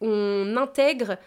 On 0.00 0.56
intègre 0.56 1.18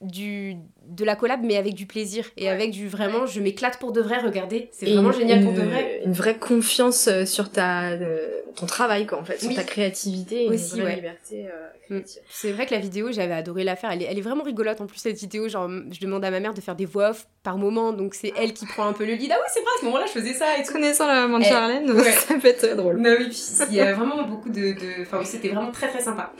du, 0.00 0.56
de 0.88 1.04
la 1.04 1.16
collab, 1.16 1.40
mais 1.42 1.56
avec 1.56 1.74
du 1.74 1.86
plaisir 1.86 2.24
et 2.36 2.48
avec 2.48 2.70
du 2.70 2.88
vraiment, 2.88 3.26
je 3.26 3.40
m'éclate 3.40 3.78
pour 3.78 3.92
de 3.92 4.00
vrai, 4.00 4.18
regardez, 4.20 4.68
c'est 4.72 4.86
vraiment 4.86 5.12
une- 5.12 5.18
génial 5.18 5.42
pour 5.42 5.50
une- 5.52 5.58
de 5.60 5.62
vrai. 5.64 6.00
Une 6.04 6.12
vraie 6.12 6.36
confiance 6.36 7.08
euh, 7.08 7.24
sur 7.24 7.50
ta, 7.50 7.90
euh, 7.90 8.28
ton 8.54 8.66
travail, 8.66 9.06
quoi, 9.06 9.18
en 9.18 9.24
fait, 9.24 9.38
sur 9.38 9.48
Oui. 9.50 9.54
ta 9.54 9.64
créativité 9.64 10.44
et 10.44 10.48
Aussi, 10.48 10.76
une 10.76 10.82
vraie 10.82 10.90
ouais. 10.90 10.96
liberté 10.96 11.46
euh, 11.46 11.66
Mm. 11.88 12.00
créative. 12.00 12.22
C'est 12.30 12.52
vrai 12.52 12.66
que 12.66 12.74
la 12.74 12.80
vidéo, 12.80 13.12
j'avais 13.12 13.34
adoré 13.34 13.62
la 13.64 13.76
faire. 13.76 13.90
Elle 13.90 14.02
est, 14.02 14.06
elle 14.10 14.18
est 14.18 14.22
vraiment 14.22 14.42
rigolote 14.44 14.80
en 14.80 14.86
plus, 14.86 14.98
cette 14.98 15.18
vidéo. 15.18 15.48
Genre, 15.48 15.68
je 15.92 16.00
demande 16.00 16.24
à 16.24 16.30
ma 16.30 16.40
mère 16.40 16.54
de 16.54 16.60
faire 16.60 16.74
des 16.74 16.84
voix 16.86 17.10
off 17.10 17.26
par 17.42 17.58
moment, 17.58 17.92
donc 17.92 18.14
c'est 18.14 18.32
elle 18.36 18.52
qui 18.54 18.66
prend 18.66 18.86
un 18.86 18.92
peu 18.92 19.04
le 19.06 19.12
lead. 19.14 19.30
Ah 19.32 19.36
ouais, 19.38 19.46
c'est 19.52 19.60
vrai, 19.60 19.70
à 19.76 19.80
ce 19.80 19.84
moment-là, 19.84 20.04
je 20.06 20.12
faisais 20.12 20.32
ça 20.32 20.58
et 20.58 20.62
tout. 20.64 20.72
Connaissant 20.72 21.06
la 21.06 21.14
maman 21.14 21.38
de 21.38 21.44
Eh, 21.44 21.48
Charlène, 21.48 21.90
ouais. 21.92 22.10
ça 22.12 22.34
peut 22.34 22.48
être 22.48 22.58
très 22.58 22.74
drôle. 22.76 22.96
Non, 22.96 23.14
oui, 23.18 23.28
puis 23.28 23.38
il 23.70 23.76
y 23.76 23.80
a 23.80 23.92
vraiment 23.94 24.22
beaucoup 24.24 24.48
de. 24.48 24.72
de- 24.72 25.02
Enfin, 25.02 25.18
oui, 25.20 25.26
c'était 25.26 25.48
vraiment 25.48 25.70
très 25.70 25.88
très 25.88 26.00
sympa. 26.00 26.32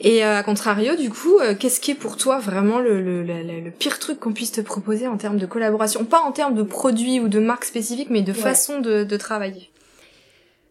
Et 0.00 0.24
euh, 0.24 0.36
à 0.38 0.42
contrario, 0.42 0.96
du 0.96 1.08
coup, 1.10 1.38
qu'est-ce 1.58 1.80
qui 1.80 1.92
est 1.92 1.94
pour 1.94 2.16
toi 2.16 2.38
vraiment 2.38 2.78
le, 2.78 3.00
le, 3.00 3.22
le, 3.22 3.42
le- 3.42 3.60
le 3.60 3.70
pire 3.90 3.98
truc 3.98 4.20
qu'on 4.20 4.32
puisse 4.32 4.52
te 4.52 4.60
proposer 4.60 5.06
en 5.08 5.16
termes 5.16 5.38
de 5.38 5.46
collaboration 5.46 6.04
Pas 6.04 6.20
en 6.20 6.32
termes 6.32 6.54
de 6.54 6.62
produits 6.62 7.18
ou 7.20 7.28
de 7.28 7.40
marques 7.40 7.64
spécifiques, 7.64 8.10
mais 8.10 8.22
de 8.22 8.32
Ouais. 8.32 8.38
façon 8.38 8.80
de, 8.80 9.04
de 9.04 9.16
travailler. 9.16 9.70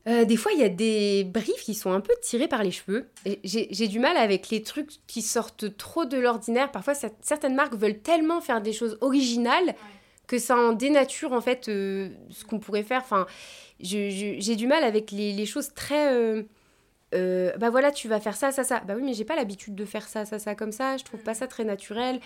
Euh, 0.08 0.24
des 0.26 0.38
fois, 0.38 0.54
il 0.54 0.60
y 0.60 0.64
a 0.64 0.70
des 0.70 1.26
briefs 1.26 1.62
qui 1.64 1.74
sont 1.76 1.92
un 1.92 2.00
peu 2.00 2.14
tirés 2.22 2.48
par 2.48 2.64
les 2.64 2.72
cheveux. 2.72 3.10
J'ai 3.44 3.88
du 3.88 4.00
mal 4.00 4.16
avec 4.18 4.50
les 4.50 4.64
trucs 4.64 4.92
qui 5.08 5.22
sortent 5.22 5.76
trop 5.78 6.06
de 6.06 6.18
l'ordinaire. 6.18 6.72
Parfois, 6.72 6.94
cer- 6.94 7.12
certaines 7.22 7.54
marques 7.54 7.76
veulent 7.76 8.00
tellement 8.00 8.40
faire 8.42 8.62
des 8.62 8.72
choses 8.74 8.98
originales 9.02 9.76
que 10.26 10.38
ça 10.38 10.56
en 10.56 10.72
dénature 10.74 11.34
en 11.34 11.42
fait 11.42 11.68
euh, 11.68 12.10
ce 12.30 12.46
qu'on 12.46 12.60
pourrait 12.60 12.84
faire. 12.84 13.02
Enfin, 13.04 13.28
j'ai 13.82 14.56
du 14.56 14.68
mal 14.68 14.84
avec 14.84 15.12
les, 15.12 15.34
les 15.34 15.46
choses 15.46 15.74
très. 15.76 16.14
euh, 16.14 16.44
euh, 17.16 17.52
bah 17.58 17.70
voilà, 17.72 17.92
tu 17.92 18.08
vas 18.08 18.20
faire 18.20 18.36
ça, 18.36 18.52
ça, 18.52 18.64
ça. 18.64 18.82
Bah 18.88 18.94
oui, 18.96 19.02
mais 19.04 19.14
j'ai 19.14 19.26
pas 19.26 19.36
l'habitude 19.36 19.74
de 19.76 19.86
faire 19.86 20.08
ça, 20.08 20.26
ça, 20.26 20.38
ça 20.40 20.54
comme 20.56 20.72
ça. 20.72 20.96
Je 20.98 21.04
trouve 21.04 21.22
pas 21.22 21.34
ça 21.34 21.48
très 21.48 21.64
naturel. 21.66 22.20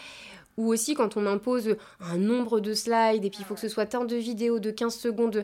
Ou 0.58 0.68
aussi 0.72 0.94
quand 0.94 1.18
on 1.18 1.26
impose 1.26 1.76
un 2.00 2.18
nombre 2.18 2.60
de 2.60 2.74
slides 2.74 3.26
et 3.26 3.30
puis 3.30 3.40
il 3.42 3.46
faut 3.46 3.56
que 3.56 3.60
ce 3.60 3.70
soit 3.70 3.86
tant 3.88 4.06
de 4.06 4.16
vidéos 4.16 4.60
de 4.60 4.72
15 4.72 4.96
secondes. 4.96 5.44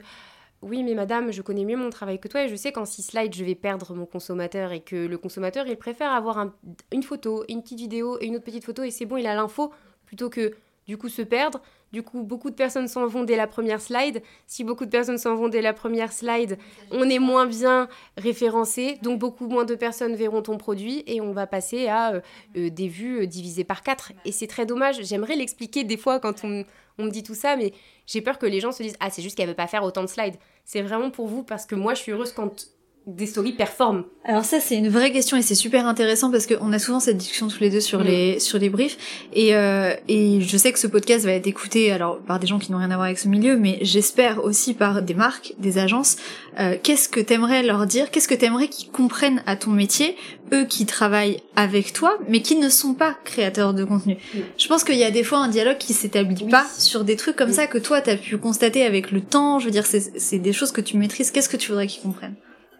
Oui, 0.62 0.84
mais 0.84 0.93
madame, 0.93 1.32
je 1.32 1.41
connais 1.41 1.64
mieux 1.64 1.78
mon 1.78 1.89
travail 1.89 2.20
que 2.20 2.28
toi 2.28 2.43
et 2.43 2.49
je 2.49 2.55
sais 2.55 2.72
qu'en 2.72 2.86
6 2.86 3.03
slides, 3.03 3.34
je 3.34 3.45
vais 3.45 3.55
perdre 3.55 3.93
mon 3.95 4.05
consommateur 4.05 4.72
et 4.74 4.82
que 4.82 5.07
le 5.07 5.18
consommateur, 5.18 5.66
il 5.68 5.78
préfère 5.78 6.12
avoir 6.12 6.38
un- 6.38 6.53
une 6.91 7.01
photo, 7.03 7.45
une 7.47 7.62
petite 7.64 7.80
vidéo 7.80 8.18
et 8.20 8.26
une 8.26 8.36
autre 8.36 8.43
petite 8.45 8.66
photo 8.66 8.84
et 8.84 8.91
c'est 8.91 9.05
bon, 9.05 9.18
il 9.18 9.26
a 9.26 9.36
l'info 9.36 9.72
plutôt 10.05 10.30
que 10.30 10.53
du 10.86 10.97
coup 10.97 11.07
se 11.10 11.22
perdre. 11.22 11.62
Du 11.91 12.03
coup, 12.03 12.23
beaucoup 12.23 12.49
de 12.49 12.55
personnes 12.55 12.87
s'en 12.87 13.07
vont 13.07 13.23
dès 13.23 13.35
la 13.35 13.47
première 13.47 13.81
slide. 13.81 14.21
Si 14.45 14.63
beaucoup 14.63 14.85
de 14.85 14.91
personnes 14.91 15.17
s'en 15.17 15.35
vont 15.35 15.49
dès 15.49 15.61
la 15.61 15.73
première 15.73 16.11
slide, 16.13 16.57
on 16.91 17.09
est 17.09 17.19
moins 17.19 17.47
bien 17.47 17.87
référencé, 18.17 18.97
donc 19.01 19.19
beaucoup 19.19 19.47
moins 19.47 19.65
de 19.65 19.75
personnes 19.75 20.15
verront 20.15 20.41
ton 20.41 20.57
produit 20.57 21.03
et 21.07 21.19
on 21.21 21.31
va 21.31 21.47
passer 21.47 21.87
à 21.87 22.13
euh, 22.13 22.21
euh, 22.57 22.69
des 22.69 22.87
vues 22.87 23.21
euh, 23.21 23.25
divisées 23.25 23.63
par 23.63 23.81
4. 23.81 24.13
Et 24.25 24.31
c'est 24.31 24.47
très 24.47 24.65
dommage. 24.65 25.03
J'aimerais 25.03 25.35
l'expliquer 25.35 25.83
des 25.83 25.97
fois 25.97 26.19
quand 26.19 26.43
on, 26.43 26.63
on 26.99 27.05
me 27.05 27.09
dit 27.09 27.23
tout 27.23 27.35
ça, 27.35 27.55
mais 27.55 27.73
j'ai 28.05 28.21
peur 28.21 28.37
que 28.37 28.45
les 28.45 28.59
gens 28.59 28.71
se 28.71 28.83
disent 28.83 28.97
Ah, 28.99 29.09
c'est 29.09 29.21
juste 29.21 29.35
qu'elle 29.35 29.49
veut 29.49 29.55
pas 29.55 29.67
faire 29.67 29.83
autant 29.83 30.01
de 30.01 30.07
slides. 30.07 30.35
C'est 30.65 30.83
vraiment 30.83 31.09
pour 31.09 31.27
vous 31.27 31.43
parce 31.43 31.65
que 31.65 31.75
moi, 31.75 31.95
je 31.95 32.01
suis 32.01 32.11
heureuse 32.11 32.33
quand 32.33 32.67
des 33.08 33.26
stories 33.26 33.54
performent 33.54 34.04
Alors 34.24 34.45
ça 34.45 34.60
c'est 34.60 34.76
une 34.76 34.89
vraie 34.89 35.12
question 35.12 35.36
et 35.36 35.41
c'est 35.41 35.56
super 35.56 35.88
intéressant 35.88 36.30
parce 36.30 36.45
qu'on 36.45 36.72
a 36.74 36.78
souvent 36.80 37.00
cette 37.00 37.18
discussion 37.18 37.47
tous 37.47 37.60
les 37.60 37.70
deux 37.72 37.80
sur 37.80 38.00
Mm. 38.02 38.04
les 38.04 38.39
sur 38.39 38.60
les 38.60 38.70
briefs 38.70 38.97
et 39.34 39.56
euh, 39.56 39.93
et 40.08 40.41
je 40.41 40.58
sais 40.58 40.72
que 40.72 40.78
ce 40.78 40.86
podcast 40.86 41.26
va 41.26 41.32
être 41.32 41.47
écouté 41.47 41.91
alors 41.91 42.20
par 42.20 42.39
des 42.39 42.45
gens 42.45 42.60
qui 42.60 42.72
n'ont 42.72 42.78
rien 42.78 42.91
à 42.91 42.95
voir 42.95 43.06
avec 43.06 43.18
ce 43.18 43.28
milieu 43.28 43.58
mais 43.58 43.80
j'espère 43.82 44.43
aussi 44.43 44.74
par 44.76 45.02
des 45.02 45.16
marques, 45.16 45.54
des 45.58 45.80
agences. 45.80 46.18
Euh, 46.60 46.76
qu'est-ce 46.84 47.10
que 47.10 47.20
t'aimerais 47.20 47.64
leur 47.64 47.86
dire? 47.88 48.12
Qu'est-ce 48.12 48.28
que 48.28 48.36
t'aimerais 48.36 48.68
qu'ils 48.68 48.91
comprennent 48.91 49.41
à 49.47 49.56
ton 49.56 49.72
métier 49.72 50.16
eux 50.54 50.66
qui 50.66 50.86
travaillent 50.86 51.41
avec 51.56 51.93
toi 51.93 52.18
mais 52.28 52.41
qui 52.41 52.58
ne 52.58 52.70
sont 52.70 52.93
pas 52.93 53.16
créateurs 53.24 53.74
de 53.74 53.86
contenu? 53.86 54.18
Mm. 54.36 54.39
Je 54.58 54.68
pense 54.68 54.84
qu'il 54.84 54.97
y 54.97 55.04
a 55.04 55.10
des 55.12 55.24
fois 55.24 55.39
un 55.39 55.47
dialogue 55.47 55.78
qui 55.80 55.93
s'établit 55.93 56.43
Oui. 56.43 56.52
pas 56.52 56.66
sur 56.78 57.04
des 57.06 57.16
trucs 57.16 57.36
comme 57.38 57.50
Oui. 57.50 57.56
ça 57.56 57.66
que 57.66 57.80
toi 57.80 58.02
t'as 58.02 58.18
pu 58.18 58.38
constater 58.38 58.84
avec 58.86 59.10
le 59.12 59.22
temps. 59.22 59.58
Je 59.58 59.66
veux 59.66 59.72
dire 59.72 59.88
c'est 59.88 60.20
c'est 60.20 60.38
des 60.39 60.54
choses 60.54 60.72
que 60.72 60.82
tu 60.82 60.95
maîtrises. 60.97 61.32
Qu'est-ce 61.32 61.50
que 61.50 61.58
tu 61.58 61.70
voudrais 61.70 61.88
qu'ils 61.88 62.04
comprennent? 62.04 62.36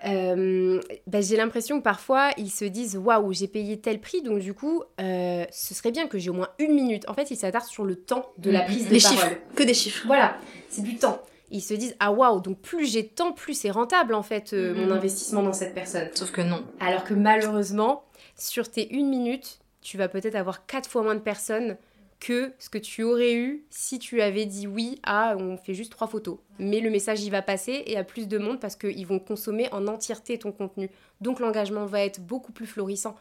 Euh, 0.06 0.80
bah, 1.08 1.20
j'ai 1.20 1.36
l'impression 1.36 1.80
que 1.80 1.84
parfois 1.84 2.30
ils 2.38 2.50
se 2.50 2.64
disent 2.64 2.95
waouh 2.95 3.34
j'ai 3.34 3.50
payé 3.50 3.82
tel 3.82 4.00
prix 4.00 4.22
donc 4.22 4.39
du 4.39 4.54
coup 4.54 4.82
euh, 5.02 5.43
ce 5.52 5.74
serait 5.74 5.91
bien 5.91 6.08
que 6.08 6.18
j'ai 6.18 6.30
au 6.30 6.34
moins 6.34 6.47
une 6.58 6.74
minute 6.74 7.04
en 7.10 7.14
fait 7.14 7.30
ils 7.32 7.36
s'attardent 7.36 7.66
sur 7.68 7.84
le 7.84 7.95
temps 7.95 8.26
de 8.38 8.50
la 8.50 8.62
prise 8.62 8.88
de 8.88 8.93
Les 8.93 9.02
parole 9.02 9.18
chiffres, 9.18 9.32
que 9.56 9.64
des 9.64 9.74
chiffres. 9.74 10.04
voilà 10.08 10.38
c'est 10.70 10.84
du 10.84 10.95
temps 10.95 11.22
ils 11.52 11.60
se 11.62 11.74
disent 11.74 11.97
ah 12.00 12.14
waouh 12.14 12.39
donc 12.39 12.60
plus 12.62 12.86
j'ai 12.86 13.04
de 13.04 13.10
temps 13.10 13.34
plus 13.34 13.54
c'est 13.56 13.72
rentable 13.72 14.14
en 14.14 14.24
fait 14.24 14.54
euh, 14.54 14.74
mon 14.74 14.86
Mhm. 14.86 14.91
investissement 14.93 15.43
dans 15.43 15.52
cette 15.52 15.74
personne 15.74 16.08
Sauf 16.16 16.32
que 16.32 16.39
non. 16.41 16.64
alors 16.80 17.04
que 17.04 17.14
malheureusement 17.14 18.04
sur 18.38 18.72
tes 18.72 18.93
une 18.93 19.10
minute 19.10 19.60
tu 19.82 19.97
vas 19.97 20.08
peut-être 20.08 20.36
avoir 20.36 20.66
quatre 20.66 20.89
fois 20.89 21.04
moins 21.04 21.16
de 21.16 21.20
personnes 21.20 21.76
que 22.20 22.52
ce 22.60 22.70
que 22.70 22.78
tu 22.78 23.04
aurais 23.04 23.34
eu 23.34 23.64
si 23.70 23.98
tu 23.98 24.22
avais 24.22 24.46
dit 24.46 24.68
oui 24.68 25.00
à 25.04 25.36
on 25.38 25.58
fait 25.58 25.74
juste 25.74 25.92
trois 25.92 26.08
photos. 26.08 26.38
Mais 26.60 26.80
le 26.80 26.90
message 26.90 27.24
y 27.24 27.30
va 27.30 27.42
passer 27.42 27.84
et 27.88 27.98
à 27.98 28.04
plus 28.04 28.28
de 28.28 28.38
monde 28.38 28.60
parce 28.60 28.76
qu'ils 28.76 29.08
vont 29.08 29.20
consommer 29.20 29.72
en 29.72 29.88
entièreté 29.88 30.38
ton 30.38 30.52
contenu. 30.52 30.90
Donc 31.22 31.40
l'engagement 31.40 31.86
va 31.86 32.02
être 32.02 32.22
beaucoup 32.22 32.52
plus 32.52 32.68
florissant. 32.68 33.16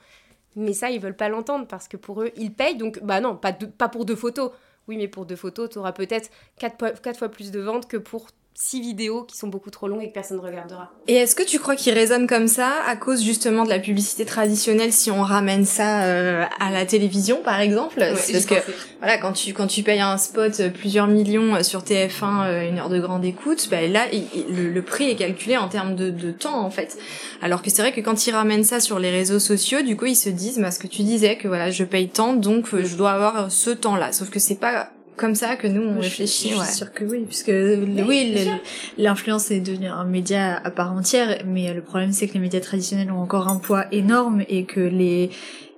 Mais 0.57 0.73
ça, 0.73 0.91
ils 0.91 1.01
veulent 1.01 1.17
pas 1.17 1.29
l'entendre 1.29 1.67
parce 1.67 1.87
que 1.87 1.97
pour 1.97 2.23
eux, 2.23 2.31
ils 2.37 2.53
payent. 2.53 2.77
Donc, 2.77 3.01
bah 3.03 3.21
non, 3.21 3.37
pas, 3.37 3.53
pour 3.89 4.05
deux 4.05 4.17
photos. 4.17 4.51
Oui, 4.89 4.97
mais 4.97 5.07
pour 5.07 5.27
deux 5.27 5.37
photos, 5.37 5.69
tu 5.71 5.79
auras 5.79 5.93
peut-être 5.93 6.31
quatre, 6.59 7.01
quatre 7.01 7.19
fois 7.19 7.29
plus 7.29 7.51
de 7.51 7.61
ventes 7.61 7.87
que 7.87 7.97
pour 7.97 8.29
six 8.61 8.81
vidéos 8.81 9.23
qui 9.23 9.37
sont 9.39 9.47
beaucoup 9.47 9.71
trop 9.71 9.87
longues 9.87 10.03
et 10.03 10.09
que 10.09 10.13
personne 10.15 10.37
ne 10.39 10.43
regardera. 10.43 10.91
Et 11.07 11.15
est-ce 11.15 11.37
que 11.37 11.45
tu 11.45 11.61
crois 11.61 11.77
qu'il 11.77 11.95
résonne 11.95 12.27
comme 12.27 12.49
ça 12.49 12.71
à 12.89 12.97
cause 12.97 13.23
justement 13.23 13.63
de 13.65 13.69
la 13.71 13.79
publicité 13.79 14.25
traditionnelle 14.25 14.93
si 14.93 15.13
on 15.13 15.23
ramène 15.23 15.65
ça 15.65 16.03
euh, 16.03 16.45
à 16.59 16.71
la 16.73 16.85
télévision 16.85 17.41
par 17.45 17.61
exemple? 17.61 18.03
C'est 18.17 18.33
Parce 18.33 18.47
que 18.47 18.55
voilà, 18.99 19.19
quand 19.19 19.33
tu 19.33 19.53
quand 19.55 19.69
tu 19.69 19.85
payes 19.85 20.01
un 20.01 20.19
spot 20.19 20.59
euh, 20.59 20.71
plusieurs 20.71 21.07
millions 21.07 21.55
euh, 21.55 21.63
sur 21.63 21.83
TF1, 21.83 22.47
euh, 22.47 22.69
une 22.69 22.79
heure 22.81 22.89
de 22.89 22.99
grande 22.99 23.25
écoute, 23.25 23.69
bah 23.71 23.87
là 23.87 24.07
il- 24.13 24.27
il- 24.35 24.57
le, 24.57 24.71
le 24.71 24.83
prix 24.83 25.09
est 25.09 25.17
calculé 25.17 25.57
en 25.57 25.69
termes 25.69 25.95
de, 25.95 26.11
de 26.11 26.33
temps 26.33 26.61
en 26.61 26.71
fait. 26.71 26.99
Alors 27.43 27.63
que 27.63 27.71
c'est 27.71 27.83
vrai 27.83 27.93
que 27.93 28.01
quand 28.01 28.27
ils 28.27 28.33
ramènent 28.33 28.65
ça 28.65 28.81
sur 28.81 28.99
les 28.99 29.11
réseaux 29.13 29.39
sociaux, 29.39 29.83
du 29.83 29.97
coup 29.97 30.07
ils 30.07 30.17
se 30.17 30.31
disent, 30.31 30.59
bah, 30.59 30.73
ce 30.73 30.81
que 30.81 30.89
tu 30.89 31.03
disais 31.03 31.37
que 31.37 31.47
voilà 31.47 31.71
je 31.71 31.85
paye 31.85 32.09
tant 32.09 32.33
donc 32.33 32.75
euh, 32.75 32.85
je 32.85 32.97
dois 32.97 33.13
avoir 33.13 33.53
ce 33.53 33.71
temps-là. 33.71 34.11
Sauf 34.11 34.31
que 34.31 34.41
c'est 34.41 34.57
pas 34.59 34.91
comme 35.19 35.35
ça 35.35 35.57
que 35.57 35.67
nous 35.67 35.83
on 35.83 35.97
je 35.97 36.09
réfléchit. 36.09 36.49
suis, 36.49 36.51
je 36.51 36.57
ouais. 36.57 36.65
suis 36.65 36.75
sûre 36.77 36.93
que 36.93 37.05
oui, 37.05 37.25
puisque 37.27 37.53
oui, 38.09 38.35
l'influence 38.97 39.51
est 39.51 39.61
devenue 39.61 39.89
un 39.89 40.05
média 40.05 40.57
à 40.65 40.71
part 40.71 40.93
entière, 40.93 41.43
mais 41.45 41.75
le 41.75 41.83
problème 41.83 42.13
c'est 42.13 42.27
que 42.29 42.35
les 42.35 42.41
médias 42.41 42.61
traditionnels 42.61 43.11
ont 43.13 43.21
encore 43.21 43.49
un 43.49 43.59
poids 43.59 43.85
énorme 43.93 44.43
et 44.49 44.65
que 44.65 44.81
les 44.81 45.31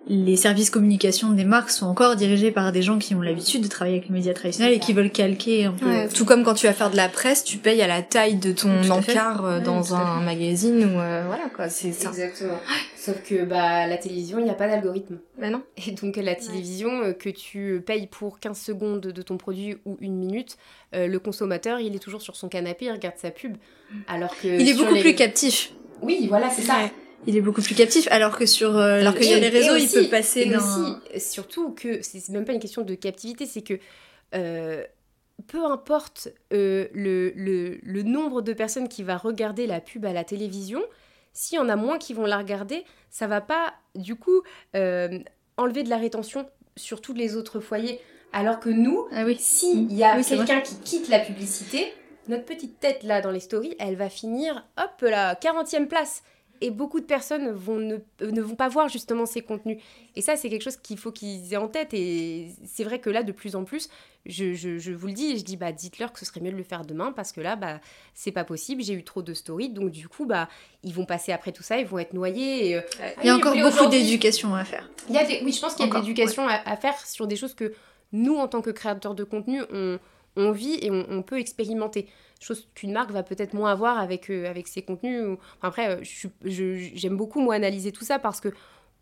les 0.06 0.36
services 0.36 0.70
communication 0.70 1.30
des 1.32 1.44
marques 1.44 1.70
sont 1.70 1.86
encore 1.86 2.16
dirigés 2.16 2.50
par 2.50 2.72
des 2.72 2.80
gens 2.82 2.98
qui 2.98 3.14
ont 3.14 3.20
l'habitude 3.20 3.62
de 3.62 3.68
travailler 3.68 3.98
avec 3.98 4.08
les 4.08 4.14
médias 4.14 4.32
traditionnels 4.32 4.72
et 4.72 4.78
qui 4.78 4.92
veulent 4.94 5.10
calquer 5.10 5.66
un 5.66 5.72
peu. 5.72 5.86
Ouais, 5.86 6.08
tout 6.08 6.24
comme 6.24 6.42
quand 6.42 6.54
tu 6.54 6.66
vas 6.66 6.72
faire 6.72 6.90
de 6.90 6.96
la 6.96 7.08
presse, 7.08 7.44
tu 7.44 7.58
payes 7.58 7.82
à 7.82 7.86
la 7.86 8.02
taille 8.02 8.36
de 8.36 8.52
ton 8.52 8.70
encart 8.90 9.44
euh, 9.44 9.58
Ouais, 9.58 9.64
dans 9.64 9.94
un 9.94 10.20
magazine 10.22 10.84
ou 10.84 10.98
euh, 10.98 11.24
voilà 11.26 11.48
quoi, 11.54 11.68
c'est 11.68 11.92
ça. 11.92 12.08
Exactement. 12.08 12.58
Sauf 12.96 13.22
que 13.22 13.44
bah, 13.44 13.86
la 13.86 13.96
télévision, 13.98 14.38
il 14.38 14.44
n'y 14.44 14.50
a 14.50 14.54
pas 14.54 14.68
d'algorithme. 14.68 15.18
Mais 15.38 15.50
non. 15.50 15.62
Et 15.86 15.92
donc 15.92 16.16
la 16.16 16.34
télévision, 16.34 17.02
euh, 17.02 17.12
que 17.12 17.28
tu 17.28 17.82
payes 17.86 18.06
pour 18.06 18.40
15 18.40 18.58
secondes 18.58 19.00
de 19.00 19.22
ton 19.22 19.36
produit 19.36 19.76
ou 19.84 19.96
une 20.00 20.16
minute, 20.16 20.56
euh, 20.94 21.06
le 21.08 21.18
consommateur, 21.18 21.78
il 21.78 21.94
est 21.94 21.98
toujours 22.00 22.22
sur 22.22 22.36
son 22.36 22.48
canapé, 22.48 22.86
il 22.86 22.92
regarde 22.92 23.16
sa 23.18 23.30
pub. 23.30 23.56
Alors 24.08 24.30
que 24.40 24.48
Il 24.48 24.68
est 24.68 24.74
beaucoup 24.74 24.94
les- 24.94 25.00
plus 25.02 25.14
captif. 25.14 25.72
Oui, 26.02 26.26
voilà, 26.28 26.48
c'est 26.50 26.62
ça. 26.62 26.76
Il 27.26 27.36
est 27.36 27.40
beaucoup 27.40 27.60
plus 27.62 27.74
captif, 27.74 28.08
alors 28.10 28.36
que 28.38 28.46
sur 28.46 28.76
euh, 28.76 29.00
Alors 29.00 29.14
que 29.14 29.20
les 29.20 29.48
réseaux, 29.48 29.76
il 29.76 29.88
peut 29.88 30.08
passer 30.08 30.40
Et 30.42 30.46
d'un. 30.50 30.58
aussi, 30.58 30.92
euh, 31.14 31.18
surtout 31.18 31.72
que 31.72 32.00
c'est 32.02 32.28
même 32.30 32.44
pas 32.44 32.52
une 32.52 32.60
question 32.60 32.82
de 32.82 32.94
captivité, 32.94 33.44
c'est 33.46 33.62
que 33.62 33.74
euh, 34.34 34.84
peu 35.46 35.64
importe 35.64 36.28
euh, 36.52 36.86
le, 36.94 37.32
le, 37.36 37.78
le 37.82 38.02
nombre 38.02 38.40
de 38.42 38.52
personnes 38.52 38.88
qui 38.88 39.02
va 39.02 39.16
regarder 39.16 39.66
la 39.66 39.80
pub 39.80 40.04
à 40.06 40.12
la 40.12 40.24
télévision, 40.24 40.82
s'il 41.32 41.56
y 41.56 41.60
en 41.60 41.68
a 41.68 41.76
moins 41.76 41.98
qui 41.98 42.14
vont 42.14 42.24
la 42.26 42.38
regarder, 42.38 42.84
ça 43.10 43.26
va 43.26 43.40
pas 43.40 43.74
du 43.94 44.16
coup 44.16 44.42
enlever 44.74 45.82
de 45.82 45.88
la 45.90 45.96
rétention 45.98 46.48
sur 46.76 47.00
tous 47.00 47.12
les 47.14 47.36
autres 47.36 47.60
foyers. 47.60 48.00
Alors 48.32 48.60
que 48.60 48.68
nous, 48.70 49.06
Ah 49.12 49.24
oui. 49.24 49.36
s'il 49.38 49.92
y 49.92 50.04
a 50.04 50.16
Oui, 50.16 50.24
quelqu'un 50.24 50.60
qui 50.60 50.76
quitte 50.76 51.08
la 51.08 51.18
publicité, 51.18 51.92
notre 52.28 52.44
petite 52.44 52.78
tête 52.80 53.02
là 53.02 53.20
dans 53.20 53.30
les 53.32 53.40
stories, 53.40 53.74
elle 53.78 53.96
va 53.96 54.08
finir, 54.08 54.64
hop 54.78 55.02
là, 55.02 55.34
40e 55.34 55.86
place. 55.86 56.22
Et 56.62 56.70
beaucoup 56.70 57.00
de 57.00 57.06
personnes 57.06 57.50
vont 57.52 57.78
ne, 57.78 57.94
euh, 58.20 58.30
ne 58.30 58.42
vont 58.42 58.54
pas 58.54 58.68
voir 58.68 58.88
justement 58.88 59.24
ces 59.24 59.40
contenus. 59.40 59.78
Et 60.14 60.20
ça, 60.20 60.36
c'est 60.36 60.50
quelque 60.50 60.62
chose 60.62 60.76
qu'il 60.76 60.98
faut 60.98 61.10
qu'ils 61.10 61.54
aient 61.54 61.56
en 61.56 61.68
tête. 61.68 61.94
Et 61.94 62.48
c'est 62.66 62.84
vrai 62.84 62.98
que 62.98 63.08
là, 63.08 63.22
de 63.22 63.32
plus 63.32 63.56
en 63.56 63.64
plus, 63.64 63.88
je, 64.26 64.52
je, 64.52 64.76
je 64.78 64.92
vous 64.92 65.06
le 65.06 65.14
dis, 65.14 65.38
je 65.38 65.44
dis, 65.44 65.56
bah, 65.56 65.72
dites-leur 65.72 66.12
que 66.12 66.18
ce 66.18 66.26
serait 66.26 66.40
mieux 66.40 66.52
de 66.52 66.56
le 66.58 66.62
faire 66.62 66.84
demain 66.84 67.12
parce 67.12 67.32
que 67.32 67.40
là, 67.40 67.56
bah, 67.56 67.80
c'est 68.14 68.30
pas 68.32 68.44
possible. 68.44 68.82
J'ai 68.82 68.92
eu 68.92 69.04
trop 69.04 69.22
de 69.22 69.32
stories. 69.32 69.70
Donc, 69.70 69.90
du 69.90 70.06
coup, 70.08 70.26
bah, 70.26 70.50
ils 70.82 70.92
vont 70.92 71.06
passer 71.06 71.32
après 71.32 71.52
tout 71.52 71.62
ça, 71.62 71.78
ils 71.78 71.86
vont 71.86 71.98
être 71.98 72.12
noyés. 72.12 72.68
Et, 72.68 72.74
euh, 72.76 72.80
Il 73.22 73.26
y 73.26 73.30
a 73.30 73.36
encore 73.36 73.54
beaucoup 73.54 73.86
d'éducation 73.90 74.54
à 74.54 74.64
faire. 74.66 74.86
il 75.08 75.14
y 75.14 75.18
a 75.18 75.24
des- 75.24 75.40
oui, 75.42 75.52
je 75.52 75.60
pense 75.60 75.74
qu'il 75.74 75.86
y 75.86 75.88
a 75.88 75.92
de 75.92 75.98
l'éducation 75.98 76.46
à, 76.46 76.60
à 76.68 76.76
faire 76.76 76.98
sur 77.06 77.26
des 77.26 77.36
choses 77.36 77.54
que 77.54 77.72
nous, 78.12 78.36
en 78.36 78.48
tant 78.48 78.60
que 78.60 78.70
créateurs 78.70 79.14
de 79.14 79.24
contenu, 79.24 79.62
on, 79.72 79.98
on 80.36 80.50
vit 80.52 80.78
et 80.82 80.90
on, 80.90 81.06
on 81.08 81.22
peut 81.22 81.38
expérimenter. 81.38 82.06
Chose 82.40 82.68
qu'une 82.74 82.92
marque 82.92 83.10
va 83.10 83.22
peut-être 83.22 83.52
moins 83.54 83.70
avoir 83.70 83.98
avec, 83.98 84.30
euh, 84.30 84.48
avec 84.48 84.66
ses 84.66 84.82
contenus. 84.82 85.22
ou- 85.24 85.38
enfin, 85.58 85.68
après, 85.68 85.88
euh, 85.90 86.02
j'aime 86.44 87.16
beaucoup, 87.16 87.40
moi, 87.40 87.54
analyser 87.54 87.92
tout 87.92 88.04
ça 88.04 88.18
parce 88.18 88.40
que 88.40 88.48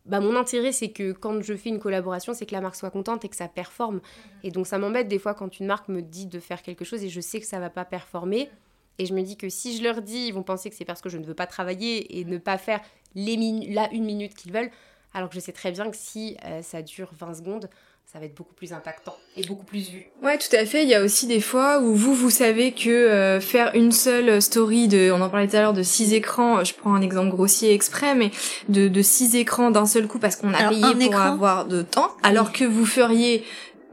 bah, 0.06 0.20
mon 0.20 0.36
intérêt, 0.36 0.72
c'est 0.72 0.88
que 0.88 1.12
quand 1.12 1.42
je 1.42 1.54
fais 1.54 1.68
une 1.68 1.78
collaboration, 1.78 2.32
c'est 2.34 2.46
que 2.46 2.52
la 2.54 2.60
marque 2.62 2.76
soit 2.76 2.90
contente 2.90 3.24
et 3.24 3.28
que 3.28 3.36
ça 3.36 3.46
performe. 3.46 4.00
Et 4.42 4.50
donc, 4.50 4.66
ça 4.66 4.78
m'embête 4.78 5.06
des 5.08 5.18
fois 5.18 5.34
quand 5.34 5.60
une 5.60 5.66
marque 5.66 5.88
me 5.88 6.00
dit 6.00 6.26
de 6.26 6.40
faire 6.40 6.62
quelque 6.62 6.84
chose 6.84 7.04
et 7.04 7.08
je 7.10 7.20
sais 7.20 7.40
que 7.40 7.46
ça 7.46 7.58
va 7.60 7.68
pas 7.70 7.84
performer. 7.84 8.48
Et 8.98 9.06
je 9.06 9.12
me 9.14 9.22
dis 9.22 9.36
que 9.36 9.48
si 9.48 9.76
je 9.76 9.82
leur 9.84 10.00
dis, 10.02 10.26
ils 10.28 10.32
vont 10.34 10.42
penser 10.42 10.70
que 10.70 10.76
c'est 10.76 10.84
parce 10.86 11.00
que 11.02 11.08
je 11.10 11.18
ne 11.18 11.24
veux 11.24 11.34
pas 11.34 11.46
travailler 11.46 12.18
et 12.18 12.24
ne 12.24 12.38
pas 12.38 12.58
faire 12.58 12.80
les 13.14 13.36
la 13.70 13.92
une 13.92 14.04
minute 14.04 14.34
qu'ils 14.34 14.52
veulent. 14.52 14.70
Alors 15.14 15.28
que 15.28 15.34
je 15.34 15.40
sais 15.40 15.52
très 15.52 15.72
bien 15.72 15.90
que 15.90 15.96
si 15.96 16.36
euh, 16.44 16.62
ça 16.62 16.82
dure 16.82 17.10
20 17.12 17.34
secondes, 17.34 17.68
ça 18.10 18.18
va 18.18 18.24
être 18.24 18.34
beaucoup 18.34 18.54
plus 18.54 18.72
impactant 18.72 19.14
et 19.36 19.44
beaucoup 19.46 19.66
plus 19.66 19.90
vu. 19.90 20.06
Ouais, 20.22 20.38
tout 20.38 20.56
à 20.56 20.64
fait. 20.64 20.82
Il 20.82 20.88
y 20.88 20.94
a 20.94 21.02
aussi 21.02 21.26
des 21.26 21.42
fois 21.42 21.80
où 21.80 21.94
vous, 21.94 22.14
vous 22.14 22.30
savez 22.30 22.72
que 22.72 22.88
euh, 22.88 23.38
faire 23.38 23.72
une 23.74 23.92
seule 23.92 24.40
story 24.40 24.88
de, 24.88 25.10
on 25.12 25.20
en 25.20 25.28
parlait 25.28 25.46
tout 25.46 25.56
à 25.56 25.60
l'heure, 25.60 25.74
de 25.74 25.82
six 25.82 26.14
écrans, 26.14 26.64
je 26.64 26.72
prends 26.72 26.94
un 26.94 27.02
exemple 27.02 27.28
grossier 27.28 27.74
exprès, 27.74 28.14
mais 28.14 28.30
de, 28.70 28.88
de 28.88 29.02
six 29.02 29.36
écrans 29.36 29.70
d'un 29.70 29.84
seul 29.84 30.06
coup 30.06 30.18
parce 30.18 30.36
qu'on 30.36 30.54
a 30.54 30.56
Alors, 30.56 30.70
payé 30.70 30.80
pour 30.80 31.02
écran 31.02 31.20
avoir 31.20 31.66
de 31.66 31.82
temps, 31.82 32.08
alors 32.22 32.50
que 32.50 32.64
vous 32.64 32.86
feriez 32.86 33.44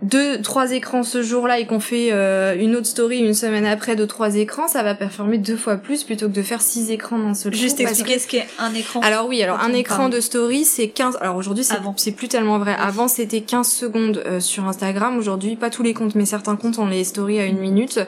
deux, 0.02 0.42
trois 0.42 0.72
écrans 0.74 1.04
ce 1.04 1.24
jour-là 1.24 1.60
et 1.60 1.66
qu'on 1.66 1.80
fait 1.80 2.10
euh, 2.12 2.54
une 2.60 2.76
autre 2.76 2.86
story 2.86 3.20
une 3.20 3.34
semaine 3.34 3.66
après 3.66 3.96
de 3.96 4.06
trois 4.06 4.36
écrans, 4.36 4.68
ça 4.68 4.84
va 4.84 4.94
performer 4.94 5.38
deux 5.38 5.56
fois 5.56 5.78
plus 5.78 6.04
plutôt 6.04 6.28
que 6.28 6.34
de 6.34 6.42
faire 6.42 6.62
six 6.62 6.92
écrans 6.92 7.18
d'un 7.18 7.34
seul 7.34 7.54
Juste 7.54 7.78
coup. 7.78 7.84
expliquer 7.84 8.20
ce 8.20 8.28
qu'est 8.28 8.46
un 8.60 8.74
écran. 8.74 9.00
alors 9.00 9.28
oui, 9.28 9.42
alors 9.42 9.60
un 9.62 9.72
écran 9.74 9.98
parle. 9.98 10.12
de 10.12 10.20
story, 10.20 10.66
c'est 10.66 10.90
15... 10.90 11.18
Alors 11.22 11.38
aujourd'hui, 11.38 11.64
c'est 11.64 11.76
c'est 11.96 12.12
plus 12.12 12.28
tellement 12.28 12.60
vrai. 12.60 12.76
Avant, 12.78 13.08
c'était 13.08 13.40
15 13.42 13.68
secondes 13.70 14.22
euh, 14.26 14.40
sur 14.42 14.66
Instagram. 14.68 15.18
Aujourd'hui, 15.18 15.56
pas 15.56 15.70
tous 15.70 15.82
les 15.82 15.94
comptes, 15.94 16.16
mais 16.16 16.26
certains 16.26 16.58
comptes 16.58 16.78
ont 16.78 16.88
les 16.88 17.04
stories 17.06 17.40
à 17.40 17.46
une 17.46 17.60
minute. 17.60 18.00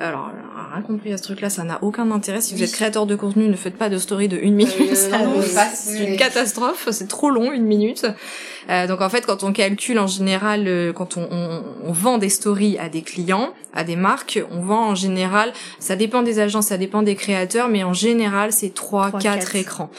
Alors, 0.00 0.32
rien 0.72 0.82
compris 0.82 1.12
à 1.12 1.18
ce 1.18 1.22
truc-là, 1.22 1.50
ça 1.50 1.62
n'a 1.62 1.78
aucun 1.82 2.10
intérêt. 2.10 2.40
Si 2.40 2.54
vous 2.54 2.60
Oui. 2.60 2.66
êt 2.68 2.72
créateur 2.72 3.06
de 3.06 3.14
contenu, 3.14 3.46
ne 3.48 3.56
faites 3.56 3.76
pas 3.76 3.88
de 3.88 3.98
story 3.98 4.26
de 4.28 4.36
une 4.36 4.54
minute. 4.56 4.74
Euh. 4.80 5.42
C'est 5.74 5.98
oui. 6.00 6.04
une 6.08 6.16
catastrophe. 6.16 6.88
C'est 6.90 7.06
trop 7.08 7.30
long, 7.30 7.52
une 7.52 7.64
minute. 7.64 8.06
Euh, 8.70 8.86
donc 8.86 9.00
en 9.00 9.08
fait, 9.08 9.24
quand 9.26 9.42
on 9.44 9.52
calcule 9.52 9.98
en 9.98 10.06
général, 10.06 10.64
euh, 10.66 10.92
quand 10.92 11.16
on, 11.16 11.26
on, 11.30 11.62
on 11.86 11.92
vend 11.92 12.18
des 12.18 12.28
stories 12.28 12.78
à 12.78 12.88
des 12.88 13.02
clients, 13.02 13.50
à 13.72 13.84
des 13.84 13.96
marques, 13.96 14.42
on 14.50 14.60
vend 14.60 14.88
en 14.88 14.94
général, 14.94 15.52
ça 15.78 15.96
dépend 15.96 16.22
des 16.22 16.38
agences, 16.38 16.66
ça 16.66 16.76
dépend 16.78 17.02
des 17.02 17.14
créateurs, 17.14 17.68
mais 17.68 17.84
en 17.84 17.92
général, 17.92 18.52
c'est 18.52 18.74
3, 18.74 19.08
Trois, 19.08 19.20
4 19.20 19.38
quatre. 19.38 19.56
écrans. 19.56 19.90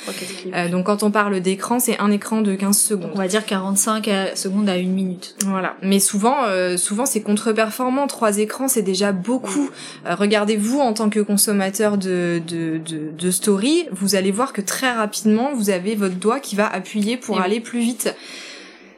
Euh, 0.53 0.69
donc 0.69 0.85
quand 0.85 1.03
on 1.03 1.11
parle 1.11 1.39
d'écran, 1.39 1.79
c'est 1.79 1.97
un 1.99 2.11
écran 2.11 2.41
de 2.41 2.55
15 2.55 2.77
secondes. 2.77 3.11
On 3.15 3.17
va 3.17 3.27
dire 3.27 3.45
45 3.45 4.07
à- 4.07 4.35
secondes 4.35 4.69
à 4.69 4.77
une 4.77 4.91
minute. 4.93 5.35
Voilà. 5.45 5.75
Mais 5.81 5.99
souvent, 5.99 6.43
euh, 6.45 6.77
souvent 6.77 7.05
c'est 7.05 7.21
contre-performant. 7.21 8.07
Trois 8.07 8.37
écrans, 8.37 8.67
c'est 8.67 8.81
déjà 8.83 9.11
beaucoup. 9.11 9.69
Euh, 10.05 10.15
Regardez-vous 10.15 10.79
en 10.79 10.93
tant 10.93 11.09
que 11.09 11.19
consommateur 11.19 11.97
de, 11.97 12.41
de, 12.47 12.77
de, 12.77 13.11
de 13.17 13.31
story, 13.31 13.85
vous 13.91 14.15
allez 14.15 14.31
voir 14.31 14.53
que 14.53 14.61
très 14.61 14.91
rapidement, 14.91 15.51
vous 15.55 15.69
avez 15.69 15.95
votre 15.95 16.15
doigt 16.15 16.39
qui 16.39 16.55
va 16.55 16.67
appuyer 16.67 17.17
pour 17.17 17.39
Et 17.39 17.43
aller 17.43 17.59
plus 17.61 17.79
vite. 17.79 18.13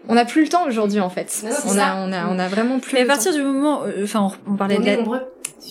On 0.08 0.16
n'a 0.16 0.26
plus 0.26 0.44
le 0.44 0.50
temps 0.50 0.68
aujourd'hui 0.68 1.00
en 1.00 1.10
fait. 1.10 1.44
Non, 1.44 1.52
on, 1.68 1.78
a, 1.78 1.96
on, 1.98 2.12
a, 2.12 2.28
on 2.28 2.40
a 2.40 2.48
vraiment 2.48 2.80
plus 2.80 2.96
Mais 2.96 3.02
à 3.02 3.06
partir 3.06 3.32
temps. 3.32 3.38
du 3.38 3.44
moment, 3.44 3.84
euh, 3.84 4.04
enfin, 4.04 4.32
on, 4.48 4.54
on 4.54 4.56
parlait 4.56 4.78
On 4.78 4.82
de 4.82 4.88
est 4.88 4.92
la, 4.92 4.98
nombreux. 4.98 5.22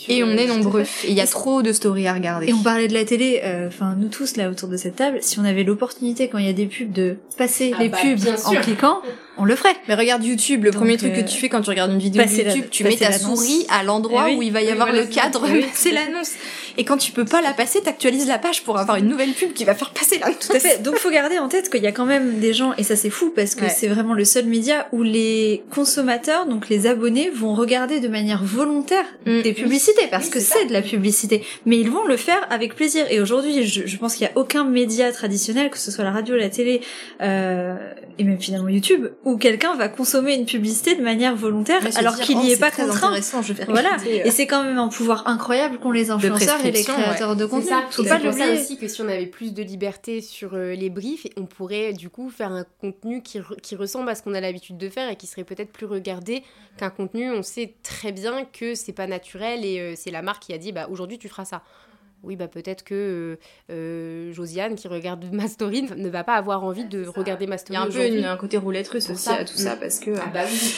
Et 0.09 0.23
on 0.23 0.31
est 0.31 0.47
nombreux. 0.47 0.85
il 1.05 1.15
y 1.15 1.21
a 1.21 1.27
trop 1.27 1.63
de 1.63 1.73
stories 1.73 2.07
à 2.07 2.15
regarder. 2.15 2.49
Et 2.49 2.53
on 2.55 2.63
parlait 2.63 2.87
de 2.89 2.95
la 2.95 3.05
télé, 3.05 3.41
euh, 3.45 3.67
enfin 3.69 3.97
nous 3.99 4.09
tous 4.09 4.37
là 4.37 4.49
autour 4.49 4.69
de 4.69 4.77
cette 4.77 4.97
table, 4.97 5.19
si 5.21 5.39
on 5.41 5.45
avait 5.45 5.65
l'opportunité 5.65 6.29
quand 6.29 6.39
il 6.39 6.47
y 6.47 6.49
a 6.49 6.53
des 6.53 6.67
pubs 6.67 6.93
de 6.93 7.17
passer 7.37 7.73
Ah 7.77 7.83
les 7.83 7.89
bah, 7.89 7.99
pubs 8.01 8.21
bien 8.21 8.37
en 8.45 8.53
cliquant, 8.55 9.01
on 9.41 9.45
le 9.45 9.57
ferait. 9.57 9.75
Mais 9.89 9.95
regarde 9.95 10.25
YouTube, 10.25 10.65
le 10.65 10.71
Donc, 10.71 10.81
premier 10.81 10.97
truc 10.97 11.13
euh, 11.13 11.23
que 11.23 11.29
tu 11.29 11.37
fais 11.39 11.49
quand 11.49 11.61
tu 11.63 11.71
regardes 11.71 11.91
une 11.93 11.99
vidéo 11.99 12.23
passer 12.23 12.45
la- 12.45 12.51
YouTube, 12.55 12.71
tu 12.71 12.85
mets 12.85 12.95
ta 12.97 13.11
souris 13.13 13.67
à 13.69 13.83
l'endroit 13.83 14.27
Eh 14.29 14.33
oui. 14.33 14.37
où 14.39 14.43
il 14.43 14.53
va 14.53 14.61
y 14.63 14.67
Oui, 14.67 14.71
avoir 14.71 14.89
voilà, 14.89 15.03
le 15.03 15.09
cadre. 15.09 15.45
Oui, 15.53 15.65
c'est 15.75 15.91
l'annonce. 15.93 16.33
Et 16.79 16.85
quand 16.85 16.97
tu 16.97 17.11
peux 17.13 17.25
pas 17.25 17.43
la 17.43 17.53
passer, 17.53 17.81
t'actualises 17.83 18.29
la 18.29 18.39
page 18.39 18.63
pour 18.63 18.79
avoir 18.79 18.97
une 18.97 19.09
nouvelle 19.09 19.33
pub 19.33 19.53
qui 19.53 19.65
va 19.65 19.75
faire 19.75 19.91
passer 19.91 20.19
l'annonce. 20.19 20.47
Tout 20.49 20.53
à 20.57 20.61
fait. 20.61 20.81
Donc 20.83 20.97
faut 20.97 21.11
garder 21.11 21.39
en 21.39 21.49
tête 21.49 21.69
qu'il 21.69 21.83
y 21.83 21.87
a 21.87 21.93
quand 21.93 22.07
même 22.07 22.39
des 22.39 22.53
gens, 22.55 22.73
et 22.79 22.85
ça 22.85 22.95
c'est 22.97 23.11
fou 23.11 23.33
parce 23.35 23.55
que 23.55 23.65
Ouais. 23.65 23.69
c'est 23.77 23.89
vraiment 23.89 24.15
le 24.15 24.25
seul 24.25 24.47
média 24.47 24.87
où 24.93 25.03
les 25.03 25.63
consommateurs, 25.75 26.47
donc 26.47 26.69
les 26.69 26.87
abonnés, 26.87 27.31
vont 27.31 27.55
regarder 27.55 28.01
de 28.01 28.09
manière 28.09 28.43
volontaire 28.45 29.05
Mm. 29.27 29.43
des 29.43 29.53
publicités 29.53 30.07
parce 30.11 30.29
que 30.29 30.39
c'est 30.41 30.67
de 30.67 30.73
la 30.73 30.83
publicité. 30.83 31.43
Mais 31.67 31.79
ils 31.79 31.91
vont 31.91 32.05
le 32.05 32.17
faire 32.17 32.41
avec 32.51 32.75
plaisir. 32.77 33.05
Et 33.11 33.21
aujourd'hui, 33.21 33.65
je, 33.67 33.87
je 33.87 33.97
pense 33.97 34.15
qu'il 34.15 34.27
y 34.27 34.31
a 34.31 34.33
aucun 34.37 34.65
média 34.65 35.11
traditionnel, 35.13 35.71
que 35.71 35.79
ce 35.79 35.91
soit 35.91 36.05
la 36.05 36.11
radio, 36.13 36.37
la 36.37 36.49
télé, 36.49 36.81
euh, 37.21 37.75
et 38.19 38.25
même 38.25 38.41
finalement 38.41 38.69
YouTube, 38.69 39.09
où 39.25 39.30
quelqu'un 39.37 39.75
va 39.77 39.89
consommer 39.89 40.35
une 40.35 40.47
publicité 40.47 40.95
de 40.95 41.03
manière 41.03 41.35
volontaire 41.37 41.81
alors 41.97 42.17
qu'il 42.17 42.37
oh, 42.39 42.43
n'y 42.43 42.53
est 42.53 42.61
pas 42.61 42.71
contraint. 42.71 43.15
je 43.43 43.53
vais 43.53 43.65
Voilà. 43.65 43.97
euh. 44.07 44.23
Et 44.25 44.31
c'est 44.31 44.47
quand 44.47 44.65
même 44.65 44.79
un 44.79 44.89
pouvoir 44.89 45.27
incroyable 45.27 45.79
qu'ont 45.79 45.91
les 45.91 46.11
influenceurs 46.11 46.65
et 46.65 46.71
les 46.71 46.83
créateurs 46.85 47.37
de 47.37 47.47
contenu. 47.47 47.69
ça. 47.69 47.85
Faut 47.91 48.05
pas 48.05 48.19
pour 48.19 48.33
ça 48.33 48.53
aussi 48.53 48.77
que 48.79 48.89
si 48.89 49.01
on 49.03 49.09
avait 49.09 49.27
plus 49.27 49.53
de 49.53 49.63
liberté 49.63 50.21
sur 50.21 50.55
euh, 50.55 50.75
les 50.75 50.91
briefs, 50.91 51.27
on 51.37 51.47
pourrait 51.47 51.93
du 51.93 52.09
coup 52.11 52.31
faire 52.31 52.53
un 52.53 52.65
contenu 52.81 53.23
qui, 53.23 53.39
re- 53.41 53.61
qui 53.61 53.77
ressemble 53.77 54.09
à 54.11 54.15
ce 54.15 54.23
qu'on 54.23 54.35
a 54.35 54.41
l'habitude 54.41 54.79
de 54.79 54.89
faire 54.89 55.11
et 55.11 55.17
qui 55.17 55.27
serait 55.27 55.45
peut-être 55.45 55.73
plus 55.73 55.87
regardé 55.87 56.43
qu'un 56.79 56.91
contenu. 56.91 57.31
On 57.31 57.43
sait 57.43 57.75
très 57.83 58.13
bien 58.13 58.45
que 58.45 58.75
c'est 58.75 58.93
pas 58.93 59.07
naturel 59.07 59.65
et 59.65 59.79
euh, 59.81 59.95
c'est 59.97 60.11
la 60.11 60.23
marque 60.23 60.43
qui 60.45 60.53
a 60.53 60.59
dit 60.59 60.73
bah 60.73 60.89
aujourd'hui 60.91 61.19
tu 61.19 61.29
feras 61.29 61.45
ça. 61.45 61.63
Oui, 62.23 62.37
bah 62.37 62.49
peut-être 62.49 62.85
que 62.85 62.95
euh, 62.95 63.37
euh, 63.73 64.33
Josiane 64.35 64.75
qui 64.75 64.89
regarde 64.89 65.25
ma 65.33 65.49
story 65.49 65.89
ne 65.97 66.09
va 66.11 66.23
pas 66.23 66.35
avoir 66.35 66.65
envie 66.65 66.85
de 66.85 67.07
regarder 67.07 67.47
ma 67.47 67.57
Il 67.57 67.59
story 67.59 67.75
y 67.75 67.77
a 67.77 67.83
un 67.83 67.87
peu 67.87 68.07
une- 68.07 68.25
un 68.25 68.37
côté 68.37 68.59
roulette 68.59 68.89
russe 68.89 69.09
aussi 69.09 69.23
ça. 69.23 69.35
à 69.37 69.45
tout 69.45 69.57
ça 69.57 69.77
Mm. 69.77 69.79
parce 69.81 69.99
que 70.01 70.11
euh, 70.11 70.17
Ah 70.23 70.31
bah 70.33 70.41
oui. 70.51 70.75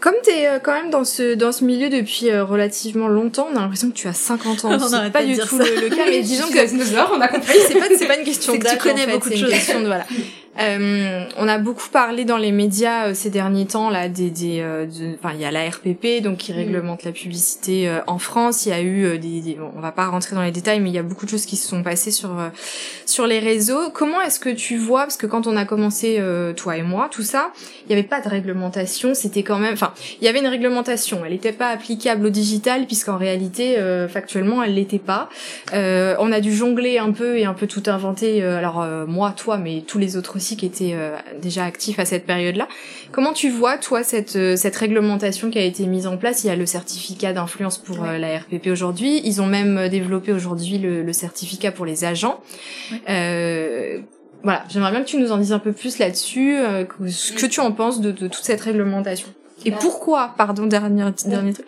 comme 0.00 0.14
t'es 0.22 0.46
euh, 0.46 0.58
quand 0.58 0.74
même 0.74 0.90
dans 0.90 1.04
ce 1.04 1.34
dans 1.34 1.52
ce 1.52 1.64
milieu 1.64 1.88
depuis 1.88 2.28
euh, 2.30 2.44
relativement 2.44 3.08
longtemps, 3.08 3.48
on 3.52 3.56
a 3.56 3.60
l'impression 3.60 3.88
que 3.90 3.94
tu 3.96 4.08
as 4.08 4.12
50 4.12 4.64
ans. 4.66 4.72
On 4.74 4.78
c'est 4.78 5.10
pas 5.10 5.24
du 5.24 5.38
tout 5.38 5.58
le, 5.58 5.88
le 5.88 5.96
cas, 5.96 6.04
mais 6.06 6.20
disons 6.22 6.48
que 6.48 6.66
dinosaure, 6.68 7.12
on 7.16 7.20
a 7.20 7.28
compris. 7.28 7.54
c'est 7.66 7.78
pas 7.78 7.86
c'est 7.96 8.06
pas 8.06 8.18
une 8.18 8.24
question 8.24 8.52
C'est 8.52 8.58
que 8.58 8.64
tu 8.66 8.70
d'âge, 8.74 8.82
connais 8.82 9.04
en 9.04 9.06
fait, 9.06 9.12
beaucoup 9.12 9.30
de 9.30 9.36
choses. 9.36 9.50
question 9.50 9.80
de 9.80 9.86
voilà. 9.86 10.06
Euh, 10.60 11.24
on 11.36 11.46
a 11.46 11.58
beaucoup 11.58 11.88
parlé 11.92 12.24
dans 12.24 12.36
les 12.36 12.50
médias 12.50 13.08
euh, 13.08 13.14
ces 13.14 13.30
derniers 13.30 13.66
temps 13.66 13.90
là 13.90 14.08
des 14.08 14.30
des 14.30 14.60
euh, 14.60 14.86
de- 14.86 15.14
enfin 15.14 15.32
il 15.34 15.40
y 15.40 15.44
a 15.44 15.50
la 15.52 15.68
RPP 15.68 16.20
donc 16.22 16.38
qui 16.38 16.52
Mm. 16.52 16.56
réglemente 16.56 17.04
la 17.04 17.12
publicité 17.12 17.88
euh, 17.88 18.00
en 18.08 18.18
France, 18.18 18.66
il 18.66 18.70
y 18.70 18.72
a 18.72 18.82
eu 18.82 19.18
des, 19.18 19.40
des- 19.40 19.54
bon, 19.54 19.70
on 19.76 19.80
va 19.80 19.92
pas 19.92 20.06
rentrer 20.06 20.34
dans 20.34 20.42
les 20.42 20.50
détails 20.50 20.80
mais 20.80 20.90
il 20.90 20.94
y 20.94 20.98
a 20.98 21.02
beaucoup 21.04 21.26
de 21.26 21.30
choses 21.30 21.46
qui 21.46 21.56
se 21.56 21.68
sont 21.68 21.82
passées 21.82 22.10
sur 22.10 22.30
euh, 22.38 22.48
sur 23.06 23.26
les 23.26 23.38
réseaux. 23.38 23.90
Comment 23.92 24.20
est-ce 24.20 24.40
que 24.40 24.48
tu 24.50 24.76
vois 24.78 25.02
parce 25.02 25.16
que 25.16 25.26
quand 25.26 25.46
on 25.46 25.56
a 25.56 25.64
commencé 25.64 26.16
euh, 26.18 26.52
toi 26.54 26.76
et 26.76 26.82
moi 26.82 27.08
tout 27.10 27.22
ça, 27.22 27.52
il 27.86 27.90
y 27.90 27.92
avait 27.92 28.02
pas 28.08 28.20
de 28.20 28.28
réglementation, 28.28 29.14
c'était 29.14 29.42
quand 29.44 29.58
même 29.58 29.74
enfin, 29.74 29.92
il 30.20 30.24
y 30.24 30.28
avait 30.28 30.40
une 30.40 30.46
réglementation, 30.48 31.20
elle 31.24 31.32
n'était 31.32 31.52
pas 31.52 31.68
applicable 31.68 32.26
au 32.26 32.30
digital 32.30 32.86
puisqu'en 32.86 33.16
réalité 33.16 33.78
euh, 33.78 34.08
factuellement 34.08 34.62
elle 34.62 34.74
l'était 34.74 34.98
pas. 34.98 35.28
Euh, 35.72 36.16
on 36.18 36.32
a 36.32 36.40
dû 36.40 36.52
jongler 36.54 36.98
un 36.98 37.12
peu 37.12 37.38
et 37.38 37.44
un 37.44 37.54
peu 37.54 37.66
tout 37.68 37.82
inventer. 37.86 38.42
euh, 38.42 38.58
alors 38.58 38.82
euh, 38.82 39.06
moi, 39.06 39.32
toi, 39.36 39.56
mais 39.58 39.82
tous 39.86 39.98
les 39.98 40.16
autres 40.16 40.36
aussi 40.36 40.47
qui 40.56 40.66
étaient 40.66 40.92
euh, 40.94 41.16
déjà 41.40 41.64
actifs 41.64 41.98
à 41.98 42.04
cette 42.04 42.26
période-là. 42.26 42.68
Comment 43.12 43.32
tu 43.32 43.50
vois 43.50 43.78
toi 43.78 44.02
cette 44.02 44.36
euh, 44.36 44.56
cette 44.56 44.76
réglementation 44.76 45.50
qui 45.50 45.58
a 45.58 45.62
été 45.62 45.86
mise 45.86 46.06
en 46.06 46.16
place? 46.16 46.44
Il 46.44 46.48
y 46.48 46.50
a 46.50 46.56
le 46.56 46.66
certificat 46.66 47.32
d'influence 47.32 47.78
pour 47.78 48.04
euh, 48.04 48.18
la 48.18 48.38
RPP 48.38 48.68
aujourd'hui. 48.68 49.20
Ils 49.24 49.40
ont 49.40 49.46
même 49.46 49.88
développé 49.88 50.32
aujourd'hui 50.32 50.78
le, 50.78 51.02
le 51.02 51.12
certificat 51.12 51.72
pour 51.72 51.86
les 51.86 52.04
agents. 52.04 52.40
Ouais. 52.92 53.00
Euh, 53.08 53.98
voilà, 54.42 54.64
j'aimerais 54.68 54.92
bien 54.92 55.00
que 55.00 55.08
tu 55.08 55.18
nous 55.18 55.32
en 55.32 55.38
dises 55.38 55.52
un 55.52 55.58
peu 55.58 55.72
plus 55.72 55.98
là-dessus, 55.98 56.56
euh, 56.56 56.84
ce 57.08 57.32
que 57.32 57.46
tu 57.46 57.58
en 57.60 57.72
penses 57.72 58.00
de, 58.00 58.12
de 58.12 58.28
toute 58.28 58.44
cette 58.44 58.60
réglementation. 58.60 59.28
Et 59.64 59.72
Bah. 59.72 59.78
pourquoi, 59.80 60.34
pardon, 60.38 60.66
dernier, 60.66 61.04
dernier 61.26 61.52
truc, 61.52 61.66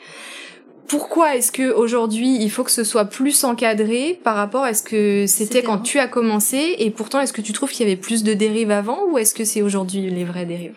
pourquoi 0.90 1.36
est-ce 1.36 1.52
que 1.52 1.72
aujourd'hui 1.72 2.36
il 2.42 2.50
faut 2.50 2.64
que 2.64 2.70
ce 2.72 2.82
soit 2.82 3.04
plus 3.04 3.44
encadré 3.44 4.18
par 4.24 4.34
rapport 4.34 4.64
à 4.64 4.74
ce 4.74 4.82
que 4.82 5.26
c'était 5.28 5.62
quand 5.62 5.78
tu 5.78 6.00
as 6.00 6.08
commencé 6.08 6.74
et 6.78 6.90
pourtant 6.90 7.20
est-ce 7.20 7.32
que 7.32 7.40
tu 7.40 7.52
trouves 7.52 7.70
qu'il 7.70 7.86
y 7.86 7.90
avait 7.90 8.00
plus 8.00 8.24
de 8.24 8.34
dérives 8.34 8.72
avant 8.72 9.04
ou 9.06 9.16
est-ce 9.16 9.32
que 9.32 9.44
c'est 9.44 9.62
aujourd'hui 9.62 10.10
les 10.10 10.24
vraies 10.24 10.46
dérives? 10.46 10.74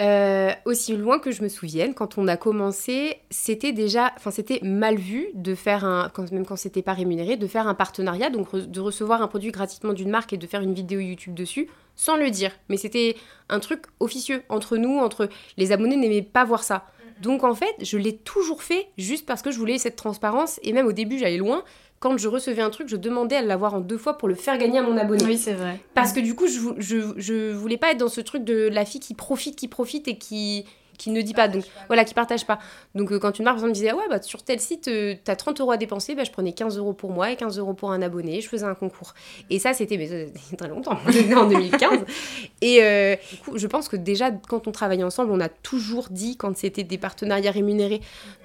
Euh, 0.00 0.50
aussi 0.64 0.96
loin 0.96 1.18
que 1.20 1.30
je 1.30 1.42
me 1.42 1.48
souvienne, 1.48 1.94
quand 1.94 2.18
on 2.18 2.26
a 2.26 2.36
commencé, 2.36 3.18
c'était 3.30 3.70
déjà, 3.72 4.12
enfin 4.16 4.32
c'était 4.32 4.58
mal 4.62 4.96
vu 4.96 5.28
de 5.34 5.54
faire 5.54 5.84
un, 5.84 6.10
quand, 6.12 6.32
même 6.32 6.46
quand 6.46 6.56
c'était 6.56 6.82
pas 6.82 6.94
rémunéré, 6.94 7.36
de 7.36 7.46
faire 7.46 7.68
un 7.68 7.74
partenariat, 7.74 8.30
donc 8.30 8.52
re- 8.52 8.66
de 8.66 8.80
recevoir 8.80 9.22
un 9.22 9.28
produit 9.28 9.52
gratuitement 9.52 9.92
d'une 9.92 10.10
marque 10.10 10.32
et 10.32 10.36
de 10.36 10.46
faire 10.48 10.62
une 10.62 10.74
vidéo 10.74 10.98
YouTube 10.98 11.34
dessus, 11.34 11.68
sans 11.94 12.16
le 12.16 12.30
dire. 12.30 12.50
Mais 12.68 12.76
c'était 12.76 13.14
un 13.48 13.60
truc 13.60 13.82
officieux 14.00 14.42
entre 14.48 14.78
nous, 14.78 14.98
entre 14.98 15.28
les 15.58 15.70
abonnés 15.70 15.96
n'aimaient 15.96 16.22
pas 16.22 16.44
voir 16.44 16.64
ça. 16.64 16.86
Donc 17.20 17.44
en 17.44 17.54
fait, 17.54 17.74
je 17.80 17.96
l'ai 17.96 18.16
toujours 18.16 18.62
fait 18.62 18.88
juste 18.98 19.26
parce 19.26 19.42
que 19.42 19.50
je 19.50 19.58
voulais 19.58 19.78
cette 19.78 19.96
transparence 19.96 20.58
et 20.62 20.72
même 20.72 20.86
au 20.86 20.92
début 20.92 21.18
j'allais 21.18 21.36
loin. 21.36 21.62
Quand 22.00 22.18
je 22.18 22.28
recevais 22.28 22.60
un 22.60 22.70
truc, 22.70 22.88
je 22.88 22.96
demandais 22.96 23.36
à 23.36 23.42
l'avoir 23.42 23.74
en 23.74 23.80
deux 23.80 23.96
fois 23.96 24.18
pour 24.18 24.28
le 24.28 24.34
faire 24.34 24.58
gagner 24.58 24.78
à 24.78 24.82
mon 24.82 24.96
abonné. 24.98 25.36
c'est 25.38 25.54
vrai. 25.54 25.80
Parce 25.94 26.12
que 26.12 26.20
du 26.20 26.34
coup, 26.34 26.46
je, 26.46 26.58
je, 26.78 27.14
je 27.16 27.52
voulais 27.52 27.78
pas 27.78 27.92
être 27.92 27.98
dans 27.98 28.08
ce 28.08 28.20
truc 28.20 28.44
de 28.44 28.68
la 28.68 28.84
fille 28.84 29.00
qui 29.00 29.14
profite, 29.14 29.56
qui 29.56 29.68
profite 29.68 30.06
et 30.06 30.18
qui, 30.18 30.66
qui 30.98 31.10
ne 31.10 31.20
dit 31.22 31.34
pas. 31.34 31.48
Donc 31.48 31.64
voilà, 31.88 32.04
qui 32.04 32.14
partage 32.14 32.46
pas. 32.46 32.58
Donc 32.94 33.12
euh, 33.12 33.18
quand 33.18 33.38
une 33.38 33.44
marque, 33.44 33.56
par 33.56 33.64
exemple, 33.64 33.72
disait, 33.74 33.90
ah 33.90 33.96
ouais, 33.96 34.04
bah, 34.10 34.20
sur 34.22 34.42
tel 34.42 34.60
site, 34.60 34.88
euh, 34.88 35.14
t'as 35.24 35.36
30 35.36 35.60
euros 35.60 35.70
à 35.72 35.76
dépenser, 35.76 36.14
bah, 36.14 36.24
je 36.24 36.30
prenais 36.30 36.52
15 36.52 36.78
euros 36.78 36.92
pour 36.92 37.10
moi 37.10 37.30
et 37.30 37.36
15 37.36 37.58
euros 37.58 37.74
pour 37.74 37.92
un 37.92 38.02
abonné, 38.02 38.40
je 38.40 38.48
faisais 38.48 38.64
un 38.64 38.74
concours. 38.74 39.14
Et 39.50 39.58
ça, 39.58 39.72
c'était 39.72 40.30
très 40.58 40.68
longtemps, 40.68 40.98
en 41.36 41.46
2015. 41.48 42.00
Et 42.62 42.78
euh, 42.82 43.16
du 43.30 43.38
coup, 43.38 43.58
je 43.58 43.66
pense 43.66 43.88
que 43.88 43.96
déjà, 43.96 44.30
quand 44.48 44.66
on 44.68 44.72
travaillait 44.72 45.02
ensemble, 45.04 45.30
on 45.32 45.40
a 45.40 45.48
toujours 45.48 46.08
dit 46.10 46.36
quand 46.36 46.56
c'était 46.56 46.82
des 46.84 46.98
partenariats 46.98 47.50
rémunérés. 47.50 48.00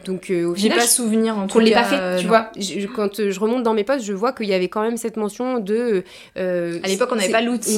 Donc 0.05 0.29
euh, 0.29 0.45
au 0.45 0.55
final, 0.55 0.77
pas 0.77 0.83
je- 0.85 0.89
souvenir 0.89 1.37
en 1.37 1.47
tout 1.47 1.59
l'ait 1.59 1.71
pas 1.71 1.83
fait, 1.83 2.17
tu 2.17 2.23
non. 2.25 2.29
vois. 2.29 2.51
Je- 2.57 2.87
quand 2.87 3.29
je 3.29 3.39
remonte 3.39 3.63
dans 3.63 3.73
mes 3.73 3.83
posts, 3.83 4.03
je 4.05 4.13
vois 4.13 4.33
qu'il 4.33 4.47
y 4.47 4.53
avait 4.53 4.67
quand 4.69 4.81
même 4.81 4.97
cette 4.97 5.17
mention 5.17 5.59
de. 5.59 6.03
À 6.35 6.87
l'époque, 6.87 7.09
on 7.11 7.15
n'avait 7.15 7.31
pas 7.31 7.41
l'outil. 7.41 7.77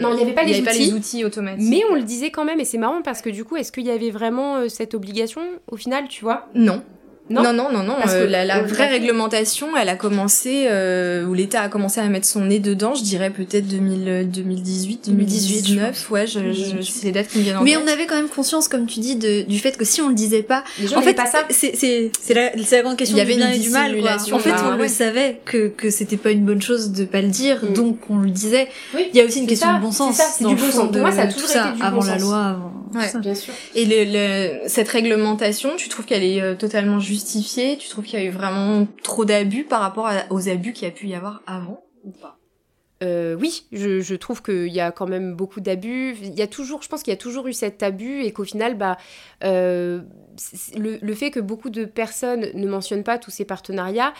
Non, 0.00 0.10
il 0.12 0.16
n'y 0.16 0.22
avait 0.22 0.32
pas 0.32 0.44
les 0.44 0.50
avait 0.52 0.60
outils. 0.60 0.62
pas 0.64 0.72
les 0.72 0.92
outils 0.92 1.24
automatiques. 1.24 1.66
Mais 1.68 1.82
on 1.90 1.94
le 1.94 2.02
disait 2.02 2.30
quand 2.30 2.44
même, 2.44 2.60
et 2.60 2.64
c'est 2.64 2.78
marrant 2.78 3.02
parce 3.02 3.20
que 3.22 3.30
du 3.30 3.44
coup, 3.44 3.56
est-ce 3.56 3.72
qu'il 3.72 3.86
y 3.86 3.90
avait 3.96 4.10
vraiment 4.10 4.56
euh, 4.56 4.68
cette 4.68 4.94
obligation 4.94 5.42
au 5.70 5.76
final, 5.76 6.08
tu 6.08 6.24
vois? 6.24 6.48
Non. 6.54 6.82
Non 7.28 7.42
non, 7.42 7.52
non, 7.52 7.72
non, 7.72 7.82
non. 7.82 7.94
Parce 8.00 8.14
euh, 8.14 8.24
que 8.24 8.30
la, 8.30 8.44
la 8.44 8.60
le 8.62 8.68
vraie 8.68 8.86
réglementation, 8.88 9.76
elle 9.76 9.88
a 9.88 9.96
commencé, 9.96 10.66
euh, 10.68 11.24
où 11.26 11.34
l'État 11.34 11.62
a 11.62 11.68
commencé 11.68 11.98
à 12.00 12.08
mettre 12.08 12.26
son 12.26 12.42
nez 12.44 12.60
dedans, 12.60 12.94
je 12.94 13.02
dirais 13.02 13.30
peut-être 13.30 13.66
2000, 13.66 14.28
2018, 14.30 15.10
2019, 15.10 16.10
ouais, 16.10 16.26
je, 16.26 16.52
je, 16.52 16.80
c'est 16.82 17.06
les 17.06 17.12
dates 17.12 17.28
qui 17.28 17.38
me 17.38 17.42
viennent 17.42 17.56
en 17.56 17.62
Mais 17.64 17.72
tête. 17.72 17.80
on 17.84 17.88
avait 17.92 18.06
quand 18.06 18.14
même 18.14 18.28
conscience, 18.28 18.68
comme 18.68 18.86
tu 18.86 19.00
dis, 19.00 19.16
de, 19.16 19.42
du 19.42 19.58
fait 19.58 19.76
que 19.76 19.84
si 19.84 20.00
on 20.00 20.08
le 20.08 20.14
disait 20.14 20.42
pas, 20.44 20.62
Les 20.80 20.86
gens 20.86 20.98
en 20.98 21.02
fait, 21.02 21.14
pas 21.14 21.26
ça. 21.26 21.44
c'est 21.50 21.74
c'est 21.74 22.12
c'est 22.20 22.34
la, 22.34 22.50
c'est 22.64 22.76
la 22.76 22.82
grande 22.82 22.96
question 22.96 23.16
Il 23.16 23.20
y 23.20 23.24
du 23.24 23.32
avait 23.32 23.36
bien 23.40 23.48
une 23.52 23.56
et 23.60 23.64
du 23.64 23.70
mal. 23.70 24.00
Quoi. 24.00 24.12
En 24.32 24.38
fait, 24.38 24.50
bah 24.50 24.62
on 24.68 24.76
ouais. 24.76 24.82
le 24.84 24.88
savait 24.88 25.40
que 25.44 25.68
que 25.68 25.90
c'était 25.90 26.16
pas 26.16 26.30
une 26.30 26.44
bonne 26.44 26.62
chose 26.62 26.92
de 26.92 27.04
pas 27.04 27.22
le 27.22 27.28
dire, 27.28 27.58
Mm. 27.64 27.72
donc 27.72 27.98
on 28.10 28.18
le 28.18 28.30
disait. 28.30 28.68
Oui, 28.94 29.08
Il 29.12 29.18
y 29.18 29.20
a 29.20 29.24
aussi 29.24 29.40
une 29.40 29.46
question 29.46 29.68
ça, 29.68 29.76
de 29.78 29.80
bon 29.82 29.90
sens. 29.90 30.16
ça, 30.16 30.24
c'est 30.30 30.44
du 30.44 30.54
bon 30.54 30.70
sens. 30.70 30.90
Pour 30.92 31.00
moi, 31.00 31.10
ça 31.12 31.22
a 31.22 31.26
toujours 31.26 31.50
été 31.50 31.58
du 31.76 31.82
avant 31.82 32.04
la 32.04 32.18
loi, 32.18 32.36
avant. 32.44 32.72
Bien 33.20 33.34
sûr. 33.34 33.52
Et 33.74 33.86
cette 34.68 34.88
réglementation, 34.88 35.70
tu 35.76 35.88
trouves 35.88 36.04
qu'elle 36.04 36.22
est 36.22 36.40
euh, 36.40 36.54
totalement 36.54 36.98
justifiée 37.16 37.78
Tu 37.78 37.88
trouves 37.88 38.04
qu'il 38.04 38.18
y 38.18 38.22
a 38.22 38.24
eu 38.26 38.30
vraiment 38.30 38.86
trop 39.02 39.24
d'abus 39.24 39.64
par 39.64 39.80
rapport 39.80 40.10
aux 40.30 40.48
abus 40.48 40.72
qu'il 40.72 40.86
y 40.86 40.90
a 40.90 40.94
pu 40.94 41.06
y 41.06 41.14
avoir 41.14 41.42
avant 41.46 41.82
ou 42.04 42.10
pas? 42.10 42.38
Euh, 43.02 43.36
oui, 43.38 43.66
je, 43.72 44.14
trouve 44.14 44.42
qu'il 44.42 44.68
y 44.68 44.80
a 44.80 44.90
quand 44.90 45.06
même 45.06 45.34
beaucoup 45.34 45.60
d'abus. 45.60 46.16
Il 46.22 46.34
y 46.34 46.42
a 46.42 46.46
toujours, 46.46 46.82
je 46.82 46.88
pense 46.88 47.02
qu'il 47.02 47.12
y 47.12 47.14
a 47.14 47.18
toujours 47.18 47.46
eu 47.46 47.52
cet 47.52 47.82
abus 47.82 48.22
et 48.22 48.32
qu'au 48.32 48.44
final, 48.44 48.74
bah, 48.74 48.96
euh, 49.44 50.00
le, 50.76 50.98
le 51.02 51.14
fait 51.14 51.30
que 51.30 51.40
beaucoup 51.40 51.68
de 51.68 51.84
personnes 51.84 52.46
ne 52.54 52.66
mentionnent 52.66 53.04
pas 53.04 53.18
tous 53.18 53.30
ces 53.30 53.44
partenariats, 53.44 54.14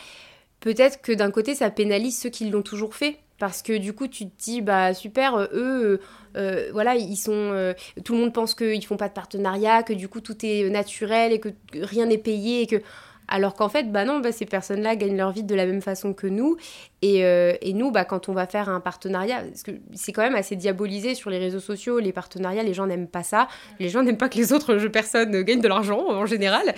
peut-être 0.61 1.01
que 1.01 1.13
d'un 1.13 1.31
côté, 1.31 1.55
ça 1.55 1.71
pénalise 1.71 2.19
ceux 2.19 2.29
qui 2.29 2.51
l'ont 2.51 2.63
toujours 2.63 2.95
fait. 2.95 3.19
Parce 3.39 3.61
que 3.61 3.77
du 3.77 3.93
coup, 3.93 4.09
tu 4.09 4.29
te 4.29 4.43
dis, 4.43 4.63
bah 4.63 4.95
super, 4.95 5.49
eux, 5.53 6.01
euh, 6.37 6.69
voilà, 6.73 6.95
ils 6.97 7.17
sont. 7.17 7.33
euh, 7.33 7.75
tout 8.05 8.15
le 8.15 8.21
monde 8.21 8.33
pense 8.33 8.55
qu'ils 8.55 8.85
font 8.85 8.97
pas 8.97 9.09
de 9.09 9.15
partenariat, 9.15 9.83
que 9.83 9.93
du 9.93 10.09
coup, 10.09 10.21
tout 10.21 10.37
est 10.45 10.69
naturel 10.71 11.33
et 11.33 11.41
que 11.41 11.49
rien 11.75 12.07
n'est 12.07 12.19
payé 12.19 12.63
et 12.63 12.67
que. 12.67 12.83
Alors 13.29 13.55
qu'en 13.55 13.69
fait, 13.69 13.91
bah 13.91 14.05
non, 14.05 14.21
bah, 14.21 14.31
ces 14.31 14.47
personnes-là 14.47 14.95
gagnent 14.95 15.17
leur 15.17 15.33
vie 15.33 15.43
de 15.43 15.55
la 15.57 15.67
même 15.67 15.83
façon 15.83 16.15
que 16.15 16.29
nous. 16.29 16.57
Et, 17.03 17.25
euh, 17.25 17.55
et 17.61 17.73
nous, 17.73 17.91
bah, 17.91 18.05
quand 18.05 18.29
on 18.29 18.33
va 18.33 18.47
faire 18.47 18.69
un 18.69 18.79
partenariat, 18.79 19.43
parce 19.43 19.65
que 19.65 19.73
c'est 19.95 20.13
quand 20.13 20.23
même 20.23 20.37
assez 20.37 20.55
diabolisé 20.55 21.17
sur 21.17 21.29
les 21.29 21.39
réseaux 21.39 21.59
sociaux, 21.59 21.99
les 21.99 22.13
partenariats, 22.13 22.63
les 22.63 22.73
gens 22.73 22.87
n'aiment 22.87 23.09
pas 23.09 23.25
ça. 23.25 23.49
Les 23.81 23.89
gens 23.89 24.05
n'aiment 24.05 24.17
pas 24.17 24.29
que 24.29 24.37
les 24.37 24.53
autres 24.53 24.77
personnes 24.93 25.43
gagnent 25.43 25.61
de 25.61 25.67
l'argent 25.67 26.09
en 26.09 26.25
général. 26.25 26.73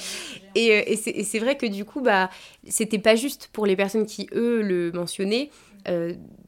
Et, 0.55 0.97
c'est 0.97 1.39
vrai 1.39 1.59
que 1.59 1.67
du 1.67 1.85
coup, 1.85 2.01
bah, 2.01 2.31
c'était 2.67 2.99
pas 2.99 3.15
juste 3.15 3.51
pour 3.53 3.67
les 3.67 3.77
personnes 3.77 4.07
qui, 4.07 4.27
eux, 4.33 4.63
le 4.63 4.91
mentionnaient. 4.93 5.51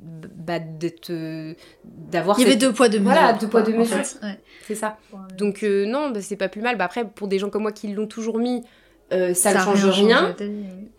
Bah, 0.03 0.59
d'être, 0.59 1.11
euh, 1.11 1.55
d'avoir 1.85 2.39
Il 2.39 2.43
y 2.43 2.47
avait 2.47 2.57
deux 2.57 2.73
poids 2.73 2.89
deux 2.89 2.99
mesures. 2.99 3.13
Voilà, 3.13 3.33
deux 3.35 3.49
poids, 3.49 3.63
deux 3.63 3.77
mesures. 3.77 3.99
Ouais. 4.23 4.39
c'est 4.67 4.75
ça 4.75 4.99
donc 5.37 5.63
euh, 5.63 5.87
non 5.87 6.11
bah, 6.11 6.21
c'est 6.23 6.37
pas 6.37 6.49
plus 6.49 6.63
mal 6.63 6.77
bah, 6.77 6.85
après 6.85 7.05
pour 7.05 7.29
des 7.29 7.39
gens 7.39 7.51
comme 7.51 7.63
moi 7.63 7.73
qui 7.73 7.89
l'ont 7.89 8.07
toujours 8.07 8.39
mis 8.39 8.63
euh, 9.13 9.35
ça, 9.35 9.53
ne 9.53 9.59
change 9.59 9.87
rien, 9.87 10.37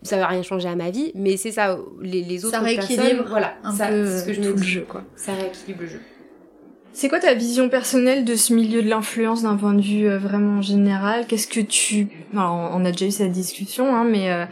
ça 0.02 0.18
va 0.18 0.26
rien 0.26 0.42
changer 0.42 0.68
à 0.68 0.76
ma 0.76 0.90
vie, 0.90 1.12
mais 1.14 1.38
c'est 1.38 1.50
ça, 1.50 1.78
les, 2.02 2.22
les 2.22 2.44
autres 2.44 2.58
ça 2.58 2.62
personnes, 2.62 3.24
voilà, 3.26 3.54
un 3.64 3.72
ça, 3.72 3.88
peu 3.88 4.06
ce 4.06 4.24
que 4.26 4.34
je 4.34 4.42
tout 4.42 4.48
me 4.48 4.56
le 4.56 4.62
jeu, 4.62 4.84
quoi. 4.86 5.02
Ça 5.16 5.32
rééquilibre 5.32 5.80
le 5.80 5.86
jeu. 5.86 6.00
C'est 6.92 7.08
quoi 7.08 7.20
ta 7.20 7.32
vision 7.32 7.70
personnelle 7.70 8.26
de 8.26 8.36
ce 8.36 8.52
milieu 8.52 8.82
de 8.82 8.88
l'influence 8.88 9.42
d'un 9.42 9.56
point 9.56 9.72
de 9.72 9.80
vue 9.80 10.08
euh, 10.08 10.18
vraiment 10.18 10.60
général? 10.60 11.26
Qu'est-ce 11.26 11.48
que 11.48 11.60
tu... 11.60 12.08
Alors, 12.34 12.70
on 12.74 12.84
a 12.84 12.90
déjà 12.90 13.06
eu 13.06 13.10
cette 13.10 13.32
discussion, 13.32 13.96
hein, 13.96 14.04
mais 14.04 14.30
euh, 14.30 14.44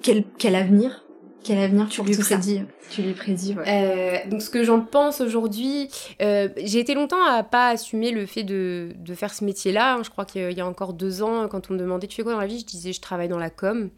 quel, 0.00 0.22
quel 0.38 0.54
avenir 0.54 1.01
Quel 1.44 1.58
avenir 1.58 1.88
tu 1.88 2.02
lui 2.02 2.14
ça. 2.14 2.22
prédis 2.36 2.62
Tu 2.90 3.02
lui 3.02 3.14
prédis, 3.14 3.54
ouais. 3.54 3.64
Euh, 3.66 4.30
donc 4.30 4.42
ce 4.42 4.50
que 4.50 4.62
j'en 4.64 4.80
pense 4.80 5.20
aujourd'hui, 5.20 5.88
euh, 6.20 6.48
j'ai 6.62 6.78
été 6.78 6.94
longtemps 6.94 7.24
à 7.24 7.42
pas 7.42 7.68
assumer 7.70 8.10
le 8.12 8.26
fait 8.26 8.44
de, 8.44 8.92
de 8.96 9.14
faire 9.14 9.34
ce 9.34 9.44
métier-là. 9.44 9.94
hein. 9.96 10.02
Je 10.04 10.10
crois 10.10 10.24
qu'il 10.24 10.52
y 10.52 10.60
a 10.60 10.66
encore 10.66 10.92
deux 10.92 11.22
ans, 11.22 11.48
quand 11.48 11.70
on 11.70 11.74
me 11.74 11.78
demandait 11.78 12.06
tu 12.06 12.16
fais 12.16 12.22
quoi 12.22 12.32
dans 12.32 12.40
la 12.40 12.46
vie, 12.46 12.60
je 12.60 12.64
disais 12.66 12.92
je 12.92 13.00
travaille 13.00 13.28
dans 13.28 13.38
la 13.38 13.50
com, 13.50 13.90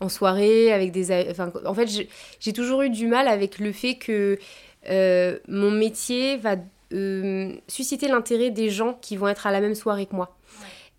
en 0.00 0.08
soirée, 0.08 0.72
avec 0.72 0.90
des... 0.92 1.26
Enfin, 1.30 1.52
en 1.64 1.74
fait, 1.74 1.86
j'ai- 2.40 2.52
toujours 2.52 2.82
eu 2.82 2.90
du 2.90 3.06
mal 3.06 3.28
avec 3.28 3.58
le 3.58 3.72
fait 3.72 3.96
que 3.96 4.38
euh, 4.88 5.38
mon 5.48 5.70
métier 5.70 6.36
va 6.38 6.56
susciter 7.68 8.08
l'intérêt 8.08 8.50
des 8.50 8.70
gens 8.70 8.96
qui 9.02 9.16
vont 9.16 9.28
être 9.28 9.46
à 9.46 9.50
la 9.50 9.60
même 9.60 9.74
soirée 9.74 10.06
que 10.06 10.14
moi. 10.14 10.36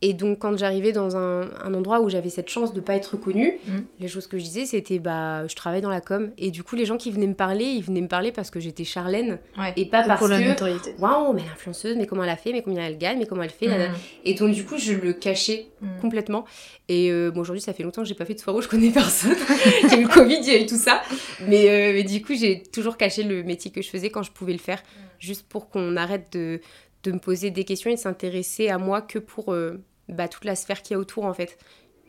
Et 0.03 0.13
donc, 0.13 0.37
quand 0.39 0.55
j'arrivais 0.57 0.91
dans 0.91 1.17
un, 1.17 1.49
un 1.63 1.73
endroit 1.73 2.01
où 2.01 2.09
j'avais 2.09 2.29
cette 2.29 2.49
chance 2.49 2.71
de 2.71 2.81
pas 2.81 2.93
être 2.95 3.17
connue, 3.17 3.57
Mhm. 3.67 3.85
les 3.99 4.07
choses 4.07 4.27
que 4.27 4.37
je 4.37 4.43
disais, 4.43 4.65
c'était 4.67 4.99
bah, 4.99 5.47
je 5.47 5.55
travaille 5.55 5.81
dans 5.81 5.89
la 5.89 6.01
com. 6.01 6.29
Et 6.37 6.51
du 6.51 6.61
coup, 6.63 6.75
les 6.75 6.85
gens 6.85 6.97
qui 6.97 7.09
venaient 7.09 7.25
me 7.25 7.33
parler, 7.33 7.65
ils 7.65 7.81
venaient 7.83 8.01
me 8.01 8.07
parler 8.07 8.31
parce 8.31 8.51
que 8.51 8.59
j'étais 8.59 8.83
Charlène 8.83 9.39
Ouais. 9.57 9.73
et 9.75 9.85
pas 9.87 10.03
parce 10.03 10.19
pour 10.19 10.27
la 10.27 10.39
que 10.39 11.01
waouh, 11.01 11.33
mais 11.33 11.41
l'influenceuse, 11.41 11.97
mais 11.97 12.05
comment 12.05 12.23
elle 12.23 12.29
a 12.29 12.37
fait, 12.37 12.51
mais 12.51 12.61
combien 12.61 12.83
elle 12.85 12.99
gagne, 12.99 13.17
mais 13.17 13.25
comment 13.25 13.41
elle 13.41 13.49
fait. 13.49 13.67
Mhm. 13.67 13.93
Et 14.25 14.35
donc, 14.35 14.53
du 14.53 14.65
coup, 14.65 14.77
je 14.77 14.93
le 14.93 15.13
cachais 15.13 15.67
Mhm. 15.81 15.89
complètement. 16.01 16.45
Et 16.89 17.11
euh, 17.11 17.31
bon, 17.31 17.41
aujourd'hui, 17.41 17.61
ça 17.61 17.73
fait 17.73 17.81
longtemps 17.83 18.03
que 18.03 18.07
j'ai 18.07 18.13
pas 18.15 18.25
fait 18.25 18.35
de 18.35 18.39
soirée 18.39 18.59
où 18.59 18.61
je 18.61 18.67
connais 18.67 18.91
personne. 18.91 19.35
il 19.83 19.89
y 19.89 19.93
a 19.93 19.97
eu 19.97 20.03
le 20.03 20.07
Covid, 20.09 20.37
il 20.41 20.47
y 20.47 20.51
a 20.51 20.61
eu 20.61 20.65
tout 20.67 20.77
ça. 20.77 21.01
Mais, 21.47 21.69
euh, 21.69 21.93
mais 21.93 22.03
du 22.03 22.21
coup, 22.21 22.33
j'ai 22.35 22.61
toujours 22.61 22.97
caché 22.97 23.23
le 23.23 23.41
métier 23.41 23.71
que 23.71 23.81
je 23.81 23.89
faisais 23.89 24.11
quand 24.11 24.21
je 24.23 24.31
pouvais 24.31 24.53
le 24.53 24.59
faire, 24.59 24.81
juste 25.19 25.47
pour 25.49 25.69
qu'on 25.69 25.97
arrête 25.97 26.27
de, 26.33 26.61
de 27.03 27.11
me 27.11 27.19
poser 27.19 27.51
des 27.51 27.63
questions 27.63 27.89
et 27.89 27.95
de 27.95 27.99
s'intéresser 27.99 28.69
à 28.69 28.77
moi 28.77 29.01
que 29.01 29.19
pour 29.19 29.53
euh, 29.53 29.81
bah, 30.09 30.27
toute 30.27 30.45
la 30.45 30.55
sphère 30.55 30.81
qu'il 30.81 30.93
y 30.93 30.97
a 30.97 30.99
autour, 30.99 31.25
en 31.25 31.33
fait. 31.33 31.57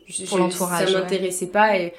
Je- 0.07 0.25
Pour 0.25 0.37
l'entourage, 0.39 0.87
Ça 0.89 0.93
ouais. 0.95 1.01
m'intéressait 1.01 1.47
pas 1.47 1.77
et 1.77 1.93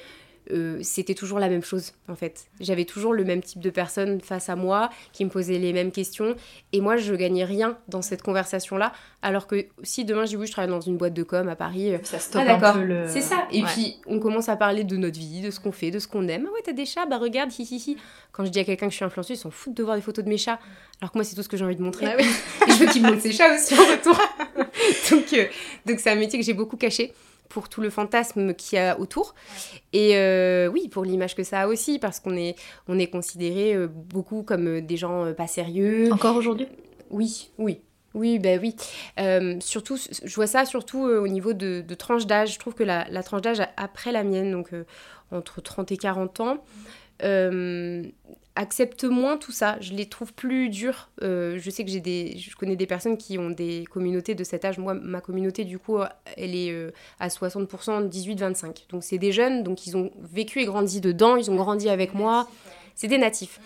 euh, 0.51 0.79
c'était 0.83 1.13
toujours 1.15 1.39
la 1.39 1.49
même 1.49 1.63
chose, 1.63 1.93
en 2.07 2.15
fait. 2.15 2.45
J'avais 2.59 2.85
toujours 2.85 3.13
le 3.13 3.23
même 3.23 3.41
type 3.41 3.59
de 3.61 3.69
personnes 3.69 4.21
face 4.21 4.49
à 4.49 4.55
moi 4.55 4.89
qui 5.13 5.23
me 5.25 5.29
posaient 5.29 5.57
les 5.59 5.73
mêmes 5.73 5.91
questions. 5.91 6.35
Et 6.73 6.81
moi, 6.81 6.97
je 6.97 7.13
gagnais 7.15 7.45
rien 7.45 7.77
dans 7.87 8.01
cette 8.01 8.21
conversation-là. 8.21 8.93
Alors 9.21 9.47
que 9.47 9.65
si 9.83 10.05
demain, 10.05 10.25
j'ai 10.25 10.37
oui, 10.37 10.47
je 10.47 10.51
travaille 10.51 10.69
dans 10.71 10.81
une 10.81 10.97
boîte 10.97 11.13
de 11.13 11.23
com 11.23 11.47
à 11.47 11.55
Paris, 11.55 11.93
euh, 11.93 11.97
Ça 12.03 12.17
ah 12.35 12.45
d'accord, 12.45 12.77
le... 12.83 13.07
c'est 13.07 13.21
ça. 13.21 13.47
Et 13.51 13.61
Ouais. 13.63 13.69
puis 13.73 13.97
on 14.07 14.19
commence 14.19 14.49
à 14.49 14.55
parler 14.55 14.83
de 14.83 14.97
notre 14.97 15.17
vie, 15.19 15.41
de 15.41 15.51
ce 15.51 15.59
qu'on 15.59 15.71
fait, 15.71 15.91
de 15.91 15.99
ce 15.99 16.07
qu'on 16.07 16.27
aime. 16.27 16.45
Ah 16.49 16.53
ouais, 16.53 16.61
t'as 16.63 16.73
des 16.73 16.85
chats, 16.85 17.05
bah 17.05 17.17
regarde, 17.17 17.51
hi 17.57 17.63
hi 17.63 17.75
hi. 17.87 17.97
Quand 18.31 18.45
je 18.45 18.49
dis 18.51 18.59
à 18.59 18.63
quelqu'un 18.63 18.87
que 18.87 18.91
je 18.91 18.95
suis 18.97 19.05
influenceuse, 19.05 19.37
ils 19.37 19.41
s'en 19.41 19.51
foutent 19.51 19.75
de 19.75 19.83
voir 19.83 19.95
des 19.95 20.01
photos 20.01 20.23
de 20.25 20.29
mes 20.29 20.37
chats. 20.37 20.59
Alors 21.01 21.11
que 21.11 21.17
moi, 21.17 21.23
c'est 21.23 21.35
tout 21.35 21.43
ce 21.43 21.49
que 21.49 21.57
j'ai 21.57 21.65
envie 21.65 21.75
de 21.75 21.81
montrer. 21.81 22.05
Ah 22.07 22.15
oui. 22.17 22.25
Et 22.67 22.71
je 22.71 22.77
veux 22.77 22.85
qu'ils 22.87 23.01
me 23.03 23.09
montrent 23.09 23.21
ses 23.21 23.31
chats 23.31 23.53
aussi 23.53 23.73
en 23.75 23.77
retour. 23.83 24.19
donc 25.11 25.33
euh, 25.33 25.45
donc 25.85 25.99
c'est 25.99 26.09
un 26.11 26.15
métier 26.15 26.39
que 26.39 26.45
j'ai 26.45 26.53
beaucoup 26.53 26.77
caché 26.77 27.13
pour 27.51 27.69
tout 27.69 27.81
le 27.81 27.89
fantasme 27.89 28.53
qu'il 28.53 28.77
y 28.77 28.79
a 28.79 28.99
autour. 28.99 29.35
Et 29.93 30.15
euh, 30.15 30.67
oui, 30.67 30.87
pour 30.89 31.03
l'image 31.03 31.35
que 31.35 31.43
ça 31.43 31.61
a 31.61 31.67
aussi, 31.67 31.99
parce 31.99 32.19
qu'on 32.19 32.35
est, 32.35 32.55
on 32.87 32.97
est 32.97 33.07
considéré 33.07 33.73
euh, 33.73 33.87
beaucoup 33.87 34.43
comme 34.43 34.67
euh, 34.67 34.81
des 34.81 34.97
gens 34.97 35.33
pas 35.33 35.47
sérieux. 35.47 36.11
Encore 36.11 36.35
aujourd'hui? 36.35 36.67
Oui, 37.09 37.49
oui. 37.57 37.81
Oui, 38.13 38.39
ben 38.39 38.59
oui. 38.61 38.75
Euh, 39.19 39.55
surtout, 39.61 39.97
je 39.97 40.35
vois 40.35 40.47
ça 40.47 40.65
surtout 40.65 41.05
euh, 41.05 41.21
au 41.21 41.29
niveau 41.29 41.53
de, 41.53 41.81
de 41.81 41.95
tranche 41.95 42.25
d'âge. 42.25 42.53
Je 42.53 42.59
trouve 42.59 42.73
que 42.73 42.83
la, 42.83 43.07
la 43.09 43.23
tranche 43.23 43.41
d'âge 43.41 43.61
après 43.77 44.11
la 44.11 44.23
mienne, 44.23 44.51
donc 44.51 44.73
euh, 44.73 44.83
entre 45.31 45.61
30 45.61 45.91
et 45.93 45.97
40 45.97 46.39
ans, 46.41 46.57
euh, 47.23 48.03
accepte 48.55 49.03
moins 49.05 49.37
tout 49.37 49.51
ça. 49.51 49.77
Je 49.79 49.93
les 49.93 50.07
trouve 50.07 50.33
plus 50.33 50.69
durs. 50.69 51.09
Euh, 51.21 51.57
je 51.59 51.69
sais 51.69 51.83
que 51.83 51.91
j'ai 51.91 51.99
des, 51.99 52.37
je 52.37 52.55
connais 52.55 52.75
des 52.75 52.85
personnes 52.85 53.17
qui 53.17 53.37
ont 53.37 53.49
des 53.49 53.85
communautés 53.89 54.35
de 54.35 54.43
cet 54.43 54.65
âge. 54.65 54.77
Moi, 54.77 54.93
ma 54.93 55.21
communauté, 55.21 55.63
du 55.63 55.79
coup, 55.79 55.99
elle 56.37 56.55
est 56.55 56.71
euh, 56.71 56.91
à 57.19 57.29
60% 57.29 58.09
18-25. 58.09 58.89
Donc 58.89 59.03
c'est 59.03 59.17
des 59.17 59.31
jeunes, 59.31 59.63
donc 59.63 59.87
ils 59.87 59.95
ont 59.95 60.11
vécu 60.21 60.59
et 60.59 60.65
grandi 60.65 61.01
dedans, 61.01 61.35
ils 61.35 61.49
ont 61.49 61.55
grandi 61.55 61.89
avec 61.89 62.13
moi. 62.13 62.47
C'est 62.95 63.07
des 63.07 63.17
natifs. 63.17 63.59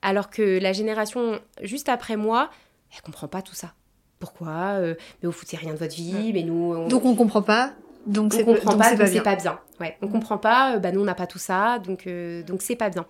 Alors 0.00 0.30
que 0.30 0.58
la 0.58 0.72
génération 0.72 1.38
juste 1.62 1.88
après 1.88 2.16
moi, 2.16 2.50
elle 2.94 3.02
comprend 3.02 3.28
pas 3.28 3.42
tout 3.42 3.54
ça. 3.54 3.74
Pourquoi 4.18 4.76
euh, 4.78 4.94
Mais 5.20 5.26
vous 5.26 5.32
foutez 5.32 5.56
rien 5.56 5.72
de 5.72 5.78
votre 5.78 5.94
vie, 5.94 6.32
mais 6.32 6.42
nous... 6.42 6.74
On... 6.74 6.88
Donc 6.88 7.04
on 7.04 7.14
comprend 7.14 7.42
pas. 7.42 7.72
Donc 8.06 8.32
on 8.34 8.36
c'est 8.36 8.44
comprend 8.44 8.76
pas, 8.76 8.84
c'est 8.84 8.90
donc 8.90 8.98
pas 9.00 9.06
c'est 9.06 9.12
bien. 9.12 9.22
pas 9.22 9.36
bien. 9.36 9.58
Ouais, 9.80 9.96
on 10.02 10.08
comprend 10.08 10.38
pas, 10.38 10.74
euh, 10.74 10.78
bah 10.78 10.92
nous 10.92 11.00
on 11.00 11.04
n'a 11.04 11.14
pas 11.14 11.26
tout 11.26 11.38
ça, 11.38 11.78
donc 11.78 12.06
euh, 12.06 12.42
donc 12.42 12.62
c'est 12.62 12.76
pas 12.76 12.90
bien. 12.90 13.06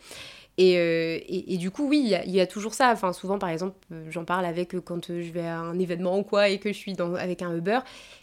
Et, 0.58 0.76
euh, 0.76 1.16
et, 1.28 1.54
et 1.54 1.56
du 1.56 1.70
coup, 1.70 1.88
oui, 1.88 1.98
il 2.04 2.10
y, 2.10 2.14
a- 2.14 2.24
il 2.26 2.30
y 2.30 2.38
a 2.38 2.46
toujours 2.46 2.74
ça. 2.74 2.90
Enfin, 2.92 3.14
souvent, 3.14 3.38
par 3.38 3.48
exemple, 3.48 3.74
euh, 3.90 4.04
j'en 4.10 4.26
parle 4.26 4.44
avec 4.44 4.74
euh, 4.74 4.82
quand 4.84 5.08
euh, 5.08 5.22
je 5.22 5.32
vais 5.32 5.46
à 5.46 5.58
un 5.58 5.78
événement 5.78 6.18
ou 6.18 6.24
quoi 6.24 6.50
et 6.50 6.58
que 6.58 6.68
je 6.70 6.76
suis 6.76 6.92
dans, 6.92 7.14
avec 7.14 7.40
un 7.40 7.56
Uber. 7.56 7.78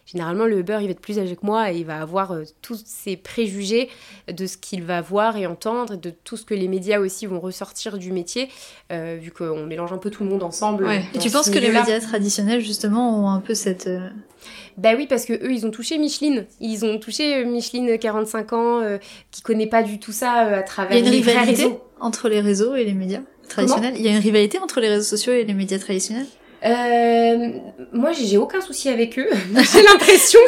Généralement, 0.05 0.45
le 0.45 0.59
Uber, 0.59 0.77
il 0.81 0.85
va 0.85 0.91
être 0.91 0.99
plus 1.01 1.17
âgé 1.17 1.35
que 1.35 1.43
moi 1.43 1.71
et 1.73 1.77
il 1.79 1.85
va 1.87 1.99
avoir 1.99 2.33
euh, 2.33 2.43
tous 2.61 2.83
ses 2.85 3.17
préjugés 3.17 3.89
de 4.31 4.45
ce 4.45 4.57
qu'il 4.57 4.83
va 4.83 5.01
voir 5.01 5.37
et 5.37 5.47
entendre, 5.47 5.93
et 5.93 5.97
de 5.97 6.11
tout 6.11 6.37
ce 6.37 6.45
que 6.45 6.53
les 6.53 6.67
médias 6.67 6.99
aussi 6.99 7.25
vont 7.25 7.39
ressortir 7.39 7.97
du 7.97 8.11
métier, 8.11 8.47
euh, 8.91 9.17
vu 9.19 9.31
qu'on 9.31 9.65
mélange 9.65 9.91
un 9.91 9.97
peu 9.97 10.11
tout 10.11 10.23
le 10.23 10.29
monde 10.29 10.43
ensemble. 10.43 10.83
Ouais. 10.85 11.03
Et 11.15 11.17
tu 11.17 11.31
penses 11.31 11.49
que 11.49 11.57
les 11.57 11.71
médias 11.71 11.99
traditionnels 11.99 12.61
justement 12.61 13.23
ont 13.23 13.29
un 13.31 13.39
peu 13.39 13.55
cette 13.55 13.87
euh, 13.87 14.07
Bah 14.77 14.91
oui, 14.95 15.07
parce 15.07 15.25
que 15.25 15.33
eux, 15.33 15.51
ils 15.51 15.65
ont 15.65 15.71
touché 15.71 15.97
Micheline. 15.97 16.45
Ils 16.59 16.85
ont 16.85 16.97
touché 16.99 17.35
euh, 17.35 17.45
Micheline, 17.45 17.97
45 17.97 18.53
ans, 18.53 18.79
euh, 18.81 18.97
qui 19.31 19.41
connaît 19.41 19.67
pas 19.67 19.83
du 19.83 19.99
tout 19.99 20.11
ça 20.11 20.47
euh, 20.47 20.53
à 20.55 20.57
il 20.57 20.61
y 20.61 20.63
travers 20.65 20.95
a 20.95 20.99
une 20.99 21.05
les 21.05 21.11
rivalité 21.11 21.63
réseaux. 21.63 21.83
entre 21.99 22.29
les 22.29 22.39
réseaux 22.39 22.75
et 22.75 22.85
les 22.85 22.93
médias 22.93 23.21
traditionnels? 23.47 23.95
Il 23.97 24.05
y 24.05 24.07
a 24.07 24.11
une 24.11 24.19
rivalité 24.19 24.59
entre 24.59 24.79
les 24.79 24.89
réseaux 24.89 25.03
sociaux 25.17 25.33
et 25.33 25.43
les 25.43 25.53
médias 25.53 25.79
traditionnels? 25.79 26.27
Euh, 26.65 27.49
moi, 27.93 28.11
j'ai 28.11 28.25
j'ai 28.25 28.37
aucun 28.37 28.59
souci 28.61 28.89
avec 28.89 29.17
eux. 29.17 29.29
j'ai 29.73 29.81
l'impression 29.83 30.39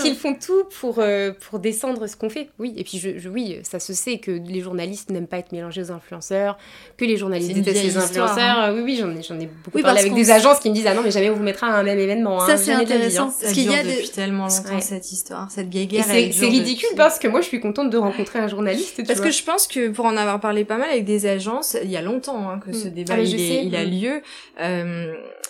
qu'ils 0.00 0.14
font 0.16 0.34
tout 0.34 0.64
pour, 0.80 0.96
euh, 0.98 1.32
pour 1.50 1.58
descendre 1.58 2.06
ce 2.06 2.16
qu'on 2.16 2.30
fait. 2.30 2.48
Oui, 2.58 2.72
et 2.76 2.84
puis 2.84 2.98
je, 2.98 3.18
je- 3.18 3.28
oui, 3.28 3.58
ça 3.62 3.80
se 3.80 3.92
sait 3.92 4.18
que 4.18 4.30
les 4.30 4.60
journalistes 4.60 5.10
n'aiment 5.10 5.26
pas 5.26 5.38
être 5.38 5.52
mélangés 5.52 5.82
aux 5.82 5.90
influenceurs, 5.92 6.56
que 6.96 7.04
les 7.04 7.16
journalistes 7.16 7.52
détestent 7.52 7.82
les 7.82 7.96
influenceurs. 7.96 8.58
hein. 8.58 8.72
Oui, 8.74 8.82
oui, 8.84 8.96
j'en 9.00 9.10
ai, 9.10 9.22
j'en 9.22 9.38
ai 9.40 9.46
beaucoup 9.46 9.76
Oui, 9.76 9.82
parlé 9.82 10.00
avec 10.00 10.14
des 10.14 10.30
agences 10.30 10.60
qui 10.60 10.70
me 10.70 10.74
disent 10.74 10.86
Ah 10.86 10.94
non, 10.94 11.02
mais 11.02 11.10
jamais 11.10 11.30
on 11.30 11.34
vous 11.34 11.42
mettra 11.42 11.66
à 11.66 11.78
un 11.80 11.82
même 11.82 11.98
événement. 11.98 12.38
Ça, 12.46 12.52
hein, 12.52 12.56
c'est 12.56 12.74
de 12.76 12.80
intéressant. 12.80 13.24
hein. 13.26 13.30
Ça 13.36 13.42
Parce 13.46 13.52
qu'il 13.54 13.70
y 13.70 13.74
a 13.74 13.82
des- 13.82 13.90
depuis 13.96 14.08
tellement 14.10 14.46
longtemps 14.46 14.74
Ouais. 14.74 14.80
cette 14.80 15.10
histoire, 15.10 15.50
cette 15.50 15.68
vieille 15.68 15.84
Et 15.84 15.86
guerre. 15.88 16.04
c'est 16.06 16.14
ridicule 16.46 16.88
depuis- 16.90 16.96
parce 16.96 17.18
que 17.18 17.28
moi, 17.28 17.40
je 17.40 17.46
suis 17.48 17.60
contente 17.60 17.90
de 17.90 17.98
rencontrer 17.98 18.38
un 18.38 18.48
journaliste. 18.48 18.96
tu 18.96 19.02
Parce 19.02 19.18
vois. 19.18 19.26
que 19.28 19.32
je 19.34 19.42
pense 19.42 19.66
que 19.66 19.88
pour 19.88 20.04
en 20.06 20.16
avoir 20.16 20.38
parlé 20.40 20.64
pas 20.64 20.76
mal 20.78 20.90
avec 20.90 21.04
des 21.04 21.26
agences, 21.26 21.76
il 21.82 21.90
y 21.90 21.96
a 21.96 22.02
longtemps 22.02 22.48
hein, 22.50 22.60
que 22.64 22.72
ce 22.72 22.86
Mm. 22.86 22.90
débat 22.90 23.14
Ah, 23.16 23.20
il, 23.20 23.26
je 23.26 23.34
est- 23.34 23.38
sais. 23.48 23.64
il 23.64 23.74
a 23.76 23.84
Mm. 23.84 23.90
lieu. 23.90 24.22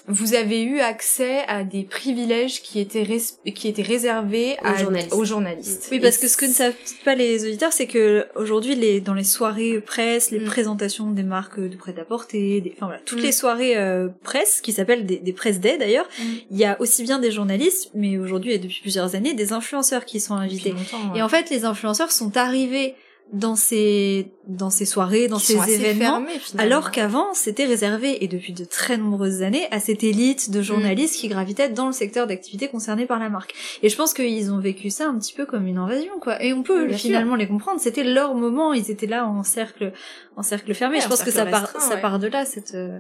Vous 0.07 0.35
avez 0.35 0.63
eu 0.63 0.81
accès 0.81 1.39
à 1.49 1.65
des 1.65 1.83
privilèges 1.83 2.61
qui 2.61 2.79
étaient 2.79 3.05
res- 3.05 3.37
qui 3.55 3.69
étaient 3.69 3.83
réservés 3.83 4.57
Aux 4.63 4.67
à- 4.67 4.77
journalistes. 4.77 5.13
aux 5.15 5.25
journalistes. 5.25 5.89
Oui, 5.91 5.97
Et 5.97 6.01
parce 6.01 6.19
que 6.19 6.29
ce 6.29 6.37
que 6.37 6.45
ne 6.45 6.53
savent 6.53 6.75
pas 7.07 7.15
les 7.15 7.45
auditeurs, 7.47 7.73
c'est 7.73 7.87
que 7.87 8.27
aujourd'hui, 8.37 8.75
les 8.75 9.01
dans 9.01 9.15
les 9.15 9.25
soirées 9.25 9.81
presse, 9.81 10.31
les 10.31 10.41
Mm. 10.41 10.45
présentations 10.45 11.11
des 11.11 11.23
marques 11.23 11.59
de 11.59 11.75
prêt-à-porter, 11.77 12.61
des, 12.61 12.73
enfin 12.77 12.87
voilà, 12.87 13.01
toutes 13.07 13.21
Mm. 13.21 13.23
les 13.25 13.33
soirées 13.33 13.77
euh, 13.79 14.09
presse 14.23 14.61
qui 14.61 14.73
s'appellent 14.73 15.07
des, 15.07 15.17
des 15.17 15.33
presse 15.33 15.59
day 15.61 15.79
d'ailleurs, 15.79 16.09
Mm. 16.19 16.23
il 16.51 16.59
y 16.59 16.65
a 16.67 16.79
aussi 16.81 17.03
bien 17.03 17.19
des 17.19 17.31
journalistes, 17.31 17.91
mais 17.95 18.19
aujourd'hui 18.19 18.53
et 18.53 18.59
depuis 18.59 18.81
plusieurs 18.83 19.15
années, 19.15 19.33
des 19.33 19.53
influenceurs 19.55 20.05
qui 20.05 20.21
sont 20.21 20.35
invités. 20.35 20.73
ouais. 20.73 21.19
Et 21.19 21.23
en 21.23 21.29
fait, 21.31 21.49
les 21.51 21.65
influenceurs 21.65 22.13
sont 22.13 22.37
arrivés 22.37 22.95
dans 23.33 23.57
ces 23.57 24.33
dans 24.47 24.71
ces 24.71 24.85
soirées, 24.85 25.27
dans 25.27 25.39
ces 25.39 25.55
événements. 25.55 26.25
fermés. 26.25 26.41
Alors 26.59 26.91
qu'avant, 26.91 27.33
c'était 27.35 27.65
réservé, 27.65 28.23
et 28.23 28.29
depuis 28.29 28.53
de 28.53 28.65
très 28.65 28.97
nombreuses 28.97 29.43
années, 29.43 29.67
à 29.71 29.81
cette 29.81 30.05
élite 30.05 30.51
de 30.51 30.63
journalistes 30.63 31.17
qui 31.17 31.29
gravitaient 31.29 31.71
dans 31.71 31.87
le 31.87 31.93
secteur 31.93 32.27
d'activité 32.27 32.69
concerné 32.69 33.07
par 33.07 33.19
la 33.19 33.31
marque. 33.31 33.55
Et 33.83 33.89
je 33.89 33.97
pense 33.97 34.15
qu'ils 34.15 34.53
ont 34.53 34.61
vécu 34.61 34.91
ça 34.91 35.09
un 35.09 35.19
petit 35.19 35.33
peu 35.33 35.47
comme 35.47 35.67
une 35.67 35.79
invasion, 35.79 36.13
quoi. 36.21 36.43
Et 36.43 36.53
on 36.53 36.63
peut 36.63 36.93
finalement 36.93 37.35
les 37.35 37.49
comprendre. 37.49 37.81
C'était 37.81 38.05
leur 38.05 38.35
moment, 38.35 38.73
ils 38.73 38.91
étaient 38.91 39.07
là 39.07 39.27
en 39.27 39.43
cercle, 39.43 39.93
en 40.37 40.43
cercle 40.43 40.75
fermé. 40.75 40.97
Ouais, 40.97 41.01
je 41.01 41.07
en 41.07 41.11
pense 41.11 41.23
que 41.23 41.31
ça 41.31 41.47
part, 41.47 41.71
ça 41.81 41.95
ouais. 41.95 42.01
part 42.01 42.19
de 42.19 42.29
là, 42.29 42.45
cette, 42.45 42.75
euh, 42.75 42.99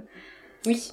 Oui. 0.66 0.92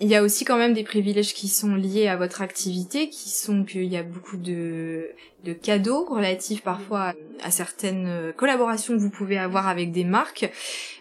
Il 0.00 0.08
y 0.08 0.16
a 0.16 0.22
aussi 0.22 0.44
quand 0.44 0.56
même 0.56 0.74
des 0.74 0.84
privilèges 0.84 1.34
qui 1.34 1.48
sont 1.48 1.74
liés 1.74 2.08
à 2.08 2.16
votre 2.16 2.42
activité, 2.42 3.08
qui 3.08 3.30
sont 3.30 3.64
qu'il 3.64 3.84
y 3.84 3.96
a 3.96 4.02
beaucoup 4.02 4.36
de, 4.36 5.10
de 5.44 5.52
cadeaux 5.52 6.04
relatifs 6.04 6.62
parfois 6.62 7.12
à 7.42 7.50
certaines 7.50 8.06
euh, 8.06 8.32
collaborations 8.32 8.94
que 8.94 8.98
vous 8.98 9.10
pouvez 9.10 9.36
avoir 9.38 9.68
avec 9.68 9.92
des 9.92 10.04
marques. 10.04 10.50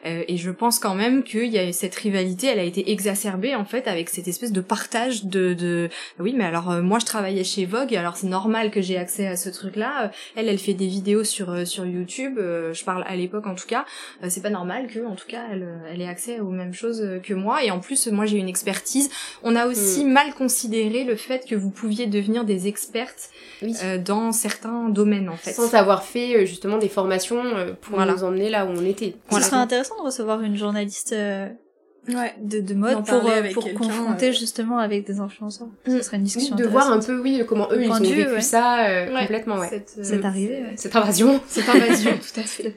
Euh, 0.05 0.23
et 0.27 0.35
je 0.37 0.51
pense 0.51 0.79
quand 0.79 0.95
même 0.95 1.23
qu'il 1.23 1.45
y 1.45 1.57
a 1.57 1.71
cette 1.71 1.95
rivalité, 1.95 2.47
elle 2.47 2.59
a 2.59 2.63
été 2.63 2.91
exacerbée 2.91 3.55
en 3.55 3.63
fait 3.65 3.87
avec 3.87 4.09
cette 4.09 4.27
espèce 4.27 4.51
de 4.51 4.59
partage 4.59 5.25
de, 5.25 5.53
de 5.53 5.89
oui 6.19 6.33
mais 6.35 6.43
alors 6.43 6.71
euh, 6.71 6.81
moi 6.81 6.99
je 6.99 7.05
travaillais 7.05 7.45
chez 7.45 7.65
Vogue, 7.65 7.95
alors 7.95 8.17
c'est 8.17 8.27
normal 8.27 8.69
que 8.69 8.81
j'ai 8.81 8.97
accès 8.97 9.27
à 9.27 9.37
ce 9.37 9.49
truc-là. 9.49 10.05
Euh, 10.05 10.07
Elle, 10.35 10.49
elle 10.49 10.57
fait 10.57 10.73
des 10.73 10.87
vidéos 10.87 11.23
sur 11.23 11.51
euh, 11.51 11.65
sur 11.65 11.85
YouTube. 11.85 12.37
euh, 12.37 12.73
je 12.73 12.83
parle 12.83 13.05
à 13.07 13.15
l'époque 13.15 13.47
en 13.47 13.55
tout 13.55 13.67
cas. 13.67 13.85
C'est 14.27 14.41
pas 14.41 14.49
normal 14.49 14.87
que 14.87 15.05
en 15.05 15.15
tout 15.15 15.27
cas 15.27 15.43
elle, 15.51 15.67
elle 15.89 16.01
ait 16.01 16.07
accès 16.07 16.41
aux 16.41 16.49
mêmes 16.49 16.73
choses 16.73 17.21
que 17.23 17.33
moi. 17.33 17.63
Et 17.63 17.71
en 17.71 17.79
plus 17.79 18.07
moi 18.07 18.25
j'ai 18.25 18.37
une 18.37 18.49
expertise. 18.73 19.09
On 19.43 19.55
a 19.55 19.67
aussi 19.67 20.03
mal 20.05 20.33
considéré 20.33 21.03
le 21.03 21.15
fait 21.15 21.45
que 21.47 21.55
vous 21.55 21.69
pouviez 21.69 22.07
devenir 22.07 22.43
des 22.43 22.67
expertes 22.67 23.29
Oui. 23.61 23.75
euh, 23.83 23.97
dans 23.97 24.31
certains 24.31 24.89
domaines 24.89 25.29
en 25.29 25.37
fait. 25.37 25.53
Sans 25.53 25.73
avoir 25.75 26.03
fait 26.03 26.45
justement 26.45 26.77
des 26.77 26.89
formations 26.89 27.43
pour 27.81 27.99
nous 27.99 28.23
emmener 28.23 28.49
là 28.49 28.65
où 28.65 28.69
on 28.69 28.85
était. 28.85 29.15
Ce 29.31 29.41
serait 29.41 29.57
intéressant 29.57 29.95
de 29.99 30.05
recevoir 30.05 30.41
une 30.41 30.57
journaliste 30.57 31.13
ouais. 32.07 32.33
de, 32.41 32.59
de 32.59 32.73
mode 32.73 33.05
pour, 33.05 33.29
euh, 33.29 33.51
pour 33.53 33.73
confronter 33.73 34.29
euh, 34.29 34.31
justement 34.33 34.77
avec 34.77 35.05
des 35.05 35.19
influenceurs. 35.19 35.67
Ce 35.85 36.01
serait 36.01 36.17
une 36.17 36.23
discussion 36.23 36.55
De 36.55 36.65
voir 36.65 36.91
un 36.91 36.99
peu, 36.99 37.19
oui, 37.19 37.43
comment 37.47 37.67
eux, 37.71 37.83
ils 37.83 37.91
ont 37.91 37.95
vécu 37.99 38.41
ça 38.41 38.85
euh, 38.87 39.19
complètement, 39.19 39.57
ouais. 39.57 39.69
Cette, 39.69 40.05
cette 40.05 40.25
arrivée, 40.25 40.63
Cette 40.75 40.95
invasion. 40.95 41.41
Cette 41.47 41.69
invasion, 41.69 42.11
tout 42.33 42.39
à 42.39 42.43
fait. 42.43 42.75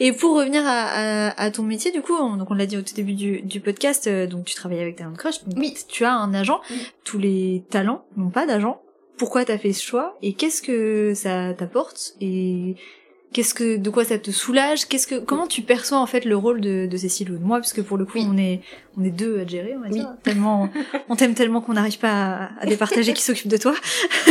Et 0.00 0.12
pour 0.12 0.36
revenir 0.36 0.62
à, 0.66 1.28
à, 1.28 1.42
à, 1.42 1.50
ton 1.50 1.62
métier, 1.62 1.90
du 1.92 2.00
coup, 2.02 2.14
on, 2.14 2.36
donc 2.36 2.50
on 2.50 2.54
l'a 2.54 2.66
dit 2.66 2.76
au 2.76 2.82
tout 2.82 2.94
début 2.94 3.14
du, 3.14 3.42
du 3.42 3.60
podcast, 3.60 4.08
donc 4.08 4.44
tu 4.44 4.54
travailles 4.54 4.80
avec 4.80 4.96
Talent 4.96 5.14
Crush. 5.14 5.40
oui. 5.56 5.74
Tu 5.88 6.04
as 6.04 6.14
un 6.14 6.34
agent. 6.34 6.60
Tous 7.04 7.18
les 7.18 7.64
talents 7.70 8.04
n'ont 8.16 8.30
pas 8.30 8.46
d'agent. 8.46 8.80
Pourquoi 9.16 9.44
t'as 9.44 9.58
fait 9.58 9.72
ce 9.72 9.82
choix 9.84 10.16
et 10.22 10.32
qu'est-ce 10.32 10.60
que 10.60 11.12
ça 11.14 11.54
t'apporte 11.54 12.14
et 12.20 12.74
Qu'est-ce 13.34 13.52
que, 13.52 13.76
de 13.78 13.90
quoi 13.90 14.04
ça 14.04 14.16
te 14.16 14.30
soulage? 14.30 14.86
Qu'est-ce 14.86 15.08
que, 15.08 15.16
comment 15.16 15.48
tu 15.48 15.62
perçois 15.62 15.98
en 15.98 16.06
fait 16.06 16.24
le 16.24 16.36
rôle 16.36 16.60
de, 16.60 16.86
de 16.86 16.96
Cécile 16.96 17.32
ou 17.32 17.36
de 17.36 17.42
moi, 17.42 17.58
puisque 17.58 17.82
pour 17.82 17.96
le 17.96 18.04
coup 18.04 18.18
on 18.18 18.38
est, 18.38 18.60
on 18.96 19.02
est 19.02 19.10
deux 19.10 19.40
à 19.40 19.44
gérer, 19.44 19.74
on 19.76 19.80
va 19.80 19.88
dire. 19.88 20.08
Tellement, 20.22 20.70
on 21.08 21.16
t'aime 21.16 21.34
tellement 21.34 21.60
qu'on 21.60 21.72
n'arrive 21.72 21.98
pas 21.98 22.12
à, 22.12 22.50
à 22.60 22.66
départager 22.66 23.12
qui 23.12 23.22
s'occupe 23.22 23.48
de 23.48 23.56
toi. 23.56 23.74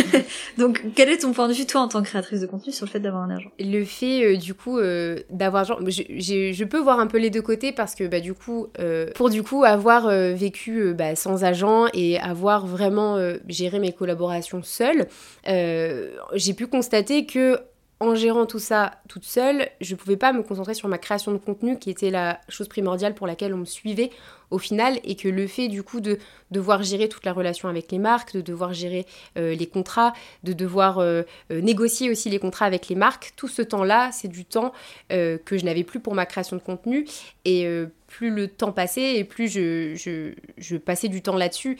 Donc, 0.57 0.81
quel 0.95 1.09
est 1.09 1.17
ton 1.17 1.33
point 1.33 1.49
de 1.49 1.53
vue 1.53 1.65
toi 1.65 1.81
en 1.81 1.89
tant 1.89 2.01
que 2.01 2.07
créatrice 2.07 2.39
de 2.39 2.47
contenu 2.47 2.71
sur 2.71 2.85
le 2.85 2.91
fait 2.91 3.01
d'avoir 3.01 3.23
un 3.23 3.31
agent 3.31 3.49
Le 3.59 3.83
fait 3.83 4.23
euh, 4.23 4.37
du 4.37 4.53
coup 4.53 4.77
euh, 4.77 5.19
d'avoir 5.29 5.65
genre, 5.65 5.81
je, 5.85 6.53
je, 6.53 6.63
peux 6.63 6.79
voir 6.79 7.01
un 7.01 7.07
peu 7.07 7.17
les 7.17 7.29
deux 7.29 7.41
côtés 7.41 7.73
parce 7.73 7.95
que 7.95 8.07
bah 8.07 8.21
du 8.21 8.33
coup, 8.33 8.67
euh, 8.79 9.07
pour 9.15 9.29
du 9.29 9.43
coup 9.43 9.65
avoir 9.65 10.07
vécu 10.07 10.93
bah, 10.93 11.17
sans 11.17 11.43
agent 11.43 11.87
et 11.93 12.17
avoir 12.19 12.65
vraiment 12.65 13.17
géré 13.49 13.79
mes 13.79 13.91
collaborations 13.91 14.63
seule, 14.63 15.07
j'ai 15.45 16.53
pu 16.53 16.67
constater 16.67 17.25
que 17.25 17.59
en 18.03 18.15
gérant 18.15 18.45
tout 18.45 18.59
ça 18.59 18.91
toute 19.07 19.23
seule, 19.23 19.69
je 19.81 19.95
pouvais 19.95 20.17
pas 20.17 20.33
me 20.33 20.43
concentrer 20.43 20.73
sur 20.73 20.87
ma 20.87 20.97
création 20.97 21.31
de 21.31 21.37
contenu 21.37 21.79
qui 21.79 21.89
était 21.89 22.09
la 22.09 22.39
chose 22.49 22.67
primordiale 22.67 23.15
pour 23.15 23.27
laquelle 23.27 23.53
on 23.53 23.57
me 23.57 23.65
suivait 23.65 24.11
au 24.51 24.59
final 24.59 24.99
et 25.03 25.15
que 25.15 25.27
le 25.27 25.47
fait 25.47 25.67
du 25.67 25.81
coup 25.81 25.99
de 25.99 26.19
devoir 26.51 26.83
gérer 26.83 27.09
toute 27.09 27.25
la 27.25 27.33
relation 27.33 27.69
avec 27.69 27.91
les 27.91 27.97
marques, 27.97 28.35
de 28.35 28.41
devoir 28.41 28.73
gérer 28.73 29.05
euh, 29.37 29.55
les 29.55 29.65
contrats, 29.65 30.13
de 30.43 30.53
devoir 30.53 30.99
euh, 30.99 31.23
euh, 31.51 31.61
négocier 31.61 32.11
aussi 32.11 32.29
les 32.29 32.39
contrats 32.39 32.65
avec 32.65 32.87
les 32.87 32.95
marques, 32.95 33.33
tout 33.35 33.47
ce 33.47 33.61
temps-là, 33.61 34.11
c'est 34.11 34.27
du 34.27 34.45
temps 34.45 34.71
que 35.09 35.57
je 35.57 35.65
n'avais 35.65 35.83
plus 35.83 35.99
pour 35.99 36.15
ma 36.15 36.25
création 36.25 36.55
de 36.55 36.61
contenu. 36.61 37.07
Et 37.45 37.67
plus 38.07 38.29
le 38.29 38.47
temps 38.47 38.71
passait 38.71 39.15
et 39.17 39.23
plus 39.23 39.47
je, 39.47 40.35
je 40.57 40.77
passais 40.77 41.07
du 41.07 41.21
temps 41.21 41.35
là-dessus 41.35 41.77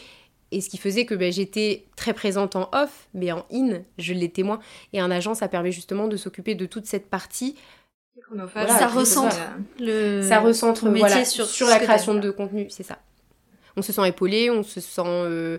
et 0.54 0.62
ce 0.62 0.70
qui 0.70 0.78
faisait 0.78 1.06
que 1.06 1.16
ben, 1.16 1.32
j'étais 1.32 1.86
très 1.96 2.14
présente 2.14 2.56
en 2.56 2.70
off, 2.74 3.08
mais 3.14 3.32
en 3.32 3.46
in, 3.52 3.82
je 3.98 4.14
l'étais 4.14 4.44
moins. 4.44 4.60
Et 4.94 5.00
un 5.00 5.10
agent, 5.10 5.34
ça 5.34 5.48
permet 5.48 5.72
justement 5.72 6.08
de 6.08 6.16
s'occuper 6.16 6.54
de 6.54 6.66
toute 6.68 6.86
cette 6.86 7.10
partie. 7.10 7.56
ça 8.56 8.88
recentre 8.88 9.36
le 9.80 10.22
ça 10.22 10.40
recentre 10.40 10.86
métier 10.86 11.26
sur, 11.26 11.46
sur 11.48 11.68
la 11.68 11.80
création 11.80 12.14
de 12.14 12.30
contenu, 12.30 12.68
c'est 12.70 12.84
ça. 12.84 13.00
On 13.76 13.82
se 13.82 13.92
sent 13.92 14.08
épaulé, 14.08 14.52
on 14.52 14.62
se 14.62 14.80
sent 14.80 15.02
euh, 15.06 15.58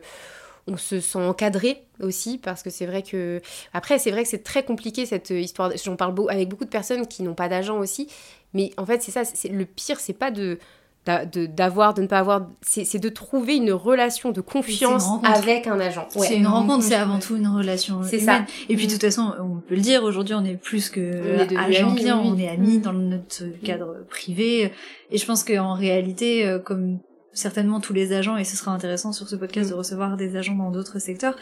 on 0.68 0.76
se 0.76 1.00
sent 1.00 1.18
encadré 1.18 1.82
aussi 2.00 2.38
parce 2.38 2.62
que 2.62 2.70
c'est 2.70 2.86
vrai 2.86 3.02
que 3.02 3.42
après 3.72 3.98
c'est 3.98 4.12
vrai 4.12 4.22
que 4.22 4.28
c'est 4.28 4.44
très 4.44 4.64
compliqué 4.64 5.04
cette 5.04 5.30
histoire 5.30 5.72
j'en 5.84 5.96
parle 5.96 6.14
avec 6.30 6.48
beaucoup 6.48 6.64
de 6.64 6.70
personnes 6.70 7.06
qui 7.06 7.22
n'ont 7.22 7.34
pas 7.34 7.50
d'agent 7.50 7.78
aussi 7.78 8.08
mais 8.54 8.70
en 8.78 8.86
fait 8.86 9.02
c'est 9.02 9.12
ça 9.12 9.26
c'est 9.26 9.48
le 9.48 9.66
pire 9.66 10.00
c'est 10.00 10.14
pas 10.14 10.30
de 10.30 10.58
d'avoir, 11.06 11.92
de, 11.92 12.02
ne 12.02 12.06
pas 12.06 12.18
avoir, 12.18 12.48
c'est 12.62 12.98
de 12.98 13.08
trouver 13.08 13.56
une 13.56 13.72
relation 13.72 14.30
de 14.30 14.40
confiance 14.40 15.06
avec 15.22 15.66
un 15.66 15.78
agent. 15.78 16.08
c'est 16.10 16.36
une, 16.36 16.46
rencontre, 16.46 16.82
c'est 16.82 16.94
avant 16.94 17.18
tout 17.18 17.36
une 17.36 17.48
relation 17.48 18.02
C'est 18.02 18.20
ça. 18.20 18.44
Et 18.68 18.76
puis 18.76 18.86
de 18.86 18.92
toute 18.92 19.02
façon, 19.02 19.32
on 19.38 19.60
peut 19.60 19.74
le 19.74 19.80
dire, 19.80 20.02
aujourd'hui 20.02 20.34
on 20.34 20.44
est 20.44 20.56
plus 20.56 20.88
que 20.88 21.56
agent 21.58 21.94
client, 21.94 22.22
on 22.24 22.38
est 22.38 22.48
amis 22.48 22.78
dans 22.78 22.92
notre 22.92 23.44
cadre 23.62 24.04
privé. 24.08 24.72
Et 25.10 25.18
je 25.18 25.26
pense 25.26 25.44
qu'en 25.44 25.74
réalité, 25.74 26.46
euh, 26.46 26.58
comme 26.58 26.98
certainement 27.34 27.80
tous 27.80 27.92
les 27.92 28.12
agents, 28.12 28.36
et 28.36 28.44
ce 28.44 28.56
sera 28.56 28.72
intéressant 28.72 29.12
sur 29.12 29.28
ce 29.28 29.36
podcast 29.36 29.70
de 29.70 29.74
recevoir 29.74 30.16
des 30.16 30.36
agents 30.36 30.54
dans 30.54 30.70
d'autres 30.70 30.98
secteurs, 30.98 31.36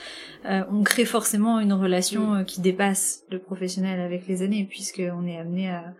euh, 0.46 0.62
on 0.70 0.82
crée 0.82 1.04
forcément 1.04 1.60
une 1.60 1.72
relation 1.72 2.34
euh, 2.34 2.42
qui 2.42 2.60
dépasse 2.60 3.24
le 3.30 3.38
professionnel 3.38 4.00
avec 4.00 4.26
les 4.26 4.42
années, 4.42 4.66
puisqu'on 4.68 5.26
est 5.26 5.38
amené 5.38 5.70
à 5.70 5.94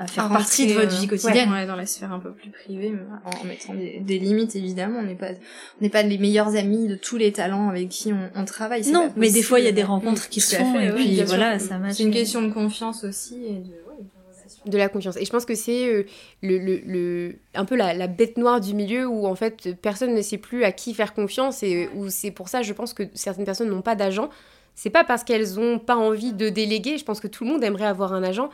à 0.00 0.06
faire 0.06 0.28
partie 0.30 0.66
de 0.66 0.72
votre 0.72 0.98
vie 0.98 1.06
quotidienne. 1.06 1.52
Ouais, 1.52 1.66
dans 1.66 1.76
la 1.76 1.84
sphère 1.84 2.10
un 2.10 2.20
peu 2.20 2.32
plus 2.32 2.48
privée, 2.48 2.94
en 3.22 3.44
mettant 3.44 3.74
des, 3.74 4.18
limites 4.18 4.56
évidemment. 4.56 5.00
On 5.00 5.02
n'est 5.02 5.14
pas, 5.14 5.28
on 5.32 5.82
n'est 5.82 5.90
pas 5.90 6.02
les 6.02 6.16
meilleurs 6.16 6.56
amis 6.56 6.88
de 6.88 6.94
tous 6.94 7.18
les 7.18 7.32
talents 7.32 7.68
avec 7.68 7.90
qui 7.90 8.10
on, 8.10 8.30
on 8.34 8.46
travaille. 8.46 8.90
Non, 8.90 9.12
mais 9.16 9.30
des 9.30 9.42
fois 9.42 9.60
il 9.60 9.66
y 9.66 9.68
a 9.68 9.72
des 9.72 9.84
rencontres 9.84 10.30
qui 10.30 10.40
se 10.40 10.56
font 10.56 10.80
et 10.80 10.90
puis 10.92 11.22
voilà, 11.24 11.58
ça 11.58 11.76
marche. 11.76 11.96
C'est 11.96 12.02
une 12.02 12.12
question 12.12 12.40
de 12.40 12.50
confiance 12.50 13.04
aussi 13.04 13.44
et 13.44 13.58
de, 13.58 14.70
de 14.70 14.78
la 14.78 14.88
confiance. 14.88 15.18
Et 15.18 15.26
je 15.26 15.30
pense 15.30 15.44
que 15.44 15.54
c'est 15.54 15.86
euh, 15.86 16.04
le, 16.42 16.56
le, 16.56 16.80
le, 16.86 17.36
un 17.54 17.66
peu 17.66 17.76
la, 17.76 17.92
la, 17.92 18.06
bête 18.06 18.38
noire 18.38 18.62
du 18.62 18.72
milieu 18.72 19.06
où 19.06 19.26
en 19.26 19.34
fait 19.34 19.76
personne 19.82 20.14
ne 20.14 20.22
sait 20.22 20.38
plus 20.38 20.64
à 20.64 20.72
qui 20.72 20.94
faire 20.94 21.12
confiance 21.12 21.62
et 21.62 21.90
où 21.94 22.08
c'est 22.08 22.30
pour 22.30 22.48
ça 22.48 22.62
je 22.62 22.72
pense 22.72 22.94
que 22.94 23.02
certaines 23.12 23.44
personnes 23.44 23.68
n'ont 23.68 23.82
pas 23.82 23.96
d'agent. 23.96 24.30
C'est 24.74 24.88
pas 24.88 25.04
parce 25.04 25.24
qu'elles 25.24 25.60
ont 25.60 25.78
pas 25.78 25.96
envie 25.96 26.32
de 26.32 26.48
déléguer. 26.48 26.96
Je 26.96 27.04
pense 27.04 27.20
que 27.20 27.26
tout 27.26 27.44
le 27.44 27.50
monde 27.50 27.62
aimerait 27.62 27.84
avoir 27.84 28.14
un 28.14 28.22
agent. 28.22 28.48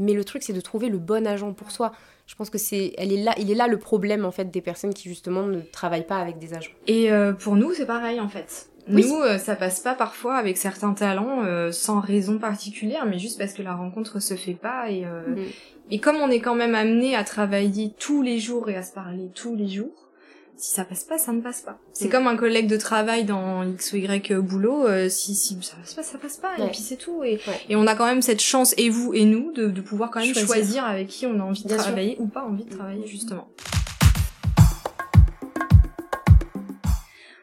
Mais 0.00 0.14
le 0.14 0.24
truc, 0.24 0.42
c'est 0.42 0.54
de 0.54 0.60
trouver 0.60 0.88
le 0.88 0.98
bon 0.98 1.26
agent 1.26 1.52
pour 1.52 1.70
soi. 1.70 1.92
Je 2.26 2.34
pense 2.34 2.48
que 2.48 2.58
c'est, 2.58 2.94
elle 2.96 3.12
est 3.12 3.22
là, 3.22 3.34
il 3.38 3.50
est 3.50 3.54
là 3.54 3.68
le 3.68 3.78
problème 3.78 4.24
en 4.24 4.30
fait 4.30 4.50
des 4.50 4.62
personnes 4.62 4.94
qui 4.94 5.08
justement 5.08 5.42
ne 5.42 5.60
travaillent 5.60 6.06
pas 6.06 6.18
avec 6.18 6.38
des 6.38 6.54
agents. 6.54 6.72
Et 6.86 7.12
euh, 7.12 7.32
pour 7.32 7.54
nous, 7.54 7.74
c'est 7.74 7.86
pareil 7.86 8.18
en 8.18 8.28
fait. 8.28 8.70
Nous, 8.88 9.20
euh, 9.20 9.36
ça 9.36 9.56
passe 9.56 9.80
pas 9.80 9.94
parfois 9.94 10.36
avec 10.36 10.56
certains 10.56 10.94
talents 10.94 11.42
euh, 11.44 11.70
sans 11.70 12.00
raison 12.00 12.38
particulière, 12.38 13.04
mais 13.04 13.18
juste 13.18 13.38
parce 13.38 13.52
que 13.52 13.62
la 13.62 13.74
rencontre 13.74 14.20
se 14.20 14.34
fait 14.34 14.54
pas 14.54 14.90
et 14.90 15.04
mm. 15.04 15.36
et 15.90 15.98
comme 16.00 16.16
on 16.16 16.30
est 16.30 16.40
quand 16.40 16.54
même 16.54 16.74
amené 16.74 17.14
à 17.14 17.24
travailler 17.24 17.92
tous 17.98 18.22
les 18.22 18.38
jours 18.38 18.70
et 18.70 18.76
à 18.76 18.82
se 18.82 18.92
parler 18.92 19.28
tous 19.34 19.54
les 19.54 19.68
jours, 19.68 20.09
si 20.60 20.72
ça 20.72 20.84
passe 20.84 21.04
pas, 21.04 21.16
ça 21.16 21.32
ne 21.32 21.40
passe 21.40 21.62
pas. 21.62 21.78
C'est 21.94 22.06
mm. 22.06 22.10
comme 22.10 22.26
un 22.26 22.36
collègue 22.36 22.66
de 22.66 22.76
travail 22.76 23.24
dans 23.24 23.62
X 23.64 23.92
ou 23.92 23.96
Y 23.96 24.32
boulot, 24.40 24.86
euh, 24.86 25.08
si, 25.08 25.34
si 25.34 25.58
ça 25.62 25.74
passe 25.76 25.94
pas, 25.94 26.02
ça 26.02 26.18
passe 26.18 26.36
pas, 26.36 26.58
et 26.58 26.68
puis 26.68 26.80
c'est 26.80 26.96
tout. 26.96 27.24
Et, 27.24 27.40
et 27.68 27.76
on 27.76 27.86
a 27.86 27.94
quand 27.94 28.06
même 28.06 28.22
cette 28.22 28.40
chance, 28.42 28.74
et 28.76 28.90
vous 28.90 29.14
et 29.14 29.24
nous, 29.24 29.52
de, 29.52 29.66
de 29.66 29.80
pouvoir 29.80 30.10
quand 30.10 30.20
même 30.20 30.34
choisir. 30.34 30.84
avec 30.84 31.08
qui 31.08 31.26
on 31.26 31.40
a 31.40 31.42
envie 31.42 31.64
de 31.64 31.74
travailler 31.74 32.16
ou 32.18 32.26
pas 32.26 32.44
envie 32.44 32.64
de 32.64 32.70
travailler, 32.70 33.06
justement. 33.06 33.48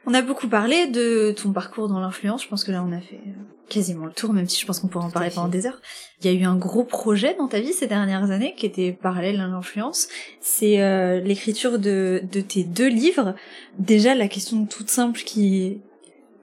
On 0.09 0.13
a 0.13 0.21
beaucoup 0.21 0.47
parlé 0.47 0.87
de 0.87 1.35
ton 1.35 1.51
parcours 1.51 1.89
dans 1.89 1.99
l'influence. 1.99 2.41
Je 2.41 2.47
pense 2.47 2.63
que 2.63 2.71
là, 2.71 2.81
on 2.81 2.93
a 2.93 3.01
fait 3.01 3.19
euh, 3.27 3.31
quasiment 3.67 4.05
le 4.05 4.13
tour, 4.13 4.31
même 4.31 4.47
si 4.47 4.57
je 4.57 4.65
pense 4.65 4.79
qu'on 4.79 4.87
pourrait 4.87 5.03
en 5.03 5.11
parler 5.11 5.29
pendant 5.29 5.49
des 5.49 5.67
heures. 5.67 5.81
Il 6.21 6.31
y 6.31 6.33
a 6.33 6.39
eu 6.39 6.45
un 6.45 6.55
gros 6.55 6.85
projet 6.85 7.35
dans 7.37 7.49
ta 7.49 7.59
vie 7.59 7.73
ces 7.73 7.87
dernières 7.87 8.31
années 8.31 8.55
qui 8.55 8.65
était 8.65 8.93
parallèle 8.93 9.41
à 9.41 9.47
l'influence. 9.47 10.07
C'est 10.39 10.81
euh, 10.81 11.19
l'écriture 11.19 11.77
de, 11.77 12.21
de 12.31 12.39
tes 12.39 12.63
deux 12.63 12.87
livres. 12.87 13.35
Déjà, 13.79 14.15
la 14.15 14.29
question 14.29 14.65
toute 14.65 14.89
simple 14.89 15.19
qui, 15.19 15.81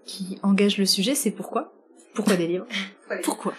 qui 0.04 0.38
engage 0.42 0.76
le 0.76 0.84
sujet, 0.84 1.14
c'est 1.14 1.30
pourquoi? 1.30 1.72
Pourquoi 2.12 2.36
des 2.36 2.46
livres? 2.46 2.66
Pourquoi? 3.22 3.54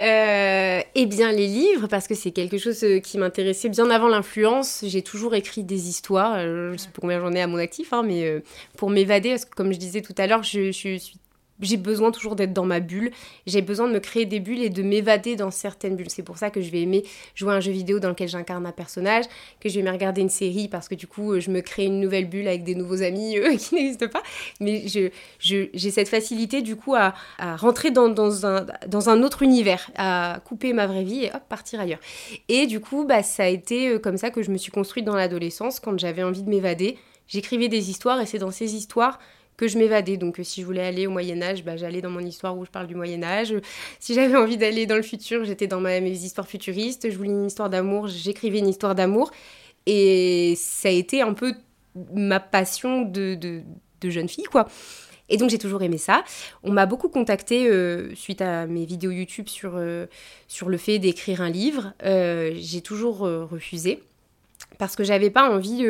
Eh 0.00 1.06
bien, 1.06 1.32
les 1.32 1.46
livres, 1.46 1.86
parce 1.86 2.06
que 2.06 2.14
c'est 2.14 2.30
quelque 2.30 2.58
chose 2.58 2.82
euh, 2.84 3.00
qui 3.00 3.18
m'intéressait 3.18 3.68
bien 3.68 3.90
avant 3.90 4.08
l'influence. 4.08 4.84
J'ai 4.86 5.02
toujours 5.02 5.34
écrit 5.34 5.62
des 5.64 5.88
histoires. 5.88 6.34
Euh, 6.36 6.72
je 6.72 6.78
sais 6.78 6.88
pas 6.88 7.00
combien 7.00 7.20
j'en 7.20 7.32
ai 7.32 7.40
à 7.40 7.46
mon 7.46 7.58
actif, 7.58 7.92
hein, 7.92 8.02
mais 8.02 8.42
pour 8.76 8.90
m'évader, 8.90 9.30
parce 9.30 9.44
que 9.44 9.54
comme 9.54 9.72
je 9.72 9.78
disais 9.78 10.02
tout 10.02 10.14
à 10.18 10.26
l'heure, 10.26 10.42
je, 10.42 10.70
suis 10.72 11.14
j'ai 11.60 11.76
besoin 11.76 12.10
toujours 12.10 12.36
d'être 12.36 12.52
dans 12.52 12.64
ma 12.64 12.80
bulle. 12.80 13.10
J'ai 13.46 13.62
besoin 13.62 13.88
de 13.88 13.92
me 13.92 14.00
créer 14.00 14.26
des 14.26 14.40
bulles 14.40 14.62
et 14.62 14.70
de 14.70 14.82
m'évader 14.82 15.36
dans 15.36 15.50
certaines 15.50 15.96
bulles. 15.96 16.10
C'est 16.10 16.22
pour 16.22 16.38
ça 16.38 16.50
que 16.50 16.60
je 16.60 16.70
vais 16.70 16.82
aimer 16.82 17.04
jouer 17.34 17.54
un 17.54 17.60
jeu 17.60 17.72
vidéo 17.72 17.98
dans 17.98 18.10
lequel 18.10 18.28
j'incarne 18.28 18.66
un 18.66 18.72
personnage, 18.72 19.24
que 19.60 19.68
je 19.68 19.74
vais 19.74 19.80
aimer 19.80 19.90
regarder 19.90 20.20
une 20.20 20.28
série 20.28 20.68
parce 20.68 20.88
que 20.88 20.94
du 20.94 21.06
coup, 21.06 21.38
je 21.40 21.50
me 21.50 21.60
crée 21.60 21.84
une 21.84 22.00
nouvelle 22.00 22.28
bulle 22.28 22.48
avec 22.48 22.64
des 22.64 22.74
nouveaux 22.74 23.02
amis 23.02 23.36
qui 23.58 23.74
n'existent 23.74 24.08
pas. 24.08 24.22
Mais 24.60 24.86
je, 24.88 25.10
j'ai 25.38 25.90
cette 25.90 26.08
facilité 26.08 26.62
du 26.62 26.76
coup 26.76 26.94
à, 26.94 27.14
à 27.38 27.56
rentrer 27.56 27.90
dans, 27.90 28.08
dans, 28.08 28.46
un, 28.46 28.66
dans 28.86 29.08
un 29.08 29.22
autre 29.22 29.42
univers, 29.42 29.90
à 29.96 30.40
couper 30.44 30.72
ma 30.72 30.86
vraie 30.86 31.04
vie 31.04 31.24
et 31.24 31.30
hop, 31.34 31.42
partir 31.48 31.80
ailleurs. 31.80 32.00
Et 32.48 32.66
du 32.66 32.80
coup, 32.80 33.04
bah, 33.04 33.22
ça 33.22 33.44
a 33.44 33.48
été 33.48 33.88
euh, 33.88 33.98
comme 33.98 34.16
ça 34.16 34.30
que 34.30 34.42
je 34.42 34.50
me 34.50 34.56
suis 34.56 34.72
construite 34.72 35.04
dans 35.04 35.16
l'adolescence 35.16 35.80
quand 35.80 35.98
j'avais 35.98 36.22
envie 36.22 36.42
de 36.42 36.50
m'évader. 36.50 36.98
J'écrivais 37.28 37.68
des 37.68 37.90
histoires 37.90 38.20
et 38.20 38.26
c'est 38.26 38.38
dans 38.38 38.50
ces 38.50 38.74
histoires 38.76 39.18
que 39.56 39.68
je 39.68 39.78
m'évadais. 39.78 40.16
Donc, 40.16 40.38
euh, 40.38 40.44
si 40.44 40.60
je 40.60 40.66
voulais 40.66 40.84
aller 40.84 41.06
au 41.06 41.10
Moyen-Âge, 41.10 41.64
bah, 41.64 41.76
j'allais 41.76 42.00
dans 42.00 42.10
mon 42.10 42.20
histoire 42.20 42.56
où 42.56 42.64
je 42.64 42.70
parle 42.70 42.86
du 42.86 42.94
Moyen-Âge. 42.94 43.54
Si 43.98 44.14
j'avais 44.14 44.36
envie 44.36 44.56
d'aller 44.56 44.86
dans 44.86 44.96
le 44.96 45.02
futur, 45.02 45.44
j'étais 45.44 45.66
dans 45.66 45.80
ma, 45.80 46.00
mes 46.00 46.10
histoires 46.10 46.48
futuristes. 46.48 47.10
Je 47.10 47.16
voulais 47.16 47.30
une 47.30 47.46
histoire 47.46 47.70
d'amour, 47.70 48.08
j'écrivais 48.08 48.58
une 48.58 48.68
histoire 48.68 48.94
d'amour. 48.94 49.30
Et 49.86 50.54
ça 50.56 50.88
a 50.88 50.92
été 50.92 51.22
un 51.22 51.32
peu 51.32 51.54
ma 52.14 52.40
passion 52.40 53.02
de, 53.02 53.34
de, 53.34 53.62
jeune 54.10 54.28
fille, 54.28 54.44
quoi. 54.44 54.68
Et 55.28 55.36
donc 55.36 55.50
j'ai 55.50 55.58
toujours 55.58 55.82
aimé 55.82 55.98
ça. 55.98 56.22
On 56.62 56.70
m'a 56.70 56.86
beaucoup 56.86 57.08
contacté 57.08 57.68
euh, 57.68 58.14
suite 58.14 58.40
à 58.40 58.66
mes 58.68 58.84
vidéos 58.84 59.10
YouTube 59.10 59.48
sur, 59.48 59.72
euh, 59.74 60.06
sur 60.46 60.68
le 60.68 60.76
fait 60.76 61.00
d'écrire 61.00 61.40
un 61.40 61.50
livre. 61.50 61.92
j'ai 62.04 62.80
toujours 62.82 63.18
refusé 63.20 64.00
parce 64.78 64.94
que 64.94 65.02
j'avais 65.02 65.30
pas 65.30 65.50
envie 65.50 65.84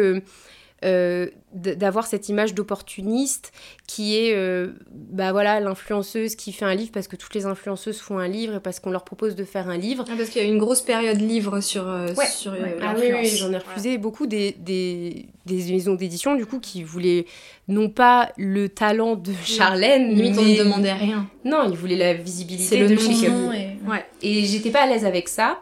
euh, 0.85 1.29
d'avoir 1.55 2.07
cette 2.07 2.29
image 2.29 2.53
d'opportuniste 2.53 3.51
qui 3.87 4.15
est 4.15 4.35
euh, 4.35 4.75
bah 4.91 5.33
voilà 5.33 5.59
l'influenceuse 5.59 6.37
qui 6.37 6.53
fait 6.53 6.67
un 6.67 6.75
livre 6.75 6.91
parce 6.93 7.09
que 7.09 7.17
toutes 7.17 7.35
les 7.35 7.47
influenceuses 7.47 7.99
font 7.99 8.19
un 8.19 8.29
livre 8.29 8.57
et 8.57 8.61
parce 8.61 8.79
qu'on 8.79 8.91
leur 8.91 9.05
propose 9.05 9.37
de 9.37 9.45
faire 9.45 9.71
un 9.71 9.79
livre. 9.79 10.05
Ah, 10.07 10.13
parce 10.19 10.29
qu'il 10.29 10.43
y 10.43 10.45
a 10.45 10.49
une 10.49 10.59
grosse 10.59 10.83
période 10.83 11.19
livre 11.19 11.61
sur 11.61 11.89
euh, 11.89 12.09
sur 12.31 12.53
ah, 12.83 12.95
oui, 12.99 13.07
oui 13.11 13.27
j'en 13.27 13.51
ai 13.53 13.57
refusé. 13.57 13.97
Beaucoup 13.97 14.27
des, 14.27 14.55
des, 14.59 15.29
des 15.47 15.73
maisons 15.73 15.95
d'édition 15.95 16.35
du 16.35 16.45
coup 16.45 16.61
qui 16.61 16.83
voulaient 16.83 17.25
non 17.69 17.89
pas 17.89 18.33
le 18.37 18.69
talent 18.69 19.17
de 19.17 19.33
Charlène 19.45 20.11
limite 20.15 20.39
on 20.39 20.43
ne 20.43 20.59
demandait 20.59 20.93
rien. 20.93 21.27
Non 21.47 21.67
ils 21.71 21.77
voulaient 21.77 21.97
la 21.97 22.13
visibilité 22.13 22.87
de 22.87 22.97
chez 22.97 23.13
et... 23.25 23.89
Ouais. 23.89 24.05
et 24.21 24.45
j'étais 24.45 24.71
pas 24.71 24.83
à 24.83 24.87
l'aise 24.87 25.07
avec 25.07 25.29
ça 25.29 25.59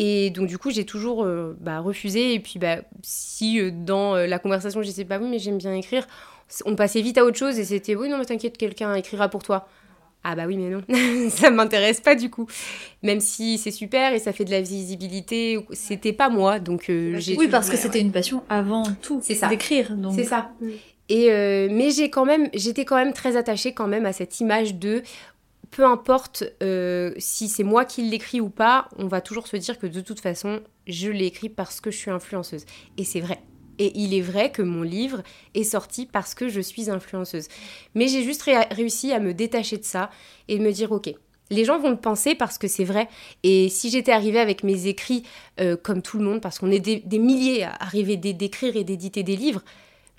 et 0.00 0.30
donc, 0.30 0.46
du 0.46 0.58
coup, 0.58 0.70
j'ai 0.70 0.84
toujours 0.84 1.24
euh, 1.24 1.56
bah, 1.60 1.80
refusé. 1.80 2.32
Et 2.32 2.38
puis, 2.38 2.60
bah, 2.60 2.76
si 3.02 3.60
euh, 3.60 3.72
dans 3.72 4.14
euh, 4.14 4.26
la 4.28 4.38
conversation, 4.38 4.80
je 4.80 4.86
disais, 4.86 5.02
bah 5.02 5.18
oui, 5.20 5.28
mais 5.28 5.40
j'aime 5.40 5.58
bien 5.58 5.74
écrire, 5.74 6.06
on 6.64 6.76
passait 6.76 7.00
vite 7.00 7.18
à 7.18 7.24
autre 7.24 7.36
chose 7.36 7.58
et 7.58 7.64
c'était, 7.64 7.96
oui, 7.96 8.08
non, 8.08 8.16
mais 8.16 8.24
t'inquiète, 8.24 8.56
quelqu'un 8.56 8.94
écrira 8.94 9.28
pour 9.28 9.42
toi. 9.42 9.68
Ah 10.22 10.36
bah 10.36 10.44
oui, 10.46 10.56
mais 10.56 10.70
non, 10.70 10.82
ça 11.30 11.50
m'intéresse 11.50 12.00
pas 12.00 12.14
du 12.14 12.28
coup. 12.30 12.46
Même 13.02 13.20
si 13.20 13.56
c'est 13.58 13.70
super 13.70 14.12
et 14.12 14.18
ça 14.18 14.32
fait 14.32 14.44
de 14.44 14.50
la 14.50 14.60
visibilité, 14.60 15.64
c'était 15.72 16.12
pas 16.12 16.28
moi. 16.28 16.58
Donc, 16.58 16.84
j'ai 16.86 17.36
oui, 17.36 17.48
parce 17.48 17.70
que 17.70 17.76
c'était 17.76 18.00
une 18.00 18.12
passion 18.12 18.42
avant 18.48 18.82
tout. 19.00 19.20
C'est 19.22 19.34
ça. 19.34 19.48
D'écrire. 19.48 19.96
C'est 20.14 20.24
ça. 20.24 20.50
Et 21.08 21.28
mais 21.70 21.90
j'ai 21.90 22.10
quand 22.10 22.24
même, 22.24 22.48
j'étais 22.52 22.84
quand 22.84 22.96
même 22.96 23.12
très 23.12 23.36
attachée 23.36 23.72
quand 23.72 23.86
même 23.86 24.06
à 24.06 24.12
cette 24.12 24.40
image 24.40 24.74
de 24.74 25.02
peu 25.70 25.84
importe 25.84 26.44
euh, 26.62 27.12
si 27.18 27.48
c'est 27.48 27.64
moi 27.64 27.84
qui 27.84 28.02
l'écris 28.02 28.40
ou 28.40 28.50
pas, 28.50 28.88
on 28.96 29.06
va 29.06 29.20
toujours 29.20 29.46
se 29.46 29.56
dire 29.56 29.78
que 29.78 29.86
de 29.86 30.00
toute 30.00 30.20
façon, 30.20 30.60
je 30.86 31.10
l'ai 31.10 31.26
écrit 31.26 31.48
parce 31.48 31.80
que 31.80 31.90
je 31.90 31.96
suis 31.96 32.10
influenceuse. 32.10 32.64
Et 32.96 33.04
c'est 33.04 33.20
vrai. 33.20 33.40
Et 33.78 33.96
il 33.96 34.14
est 34.14 34.20
vrai 34.20 34.50
que 34.50 34.62
mon 34.62 34.82
livre 34.82 35.22
est 35.54 35.64
sorti 35.64 36.06
parce 36.06 36.34
que 36.34 36.48
je 36.48 36.60
suis 36.60 36.90
influenceuse. 36.90 37.48
Mais 37.94 38.08
j'ai 38.08 38.24
juste 38.24 38.42
réussi 38.42 39.12
à 39.12 39.20
me 39.20 39.34
détacher 39.34 39.78
de 39.78 39.84
ça 39.84 40.10
et 40.48 40.58
me 40.58 40.72
dire, 40.72 40.90
ok, 40.90 41.14
les 41.50 41.64
gens 41.64 41.78
vont 41.78 41.90
le 41.90 41.96
penser 41.96 42.34
parce 42.34 42.58
que 42.58 42.68
c'est 42.68 42.84
vrai. 42.84 43.08
Et 43.42 43.68
si 43.68 43.90
j'étais 43.90 44.12
arrivée 44.12 44.40
avec 44.40 44.64
mes 44.64 44.86
écrits 44.86 45.22
euh, 45.60 45.76
comme 45.76 46.02
tout 46.02 46.18
le 46.18 46.24
monde, 46.24 46.40
parce 46.40 46.58
qu'on 46.58 46.70
est 46.70 46.80
des, 46.80 46.96
des 47.00 47.18
milliers 47.18 47.64
à 47.64 47.74
arriver 47.80 48.16
d'écrire 48.16 48.76
et 48.76 48.84
d'éditer 48.84 49.22
des 49.22 49.36
livres, 49.36 49.62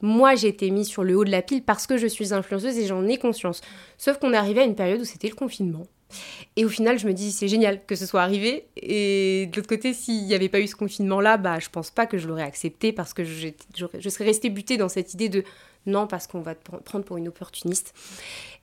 moi, 0.02 0.36
j'ai 0.36 0.48
été 0.48 0.70
mise 0.72 0.88
sur 0.88 1.04
le 1.04 1.16
haut 1.16 1.26
de 1.26 1.32
la 1.32 1.42
pile 1.42 1.64
parce 1.64 1.88
que 1.88 1.98
je 1.98 2.08
suis 2.08 2.34
influenceuse 2.34 2.78
et 2.78 2.86
j'en 2.86 3.06
ai 3.08 3.18
conscience. 3.18 3.62
Sauf 3.98 4.18
qu'on 4.18 4.34
est 4.34 4.38
arrivé 4.38 4.62
à 4.62 4.66
une 4.66 4.76
période 4.76 5.02
où 5.02 5.06
c'était 5.06 5.30
le 5.30 5.36
confinement. 5.36 5.86
Et 6.56 6.66
au 6.66 6.70
final, 6.70 6.98
je 6.98 7.08
me 7.08 7.14
dis, 7.14 7.32
c'est 7.32 7.48
génial 7.48 7.86
que 7.86 7.96
ce 7.96 8.06
soit 8.06 8.22
arrivé. 8.22 8.66
Et 8.76 9.48
de 9.52 9.56
l'autre 9.56 9.70
côté, 9.70 9.94
s'il 9.94 10.26
n'y 10.26 10.34
avait 10.34 10.50
pas 10.50 10.60
eu 10.60 10.68
ce 10.68 10.76
confinement-là, 10.76 11.38
bah, 11.38 11.60
je 11.60 11.70
pense 11.70 11.92
pas 11.92 12.06
que 12.06 12.18
je 12.18 12.28
l'aurais 12.28 12.44
accepté 12.44 12.92
parce 12.92 13.14
que 13.14 13.24
je, 13.24 13.50
serais 14.10 14.26
restée 14.26 14.50
butée 14.50 14.78
dans 14.78 14.90
cette 14.90 15.14
idée 15.14 15.30
de 15.30 15.44
non, 15.86 16.08
parce 16.08 16.28
qu'on 16.28 16.42
va 16.42 16.56
te 16.56 16.70
prendre 16.84 17.06
pour 17.06 17.18
une 17.18 17.28
opportuniste. 17.28 17.94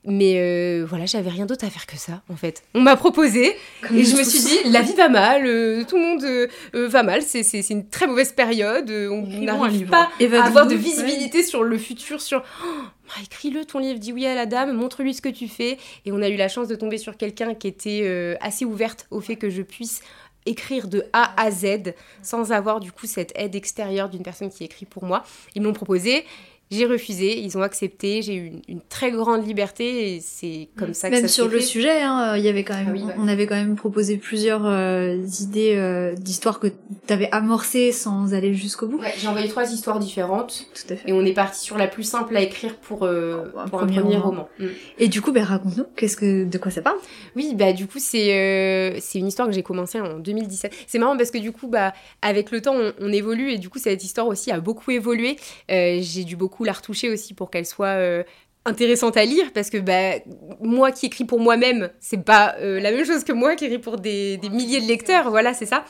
Mais 0.05 0.35
euh, 0.37 0.85
voilà, 0.87 1.05
j'avais 1.05 1.29
rien 1.29 1.45
d'autre 1.45 1.65
à 1.65 1.69
faire 1.69 1.85
que 1.85 1.97
ça, 1.97 2.21
en 2.29 2.35
fait. 2.35 2.63
On 2.73 2.81
m'a 2.81 2.95
proposé, 2.95 3.55
et 3.93 4.03
je 4.03 4.15
me 4.15 4.23
suis 4.23 4.39
dit, 4.39 4.69
la 4.69 4.81
vie 4.81 4.93
va 4.93 5.09
mal, 5.09 5.45
euh, 5.45 5.83
tout 5.83 5.97
le 5.97 6.01
monde 6.01 6.23
euh, 6.23 6.87
va 6.87 7.03
mal, 7.03 7.21
c'est 7.23 7.41
une 7.69 7.89
très 7.89 8.07
mauvaise 8.07 8.31
période, 8.31 8.89
on 8.89 9.25
n'arrive 9.41 9.89
pas 9.89 10.09
à 10.19 10.45
avoir 10.45 10.67
de 10.67 10.75
visibilité 10.75 11.43
sur 11.43 11.63
le 11.63 11.77
futur, 11.77 12.21
sur... 12.21 12.43
Oh, 12.63 12.67
bah, 13.07 13.21
écris-le 13.23 13.65
ton 13.65 13.79
livre, 13.79 13.99
dis 13.99 14.13
oui 14.13 14.25
à 14.25 14.35
la 14.35 14.45
dame, 14.45 14.73
montre-lui 14.73 15.13
ce 15.13 15.21
que 15.21 15.29
tu 15.29 15.47
fais. 15.47 15.77
Et 16.05 16.11
on 16.11 16.21
a 16.21 16.29
eu 16.29 16.35
la 16.35 16.47
chance 16.47 16.67
de 16.67 16.75
tomber 16.75 16.97
sur 16.97 17.17
quelqu'un 17.17 17.53
qui 17.53 17.67
était 17.67 18.37
assez 18.41 18.65
ouverte 18.65 19.07
au 19.11 19.21
fait 19.21 19.35
que 19.35 19.49
je 19.49 19.61
puisse 19.61 20.01
écrire 20.45 20.87
de 20.87 21.03
A 21.13 21.39
à 21.41 21.51
Z 21.51 21.93
sans 22.21 22.51
avoir 22.51 22.79
du 22.79 22.91
coup 22.91 23.05
cette 23.05 23.33
aide 23.35 23.55
extérieure 23.55 24.09
d'une 24.09 24.23
personne 24.23 24.49
qui 24.49 24.63
écrit 24.63 24.85
pour 24.85 25.03
moi. 25.03 25.23
Ils 25.55 25.61
m'ont 25.61 25.73
proposé 25.73 26.25
j'ai 26.69 26.85
refusé, 26.85 27.39
ils 27.39 27.57
ont 27.57 27.61
accepté, 27.61 28.21
j'ai 28.21 28.35
eu 28.35 28.51
une, 28.67 28.81
très 28.81 29.11
grande 29.11 29.45
liberté 29.47 30.15
et 30.15 30.19
c'est 30.19 30.67
comme 30.77 30.93
ça 30.93 31.09
que 31.09 31.15
même 31.15 31.23
ça 31.23 31.27
sur 31.29 31.47
le 31.47 31.61
sujet, 31.61 32.01
hein, 32.01 32.35
il 32.35 32.43
y 32.43 32.49
avait 32.49 32.63
quand 32.63 32.75
même, 32.75 32.95
ah 33.09 33.13
on 33.17 33.27
avait 33.27 33.47
quand 33.47 33.55
même 33.55 33.75
proposé 33.75 34.17
plusieurs 34.17 34.65
euh, 34.65 35.17
idées 35.39 35.75
euh, 35.75 36.13
d'histoires 36.15 36.59
que 36.59 36.67
tu 36.67 37.13
avais 37.13 37.29
amorcées 37.31 37.93
sans 37.93 38.33
aller 38.33 38.53
jusqu'au 38.53 38.87
bout. 38.87 38.99
Ouais, 38.99 39.13
j'ai 39.17 39.27
envoyé 39.27 39.47
trois 39.47 39.71
histoires 39.71 39.99
différentes. 39.99 40.65
Tout 40.73 40.93
à 40.93 40.97
fait. 40.97 41.09
Et 41.09 41.13
on 41.13 41.23
est 41.23 41.33
parti 41.33 41.61
sur 41.61 41.77
la 41.77 41.87
plus 41.87 42.03
simple 42.03 42.35
à 42.35 42.41
écrire 42.41 42.75
pour, 42.75 43.03
euh, 43.03 43.45
un, 43.57 43.67
premier 43.67 43.99
roman. 43.99 44.49
Mm. 44.59 44.65
Et 44.99 45.07
du 45.07 45.21
coup, 45.21 45.31
ben 45.31 45.43
raconte-nous, 45.43 45.85
qu'est-ce 45.95 46.17
que, 46.17 46.43
de 46.43 46.57
quoi 46.57 46.71
ça 46.71 46.81
parle? 46.81 46.97
Oui, 47.35 47.53
bah 47.55 47.71
du 47.71 47.87
coup 47.87 47.99
c'est 47.99 48.97
c'est 48.99 49.19
une 49.19 49.27
histoire 49.27 49.47
que 49.47 49.53
j'ai 49.53 49.63
commencée 49.63 50.01
en 50.01 50.19
2017. 50.19 50.73
C'est 50.85 50.99
marrant 50.99 51.15
parce 51.15 51.31
que 51.31 51.37
du 51.37 51.53
coup, 51.53 51.67
bah 51.67 51.93
avec 52.21 52.51
le 52.51 52.61
temps, 52.61 52.75
on, 52.75 52.93
on 52.99 53.13
évolue 53.13 53.51
et 53.51 53.57
du 53.57 53.69
coup 53.69 53.79
cette 53.79 54.03
histoire 54.03 54.27
aussi 54.27 54.51
a 54.51 54.59
beaucoup 54.59 54.91
évolué. 54.91 55.37
j'ai 55.69 56.23
dû 56.25 56.35
beaucoup 56.35 56.56
la 56.65 56.73
retoucher 56.73 57.09
aussi 57.09 57.33
pour 57.33 57.49
qu'elle 57.49 57.65
soit 57.65 57.97
euh, 57.97 58.23
intéressante 58.65 59.17
à 59.17 59.25
lire 59.25 59.51
parce 59.53 59.69
que 59.69 59.77
bah, 59.77 60.19
moi 60.59 60.91
qui 60.91 61.07
écris 61.07 61.25
pour 61.25 61.39
moi-même, 61.39 61.89
c'est 61.99 62.23
pas 62.23 62.55
euh, 62.59 62.79
la 62.79 62.91
même 62.91 63.05
chose 63.05 63.23
que 63.23 63.31
moi 63.31 63.55
qui 63.55 63.65
écris 63.65 63.79
pour 63.79 63.97
des, 63.97 64.39
milliers 64.51 64.81
de 64.81 64.87
lecteurs, 64.87 65.29
voilà, 65.29 65.53
c'est 65.53 65.65
ça. 65.65 65.85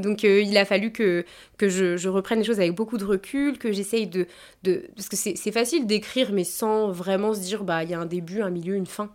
Donc 0.00 0.24
euh, 0.24 0.42
il 0.42 0.56
a 0.56 0.64
fallu 0.64 0.92
que, 0.92 1.24
que 1.58 1.68
je, 1.68 2.08
reprenne 2.08 2.40
les 2.40 2.44
choses 2.44 2.60
avec 2.60 2.74
beaucoup 2.74 2.98
de 2.98 3.04
recul, 3.04 3.58
que 3.58 3.72
j'essaye 3.72 4.06
de, 4.06 4.26
de... 4.62 4.86
Parce 4.96 5.08
que 5.08 5.16
c'est 5.16 5.52
facile 5.52 5.86
d'écrire 5.86 6.32
mais 6.32 6.44
sans 6.44 6.90
vraiment 6.90 7.34
se 7.34 7.40
dire, 7.40 7.64
bah 7.64 7.84
il 7.84 7.90
y 7.90 7.94
a 7.94 8.00
un 8.00 8.06
début, 8.06 8.42
un 8.42 8.50
milieu, 8.50 8.74
une 8.74 8.86
fin. 8.86 9.10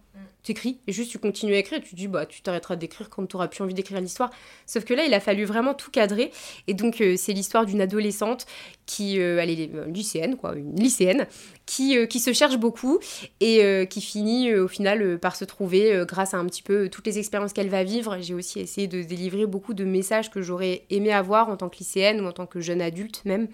T'écris 0.45 0.77
et 0.85 0.91
juste 0.91 1.09
tu 1.09 1.17
continues 1.17 1.55
à 1.55 1.57
écrire 1.57 1.81
tu 1.81 1.95
dis 1.95 2.07
bah 2.07 2.27
tu 2.27 2.43
t'arrêteras 2.43 2.75
d'écrire 2.75 3.09
quand 3.09 3.25
tu 3.25 3.35
auras 3.35 3.47
plus 3.47 3.63
envie 3.63 3.73
d'écrire 3.73 3.99
l'histoire. 3.99 4.29
Sauf 4.67 4.85
que 4.85 4.93
là 4.93 5.03
il 5.03 5.13
a 5.15 5.19
fallu 5.19 5.43
vraiment 5.43 5.73
tout 5.73 5.89
cadrer. 5.89 6.31
Et 6.67 6.75
donc 6.75 7.01
euh, 7.01 7.15
c'est 7.17 7.33
l'histoire 7.33 7.65
d'une 7.65 7.81
adolescente 7.81 8.45
qui 8.85 9.19
euh, 9.19 9.39
elle 9.41 9.49
est 9.49 9.73
euh, 9.73 9.87
lycéenne 9.87 10.37
quoi 10.37 10.53
une 10.53 10.75
lycéenne 10.75 11.25
qui, 11.65 12.07
qui 12.07 12.19
se 12.19 12.31
cherche 12.31 12.57
beaucoup 12.57 12.99
et 13.39 13.87
qui 13.89 13.99
finit 13.99 14.53
au 14.53 14.67
final 14.67 15.17
par 15.17 15.35
se 15.35 15.45
trouver 15.45 16.03
grâce 16.07 16.35
à 16.35 16.37
un 16.37 16.45
petit 16.45 16.61
peu 16.61 16.89
toutes 16.89 17.07
les 17.07 17.17
expériences 17.17 17.53
qu'elle 17.53 17.69
va 17.69 17.83
vivre. 17.83 18.19
J'ai 18.21 18.35
aussi 18.35 18.59
essayé 18.59 18.85
de 18.85 19.01
délivrer 19.01 19.47
beaucoup 19.47 19.73
de 19.73 19.83
messages 19.83 20.29
que 20.29 20.43
j'aurais 20.43 20.74
aimé 20.89 21.11
avoir 21.11 21.49
en 21.49 21.57
tant 21.57 21.69
que 21.69 21.77
lycéenne 21.77 22.21
ou 22.21 22.27
en 22.27 22.31
tant 22.31 22.45
que 22.45 22.59
jeune 22.61 22.81
adulte 22.81 23.23
même 23.25 23.47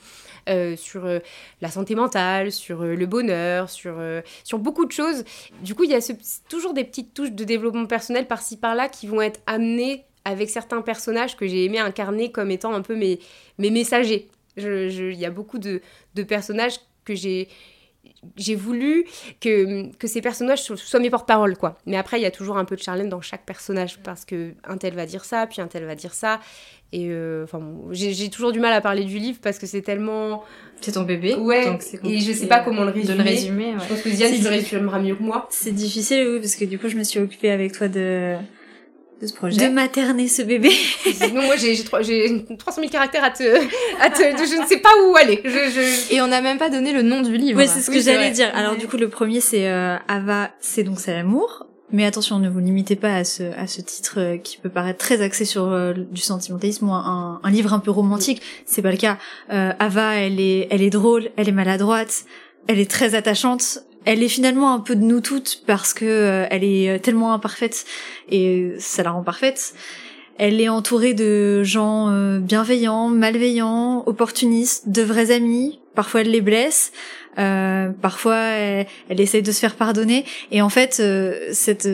sur 0.76 1.07
la 1.61 1.69
santé 1.69 1.95
mentale 1.95 2.52
sur 2.52 2.84
le 2.84 3.06
bonheur 3.06 3.69
sur 3.69 3.98
sur 4.43 4.60
beaucoup 4.60 4.85
de 4.85 4.91
choses 4.91 5.23
du 5.61 5.76
coup 5.76 5.84
il 5.84 5.91
y 5.91 5.95
a 5.95 6.14
toujours 6.49 6.73
des 6.73 6.84
petites 6.84 7.14
touches 7.14 7.31
de 7.31 7.43
développement 7.43 7.85
personnel 7.85 8.27
par-ci 8.27 8.57
par-là 8.57 8.89
qui 8.89 9.07
vont 9.07 9.22
être 9.22 9.39
amenées 9.45 10.06
avec 10.26 10.49
certains 10.49 10.81
personnages 10.81 11.35
que 11.35 11.48
j'ai 11.48 11.65
aimé 11.65 11.80
incarner 11.80 12.31
comme 12.31 12.52
étant 12.52 12.73
un 12.73 12.81
peu 12.81 12.95
mes, 12.95 13.19
mes 13.57 13.72
messagers. 13.72 14.30
Il 14.57 15.14
y 15.14 15.26
a 15.26 15.31
beaucoup 15.31 15.60
de, 15.60 15.81
de 16.15 16.23
personnages 16.23 16.80
que 17.06 17.15
j'ai 17.15 17.48
j'ai 18.35 18.56
voulu 18.56 19.06
que, 19.39 19.91
que 19.95 20.07
ces 20.07 20.22
personnages 20.22 20.61
soient 20.64 20.99
mes 20.99 21.10
porte-parole, 21.10 21.57
quoi. 21.57 21.77
Mais 21.85 21.98
après, 21.98 22.19
il 22.19 22.23
y 22.23 22.26
a 22.26 22.31
toujours 22.31 22.57
un 22.57 22.65
peu 22.65 22.76
de 22.76 22.81
Charlène 22.81 23.10
dans 23.10 23.22
chaque 23.22 23.45
personnage, 23.45 23.99
parce 23.99 24.26
que 24.26 24.53
un 24.64 24.77
tel 24.77 24.93
va 24.95 25.06
dire 25.06 25.26
ça, 25.26 25.48
puis 25.48 25.61
un 25.61 25.68
tel 25.68 25.85
va 25.85 25.95
dire 25.95 26.14
ça. 26.14 26.39
Et 26.93 27.07
euh, 27.09 27.45
enfin, 27.45 27.61
j'ai 27.91 28.30
toujours 28.30 28.51
du 28.51 28.59
mal 28.59 28.73
à 28.73 28.81
parler 28.81 29.05
du 29.05 29.18
livre 29.18 29.39
parce 29.41 29.59
que 29.59 29.65
c'est 29.65 29.81
tellement. 29.81 30.43
C'est 30.81 30.93
ton 30.93 31.03
bébé. 31.03 31.35
Ouais. 31.35 31.77
et 32.03 32.19
je 32.19 32.34
sais 32.34 32.47
pas 32.47 32.59
comment 32.59 32.84
le 32.84 32.91
résumer. 32.91 33.13
De 33.13 33.23
le 33.23 33.30
résumer. 33.30 33.73
Je 33.80 33.88
pense 33.88 34.01
que 34.01 34.09
Diane, 34.09 34.34
tu 34.34 34.41
le 34.41 34.49
résumeras 34.49 34.99
mieux 34.99 35.15
que 35.15 35.23
moi. 35.23 35.47
C'est 35.51 35.72
difficile, 35.72 36.27
oui, 36.27 36.39
parce 36.39 36.55
que 36.55 36.65
du 36.65 36.80
coup, 36.80 36.89
je 36.89 36.97
me 36.97 37.03
suis 37.03 37.19
occupée 37.19 37.51
avec 37.51 37.72
toi 37.72 37.88
de 37.88 38.35
de 39.22 39.27
ce 39.27 39.34
projet. 39.34 39.68
De 39.68 39.73
materner 39.73 40.27
ce 40.27 40.41
bébé. 40.41 40.72
non, 41.34 41.43
moi 41.43 41.55
j'ai 41.55 41.84
300 41.84 42.81
000 42.81 42.91
caractères 42.91 43.23
à 43.23 43.30
te, 43.30 43.43
à 44.01 44.09
te 44.09 44.22
je 44.22 44.61
ne 44.61 44.68
sais 44.68 44.77
pas 44.77 44.89
où 45.05 45.15
aller. 45.15 45.39
Je, 45.43 45.49
je... 45.49 46.13
Et 46.13 46.22
on 46.22 46.27
n'a 46.27 46.41
même 46.41 46.57
pas 46.57 46.69
donné 46.69 46.91
le 46.91 47.03
nom 47.03 47.22
du 47.22 47.38
livre. 47.38 47.59
Oui, 47.59 47.68
c'est 47.68 47.81
ce 47.81 47.91
que 47.91 48.01
j'allais 48.01 48.31
dire. 48.31 48.49
Alors 48.53 48.76
du 48.76 48.88
coup, 48.88 48.97
le 48.97 49.09
premier 49.09 49.39
c'est 49.39 49.69
euh, 49.69 49.95
Ava, 50.07 50.51
c'est 50.59 50.84
donc 50.84 50.99
c'est 50.99 51.13
l'amour. 51.13 51.68
Mais 51.91 52.05
attention, 52.05 52.39
ne 52.39 52.49
vous 52.49 52.59
limitez 52.59 52.95
pas 52.95 53.15
à 53.15 53.23
ce, 53.23 53.43
à 53.57 53.68
ce 53.68 53.81
titre 53.81 54.15
euh, 54.18 54.38
qui 54.38 54.57
peut 54.57 54.69
paraître 54.69 54.99
très 54.99 55.22
axé 55.22 55.43
sur 55.43 55.65
euh, 55.65 55.93
du 55.93 56.22
sentimentalisme 56.22 56.88
ou 56.88 56.93
un, 56.93 57.41
un, 57.43 57.51
livre 57.51 57.73
un 57.73 57.80
peu 57.80 57.91
romantique. 57.91 58.41
C'est 58.65 58.81
pas 58.81 58.91
le 58.91 58.97
cas. 58.97 59.18
Euh, 59.51 59.73
Ava, 59.77 60.15
elle 60.15 60.39
est, 60.39 60.68
elle 60.72 60.81
est 60.81 60.89
drôle, 60.89 61.30
elle 61.35 61.49
est 61.49 61.53
maladroite, 61.53 62.23
elle 62.68 62.80
est 62.80 62.89
très 62.89 63.13
attachante. 63.13 63.80
Elle 64.05 64.23
est 64.23 64.30
finalement 64.30 64.73
un 64.73 64.80
peu 64.80 64.95
de 64.95 65.03
nous 65.03 65.19
toutes 65.19 65.63
parce 65.68 65.93
que 65.93 66.47
elle 66.49 66.63
est 66.63 66.99
tellement 67.03 67.34
imparfaite 67.34 67.85
et 68.30 68.73
ça 68.80 69.03
la 69.03 69.11
rend 69.11 69.22
parfaite. 69.22 69.76
Elle 70.39 70.59
est 70.59 70.69
entourée 70.69 71.13
de 71.13 71.61
gens 71.61 72.09
bienveillants, 72.39 73.09
malveillants, 73.09 74.01
opportunistes, 74.07 74.89
de 74.89 75.03
vrais 75.03 75.30
amis. 75.30 75.81
Parfois, 75.93 76.22
elle 76.22 76.31
les 76.31 76.41
blesse. 76.41 76.93
Euh, 77.38 77.90
parfois, 78.02 78.38
elle, 78.38 78.88
elle, 79.10 79.22
essaye 79.22 79.41
de 79.41 79.52
se 79.52 79.60
faire 79.60 79.76
pardonner. 79.76 80.26
Et 80.52 80.62
en 80.62 80.70
fait, 80.70 80.98
euh, 80.99 81.49
cette 81.52 81.88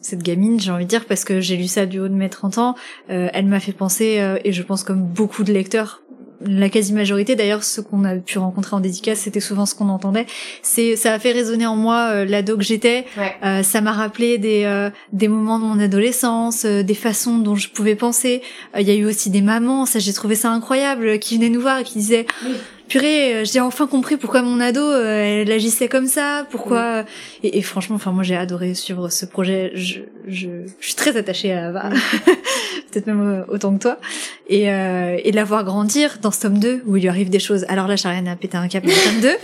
cette 0.00 0.22
gamine, 0.22 0.60
j'ai 0.60 0.70
envie 0.70 0.84
de 0.84 0.90
dire, 0.90 1.04
parce 1.04 1.24
que 1.24 1.40
j'ai 1.40 1.56
lu 1.56 1.66
ça 1.66 1.84
du 1.84 1.98
haut 1.98 2.06
de 2.06 2.14
mes 2.14 2.28
30 2.28 2.58
ans, 2.58 2.76
euh, 3.10 3.28
elle 3.32 3.46
m'a 3.46 3.58
fait 3.58 3.72
penser, 3.72 4.22
et 4.44 4.52
je 4.52 4.62
pense 4.62 4.84
comme 4.84 5.02
beaucoup 5.02 5.42
de 5.42 5.52
lecteurs, 5.52 6.00
la 6.44 6.68
quasi-majorité, 6.68 7.34
d'ailleurs, 7.34 7.64
ceux 7.64 7.82
qu'on 7.82 8.04
a 8.04 8.14
pu 8.14 8.38
rencontrer 8.38 8.76
en 8.76 8.80
dédicace, 8.80 9.20
c'était 9.20 9.40
souvent 9.40 9.66
ce 9.66 9.74
qu'on 9.74 9.88
entendait. 9.88 10.26
C'est, 10.62 10.94
ça 10.94 11.14
a 11.14 11.18
fait 11.18 11.32
résonner 11.32 11.66
en 11.66 11.74
moi 11.74 12.24
l'ado 12.24 12.56
que 12.56 12.62
j'étais. 12.62 13.04
ça 13.42 13.80
m'a 13.80 13.90
rappelé 13.90 14.38
des 14.38 14.90
des 15.12 15.26
moments 15.26 15.58
de 15.58 15.64
mon 15.64 15.80
adolescence, 15.80 16.66
des 16.66 16.94
façons 16.94 17.38
dont 17.38 17.56
je 17.56 17.68
pouvais 17.68 17.96
penser. 17.96 18.42
Il 18.78 18.86
y 18.86 18.92
a 18.92 18.94
eu 18.94 19.06
aussi 19.06 19.30
des 19.30 19.42
mamans, 19.42 19.86
ça 19.86 19.98
j'ai 19.98 20.12
trouvé 20.12 20.36
ça 20.36 20.52
incroyable, 20.52 21.18
qui 21.18 21.36
venaient 21.36 21.48
nous 21.48 21.62
voir 21.62 21.80
et 21.80 21.84
qui 21.84 21.98
disaient 21.98 22.26
purée, 22.88 23.44
j'ai 23.44 23.60
enfin 23.60 23.86
compris 23.86 24.16
pourquoi 24.16 24.42
mon 24.42 24.60
ado 24.60 24.92
elle 24.92 25.50
agissait 25.50 25.88
comme 25.88 26.06
ça, 26.06 26.46
pourquoi. 26.50 27.04
Et, 27.42 27.62
franchement, 27.62 27.96
enfin 27.96 28.12
moi 28.12 28.22
j'ai 28.22 28.36
adoré 28.36 28.74
suivre 28.74 29.08
ce 29.08 29.26
projet. 29.26 29.72
Je, 29.74 30.00
je, 30.26 30.48
je 30.80 30.86
suis 30.86 30.94
très 30.94 31.16
attachée 31.16 31.52
à 31.52 31.68
Ava, 31.68 31.90
peut-être 32.90 33.06
même 33.06 33.44
autant 33.48 33.74
que 33.76 33.82
toi, 33.82 33.98
et 34.48 34.64
et 34.64 35.30
de 35.30 35.36
la 35.36 35.44
voir 35.44 35.64
grandir 35.64 36.18
dans 36.22 36.30
ce 36.30 36.40
tome 36.42 36.58
2 36.58 36.82
où 36.86 36.96
il 36.96 37.02
lui 37.02 37.08
arrive 37.08 37.30
des 37.30 37.38
choses. 37.38 37.64
Alors 37.68 37.88
là, 37.88 37.96
Sharian 37.96 38.26
a 38.26 38.36
pété 38.36 38.56
un 38.56 38.68
cap 38.68 38.84
dans 38.84 38.90
le 38.90 38.96
tome 38.96 39.20
2. 39.20 39.36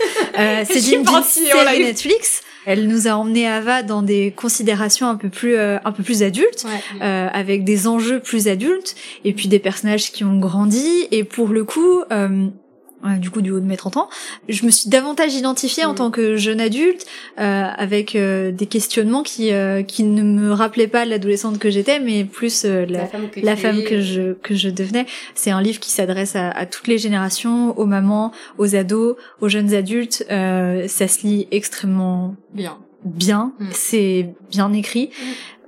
c'est 0.65 0.81
d'une 0.81 1.05
série 1.23 1.83
Netflix. 1.83 2.41
Elle 2.65 2.87
nous 2.87 3.07
a 3.07 3.11
emmené 3.11 3.47
Ava 3.47 3.83
dans 3.83 4.01
des 4.01 4.31
considérations 4.31 5.07
un 5.07 5.15
peu 5.15 5.29
plus 5.29 5.55
euh, 5.55 5.77
un 5.83 5.91
peu 5.91 6.03
plus 6.03 6.23
adultes, 6.23 6.65
euh, 7.01 7.27
avec 7.31 7.63
des 7.63 7.87
enjeux 7.87 8.19
plus 8.19 8.47
adultes, 8.47 8.95
et 9.25 9.33
puis 9.33 9.47
des 9.47 9.59
personnages 9.59 10.11
qui 10.11 10.23
ont 10.23 10.39
grandi. 10.39 11.07
Et 11.11 11.23
pour 11.23 11.49
le 11.49 11.63
coup, 11.65 12.01
euh, 12.11 12.47
du 13.19 13.29
coup 13.29 13.41
du 13.41 13.51
haut 13.51 13.59
de 13.59 13.65
mes 13.65 13.77
30 13.77 13.97
ans, 13.97 14.09
je 14.49 14.65
me 14.65 14.71
suis 14.71 14.89
davantage 14.89 15.33
identifiée 15.33 15.85
en 15.85 15.93
mm. 15.93 15.95
tant 15.95 16.11
que 16.11 16.35
jeune 16.37 16.61
adulte 16.61 17.05
euh, 17.39 17.65
avec 17.75 18.15
euh, 18.15 18.51
des 18.51 18.65
questionnements 18.65 19.23
qui 19.23 19.51
euh, 19.51 19.83
qui 19.83 20.03
ne 20.03 20.23
me 20.23 20.51
rappelaient 20.51 20.87
pas 20.87 21.05
l'adolescente 21.05 21.59
que 21.59 21.69
j'étais 21.69 21.99
mais 21.99 22.23
plus 22.23 22.63
la, 22.65 22.85
la, 22.85 23.05
femme, 23.07 23.29
que, 23.29 23.39
la 23.41 23.55
femme 23.55 23.83
que, 23.83 24.01
je 24.01 24.33
que 24.33 24.55
je 24.55 24.69
devenais. 24.69 25.05
C'est 25.35 25.51
un 25.51 25.61
livre 25.61 25.79
qui 25.79 25.91
s'adresse 25.91 26.35
à, 26.35 26.49
à, 26.49 26.65
toutes 26.65 26.87
les 26.87 26.97
générations, 26.97 27.77
aux 27.77 27.85
mamans, 27.85 28.31
aux 28.57 28.75
ados, 28.75 29.15
aux 29.41 29.49
jeunes 29.49 29.73
adultes. 29.73 30.25
ça 30.29 31.07
se 31.07 31.27
lit 31.27 31.47
extrêmement 31.51 32.35
bien 32.53 32.77
bien, 33.03 33.53
mm. 33.59 33.67
c'est 33.71 34.33
bien 34.49 34.71
écrit. 34.73 35.07
Mm. 35.07 35.23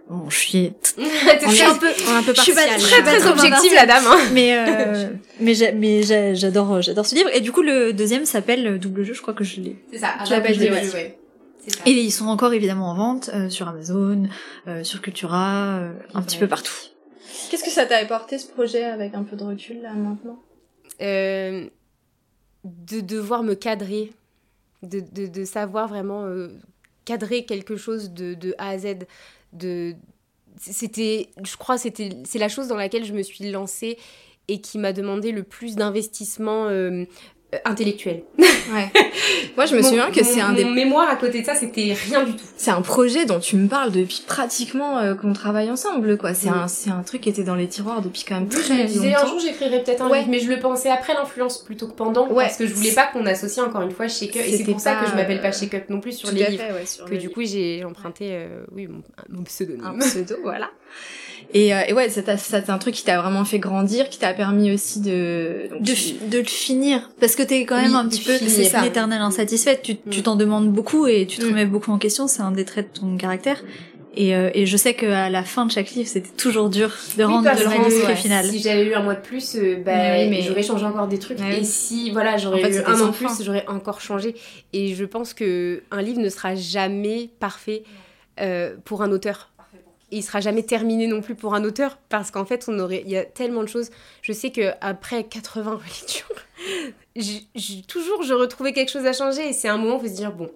Bon, 0.09 0.29
je 0.29 0.37
suis, 0.37 0.73
on 0.97 1.01
est 1.01 1.63
un 1.63 1.75
peu, 1.75 1.87
un 2.09 2.21
peu. 2.21 2.33
Je 2.35 2.41
suis 2.41 2.53
très, 2.53 3.01
très 3.01 3.27
objective, 3.27 3.73
la 3.73 3.87
dame. 3.87 4.03
Hein. 4.05 4.19
Mais, 4.33 4.55
euh, 4.55 5.09
mais, 5.39 6.35
j'adore, 6.35 6.81
j'adore 6.81 7.05
ce 7.05 7.15
livre. 7.15 7.29
Et 7.33 7.41
du 7.41 7.51
coup, 7.51 7.63
le 7.63 7.91
deuxième 7.91 8.25
s'appelle 8.25 8.77
Double 8.79 9.03
jeu. 9.03 9.13
Je 9.13 9.21
crois 9.21 9.33
que 9.33 9.43
je 9.43 9.61
l'ai. 9.61 9.75
C'est 9.91 9.99
ça. 9.99 10.13
Je 10.23 10.35
l'ai 10.35 10.69
ouais. 10.69 10.93
ouais. 10.93 11.17
Et 11.85 11.91
ils 11.91 12.11
sont 12.11 12.27
encore 12.27 12.53
évidemment 12.53 12.91
en 12.91 12.95
vente 12.95 13.29
euh, 13.33 13.49
sur 13.49 13.67
Amazon, 13.67 14.27
euh, 14.67 14.83
sur 14.83 15.01
Cultura, 15.01 15.79
euh, 15.79 15.93
un 16.13 16.21
petit 16.21 16.37
peu 16.37 16.47
partout. 16.47 16.73
Qu'est-ce 17.49 17.63
que 17.63 17.71
ça 17.71 17.85
t'a 17.85 17.97
apporté 17.97 18.37
ce 18.37 18.47
projet 18.47 18.83
avec 18.83 19.13
un 19.15 19.23
peu 19.23 19.35
de 19.35 19.43
recul 19.43 19.81
là 19.81 19.93
maintenant? 19.93 20.39
Euh, 21.01 21.65
De 22.63 23.01
devoir 23.01 23.43
me 23.43 23.55
cadrer, 23.55 24.11
de, 24.83 24.99
de, 24.99 25.27
de 25.27 25.45
savoir 25.45 25.87
vraiment 25.87 26.27
cadrer 27.03 27.45
quelque 27.45 27.77
chose 27.77 28.11
de, 28.11 28.33
de 28.33 28.55
A 28.57 28.69
à 28.69 28.77
Z 28.77 29.05
c'était 30.57 31.29
je 31.43 31.57
crois 31.57 31.77
c'était 31.77 32.09
c'est 32.23 32.39
la 32.39 32.49
chose 32.49 32.67
dans 32.67 32.75
laquelle 32.75 33.05
je 33.05 33.13
me 33.13 33.23
suis 33.23 33.51
lancée 33.51 33.97
et 34.47 34.61
qui 34.61 34.77
m'a 34.77 34.93
demandé 34.93 35.31
le 35.31 35.43
plus 35.43 35.75
d'investissement 35.75 36.67
euh, 36.67 37.05
intellectuel. 37.63 38.23
Ouais. 38.37 38.91
Moi, 39.55 39.65
je 39.65 39.75
me 39.75 39.81
souviens 39.81 40.11
que 40.11 40.23
c'est 40.23 40.41
un 40.41 40.53
des. 40.53 40.63
Mon 40.65 40.71
mémoire 40.71 41.09
à 41.09 41.15
côté 41.15 41.41
de 41.41 41.45
ça, 41.45 41.55
c'était 41.55 41.93
rien 41.93 42.23
du 42.23 42.33
tout. 42.33 42.43
C'est 42.57 42.71
un 42.71 42.81
projet 42.81 43.25
dont 43.25 43.39
tu 43.39 43.55
me 43.55 43.67
parles 43.67 43.91
depuis 43.91 44.23
pratiquement 44.27 44.97
euh, 44.97 45.15
qu'on 45.15 45.33
travaille 45.33 45.69
ensemble, 45.69 46.17
quoi. 46.17 46.33
C'est 46.33 46.49
un, 46.49 46.67
c'est 46.67 46.89
un 46.89 47.03
truc 47.03 47.21
qui 47.21 47.29
était 47.29 47.43
dans 47.43 47.55
les 47.55 47.67
tiroirs 47.67 48.01
depuis 48.01 48.23
quand 48.27 48.35
même 48.35 48.49
très 48.49 48.61
longtemps. 48.61 48.87
Je 48.87 48.93
disais 48.93 49.15
un 49.15 49.25
jour 49.25 49.39
j'écrirais 49.39 49.83
peut-être 49.83 50.01
un 50.01 50.13
livre, 50.13 50.27
mais 50.29 50.39
je 50.39 50.49
le 50.49 50.59
pensais 50.59 50.89
après 50.89 51.13
l'influence 51.13 51.59
plutôt 51.59 51.87
que 51.87 51.93
pendant, 51.93 52.27
ouais. 52.27 52.45
parce 52.45 52.57
que 52.57 52.67
je 52.67 52.73
voulais 52.73 52.93
pas 52.93 53.07
qu'on 53.07 53.25
associe 53.25 53.65
encore 53.65 53.81
une 53.81 53.91
fois 53.91 54.07
Shake 54.07 54.35
Up. 54.35 54.43
Et 54.45 54.57
c'est 54.57 54.63
pour 54.63 54.79
ça 54.79 54.95
que 54.95 55.09
je 55.09 55.15
m'appelle 55.15 55.41
pas 55.41 55.51
Shake 55.51 55.73
Up 55.73 55.83
non 55.89 55.99
plus 55.99 56.13
sur 56.13 56.31
les 56.31 56.47
livres. 56.47 56.63
que 57.07 57.15
du 57.15 57.29
coup 57.29 57.43
j'ai 57.43 57.83
emprunté, 57.83 58.47
oui, 58.73 58.87
mon, 58.87 59.03
mon 59.29 59.43
pseudonyme. 59.43 59.85
Un 59.85 59.99
pseudo, 59.99 60.35
voilà. 60.43 60.69
Et, 61.53 61.73
euh, 61.73 61.81
et 61.87 61.93
ouais, 61.93 62.09
c'est 62.09 62.69
un 62.69 62.77
truc 62.77 62.95
qui 62.95 63.03
t'a 63.03 63.21
vraiment 63.21 63.45
fait 63.45 63.59
grandir, 63.59 64.09
qui 64.09 64.19
t'a 64.19 64.33
permis 64.33 64.73
aussi 64.73 64.99
de 64.99 65.69
de, 65.79 66.29
de, 66.29 66.37
le 66.39 66.43
finir, 66.43 67.09
parce 67.19 67.35
que 67.35 67.43
t'es 67.45 67.65
quand 67.65 67.81
même 67.81 67.95
un 67.95 68.07
petit 68.07 68.23
peu 68.23 68.33
l'éternel 68.81 69.21
insatisfaite. 69.21 69.81
Tu 69.83 69.93
mm. 69.93 70.09
tu 70.09 70.21
t'en 70.23 70.35
demandes 70.35 70.71
beaucoup 70.71 71.07
et 71.07 71.25
tu 71.25 71.39
te 71.39 71.45
mm. 71.45 71.49
remets 71.49 71.65
beaucoup 71.65 71.91
en 71.91 71.97
question. 71.97 72.27
C'est 72.27 72.41
un 72.41 72.51
des 72.51 72.65
traits 72.65 72.93
de 72.93 72.99
ton 72.99 73.17
caractère. 73.17 73.61
Et, 74.17 74.33
euh, 74.33 74.49
et, 74.53 74.65
je 74.65 74.77
sais 74.77 74.93
qu'à 74.93 75.29
la 75.29 75.43
fin 75.43 75.65
de 75.65 75.71
chaque 75.71 75.91
livre, 75.91 76.07
c'était 76.07 76.29
toujours 76.37 76.69
dur 76.69 76.89
de 77.17 77.23
rendre 77.23 77.49
le 77.49 77.67
manuscrit 77.67 78.15
final. 78.15 78.45
Si 78.45 78.59
j'avais 78.59 78.85
eu 78.85 78.93
un 78.93 79.03
mois 79.03 79.15
de 79.15 79.19
plus, 79.19 79.55
euh, 79.55 79.75
bah, 79.85 80.13
oui, 80.13 80.29
mais 80.29 80.41
j'aurais 80.41 80.63
changé 80.63 80.85
encore 80.85 81.07
des 81.07 81.19
trucs. 81.19 81.39
et 81.41 81.63
si 81.65 82.11
voilà, 82.11 82.37
j'aurais 82.37 82.61
eu 82.61 82.79
un 82.85 83.01
an 83.01 83.07
de 83.07 83.11
plus, 83.11 83.43
j'aurais 83.43 83.67
encore 83.67 83.99
changé. 83.99 84.35
Et 84.71 84.95
je 84.95 85.03
pense 85.03 85.33
que 85.33 85.83
un 85.91 86.01
livre 86.01 86.21
ne 86.21 86.29
sera 86.29 86.55
jamais 86.55 87.29
parfait 87.39 87.83
euh, 88.39 88.75
pour 88.85 89.01
un 89.01 89.11
auteur 89.11 89.51
il 90.11 90.23
sera 90.23 90.39
jamais 90.39 90.63
terminé 90.63 91.07
non 91.07 91.21
plus 91.21 91.35
pour 91.35 91.55
un 91.55 91.63
auteur 91.63 91.97
parce 92.09 92.31
qu'en 92.31 92.45
fait 92.45 92.65
on 92.67 92.77
aurait 92.79 93.01
il 93.05 93.11
y 93.11 93.17
a 93.17 93.25
tellement 93.25 93.63
de 93.63 93.67
choses 93.67 93.89
je 94.21 94.31
sais 94.33 94.51
que 94.51 94.71
après 94.81 95.23
80 95.23 95.79
relectures 95.83 96.27
toujours 97.87 98.23
je 98.23 98.33
retrouvais 98.33 98.73
quelque 98.73 98.91
chose 98.91 99.05
à 99.05 99.13
changer 99.13 99.49
et 99.49 99.53
c'est 99.53 99.67
un 99.67 99.77
moment 99.77 99.97
où 99.97 99.99
faut 99.99 100.07
se 100.07 100.13
dire 100.13 100.33
bon 100.33 100.49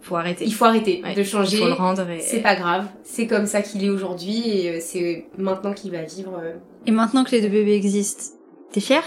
faut 0.00 0.16
arrêter. 0.16 0.44
il 0.44 0.54
faut 0.54 0.64
arrêter 0.64 1.02
de 1.16 1.22
changer. 1.24 1.56
Il 1.56 1.62
faut 1.62 1.66
le 1.66 1.72
rendre 1.72 2.06
c'est 2.20 2.40
pas 2.40 2.54
grave. 2.54 2.86
C'est 3.02 3.26
comme 3.26 3.46
ça 3.46 3.60
qu'il 3.62 3.84
est 3.84 3.90
aujourd'hui 3.90 4.48
et 4.48 4.76
euh, 4.76 4.78
c'est 4.80 5.26
maintenant 5.36 5.72
qu'il 5.72 5.90
va 5.90 6.02
vivre 6.02 6.40
euh. 6.40 6.54
et 6.86 6.90
maintenant 6.90 7.24
que 7.24 7.32
les 7.32 7.40
deux 7.40 7.48
bébés 7.48 7.74
existent 7.74 8.36
t'es 8.72 8.80
fière? 8.80 9.04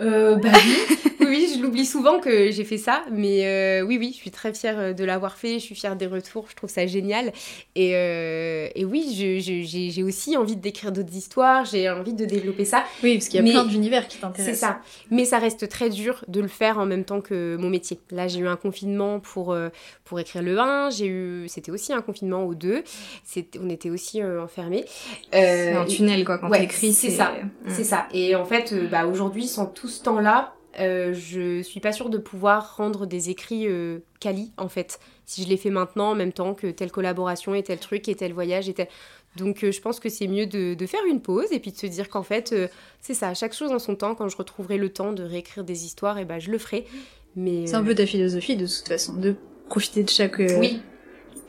Euh, 0.00 0.36
bah 0.36 0.50
oui, 0.54 0.98
oui, 1.28 1.52
je 1.54 1.62
l'oublie 1.62 1.86
souvent 1.86 2.20
que 2.20 2.50
j'ai 2.50 2.64
fait 2.64 2.78
ça, 2.78 3.04
mais 3.10 3.46
euh, 3.46 3.82
oui, 3.82 3.98
oui, 3.98 4.12
je 4.12 4.18
suis 4.18 4.30
très 4.30 4.52
fière 4.54 4.78
euh, 4.78 4.92
de 4.92 5.04
l'avoir 5.04 5.36
fait, 5.36 5.54
je 5.54 5.64
suis 5.64 5.74
fière 5.74 5.96
des 5.96 6.06
retours, 6.06 6.46
je 6.48 6.56
trouve 6.56 6.70
ça 6.70 6.86
génial. 6.86 7.32
Et, 7.74 7.94
euh, 7.94 8.68
et 8.74 8.84
oui, 8.84 9.12
j'ai 9.14 10.02
aussi 10.02 10.36
envie 10.36 10.56
d'écrire 10.56 10.92
d'autres 10.92 11.14
histoires, 11.14 11.64
j'ai 11.64 11.88
envie 11.90 12.14
de 12.14 12.24
développer 12.24 12.64
ça. 12.64 12.84
Oui, 13.02 13.14
parce 13.14 13.28
qu'il 13.28 13.44
y 13.44 13.48
a 13.48 13.52
plein 13.52 13.64
d'univers 13.64 14.08
qui 14.08 14.18
t'intéressent. 14.18 14.54
C'est 14.54 14.66
ça, 14.66 14.80
mais 15.10 15.24
ça 15.24 15.38
reste 15.38 15.68
très 15.68 15.90
dur 15.90 16.24
de 16.28 16.40
le 16.40 16.48
faire 16.48 16.78
en 16.78 16.86
même 16.86 17.04
temps 17.04 17.20
que 17.20 17.56
mon 17.56 17.68
métier. 17.68 17.98
Là, 18.10 18.28
j'ai 18.28 18.40
eu 18.40 18.48
un 18.48 18.56
confinement 18.56 19.20
pour, 19.20 19.56
pour 20.04 20.20
écrire 20.20 20.42
le 20.42 20.58
1, 20.58 20.90
j'ai 20.90 21.06
eu, 21.06 21.48
c'était 21.48 21.70
aussi 21.70 21.92
un 21.92 22.02
confinement 22.02 22.44
au 22.44 22.54
2, 22.54 22.82
on 23.60 23.70
était 23.70 23.90
aussi 23.90 24.22
enfermés. 24.22 24.84
c'est 25.32 25.72
un 25.72 25.84
tunnel, 25.84 26.24
quoi, 26.24 26.38
quand 26.38 26.48
ouais, 26.48 26.60
t'écris. 26.60 26.92
C'est 26.92 27.10
ça, 27.10 27.34
c'est 27.66 27.84
ça. 27.84 28.06
Et 28.12 28.34
en 28.34 28.44
fait, 28.44 28.74
bah, 28.90 29.06
aujourd'hui, 29.06 29.46
sans 29.46 29.66
tout 29.66 29.87
ce 29.88 30.02
temps-là, 30.02 30.54
euh, 30.78 31.12
je 31.12 31.62
suis 31.62 31.80
pas 31.80 31.92
sûre 31.92 32.10
de 32.10 32.18
pouvoir 32.18 32.76
rendre 32.76 33.06
des 33.06 33.30
écrits 33.30 33.66
euh, 33.66 33.98
quali 34.20 34.52
en 34.56 34.68
fait. 34.68 35.00
Si 35.24 35.42
je 35.42 35.48
les 35.48 35.56
fais 35.56 35.70
maintenant 35.70 36.10
en 36.10 36.14
même 36.14 36.32
temps 36.32 36.54
que 36.54 36.68
telle 36.68 36.92
collaboration 36.92 37.54
et 37.54 37.62
tel 37.62 37.78
truc 37.78 38.08
et 38.08 38.14
tel 38.14 38.32
voyage 38.32 38.68
et 38.68 38.74
tel 38.74 38.88
donc 39.36 39.62
euh, 39.62 39.72
je 39.72 39.80
pense 39.80 40.00
que 40.00 40.08
c'est 40.08 40.26
mieux 40.26 40.46
de, 40.46 40.74
de, 40.74 40.86
faire 40.86 41.04
une 41.08 41.20
pause 41.20 41.46
et 41.52 41.58
puis 41.58 41.70
de 41.70 41.76
se 41.76 41.86
dire 41.86 42.08
qu'en 42.08 42.22
fait 42.22 42.52
euh, 42.52 42.68
c'est 43.00 43.14
ça 43.14 43.34
chaque 43.34 43.54
chose 43.54 43.70
en 43.72 43.78
son 43.78 43.94
temps. 43.94 44.14
Quand 44.14 44.28
je 44.28 44.36
retrouverai 44.36 44.78
le 44.78 44.90
temps 44.90 45.12
de 45.12 45.22
réécrire 45.22 45.64
des 45.64 45.84
histoires 45.84 46.18
et 46.18 46.24
ben 46.24 46.38
je 46.38 46.50
le 46.50 46.58
ferai. 46.58 46.86
Mais 47.36 47.66
c'est 47.66 47.76
un 47.76 47.84
peu 47.84 47.94
ta 47.94 48.06
philosophie 48.06 48.56
de 48.56 48.66
toute 48.66 48.88
façon 48.88 49.14
de 49.14 49.36
profiter 49.68 50.02
de 50.02 50.10
chaque 50.10 50.38
oui 50.38 50.80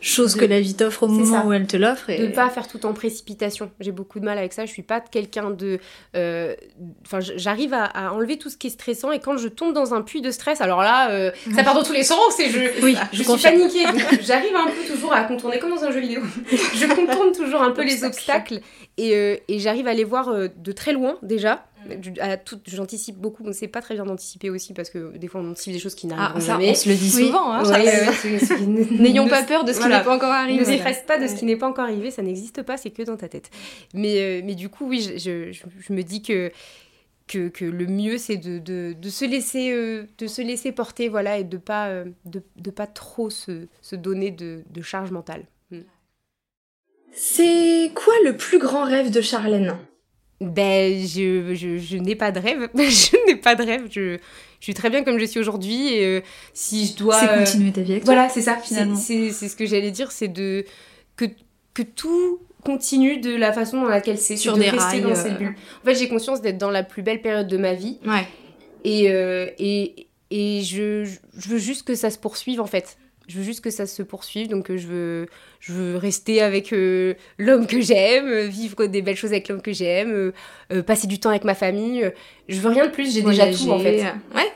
chose 0.02 0.36
que 0.36 0.46
la 0.46 0.60
vie 0.60 0.74
t'offre 0.74 1.04
au 1.04 1.08
moment 1.08 1.46
où 1.46 1.54
elle 1.54 1.68
te 1.68 1.78
l'offre. 1.78 2.10
Et... 2.10 2.20
De 2.20 2.28
pas 2.28 2.50
faire 2.50 2.68
tout 2.68 2.86
en 2.86 2.94
précipitation. 2.94 3.72
J'ai 3.80 3.92
beaucoup 3.92 4.20
de 4.20 4.26
mal 4.26 4.38
avec 4.38 4.54
ça. 4.54 4.66
Je 4.66 4.72
suis 4.72 4.84
pas 4.84 5.00
quelqu'un 5.00 5.52
de. 5.52 5.80
Euh, 6.16 6.56
enfin, 7.06 7.20
j'arrive 7.20 7.74
à, 7.74 8.14
enlever 8.14 8.38
tout 8.38 8.50
ce 8.50 8.58
qui 8.58 8.68
est 8.68 8.72
stressant 8.72 9.12
et 9.12 9.20
quand 9.20 9.38
je 9.38 9.48
tombe 9.48 9.74
dans 9.74 9.94
un 9.94 10.02
puits 10.02 10.22
de 10.22 10.32
stress, 10.32 10.62
alors 10.62 10.82
là, 10.82 11.12
euh, 11.12 11.32
ça 11.56 11.64
part 11.64 11.76
dans 11.76 11.84
tous 11.84 11.94
les 11.94 12.04
sens. 12.04 12.40
Et 12.40 12.50
je, 12.50 12.84
oui, 12.84 12.96
je, 13.14 13.24
suis 13.24 13.42
paniquée. 13.42 13.86
J'arrive 14.22 14.56
un 14.56 14.68
peu 14.68 14.94
toujours 14.94 15.14
à 15.14 15.24
contourner 15.24 15.60
comme 15.60 15.72
dans 15.72 15.84
un 15.84 15.92
jeu 15.92 16.00
vidéo. 16.00 16.22
je 16.52 16.86
contourne 16.88 17.32
toujours 17.32 17.62
un 17.62 17.72
peu 17.72 17.84
les 17.86 18.04
obstacles 18.04 18.62
et, 18.98 19.16
euh, 19.16 19.38
et 19.48 19.60
j'arrive 19.60 19.88
à 19.88 19.94
les 19.94 20.04
voir 20.04 20.34
de 20.34 20.72
très 20.72 20.94
loin 20.94 21.18
déjà 21.22 21.66
j'anticipe 22.66 23.18
beaucoup. 23.18 23.44
Bon, 23.44 23.54
c'est 23.54 23.68
pas 23.68 23.82
très 23.82 23.96
bien 23.96 24.06
d'anticiper 24.06 24.50
aussi 24.50 24.74
parce 24.74 24.90
que 24.90 25.18
des 25.18 25.28
fois 25.28 25.42
on 25.42 25.52
anticipe 25.52 25.74
des 25.74 25.80
choses 25.80 25.96
qui 25.96 26.08
n'arrivent 26.08 26.34
ah, 26.36 26.40
jamais. 26.40 26.72
On 26.72 26.76
se 26.76 26.90
le 26.90 26.96
dit 26.96 27.10
souvent. 27.10 27.52
Hein, 27.52 27.64
N'ayons 28.92 29.28
pas 29.28 29.44
peur 29.44 29.64
de 29.64 29.74
ce 29.74 29.80
qui 29.80 29.88
n'est 29.88 30.04
pas 30.04 30.16
encore 30.16 30.32
arrivé. 30.32 30.60
Ne 30.60 30.78
stresse 30.78 31.04
pas 31.06 31.18
de 31.18 31.28
ce 31.28 31.36
qui 31.36 31.46
n'est 31.46 31.58
pas 31.58 31.68
encore 31.68 31.86
arrivé, 31.86 32.12
ça 32.12 32.22
n'existe 32.22 32.62
pas, 32.64 32.78
c'est 32.78 32.92
que 32.92 33.04
dans 33.04 33.18
ta 33.18 33.30
tête. 33.30 33.50
Mais, 33.94 34.20
euh, 34.20 34.42
mais 34.44 34.56
du 34.56 34.70
coup, 34.70 34.88
oui, 34.88 35.02
je, 35.02 35.52
je, 35.52 35.52
je 35.52 35.94
me 35.94 36.04
dis 36.04 36.22
que, 36.22 36.52
que, 37.28 37.48
que 37.48 37.66
le 37.66 37.86
mieux 37.86 38.18
c'est 38.18 38.38
de, 38.38 38.60
de, 38.60 38.94
de, 39.00 39.10
se 39.10 39.24
laisser, 39.24 39.72
euh, 39.72 40.06
de 40.18 40.28
se 40.28 40.42
laisser 40.42 40.72
porter 40.72 41.10
voilà, 41.10 41.38
et 41.38 41.44
de 41.44 41.58
pas, 41.58 41.88
euh, 41.88 42.06
de, 42.26 42.44
de, 42.58 42.72
pas 42.72 42.88
trop 42.88 43.30
se, 43.30 43.68
se 43.82 43.96
donner 43.96 44.32
de, 44.32 44.64
de 44.70 44.82
charge 44.82 45.12
mentale. 45.12 45.46
Hmm. 45.72 45.82
C'est 47.12 47.92
quoi 47.96 48.14
le 48.26 48.36
plus 48.36 48.60
grand 48.60 48.84
rêve 48.84 49.12
de 49.12 49.22
Charlène? 49.22 49.78
Ben, 50.41 51.06
je, 51.06 51.53
je, 51.53 51.78
je 51.78 51.98
n'ai 51.98 52.16
pas 52.16 52.32
de 52.32 52.40
rêve. 52.40 52.70
je 52.76 53.28
n'ai 53.28 53.36
pas 53.36 53.56
de 53.56 53.64
rêve. 53.64 53.88
Je, 53.91 54.18
je 54.60 54.64
suis 54.64 54.74
très 54.74 54.90
bien 54.90 55.03
comme 55.03 55.20
je 55.20 55.26
suis 55.26 55.40
aujourd'hui. 55.40 55.94
Et 55.94 56.06
euh, 56.06 56.22
si 56.53 56.88
je 56.88 56.95
dois. 56.95 57.20
C'est 57.20 57.28
continuer 57.28 57.72
ta 57.72 57.82
vie 57.82 57.94
avec. 57.94 58.06
Voilà, 58.06 58.30
c'est 58.30 58.41
ça, 58.41 58.56
finalement. 58.57 58.95
C'est 58.95 59.32
ce 59.32 59.56
que 59.56 59.66
j'allais 59.66 59.91
dire 59.91 60.11
c'est 60.11 60.28
de. 60.28 60.66
Que, 61.16 61.26
que 61.74 61.82
tout 61.84 62.40
continue 62.64 63.20
de 63.20 63.36
la 63.36 63.52
façon 63.52 63.82
dans 63.82 63.90
laquelle 63.90 64.18
c'est. 64.18 64.38
Sur 64.38 64.56
de 64.56 64.61
des 64.61 64.70
rester 64.70 65.02
rails, 65.02 65.02
dans 65.02 65.16
cette 65.16 65.38
bulle. 65.38 65.56
En 65.82 65.86
fait, 65.86 65.95
j'ai 65.95 66.07
conscience 66.07 66.41
d'être 66.41 66.57
dans 66.57 66.72
la 66.72 66.84
plus 66.84 67.03
belle 67.03 67.22
période 67.22 67.48
de 67.48 67.57
ma 67.57 67.74
vie. 67.74 67.99
Ouais. 68.06 68.28
Et, 68.86 69.11
euh, 69.11 69.48
et, 69.60 70.07
et 70.32 70.61
je, 70.61 71.03
je 71.38 71.49
veux 71.49 71.57
juste 71.57 71.86
que 71.86 71.95
ça 71.95 72.10
se 72.10 72.18
poursuive, 72.18 72.61
en 72.61 72.66
fait. 72.66 72.98
Je 73.30 73.38
veux 73.38 73.44
juste 73.44 73.62
que 73.62 73.70
ça 73.70 73.86
se 73.86 74.02
poursuive, 74.02 74.48
donc 74.50 74.70
euh, 74.72 74.78
je 74.78 74.88
veux, 74.88 75.26
je 75.60 75.72
veux 75.72 75.96
rester 75.98 76.42
avec 76.42 76.74
euh, 76.74 77.14
l'homme 77.38 77.68
que 77.68 77.80
j'aime, 77.80 78.28
euh, 78.28 78.48
vivre 78.48 78.88
des 78.88 79.02
belles 79.04 79.16
choses 79.16 79.30
avec 79.32 79.48
l'homme 79.48 79.62
que 79.62 79.72
j'aime, 79.72 80.32
passer 80.86 81.06
du 81.08 81.20
temps 81.20 81.30
avec 81.30 81.44
ma 81.46 81.54
famille. 81.56 82.12
je 82.48 82.60
veux 82.60 82.70
rien 82.70 82.88
de 82.88 82.92
plus, 82.92 83.14
j'ai 83.14 83.22
déjà 83.22 83.54
tout 83.54 83.70
en 83.70 83.80
fait. 83.80 84.02
Ouais. 84.36 84.52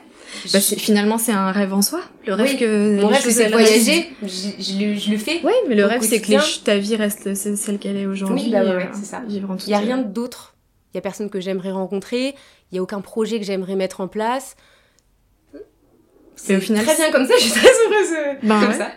Bah, 0.52 0.58
finalement, 0.60 1.16
c'est 1.16 1.30
un 1.32 1.52
rêve 1.52 1.72
en 1.72 1.80
soi. 1.80 2.00
Le 2.26 2.34
rêve 2.34 2.50
Oui. 2.50 2.56
que. 2.58 3.00
Mon 3.00 3.06
rêve, 3.06 3.22
c'est 3.22 3.48
voyager. 3.48 4.08
Je, 4.20 4.26
je 4.26 4.78
le- 4.84 4.94
je 4.98 5.10
le 5.12 5.16
fais. 5.18 5.40
Ouais, 5.44 5.52
mais 5.68 5.76
le 5.76 5.84
rêve, 5.86 6.02
c'est 6.02 6.20
que 6.20 6.32
les 6.32 6.38
ta 6.64 6.76
vie 6.76 6.96
reste 6.96 7.34
celle 7.34 7.78
qu'elle 7.78 7.96
est 7.96 8.06
aujourd'hui. 8.06 8.46
Oui, 8.46 8.50
bah 8.50 8.64
ouais, 8.64 8.74
ouais, 8.76 8.88
c'est 8.92 9.04
ça. 9.04 9.22
Il 9.28 9.42
y 9.68 9.74
a 9.74 9.78
rien 9.78 9.98
d'autre. 9.98 10.56
Il 10.92 10.96
y 10.96 10.98
a 10.98 11.00
personne 11.00 11.30
que 11.30 11.40
j'aimerais 11.40 11.70
rencontrer. 11.70 12.34
Il 12.72 12.76
y 12.76 12.78
a 12.78 12.82
aucun 12.82 13.00
projet 13.00 13.38
que 13.38 13.46
j'aimerais 13.46 13.76
mettre 13.76 14.00
en 14.00 14.08
place. 14.08 14.56
C'est 16.36 16.56
au 16.56 16.60
final, 16.60 16.84
très 16.84 16.96
bien 16.96 17.10
comme 17.10 17.26
ça. 17.26 17.34
Je 17.38 17.42
suis 17.42 17.52
très 17.52 17.68
heureuse 17.68 18.12
euh, 18.16 18.34
Ben 18.42 18.60
comme 18.60 18.68
ouais. 18.70 18.74
ça. 18.76 18.90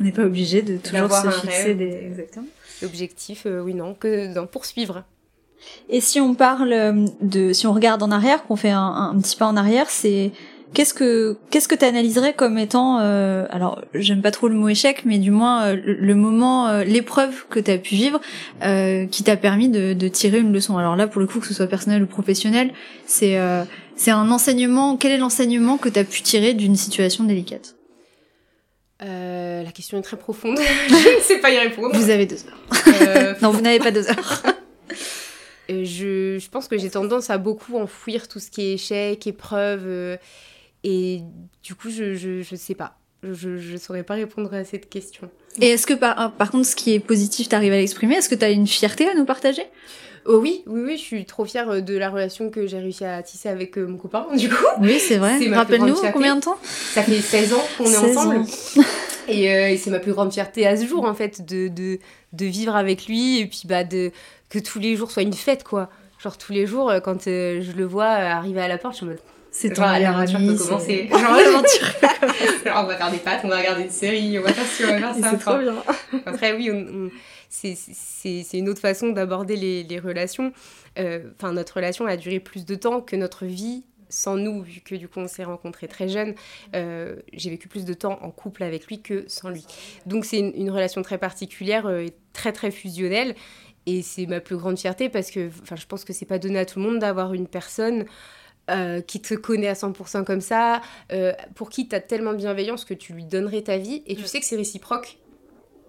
On 0.00 0.04
n'est 0.04 0.12
pas 0.12 0.22
obligé 0.24 0.62
de 0.62 0.76
toujours 0.76 1.10
se 1.10 1.26
un 1.26 1.30
fixer 1.30 1.62
rêve. 1.64 1.78
des... 1.78 2.06
Exactement. 2.06 2.46
L'objectif, 2.82 3.44
euh, 3.46 3.60
oui, 3.62 3.74
non, 3.74 3.94
que 3.94 4.32
d'en 4.34 4.46
poursuivre. 4.46 5.04
Et 5.88 6.00
si 6.00 6.20
on 6.20 6.34
parle 6.34 6.72
euh, 6.72 7.06
de, 7.22 7.52
si 7.52 7.66
on 7.66 7.72
regarde 7.72 8.02
en 8.02 8.10
arrière, 8.10 8.44
qu'on 8.44 8.56
fait 8.56 8.70
un, 8.70 9.12
un 9.14 9.18
petit 9.18 9.36
pas 9.36 9.46
en 9.46 9.56
arrière, 9.56 9.88
c'est 9.88 10.32
qu'est-ce 10.74 10.92
que 10.92 11.38
qu'est-ce 11.50 11.66
que 11.68 11.74
tu 11.74 11.84
analyserais 11.86 12.34
comme 12.34 12.58
étant, 12.58 12.98
euh, 13.00 13.46
alors 13.50 13.80
j'aime 13.94 14.20
pas 14.20 14.30
trop 14.30 14.48
le 14.48 14.54
mot 14.54 14.68
échec, 14.68 15.04
mais 15.06 15.16
du 15.16 15.30
moins 15.30 15.64
euh, 15.68 15.76
le, 15.82 15.94
le 15.94 16.14
moment, 16.14 16.68
euh, 16.68 16.84
l'épreuve 16.84 17.46
que 17.48 17.58
tu 17.58 17.70
as 17.70 17.78
pu 17.78 17.94
vivre, 17.94 18.20
euh, 18.62 19.06
qui 19.06 19.22
t'a 19.24 19.36
permis 19.36 19.70
de, 19.70 19.94
de 19.94 20.08
tirer 20.08 20.38
une 20.40 20.52
leçon. 20.52 20.76
Alors 20.76 20.94
là, 20.94 21.06
pour 21.06 21.20
le 21.22 21.26
coup, 21.26 21.40
que 21.40 21.46
ce 21.46 21.54
soit 21.54 21.66
personnel 21.68 22.02
ou 22.02 22.06
professionnel, 22.06 22.72
c'est 23.06 23.38
euh, 23.38 23.64
c'est 23.96 24.10
un 24.10 24.30
enseignement. 24.30 24.96
Quel 24.96 25.12
est 25.12 25.18
l'enseignement 25.18 25.78
que 25.78 25.88
tu 25.88 25.98
as 25.98 26.04
pu 26.04 26.22
tirer 26.22 26.54
d'une 26.54 26.76
situation 26.76 27.24
délicate 27.24 27.74
Euh, 29.02 29.62
la 29.62 29.72
question 29.72 29.98
est 29.98 30.02
très 30.02 30.16
profonde. 30.18 30.58
je 30.88 31.16
ne 31.16 31.20
sais 31.22 31.38
pas 31.38 31.50
y 31.50 31.58
répondre. 31.58 31.94
Vous 31.96 32.10
avez 32.10 32.26
deux 32.26 32.38
heures. 32.46 32.82
Euh, 33.02 33.34
Non, 33.42 33.50
vous 33.50 33.60
n'avez 33.60 33.78
pas 33.78 33.90
deux 33.90 34.08
heures. 34.08 34.42
Euh, 35.68 35.82
je, 35.84 36.38
je 36.38 36.48
pense 36.48 36.68
que 36.68 36.78
j'ai 36.78 36.90
tendance 36.90 37.28
à 37.28 37.38
beaucoup 37.38 37.76
enfouir 37.76 38.28
tout 38.28 38.38
ce 38.38 38.52
qui 38.52 38.62
est 38.62 38.74
échec, 38.74 39.26
épreuve. 39.26 40.16
et 40.84 41.22
du 41.64 41.74
coup, 41.74 41.90
je, 41.90 42.14
je, 42.14 42.40
je 42.42 42.54
sais 42.54 42.76
pas. 42.76 42.96
Je, 43.24 43.58
je 43.58 43.76
saurais 43.76 44.04
pas 44.04 44.14
répondre 44.14 44.54
à 44.54 44.62
cette 44.62 44.88
question. 44.88 45.28
Et 45.60 45.70
est-ce 45.70 45.84
que 45.88 45.94
par, 45.94 46.30
par 46.34 46.52
contre, 46.52 46.66
ce 46.68 46.76
qui 46.76 46.92
est 46.94 47.00
positif, 47.00 47.48
t'arrives 47.48 47.72
à 47.72 47.78
l'exprimer? 47.78 48.14
Est-ce 48.14 48.28
que 48.28 48.36
t'as 48.36 48.52
une 48.52 48.68
fierté 48.68 49.08
à 49.08 49.14
nous 49.14 49.24
partager? 49.24 49.64
Oh 50.28 50.38
oui, 50.40 50.62
oui, 50.66 50.80
oui, 50.84 50.92
je 50.96 51.02
suis 51.02 51.24
trop 51.24 51.44
fière 51.44 51.68
euh, 51.70 51.80
de 51.80 51.96
la 51.96 52.10
relation 52.10 52.50
que 52.50 52.66
j'ai 52.66 52.78
réussi 52.78 53.04
à 53.04 53.22
tisser 53.22 53.48
avec 53.48 53.76
euh, 53.78 53.86
mon 53.86 53.96
copain, 53.96 54.26
du 54.36 54.48
coup. 54.48 54.54
Oui, 54.80 54.98
c'est 54.98 55.16
vrai. 55.18 55.38
Rappelle-nous 55.52 55.96
combien 56.12 56.36
de 56.36 56.40
temps? 56.40 56.58
Ça 56.64 57.02
fait 57.02 57.20
16 57.20 57.54
ans 57.54 57.64
qu'on 57.78 57.84
est 57.84 57.88
16 57.88 58.16
ensemble. 58.16 58.36
ans. 58.38 58.46
Et, 59.28 59.52
euh, 59.52 59.70
et 59.70 59.76
c'est 59.76 59.90
ma 59.90 59.98
plus 59.98 60.12
grande 60.12 60.32
fierté 60.32 60.68
à 60.68 60.76
ce 60.76 60.86
jour, 60.86 61.04
en 61.04 61.12
fait, 61.12 61.44
de, 61.44 61.66
de, 61.66 61.98
de 62.32 62.46
vivre 62.46 62.76
avec 62.76 63.06
lui 63.08 63.40
et 63.40 63.46
puis 63.46 63.62
bah, 63.64 63.82
de, 63.82 64.12
que 64.50 64.60
tous 64.60 64.78
les 64.78 64.94
jours 64.94 65.10
soient 65.10 65.24
une 65.24 65.32
fête, 65.32 65.64
quoi. 65.64 65.90
Genre 66.22 66.38
tous 66.38 66.52
les 66.52 66.64
jours, 66.64 66.90
euh, 66.90 67.00
quand 67.00 67.26
euh, 67.26 67.60
je 67.60 67.72
le 67.72 67.84
vois 67.84 68.04
arriver 68.06 68.60
à 68.60 68.68
la 68.68 68.78
porte, 68.78 68.98
je 69.00 69.04
en 69.04 69.08
mode... 69.08 69.18
C'est 69.50 69.70
ton 69.70 69.82
Genre, 69.82 69.98
l'aventure 69.98 70.38
peut 70.38 70.54
commencer. 70.54 71.08
Genre, 71.10 71.20
l'aventure. 71.36 71.88
On 72.76 72.84
va 72.84 72.94
faire 72.96 73.10
des 73.10 73.16
pâtes, 73.18 73.40
on 73.42 73.48
va 73.48 73.56
regarder 73.58 73.82
une 73.82 73.90
série, 73.90 74.38
on 74.38 74.42
va 74.42 74.52
faire 74.52 74.64
ci, 74.66 74.84
on 74.84 74.88
va 74.92 74.98
faire 74.98 75.14
ça. 75.20 75.30
C'est 75.32 75.38
trop 75.38 75.58
bien. 75.58 75.74
Après, 76.26 76.52
oui, 76.52 76.70
on- 76.72 76.76
on- 77.06 77.10
c'est- 77.48 78.58
une 78.58 78.68
autre 78.68 78.80
façon 78.80 79.08
d'aborder 79.10 79.56
les, 79.56 79.82
les 79.82 79.98
relations. 79.98 80.52
Euh, 80.98 81.30
Enfin, 81.36 81.52
notre 81.52 81.74
relation 81.76 82.06
a 82.06 82.16
duré 82.16 82.40
plus 82.40 82.64
de 82.64 82.74
temps 82.74 83.00
que 83.00 83.16
notre 83.16 83.44
vie 83.46 83.84
sans 84.08 84.36
nous, 84.36 84.62
vu 84.62 84.80
que 84.82 84.94
du 84.94 85.08
coup 85.08 85.18
on 85.18 85.26
s'est 85.28 85.42
rencontrés 85.44 85.88
très 85.88 86.08
jeunes. 86.08 86.34
Euh, 86.76 87.16
J'ai 87.32 87.50
vécu 87.50 87.66
plus 87.68 87.84
de 87.84 87.92
temps 87.92 88.18
en 88.22 88.30
couple 88.30 88.62
avec 88.62 88.86
lui 88.86 89.02
que 89.02 89.24
sans 89.26 89.48
lui. 89.50 89.64
Donc 90.06 90.24
c'est 90.24 90.38
une, 90.38 90.52
une 90.54 90.70
relation 90.70 91.02
très 91.02 91.18
particulière 91.18 91.86
euh, 91.86 92.00
et 92.06 92.12
très 92.32 92.52
très 92.52 92.70
fusionnelle. 92.70 93.34
Et 93.86 94.02
c'est 94.02 94.26
ma 94.26 94.40
plus 94.40 94.56
grande 94.56 94.78
fierté 94.78 95.08
parce 95.08 95.30
que 95.30 95.50
je 95.74 95.86
pense 95.86 96.04
que 96.04 96.12
c'est 96.12 96.24
pas 96.26 96.38
donné 96.38 96.58
à 96.58 96.66
tout 96.66 96.78
le 96.80 96.84
monde 96.86 96.98
d'avoir 97.00 97.34
une 97.34 97.46
personne 97.48 98.04
euh, 98.70 99.00
qui 99.00 99.20
te 99.20 99.34
connaît 99.34 99.68
à 99.68 99.74
100% 99.74 100.24
comme 100.24 100.40
ça, 100.40 100.80
pour 101.54 101.70
qui 101.70 101.86
tu 101.88 101.94
as 101.94 102.00
tellement 102.00 102.32
de 102.32 102.38
bienveillance 102.38 102.84
que 102.84 102.94
tu 102.94 103.12
lui 103.12 103.24
donnerais 103.24 103.62
ta 103.62 103.76
vie 103.78 104.02
et 104.06 104.16
tu 104.16 104.24
sais 104.24 104.40
que 104.40 104.46
c'est 104.46 104.56
réciproque. 104.56 105.18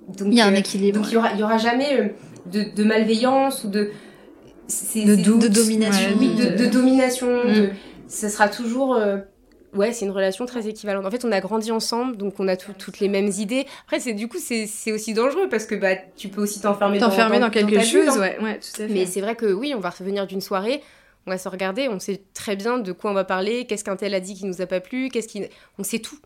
Donc, 0.08 0.28
Il 0.32 0.34
y 0.38 0.42
a 0.42 0.46
un 0.48 0.54
euh, 0.54 0.58
équilibre. 0.58 1.00
donc 1.00 1.08
il 1.10 1.14
y 1.14 1.18
aura, 1.18 1.34
y 1.36 1.44
aura 1.44 1.58
jamais 1.58 2.00
euh, 2.00 2.08
de, 2.46 2.64
de 2.76 2.84
malveillance 2.84 3.64
ou 3.64 3.70
de 3.70 3.90
De 4.96 5.16
doute. 5.16 5.42
De 5.42 5.48
domination. 5.48 6.10
Oui, 6.20 6.36
de, 6.36 6.58
de 6.58 6.66
domination. 6.66 7.28
Mm. 7.46 7.70
sera 8.10 8.48
toujours 8.50 8.96
euh, 8.96 9.18
ouais, 9.74 9.92
c'est 9.92 10.06
une 10.06 10.12
relation 10.12 10.46
très 10.46 10.68
équivalente. 10.68 11.06
En 11.06 11.12
fait, 11.12 11.26
on 11.26 11.32
a 11.32 11.40
grandi 11.42 11.72
ensemble, 11.72 12.18
donc 12.18 12.36
on 12.40 12.48
a 12.48 12.56
tout- 12.56 12.74
toutes 12.78 13.00
les 13.00 13.10
mêmes 13.10 13.32
idées. 13.38 13.66
Après, 13.86 14.00
c'est 14.00 14.14
du 14.14 14.28
coup 14.28 14.38
c'est 14.40 14.92
aussi 14.92 15.14
dangereux 15.14 15.50
parce 15.50 15.66
que 15.66 15.76
bah 15.76 15.96
tu 16.16 16.30
peux 16.30 16.42
aussi 16.42 16.62
t'enfermer 16.62 17.00
dans, 17.00 17.10
T'enfermer 17.10 17.40
dans, 17.40 17.50
quelque 17.50 17.82
chose, 17.82 18.08
hein. 18.10 18.20
ouais, 18.20 18.38
ouais, 18.42 18.60
tout 18.60 18.82
à 18.82 18.88
fait. 18.88 18.94
Mais 18.94 19.06
c'est 19.06 19.22
vrai 19.22 19.36
que 19.36 19.52
oui, 19.52 19.74
on 19.76 19.80
va 19.80 19.90
revenir 19.90 20.26
d'une 20.26 20.42
soirée, 20.42 20.82
on 21.26 21.32
va 21.32 21.38
se 21.38 21.50
regarder, 21.50 21.90
on 21.90 22.00
sait 22.00 22.22
très 22.34 22.56
bien 22.56 22.78
de 22.80 22.92
quoi 22.94 23.12
on 23.12 23.14
va 23.14 23.26
parler, 23.26 23.66
qu'est-ce 23.66 23.84
qu'un 23.84 23.98
tel 23.98 24.14
a 24.14 24.20
dit 24.22 24.34
qui 24.36 24.46
nous 24.46 24.62
a 24.62 24.66
pas 24.66 24.80
plu, 24.80 25.10
qu'est-ce 25.10 25.28
qui... 25.28 25.44
On 25.78 25.84
sait 25.84 26.00
tout. 26.00 26.18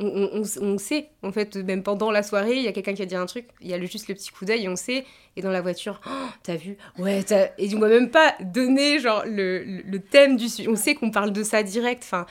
On, 0.00 0.06
on- 0.42 0.42
on- 0.60 0.78
sait, 0.78 1.08
en 1.22 1.30
fait, 1.30 1.54
même 1.56 1.84
pendant 1.84 2.10
la 2.10 2.24
soirée, 2.24 2.56
il 2.56 2.62
y 2.62 2.66
a 2.68 2.72
quelqu'un 2.72 2.94
qui 2.94 3.02
a 3.02 3.06
dit 3.06 3.14
un 3.14 3.26
truc, 3.26 3.46
il 3.60 3.68
y 3.68 3.74
a 3.74 3.78
le- 3.78 3.86
juste 3.86 4.08
le 4.08 4.14
petit 4.14 4.30
coup 4.32 4.44
d'œil 4.44 4.64
et 4.64 4.68
on 4.68 4.74
sait. 4.74 5.04
Et 5.36 5.40
dans 5.42 5.50
la 5.52 5.60
voiture, 5.60 6.00
Oh, 6.06 6.10
t'as 6.42 6.56
vu? 6.56 6.76
Ouais, 6.98 7.22
t'as... 7.22 7.48
Et 7.58 7.72
on 7.74 7.78
va 7.78 7.88
même 7.88 8.10
pas 8.10 8.34
donner, 8.40 8.98
genre, 8.98 9.22
le, 9.24 9.62
le- 9.62 9.82
le 9.86 9.98
thème 10.00 10.36
du 10.36 10.48
sujet. 10.48 10.68
On 10.68 10.74
sait 10.76 10.94
qu'on 10.96 11.10
parle 11.12 11.32
de 11.32 11.42
ça 11.44 11.62
direct, 11.62 12.02
enfin... 12.04 12.26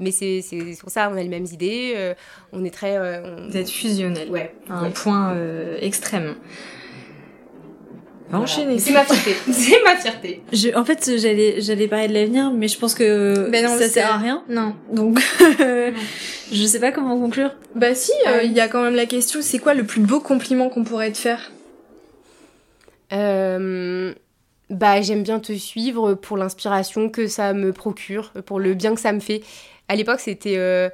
Mais 0.00 0.12
c'est, 0.12 0.42
c'est 0.42 0.74
c'est 0.74 0.80
pour 0.80 0.90
ça, 0.90 1.10
on 1.12 1.16
a 1.16 1.22
les 1.22 1.28
mêmes 1.28 1.46
idées, 1.52 1.94
euh, 1.96 2.14
on 2.52 2.64
est 2.64 2.70
très... 2.70 2.96
euh, 2.96 3.36
on- 3.36 3.48
Vous 3.48 3.56
êtes 3.56 3.68
fusionnel. 3.68 4.30
Ouais. 4.30 4.54
À 4.70 4.74
un 4.78 4.82
ouais. 4.84 4.90
point 4.90 5.34
euh, 5.34 5.76
extrême. 5.80 6.36
Va 8.30 8.38
Voilà. 8.38 8.44
enchaîner. 8.44 8.78
C'est 8.78 8.92
ma 8.92 9.04
fierté, 9.04 9.34
c'est 9.52 9.82
ma 9.84 9.96
fierté. 9.96 10.42
Je, 10.52 10.68
en 10.76 10.84
fait, 10.84 11.10
j'allais, 11.18 11.60
j'allais 11.60 11.88
parler 11.88 12.08
de 12.08 12.14
l'avenir, 12.14 12.50
mais 12.52 12.68
je 12.68 12.78
pense 12.78 12.94
que 12.94 13.48
Ben 13.50 13.64
non, 13.64 13.78
ça 13.78 13.88
sert 13.88 14.12
à 14.12 14.18
rien. 14.18 14.42
Non. 14.48 14.74
Donc, 14.92 15.18
je 16.52 16.66
sais 16.66 16.78
pas 16.80 16.92
comment 16.92 17.18
conclure. 17.18 17.50
Bah 17.74 17.94
si, 17.94 18.12
euh, 18.26 18.40
oui. 18.42 18.46
il 18.48 18.52
y 18.52 18.60
a 18.60 18.68
quand 18.68 18.82
même 18.82 18.94
la 18.96 19.06
question, 19.06 19.40
c'est 19.42 19.58
quoi 19.58 19.72
le 19.74 19.84
plus 19.84 20.00
beau 20.02 20.20
compliment 20.20 20.68
qu'on 20.68 20.84
pourrait 20.84 21.12
te 21.12 21.18
faire? 21.18 21.50
Euh, 23.12 24.12
bah, 24.70 25.00
j'aime 25.00 25.22
bien 25.22 25.38
te 25.40 25.52
suivre 25.54 26.14
pour 26.14 26.36
l'inspiration 26.36 27.08
que 27.08 27.26
ça 27.26 27.54
me 27.54 27.72
procure, 27.72 28.32
pour 28.44 28.60
le 28.60 28.74
bien 28.74 28.94
que 28.94 29.00
ça 29.00 29.12
me 29.12 29.20
fait. 29.20 29.40
À 29.88 29.96
l'époque, 29.96 30.20
c'était 30.20 30.56
euh, 30.58 30.90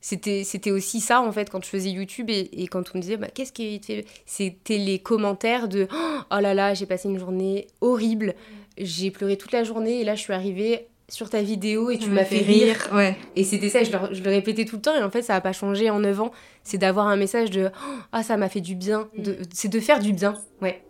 c'était 0.00 0.44
c'était 0.44 0.70
aussi 0.70 1.00
ça 1.00 1.20
en 1.20 1.32
fait 1.32 1.50
quand 1.50 1.62
je 1.64 1.68
faisais 1.68 1.90
YouTube 1.90 2.30
et, 2.30 2.48
et 2.62 2.66
quand 2.68 2.84
on 2.94 2.98
me 2.98 3.02
disait 3.02 3.16
bah, 3.16 3.28
qu'est-ce 3.34 3.52
qui 3.52 3.80
te 3.80 3.86
fait? 3.86 4.04
C'était 4.26 4.78
les 4.78 4.98
commentaires 5.00 5.68
de 5.68 5.88
oh 5.92 6.40
là 6.40 6.54
là 6.54 6.74
j'ai 6.74 6.86
passé 6.86 7.08
une 7.08 7.18
journée 7.18 7.66
horrible 7.80 8.34
j'ai 8.76 9.10
pleuré 9.10 9.36
toute 9.36 9.52
la 9.52 9.64
journée 9.64 10.00
et 10.00 10.04
là 10.04 10.14
je 10.14 10.20
suis 10.20 10.32
arrivée 10.32 10.86
sur 11.10 11.30
ta 11.30 11.40
vidéo 11.42 11.88
et 11.90 11.98
tu 11.98 12.10
m'as 12.10 12.24
fait 12.24 12.40
rire 12.42 12.86
Ouais. 12.94 13.16
et 13.34 13.42
c'était 13.42 13.70
ça, 13.70 13.82
je 13.82 13.90
le, 13.90 13.98
je 14.14 14.22
le 14.22 14.28
répétais 14.30 14.66
tout 14.66 14.76
le 14.76 14.82
temps, 14.82 14.94
et 14.94 15.02
en 15.02 15.08
fait, 15.10 15.22
ça 15.22 15.32
n'a 15.32 15.40
pas 15.40 15.54
changé 15.54 15.88
en 15.88 16.00
9 16.00 16.20
ans. 16.20 16.32
C'est 16.64 16.76
d'avoir 16.76 17.06
un 17.08 17.16
message 17.16 17.50
de 17.50 17.70
Oh, 17.74 17.88
Ah, 18.12 18.22
ça 18.22 18.36
m'a 18.36 18.50
fait 18.50 18.60
du 18.60 18.74
bien. 18.74 19.08
De- 19.16 19.38
C'est 19.50 19.68
de 19.68 19.80
faire 19.80 20.00
du 20.00 20.12
bien, 20.12 20.34
ouais. 20.60 20.82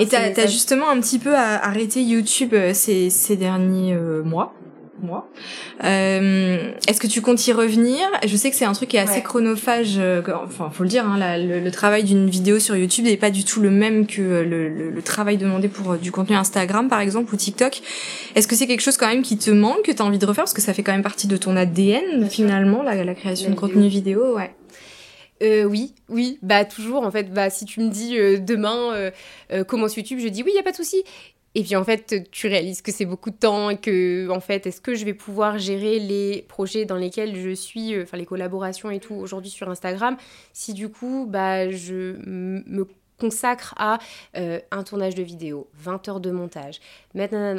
Et 0.00 0.06
t'as 0.06 0.30
t'as 0.30 0.46
justement 0.46 0.88
un 0.88 0.98
petit 0.98 1.18
peu 1.18 1.34
arrêté 1.36 2.02
YouTube 2.02 2.54
euh, 2.54 2.72
ces, 2.72 3.10
ces 3.10 3.36
derniers 3.36 3.92
euh, 3.92 4.22
mois? 4.22 4.54
Mois. 5.02 5.28
Euh, 5.84 6.72
Est-ce 6.88 7.00
que 7.00 7.06
tu 7.06 7.20
comptes 7.22 7.46
y 7.46 7.52
revenir? 7.52 8.00
Je 8.26 8.36
sais 8.36 8.50
que 8.50 8.56
c'est 8.56 8.64
un 8.64 8.72
truc 8.72 8.88
qui 8.90 8.96
est 8.96 9.00
assez 9.00 9.16
Ouais. 9.16 9.22
chronophage. 9.22 9.94
euh, 9.98 10.22
enfin, 10.44 10.70
faut 10.70 10.82
le 10.82 10.88
dire, 10.88 11.06
hein, 11.06 11.16
la- 11.18 11.38
le, 11.38 11.60
le 11.60 11.70
travail 11.70 12.04
d'une 12.04 12.28
vidéo 12.30 12.58
sur 12.58 12.76
YouTube 12.76 13.04
n'est 13.04 13.16
pas 13.16 13.30
du 13.30 13.44
tout 13.44 13.60
le 13.60 13.70
même 13.70 14.06
que 14.06 14.20
euh, 14.22 14.44
le, 14.44 14.68
le- 14.68 14.90
le 14.90 15.02
travail 15.02 15.36
demandé 15.36 15.68
pour 15.68 15.92
euh, 15.92 15.96
du 15.96 16.12
contenu 16.12 16.36
Instagram, 16.36 16.88
par 16.88 17.00
exemple, 17.00 17.32
ou 17.34 17.36
TikTok. 17.36 17.80
Est-ce 18.34 18.48
que 18.48 18.56
c'est 18.56 18.66
quelque 18.66 18.80
chose 18.82 18.96
quand 18.96 19.08
même 19.08 19.22
qui 19.22 19.36
te 19.38 19.50
manque, 19.50 19.82
que 19.82 19.92
tu 19.92 20.00
as 20.02 20.04
envie 20.04 20.18
de 20.18 20.26
refaire? 20.26 20.44
Parce 20.44 20.54
que 20.54 20.62
ça 20.62 20.72
fait 20.74 20.82
quand 20.82 20.92
même 20.92 21.02
partie 21.02 21.26
de 21.26 21.36
ton 21.36 21.56
ADN, 21.56 22.28
finalement, 22.30 22.82
la, 22.82 23.04
la 23.04 23.14
création 23.14 23.48
La 23.50 23.54
de 23.54 23.60
contenu 23.60 23.88
vidéo, 23.88 24.34
ouais. 24.36 24.50
Euh, 25.42 25.64
oui, 25.64 25.94
oui, 26.08 26.38
bah 26.40 26.64
toujours 26.64 27.02
en 27.04 27.10
fait, 27.10 27.30
bah 27.30 27.50
si 27.50 27.66
tu 27.66 27.80
me 27.80 27.90
dis 27.90 28.18
euh, 28.18 28.38
demain 28.38 28.94
euh, 29.52 29.64
commence 29.64 29.94
YouTube, 29.94 30.18
je 30.18 30.28
dis 30.28 30.42
oui, 30.42 30.52
y 30.54 30.58
a 30.58 30.62
pas 30.62 30.70
de 30.70 30.76
souci. 30.76 31.02
Et 31.58 31.62
puis 31.62 31.74
en 31.74 31.84
fait, 31.84 32.30
tu 32.30 32.48
réalises 32.48 32.82
que 32.82 32.92
c'est 32.92 33.06
beaucoup 33.06 33.30
de 33.30 33.36
temps 33.36 33.70
et 33.70 33.78
que 33.78 34.28
en 34.28 34.40
fait, 34.40 34.66
est-ce 34.66 34.82
que 34.82 34.94
je 34.94 35.06
vais 35.06 35.14
pouvoir 35.14 35.58
gérer 35.58 35.98
les 35.98 36.44
projets 36.48 36.84
dans 36.84 36.96
lesquels 36.96 37.34
je 37.34 37.54
suis, 37.54 37.94
euh, 37.94 38.02
enfin 38.02 38.18
les 38.18 38.26
collaborations 38.26 38.90
et 38.90 39.00
tout 39.00 39.14
aujourd'hui 39.14 39.50
sur 39.50 39.70
Instagram, 39.70 40.18
si 40.52 40.74
du 40.74 40.90
coup 40.90 41.26
bah 41.26 41.70
je 41.70 42.18
me 42.26 42.86
consacre 43.18 43.74
à 43.78 43.98
euh, 44.36 44.60
un 44.70 44.82
tournage 44.82 45.14
de 45.14 45.22
vidéo, 45.22 45.70
20 45.78 46.06
heures 46.10 46.20
de 46.20 46.30
montage, 46.30 46.78
maintenant 47.14 47.58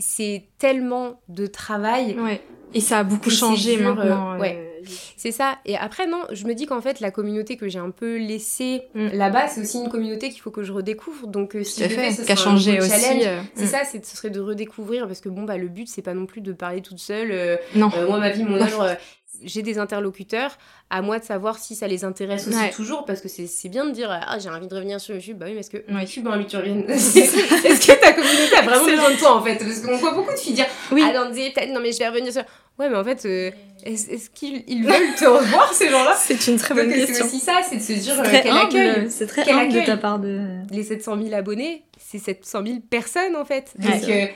c'est 0.00 0.42
tellement 0.58 1.20
de 1.28 1.46
travail 1.46 2.18
Ouais. 2.18 2.42
Et 2.74 2.80
ça 2.80 2.98
a 2.98 3.04
beaucoup 3.04 3.30
changé 3.30 3.78
euh, 3.78 3.94
maintenant. 3.94 4.40
ouais. 4.40 4.75
C'est 5.16 5.32
ça. 5.32 5.58
Et 5.64 5.76
après, 5.76 6.06
non, 6.06 6.22
je 6.32 6.44
me 6.46 6.54
dis 6.54 6.66
qu'en 6.66 6.80
fait, 6.80 7.00
la 7.00 7.10
communauté 7.10 7.56
que 7.56 7.68
j'ai 7.68 7.78
un 7.78 7.90
peu 7.90 8.16
laissée 8.18 8.82
Mm. 8.94 9.08
là-bas, 9.14 9.48
c'est 9.48 9.60
aussi 9.60 9.78
une 9.78 9.88
communauté 9.88 10.30
qu'il 10.30 10.40
faut 10.40 10.50
que 10.50 10.62
je 10.62 10.72
redécouvre. 10.72 11.26
Donc, 11.26 11.54
euh, 11.56 11.64
si 11.64 11.82
je 11.82 11.88
fait. 11.88 12.24
Qui 12.24 12.32
a 12.32 12.36
changé 12.36 12.78
aussi. 12.80 13.26
euh, 13.26 13.40
C'est 13.54 13.64
mm. 13.64 13.68
ça, 13.68 13.78
ce 13.84 14.16
serait 14.16 14.30
de 14.30 14.40
redécouvrir 14.40 15.06
parce 15.06 15.20
que 15.20 15.28
bon, 15.28 15.42
bah, 15.44 15.56
le 15.56 15.68
but, 15.68 15.88
c'est 15.88 16.02
pas 16.02 16.14
non 16.14 16.26
plus 16.26 16.40
de 16.40 16.52
parler 16.52 16.80
toute 16.82 16.98
seule. 16.98 17.30
euh, 17.32 17.56
Non. 17.74 17.90
euh, 17.96 18.06
moi, 18.08 18.18
ma 18.18 18.30
vie, 18.30 18.42
mon 18.44 18.56
œuvre. 18.60 18.96
j'ai 19.44 19.60
des 19.62 19.76
interlocuteurs, 19.78 20.56
à 20.88 21.02
moi 21.02 21.18
de 21.18 21.24
savoir 21.24 21.58
si 21.58 21.74
ça 21.74 21.86
les 21.86 22.04
intéresse 22.04 22.48
aussi 22.48 22.56
Ouais. 22.56 22.70
toujours, 22.70 23.04
parce 23.04 23.20
que 23.20 23.28
c'est 23.28 23.46
c'est 23.46 23.68
bien 23.68 23.84
de 23.84 23.90
dire 23.90 24.08
ah 24.10 24.38
j'ai 24.38 24.48
envie 24.48 24.66
de 24.66 24.74
revenir 24.74 24.98
sur 24.98 25.14
YouTube, 25.14 25.36
bah 25.36 25.44
oui 25.46 25.52
mais 25.52 25.60
est-ce 25.60 25.68
que 25.68 25.76
Ouais. 25.92 26.00
YouTube 26.04 26.26
a 26.26 26.30
envie 26.34 26.46
que 26.46 26.50
tu 26.52 26.56
reviennes 26.56 26.88
Est-ce 26.88 27.86
que 27.86 28.00
ta 28.00 28.12
communauté 28.14 28.56
a 28.56 28.62
vraiment 28.62 28.84
besoin 28.86 29.10
de 29.10 29.16
toi 29.18 29.36
en 29.36 29.42
fait? 29.42 29.56
Parce 29.56 29.80
qu'on 29.80 29.96
voit 29.98 30.12
beaucoup 30.14 30.32
de 30.32 30.38
filles 30.38 30.54
dire 30.54 30.64
Oui. 30.90 31.02
ah 31.06 31.12
non, 31.12 31.30
peut-être 31.32 31.70
non 31.70 31.80
mais 31.82 31.92
je 31.92 31.98
vais 31.98 32.08
revenir 32.08 32.32
sur. 32.32 32.42
Ouais 32.78 32.90
mais 32.90 32.96
en 32.96 33.04
fait 33.04 33.24
euh, 33.24 33.50
est-ce, 33.84 34.28
qu'ils 34.30 34.62
ils 34.66 34.84
veulent 34.84 35.14
te 35.18 35.24
revoir, 35.24 35.72
ces 35.72 35.88
gens-là? 35.88 36.14
C'est 36.18 36.46
une 36.48 36.56
très 36.58 36.74
bonne 36.74 36.86
Donc, 36.88 36.94
C'est 36.98 37.06
question. 37.06 37.26
aussi 37.26 37.38
ça, 37.38 37.60
c'est 37.68 37.76
de 37.76 37.80
se 37.82 37.92
dire 37.92 38.14
C'est 38.14 38.20
euh, 38.20 38.24
très 38.24 38.42
quel 38.42 38.52
humble, 38.52 38.66
accueil. 38.76 39.10
c'est 39.10 39.26
très 39.26 39.44
Quel 39.44 39.54
humble 39.54 39.72
de 39.72 39.78
accueil. 39.78 39.86
ta 39.86 39.96
part 39.96 40.18
de. 40.18 40.40
Les 40.70 40.82
700 40.82 41.22
000 41.22 41.34
abonnés, 41.34 41.84
c'est 41.98 42.18
700 42.18 42.62
000 42.66 42.78
personnes 42.90 43.36
en 43.36 43.44
fait. 43.44 43.72
Ouais. 43.78 44.00
Donc 44.00 44.08
euh, 44.10 44.26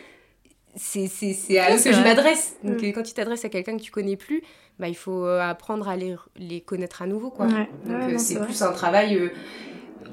c'est, 0.77 1.09
c'est, 1.09 1.33
c'est 1.35 1.59
à 1.59 1.75
eux 1.75 1.79
que 1.83 1.93
je 1.93 2.01
m'adresse. 2.01 2.55
Donc 2.65 2.81
Mm. 2.83 2.93
quand 2.93 3.03
tu 3.03 3.13
t'adresses 3.13 3.45
à 3.45 3.49
quelqu'un 3.49 3.77
que 3.77 3.83
tu 3.83 3.91
connais 3.91 4.17
plus, 4.17 4.43
bah, 4.79 4.89
il 4.89 4.97
faut 4.97 5.25
apprendre 5.27 5.89
à 5.89 5.97
les, 5.97 6.15
les 6.39 6.61
connaître 6.61 7.03
à 7.03 7.07
nouveau. 7.07 7.31
Quoi. 7.31 7.47
Ouais. 7.47 7.69
Donc 7.85 7.99
Ouais, 7.99 8.05
euh, 8.05 8.13
non, 8.13 8.19
c'est 8.19 8.25
c'est 8.35 8.35
vrai. 8.37 8.47
plus 8.47 8.63
un 8.63 8.73
travail. 8.73 9.17
euh, 9.17 9.29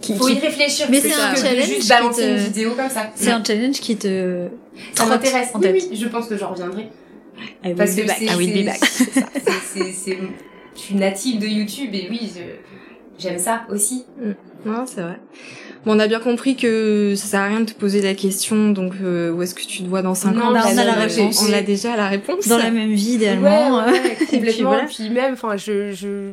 Qui- 0.02 0.16
faut 0.18 0.26
qui- 0.28 0.34
y 0.34 0.40
réfléchir. 0.40 0.88
Mais 0.90 1.00
plus 1.00 1.10
c'est 1.12 1.16
un 1.22 1.36
challenge 1.36 1.66
juste 1.66 1.82
qui 1.82 1.88
balancer 1.90 2.22
te- 2.24 2.28
une 2.28 2.38
vidéo 2.38 2.72
comme 2.76 2.90
ça. 2.90 3.10
C'est 3.16 3.32
un 3.32 3.44
challenge 3.44 3.80
qui 3.80 3.96
te. 3.96 4.48
Ça 4.96 5.06
m'intéresse. 5.06 5.50
en 5.54 5.60
Oui, 5.60 5.64
tête. 5.64 5.84
oui, 5.92 5.96
je 5.98 6.08
pense 6.08 6.28
que 6.28 6.36
j'en 6.38 6.50
reviendrai. 6.50 6.90
I 7.64 7.74
Parce 7.76 7.96
que 7.96 8.06
back. 8.08 8.18
c'est, 8.20 8.26
I 8.26 8.36
will 8.36 8.54
be 8.54 8.70
c'est- 8.70 10.16
back. 10.16 10.22
je 10.76 10.80
suis 10.82 10.96
native 10.96 11.40
de 11.40 11.48
YouTube 11.48 11.90
et 11.94 12.08
oui, 12.10 12.32
je- 12.36 13.22
j'aime 13.24 13.38
ça 13.40 13.66
aussi. 13.72 14.06
Non, 14.66 14.86
c'est 14.86 15.02
vrai. 15.02 15.20
Bon, 15.86 15.96
on 15.96 16.00
a 16.00 16.08
bien 16.08 16.20
compris 16.20 16.56
que 16.56 17.14
ça 17.16 17.28
sert 17.28 17.40
à 17.42 17.48
rien 17.48 17.62
de 17.62 17.66
te 17.72 17.74
poser 17.74 18.02
la 18.02 18.14
question, 18.14 18.70
donc 18.72 18.94
euh, 19.02 19.32
où 19.32 19.42
est-ce 19.42 19.56
que 19.56 19.62
tu 19.64 19.84
te 19.84 19.88
vois 19.88 20.02
dans 20.02 20.16
5 20.16 20.34
Non, 20.36 20.48
ans? 20.48 20.52
bah, 20.54 20.64
on 20.68 20.78
a 20.78 20.84
la 20.84 20.94
réponse. 20.94 21.46
On 21.48 21.54
a 21.54 21.62
déjà 21.62 21.96
la 21.96 22.08
réponse. 22.08 22.48
Dans 22.48 22.58
la 22.58 22.72
même 22.72 22.92
vie, 22.94 23.14
idéalement. 23.14 23.78
Ouais, 23.78 23.92
ouais, 23.92 23.98
euh, 24.00 24.02
ouais, 24.04 24.18
complètement. 24.30 24.70
voilà. 24.70 24.86
puis, 24.86 25.10
même, 25.10 25.34
enfin, 25.34 25.56
je, 25.56 25.92
je. 25.94 26.32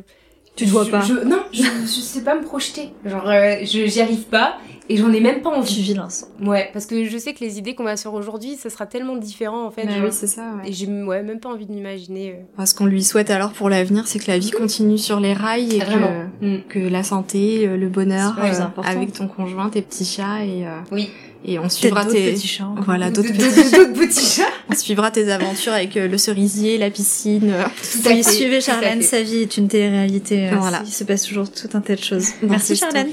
Tu 0.55 0.65
te 0.65 0.69
vois 0.71 0.83
je- 0.85 0.91
pas. 0.91 1.01
je- 1.01 1.25
Non, 1.25 1.43
je, 1.53 1.61
je 1.63 1.85
sais 1.87 2.21
pas 2.23 2.35
me 2.35 2.41
projeter. 2.43 2.89
Genre, 3.05 3.29
euh, 3.29 3.55
je 3.61 3.85
j'y 3.87 4.01
arrive 4.01 4.23
pas 4.23 4.57
et 4.89 4.97
j'en 4.97 5.11
ai 5.13 5.19
même 5.19 5.41
pas 5.41 5.51
Tu 5.51 5.57
envie. 5.57 5.81
vis 5.81 5.93
l'instant. 5.93 6.27
Ouais, 6.41 6.69
parce 6.73 6.85
que 6.85 7.05
je 7.05 7.17
sais 7.17 7.33
que 7.33 7.39
les 7.43 7.57
idées 7.57 7.75
qu'on 7.75 7.83
va 7.83 7.97
sur 7.97 8.13
aujourd'hui, 8.13 8.55
ça 8.55 8.69
sera 8.69 8.85
tellement 8.85 9.15
différent 9.17 9.65
en 9.65 9.71
fait. 9.71 9.85
Bah 9.85 9.93
oui, 10.03 10.09
c'est 10.11 10.27
ça, 10.27 10.41
ouais. 10.61 10.69
et 10.69 10.73
j'ai 10.73 10.87
ouais, 10.87 11.23
même 11.23 11.39
pas 11.39 11.49
envie 11.49 11.65
de 11.65 11.71
m'imaginer. 11.71 12.35
euh. 12.59 12.65
Ce 12.65 12.73
qu'on 12.75 12.85
lui 12.85 13.03
souhaite 13.03 13.29
alors 13.29 13.51
pour 13.51 13.69
l'avenir, 13.69 14.03
c'est 14.07 14.19
que 14.19 14.29
la 14.29 14.37
vie 14.37 14.51
continue 14.51 14.97
sur 14.97 15.19
les 15.19 15.33
rails 15.33 15.75
et 15.75 15.79
que, 15.79 16.45
Mm. 16.45 16.61
que 16.69 16.79
la 16.79 17.03
santé, 17.03 17.67
euh, 17.67 17.77
le 17.77 17.87
bonheur, 17.87 18.35
euh, 18.43 18.81
avec 18.83 19.13
ton 19.13 19.27
conjoint, 19.27 19.69
tes 19.69 19.81
petits 19.81 20.05
chats 20.05 20.43
et, 20.43 20.65
euh, 20.67 20.71
Oui. 20.91 21.09
et 21.45 21.57
on 21.59 21.69
suivra 21.69 22.03
d'autres 22.03 22.15
tes, 22.15 22.33
petits 22.33 22.47
chats. 22.47 22.65
encore. 22.65 22.83
voilà, 22.85 23.09
d'autres 23.11 23.31
petits, 23.31 24.25
chats. 24.35 24.43
on 24.69 24.75
suivra 24.75 25.11
tes 25.11 25.31
aventures 25.31 25.73
avec 25.73 25.95
euh, 25.97 26.07
le 26.07 26.17
cerisier, 26.17 26.77
la 26.77 26.89
piscine. 26.89 27.53
Tout 28.01 28.09
à 28.09 28.11
Oui, 28.11 28.23
suivez 28.23 28.59
Charlène, 28.61 29.01
sa 29.01 29.21
vie 29.21 29.37
est 29.43 29.57
une 29.57 29.67
télé-réalité. 29.67 30.49
Voilà. 30.57 30.81
Il 30.85 30.91
se 30.91 31.03
passe 31.05 31.23
toujours 31.23 31.49
tout 31.49 31.69
un 31.73 31.81
tas 31.81 31.95
de 31.95 32.01
choses. 32.03 32.29
Merci 32.43 32.75
Charlène. 32.75 33.07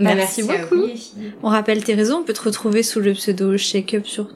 Bah, 0.00 0.14
Merci, 0.14 0.42
beaucoup. 0.42 0.84
On 1.42 1.48
rappelle 1.48 1.82
tes 1.82 1.94
réseaux, 1.94 2.16
on 2.16 2.22
peut 2.22 2.32
te 2.34 2.42
retrouver 2.42 2.82
sous 2.82 3.00
le 3.00 3.12
pseudo 3.12 3.56
Shake 3.56 3.94
Up 3.94 4.06
sur 4.06 4.28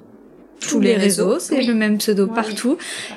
tous 0.69 0.81
les 0.81 0.95
réseaux, 0.97 1.39
c'est 1.39 1.57
Oui. 1.57 1.66
le 1.66 1.74
même 1.74 1.99
pseudo 1.99 2.27
Ouais. 2.27 2.35
partout. 2.35 2.77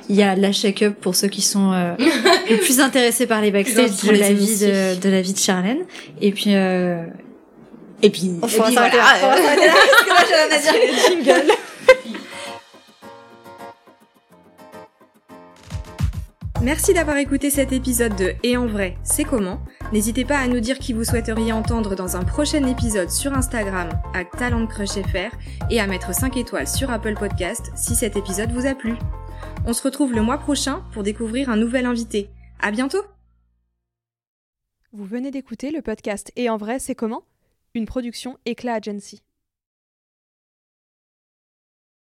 Il 0.09 0.15
y 0.15 0.23
a 0.23 0.35
la 0.35 0.51
Shake 0.51 0.81
Up 0.83 0.93
pour 1.01 1.15
ceux 1.15 1.27
qui 1.27 1.41
sont 1.41 1.71
euh, 1.73 1.93
les 2.49 2.57
plus 2.57 2.79
intéressés 2.79 3.27
par 3.27 3.41
les 3.41 3.51
backstage 3.51 3.91
de 3.91 3.95
pour 4.01 4.11
la 4.11 4.29
les 4.29 4.33
vie 4.33 4.59
de, 4.59 4.99
de 4.99 5.09
la 5.09 5.21
vie 5.21 5.33
de 5.33 5.39
Charlène. 5.39 5.79
Et 6.21 6.31
puis 6.31 6.55
euh, 6.55 7.03
et 8.01 8.09
puis 8.09 8.31
on 8.41 8.47
puis 8.47 8.57
voilà, 8.57 8.81
parce 8.89 9.21
que 9.21 9.25
là, 10.09 10.15
j'ai 10.27 10.69
rien 10.69 11.37
à 11.37 11.41
dire. 11.43 11.55
Merci 16.63 16.93
d'avoir 16.93 17.17
écouté 17.17 17.49
cet 17.49 17.73
épisode 17.73 18.15
de 18.15 18.35
Et 18.41 18.55
en 18.55 18.67
vrai, 18.67 18.95
c'est 19.03 19.25
comment? 19.25 19.59
N'hésitez 19.91 20.23
pas 20.23 20.37
à 20.37 20.47
nous 20.47 20.61
dire 20.61 20.79
qui 20.79 20.93
vous 20.93 21.03
souhaiteriez 21.03 21.51
entendre 21.51 21.93
dans 21.93 22.15
un 22.15 22.23
prochain 22.23 22.65
épisode 22.65 23.09
sur 23.09 23.33
Instagram 23.33 23.89
à 24.13 24.23
talentcrushfr 24.23 25.35
et 25.69 25.81
à 25.81 25.87
mettre 25.87 26.15
5 26.15 26.37
étoiles 26.37 26.69
sur 26.69 26.89
Apple 26.89 27.15
Podcast 27.15 27.69
si 27.75 27.95
cet 27.95 28.15
épisode 28.15 28.53
vous 28.53 28.65
a 28.65 28.75
plu. 28.75 28.93
On 29.65 29.73
se 29.73 29.83
retrouve 29.83 30.13
le 30.13 30.21
mois 30.21 30.37
prochain 30.37 30.85
pour 30.93 31.03
découvrir 31.03 31.49
un 31.49 31.57
nouvel 31.57 31.85
invité. 31.85 32.29
À 32.61 32.71
bientôt 32.71 33.03
Vous 34.93 35.03
venez 35.03 35.31
d'écouter 35.31 35.69
le 35.69 35.81
podcast 35.81 36.31
Et 36.37 36.49
en 36.49 36.55
vrai, 36.55 36.79
c'est 36.79 36.95
comment? 36.95 37.23
Une 37.73 37.85
production 37.85 38.37
Éclat 38.45 38.75
Agency. 38.75 39.21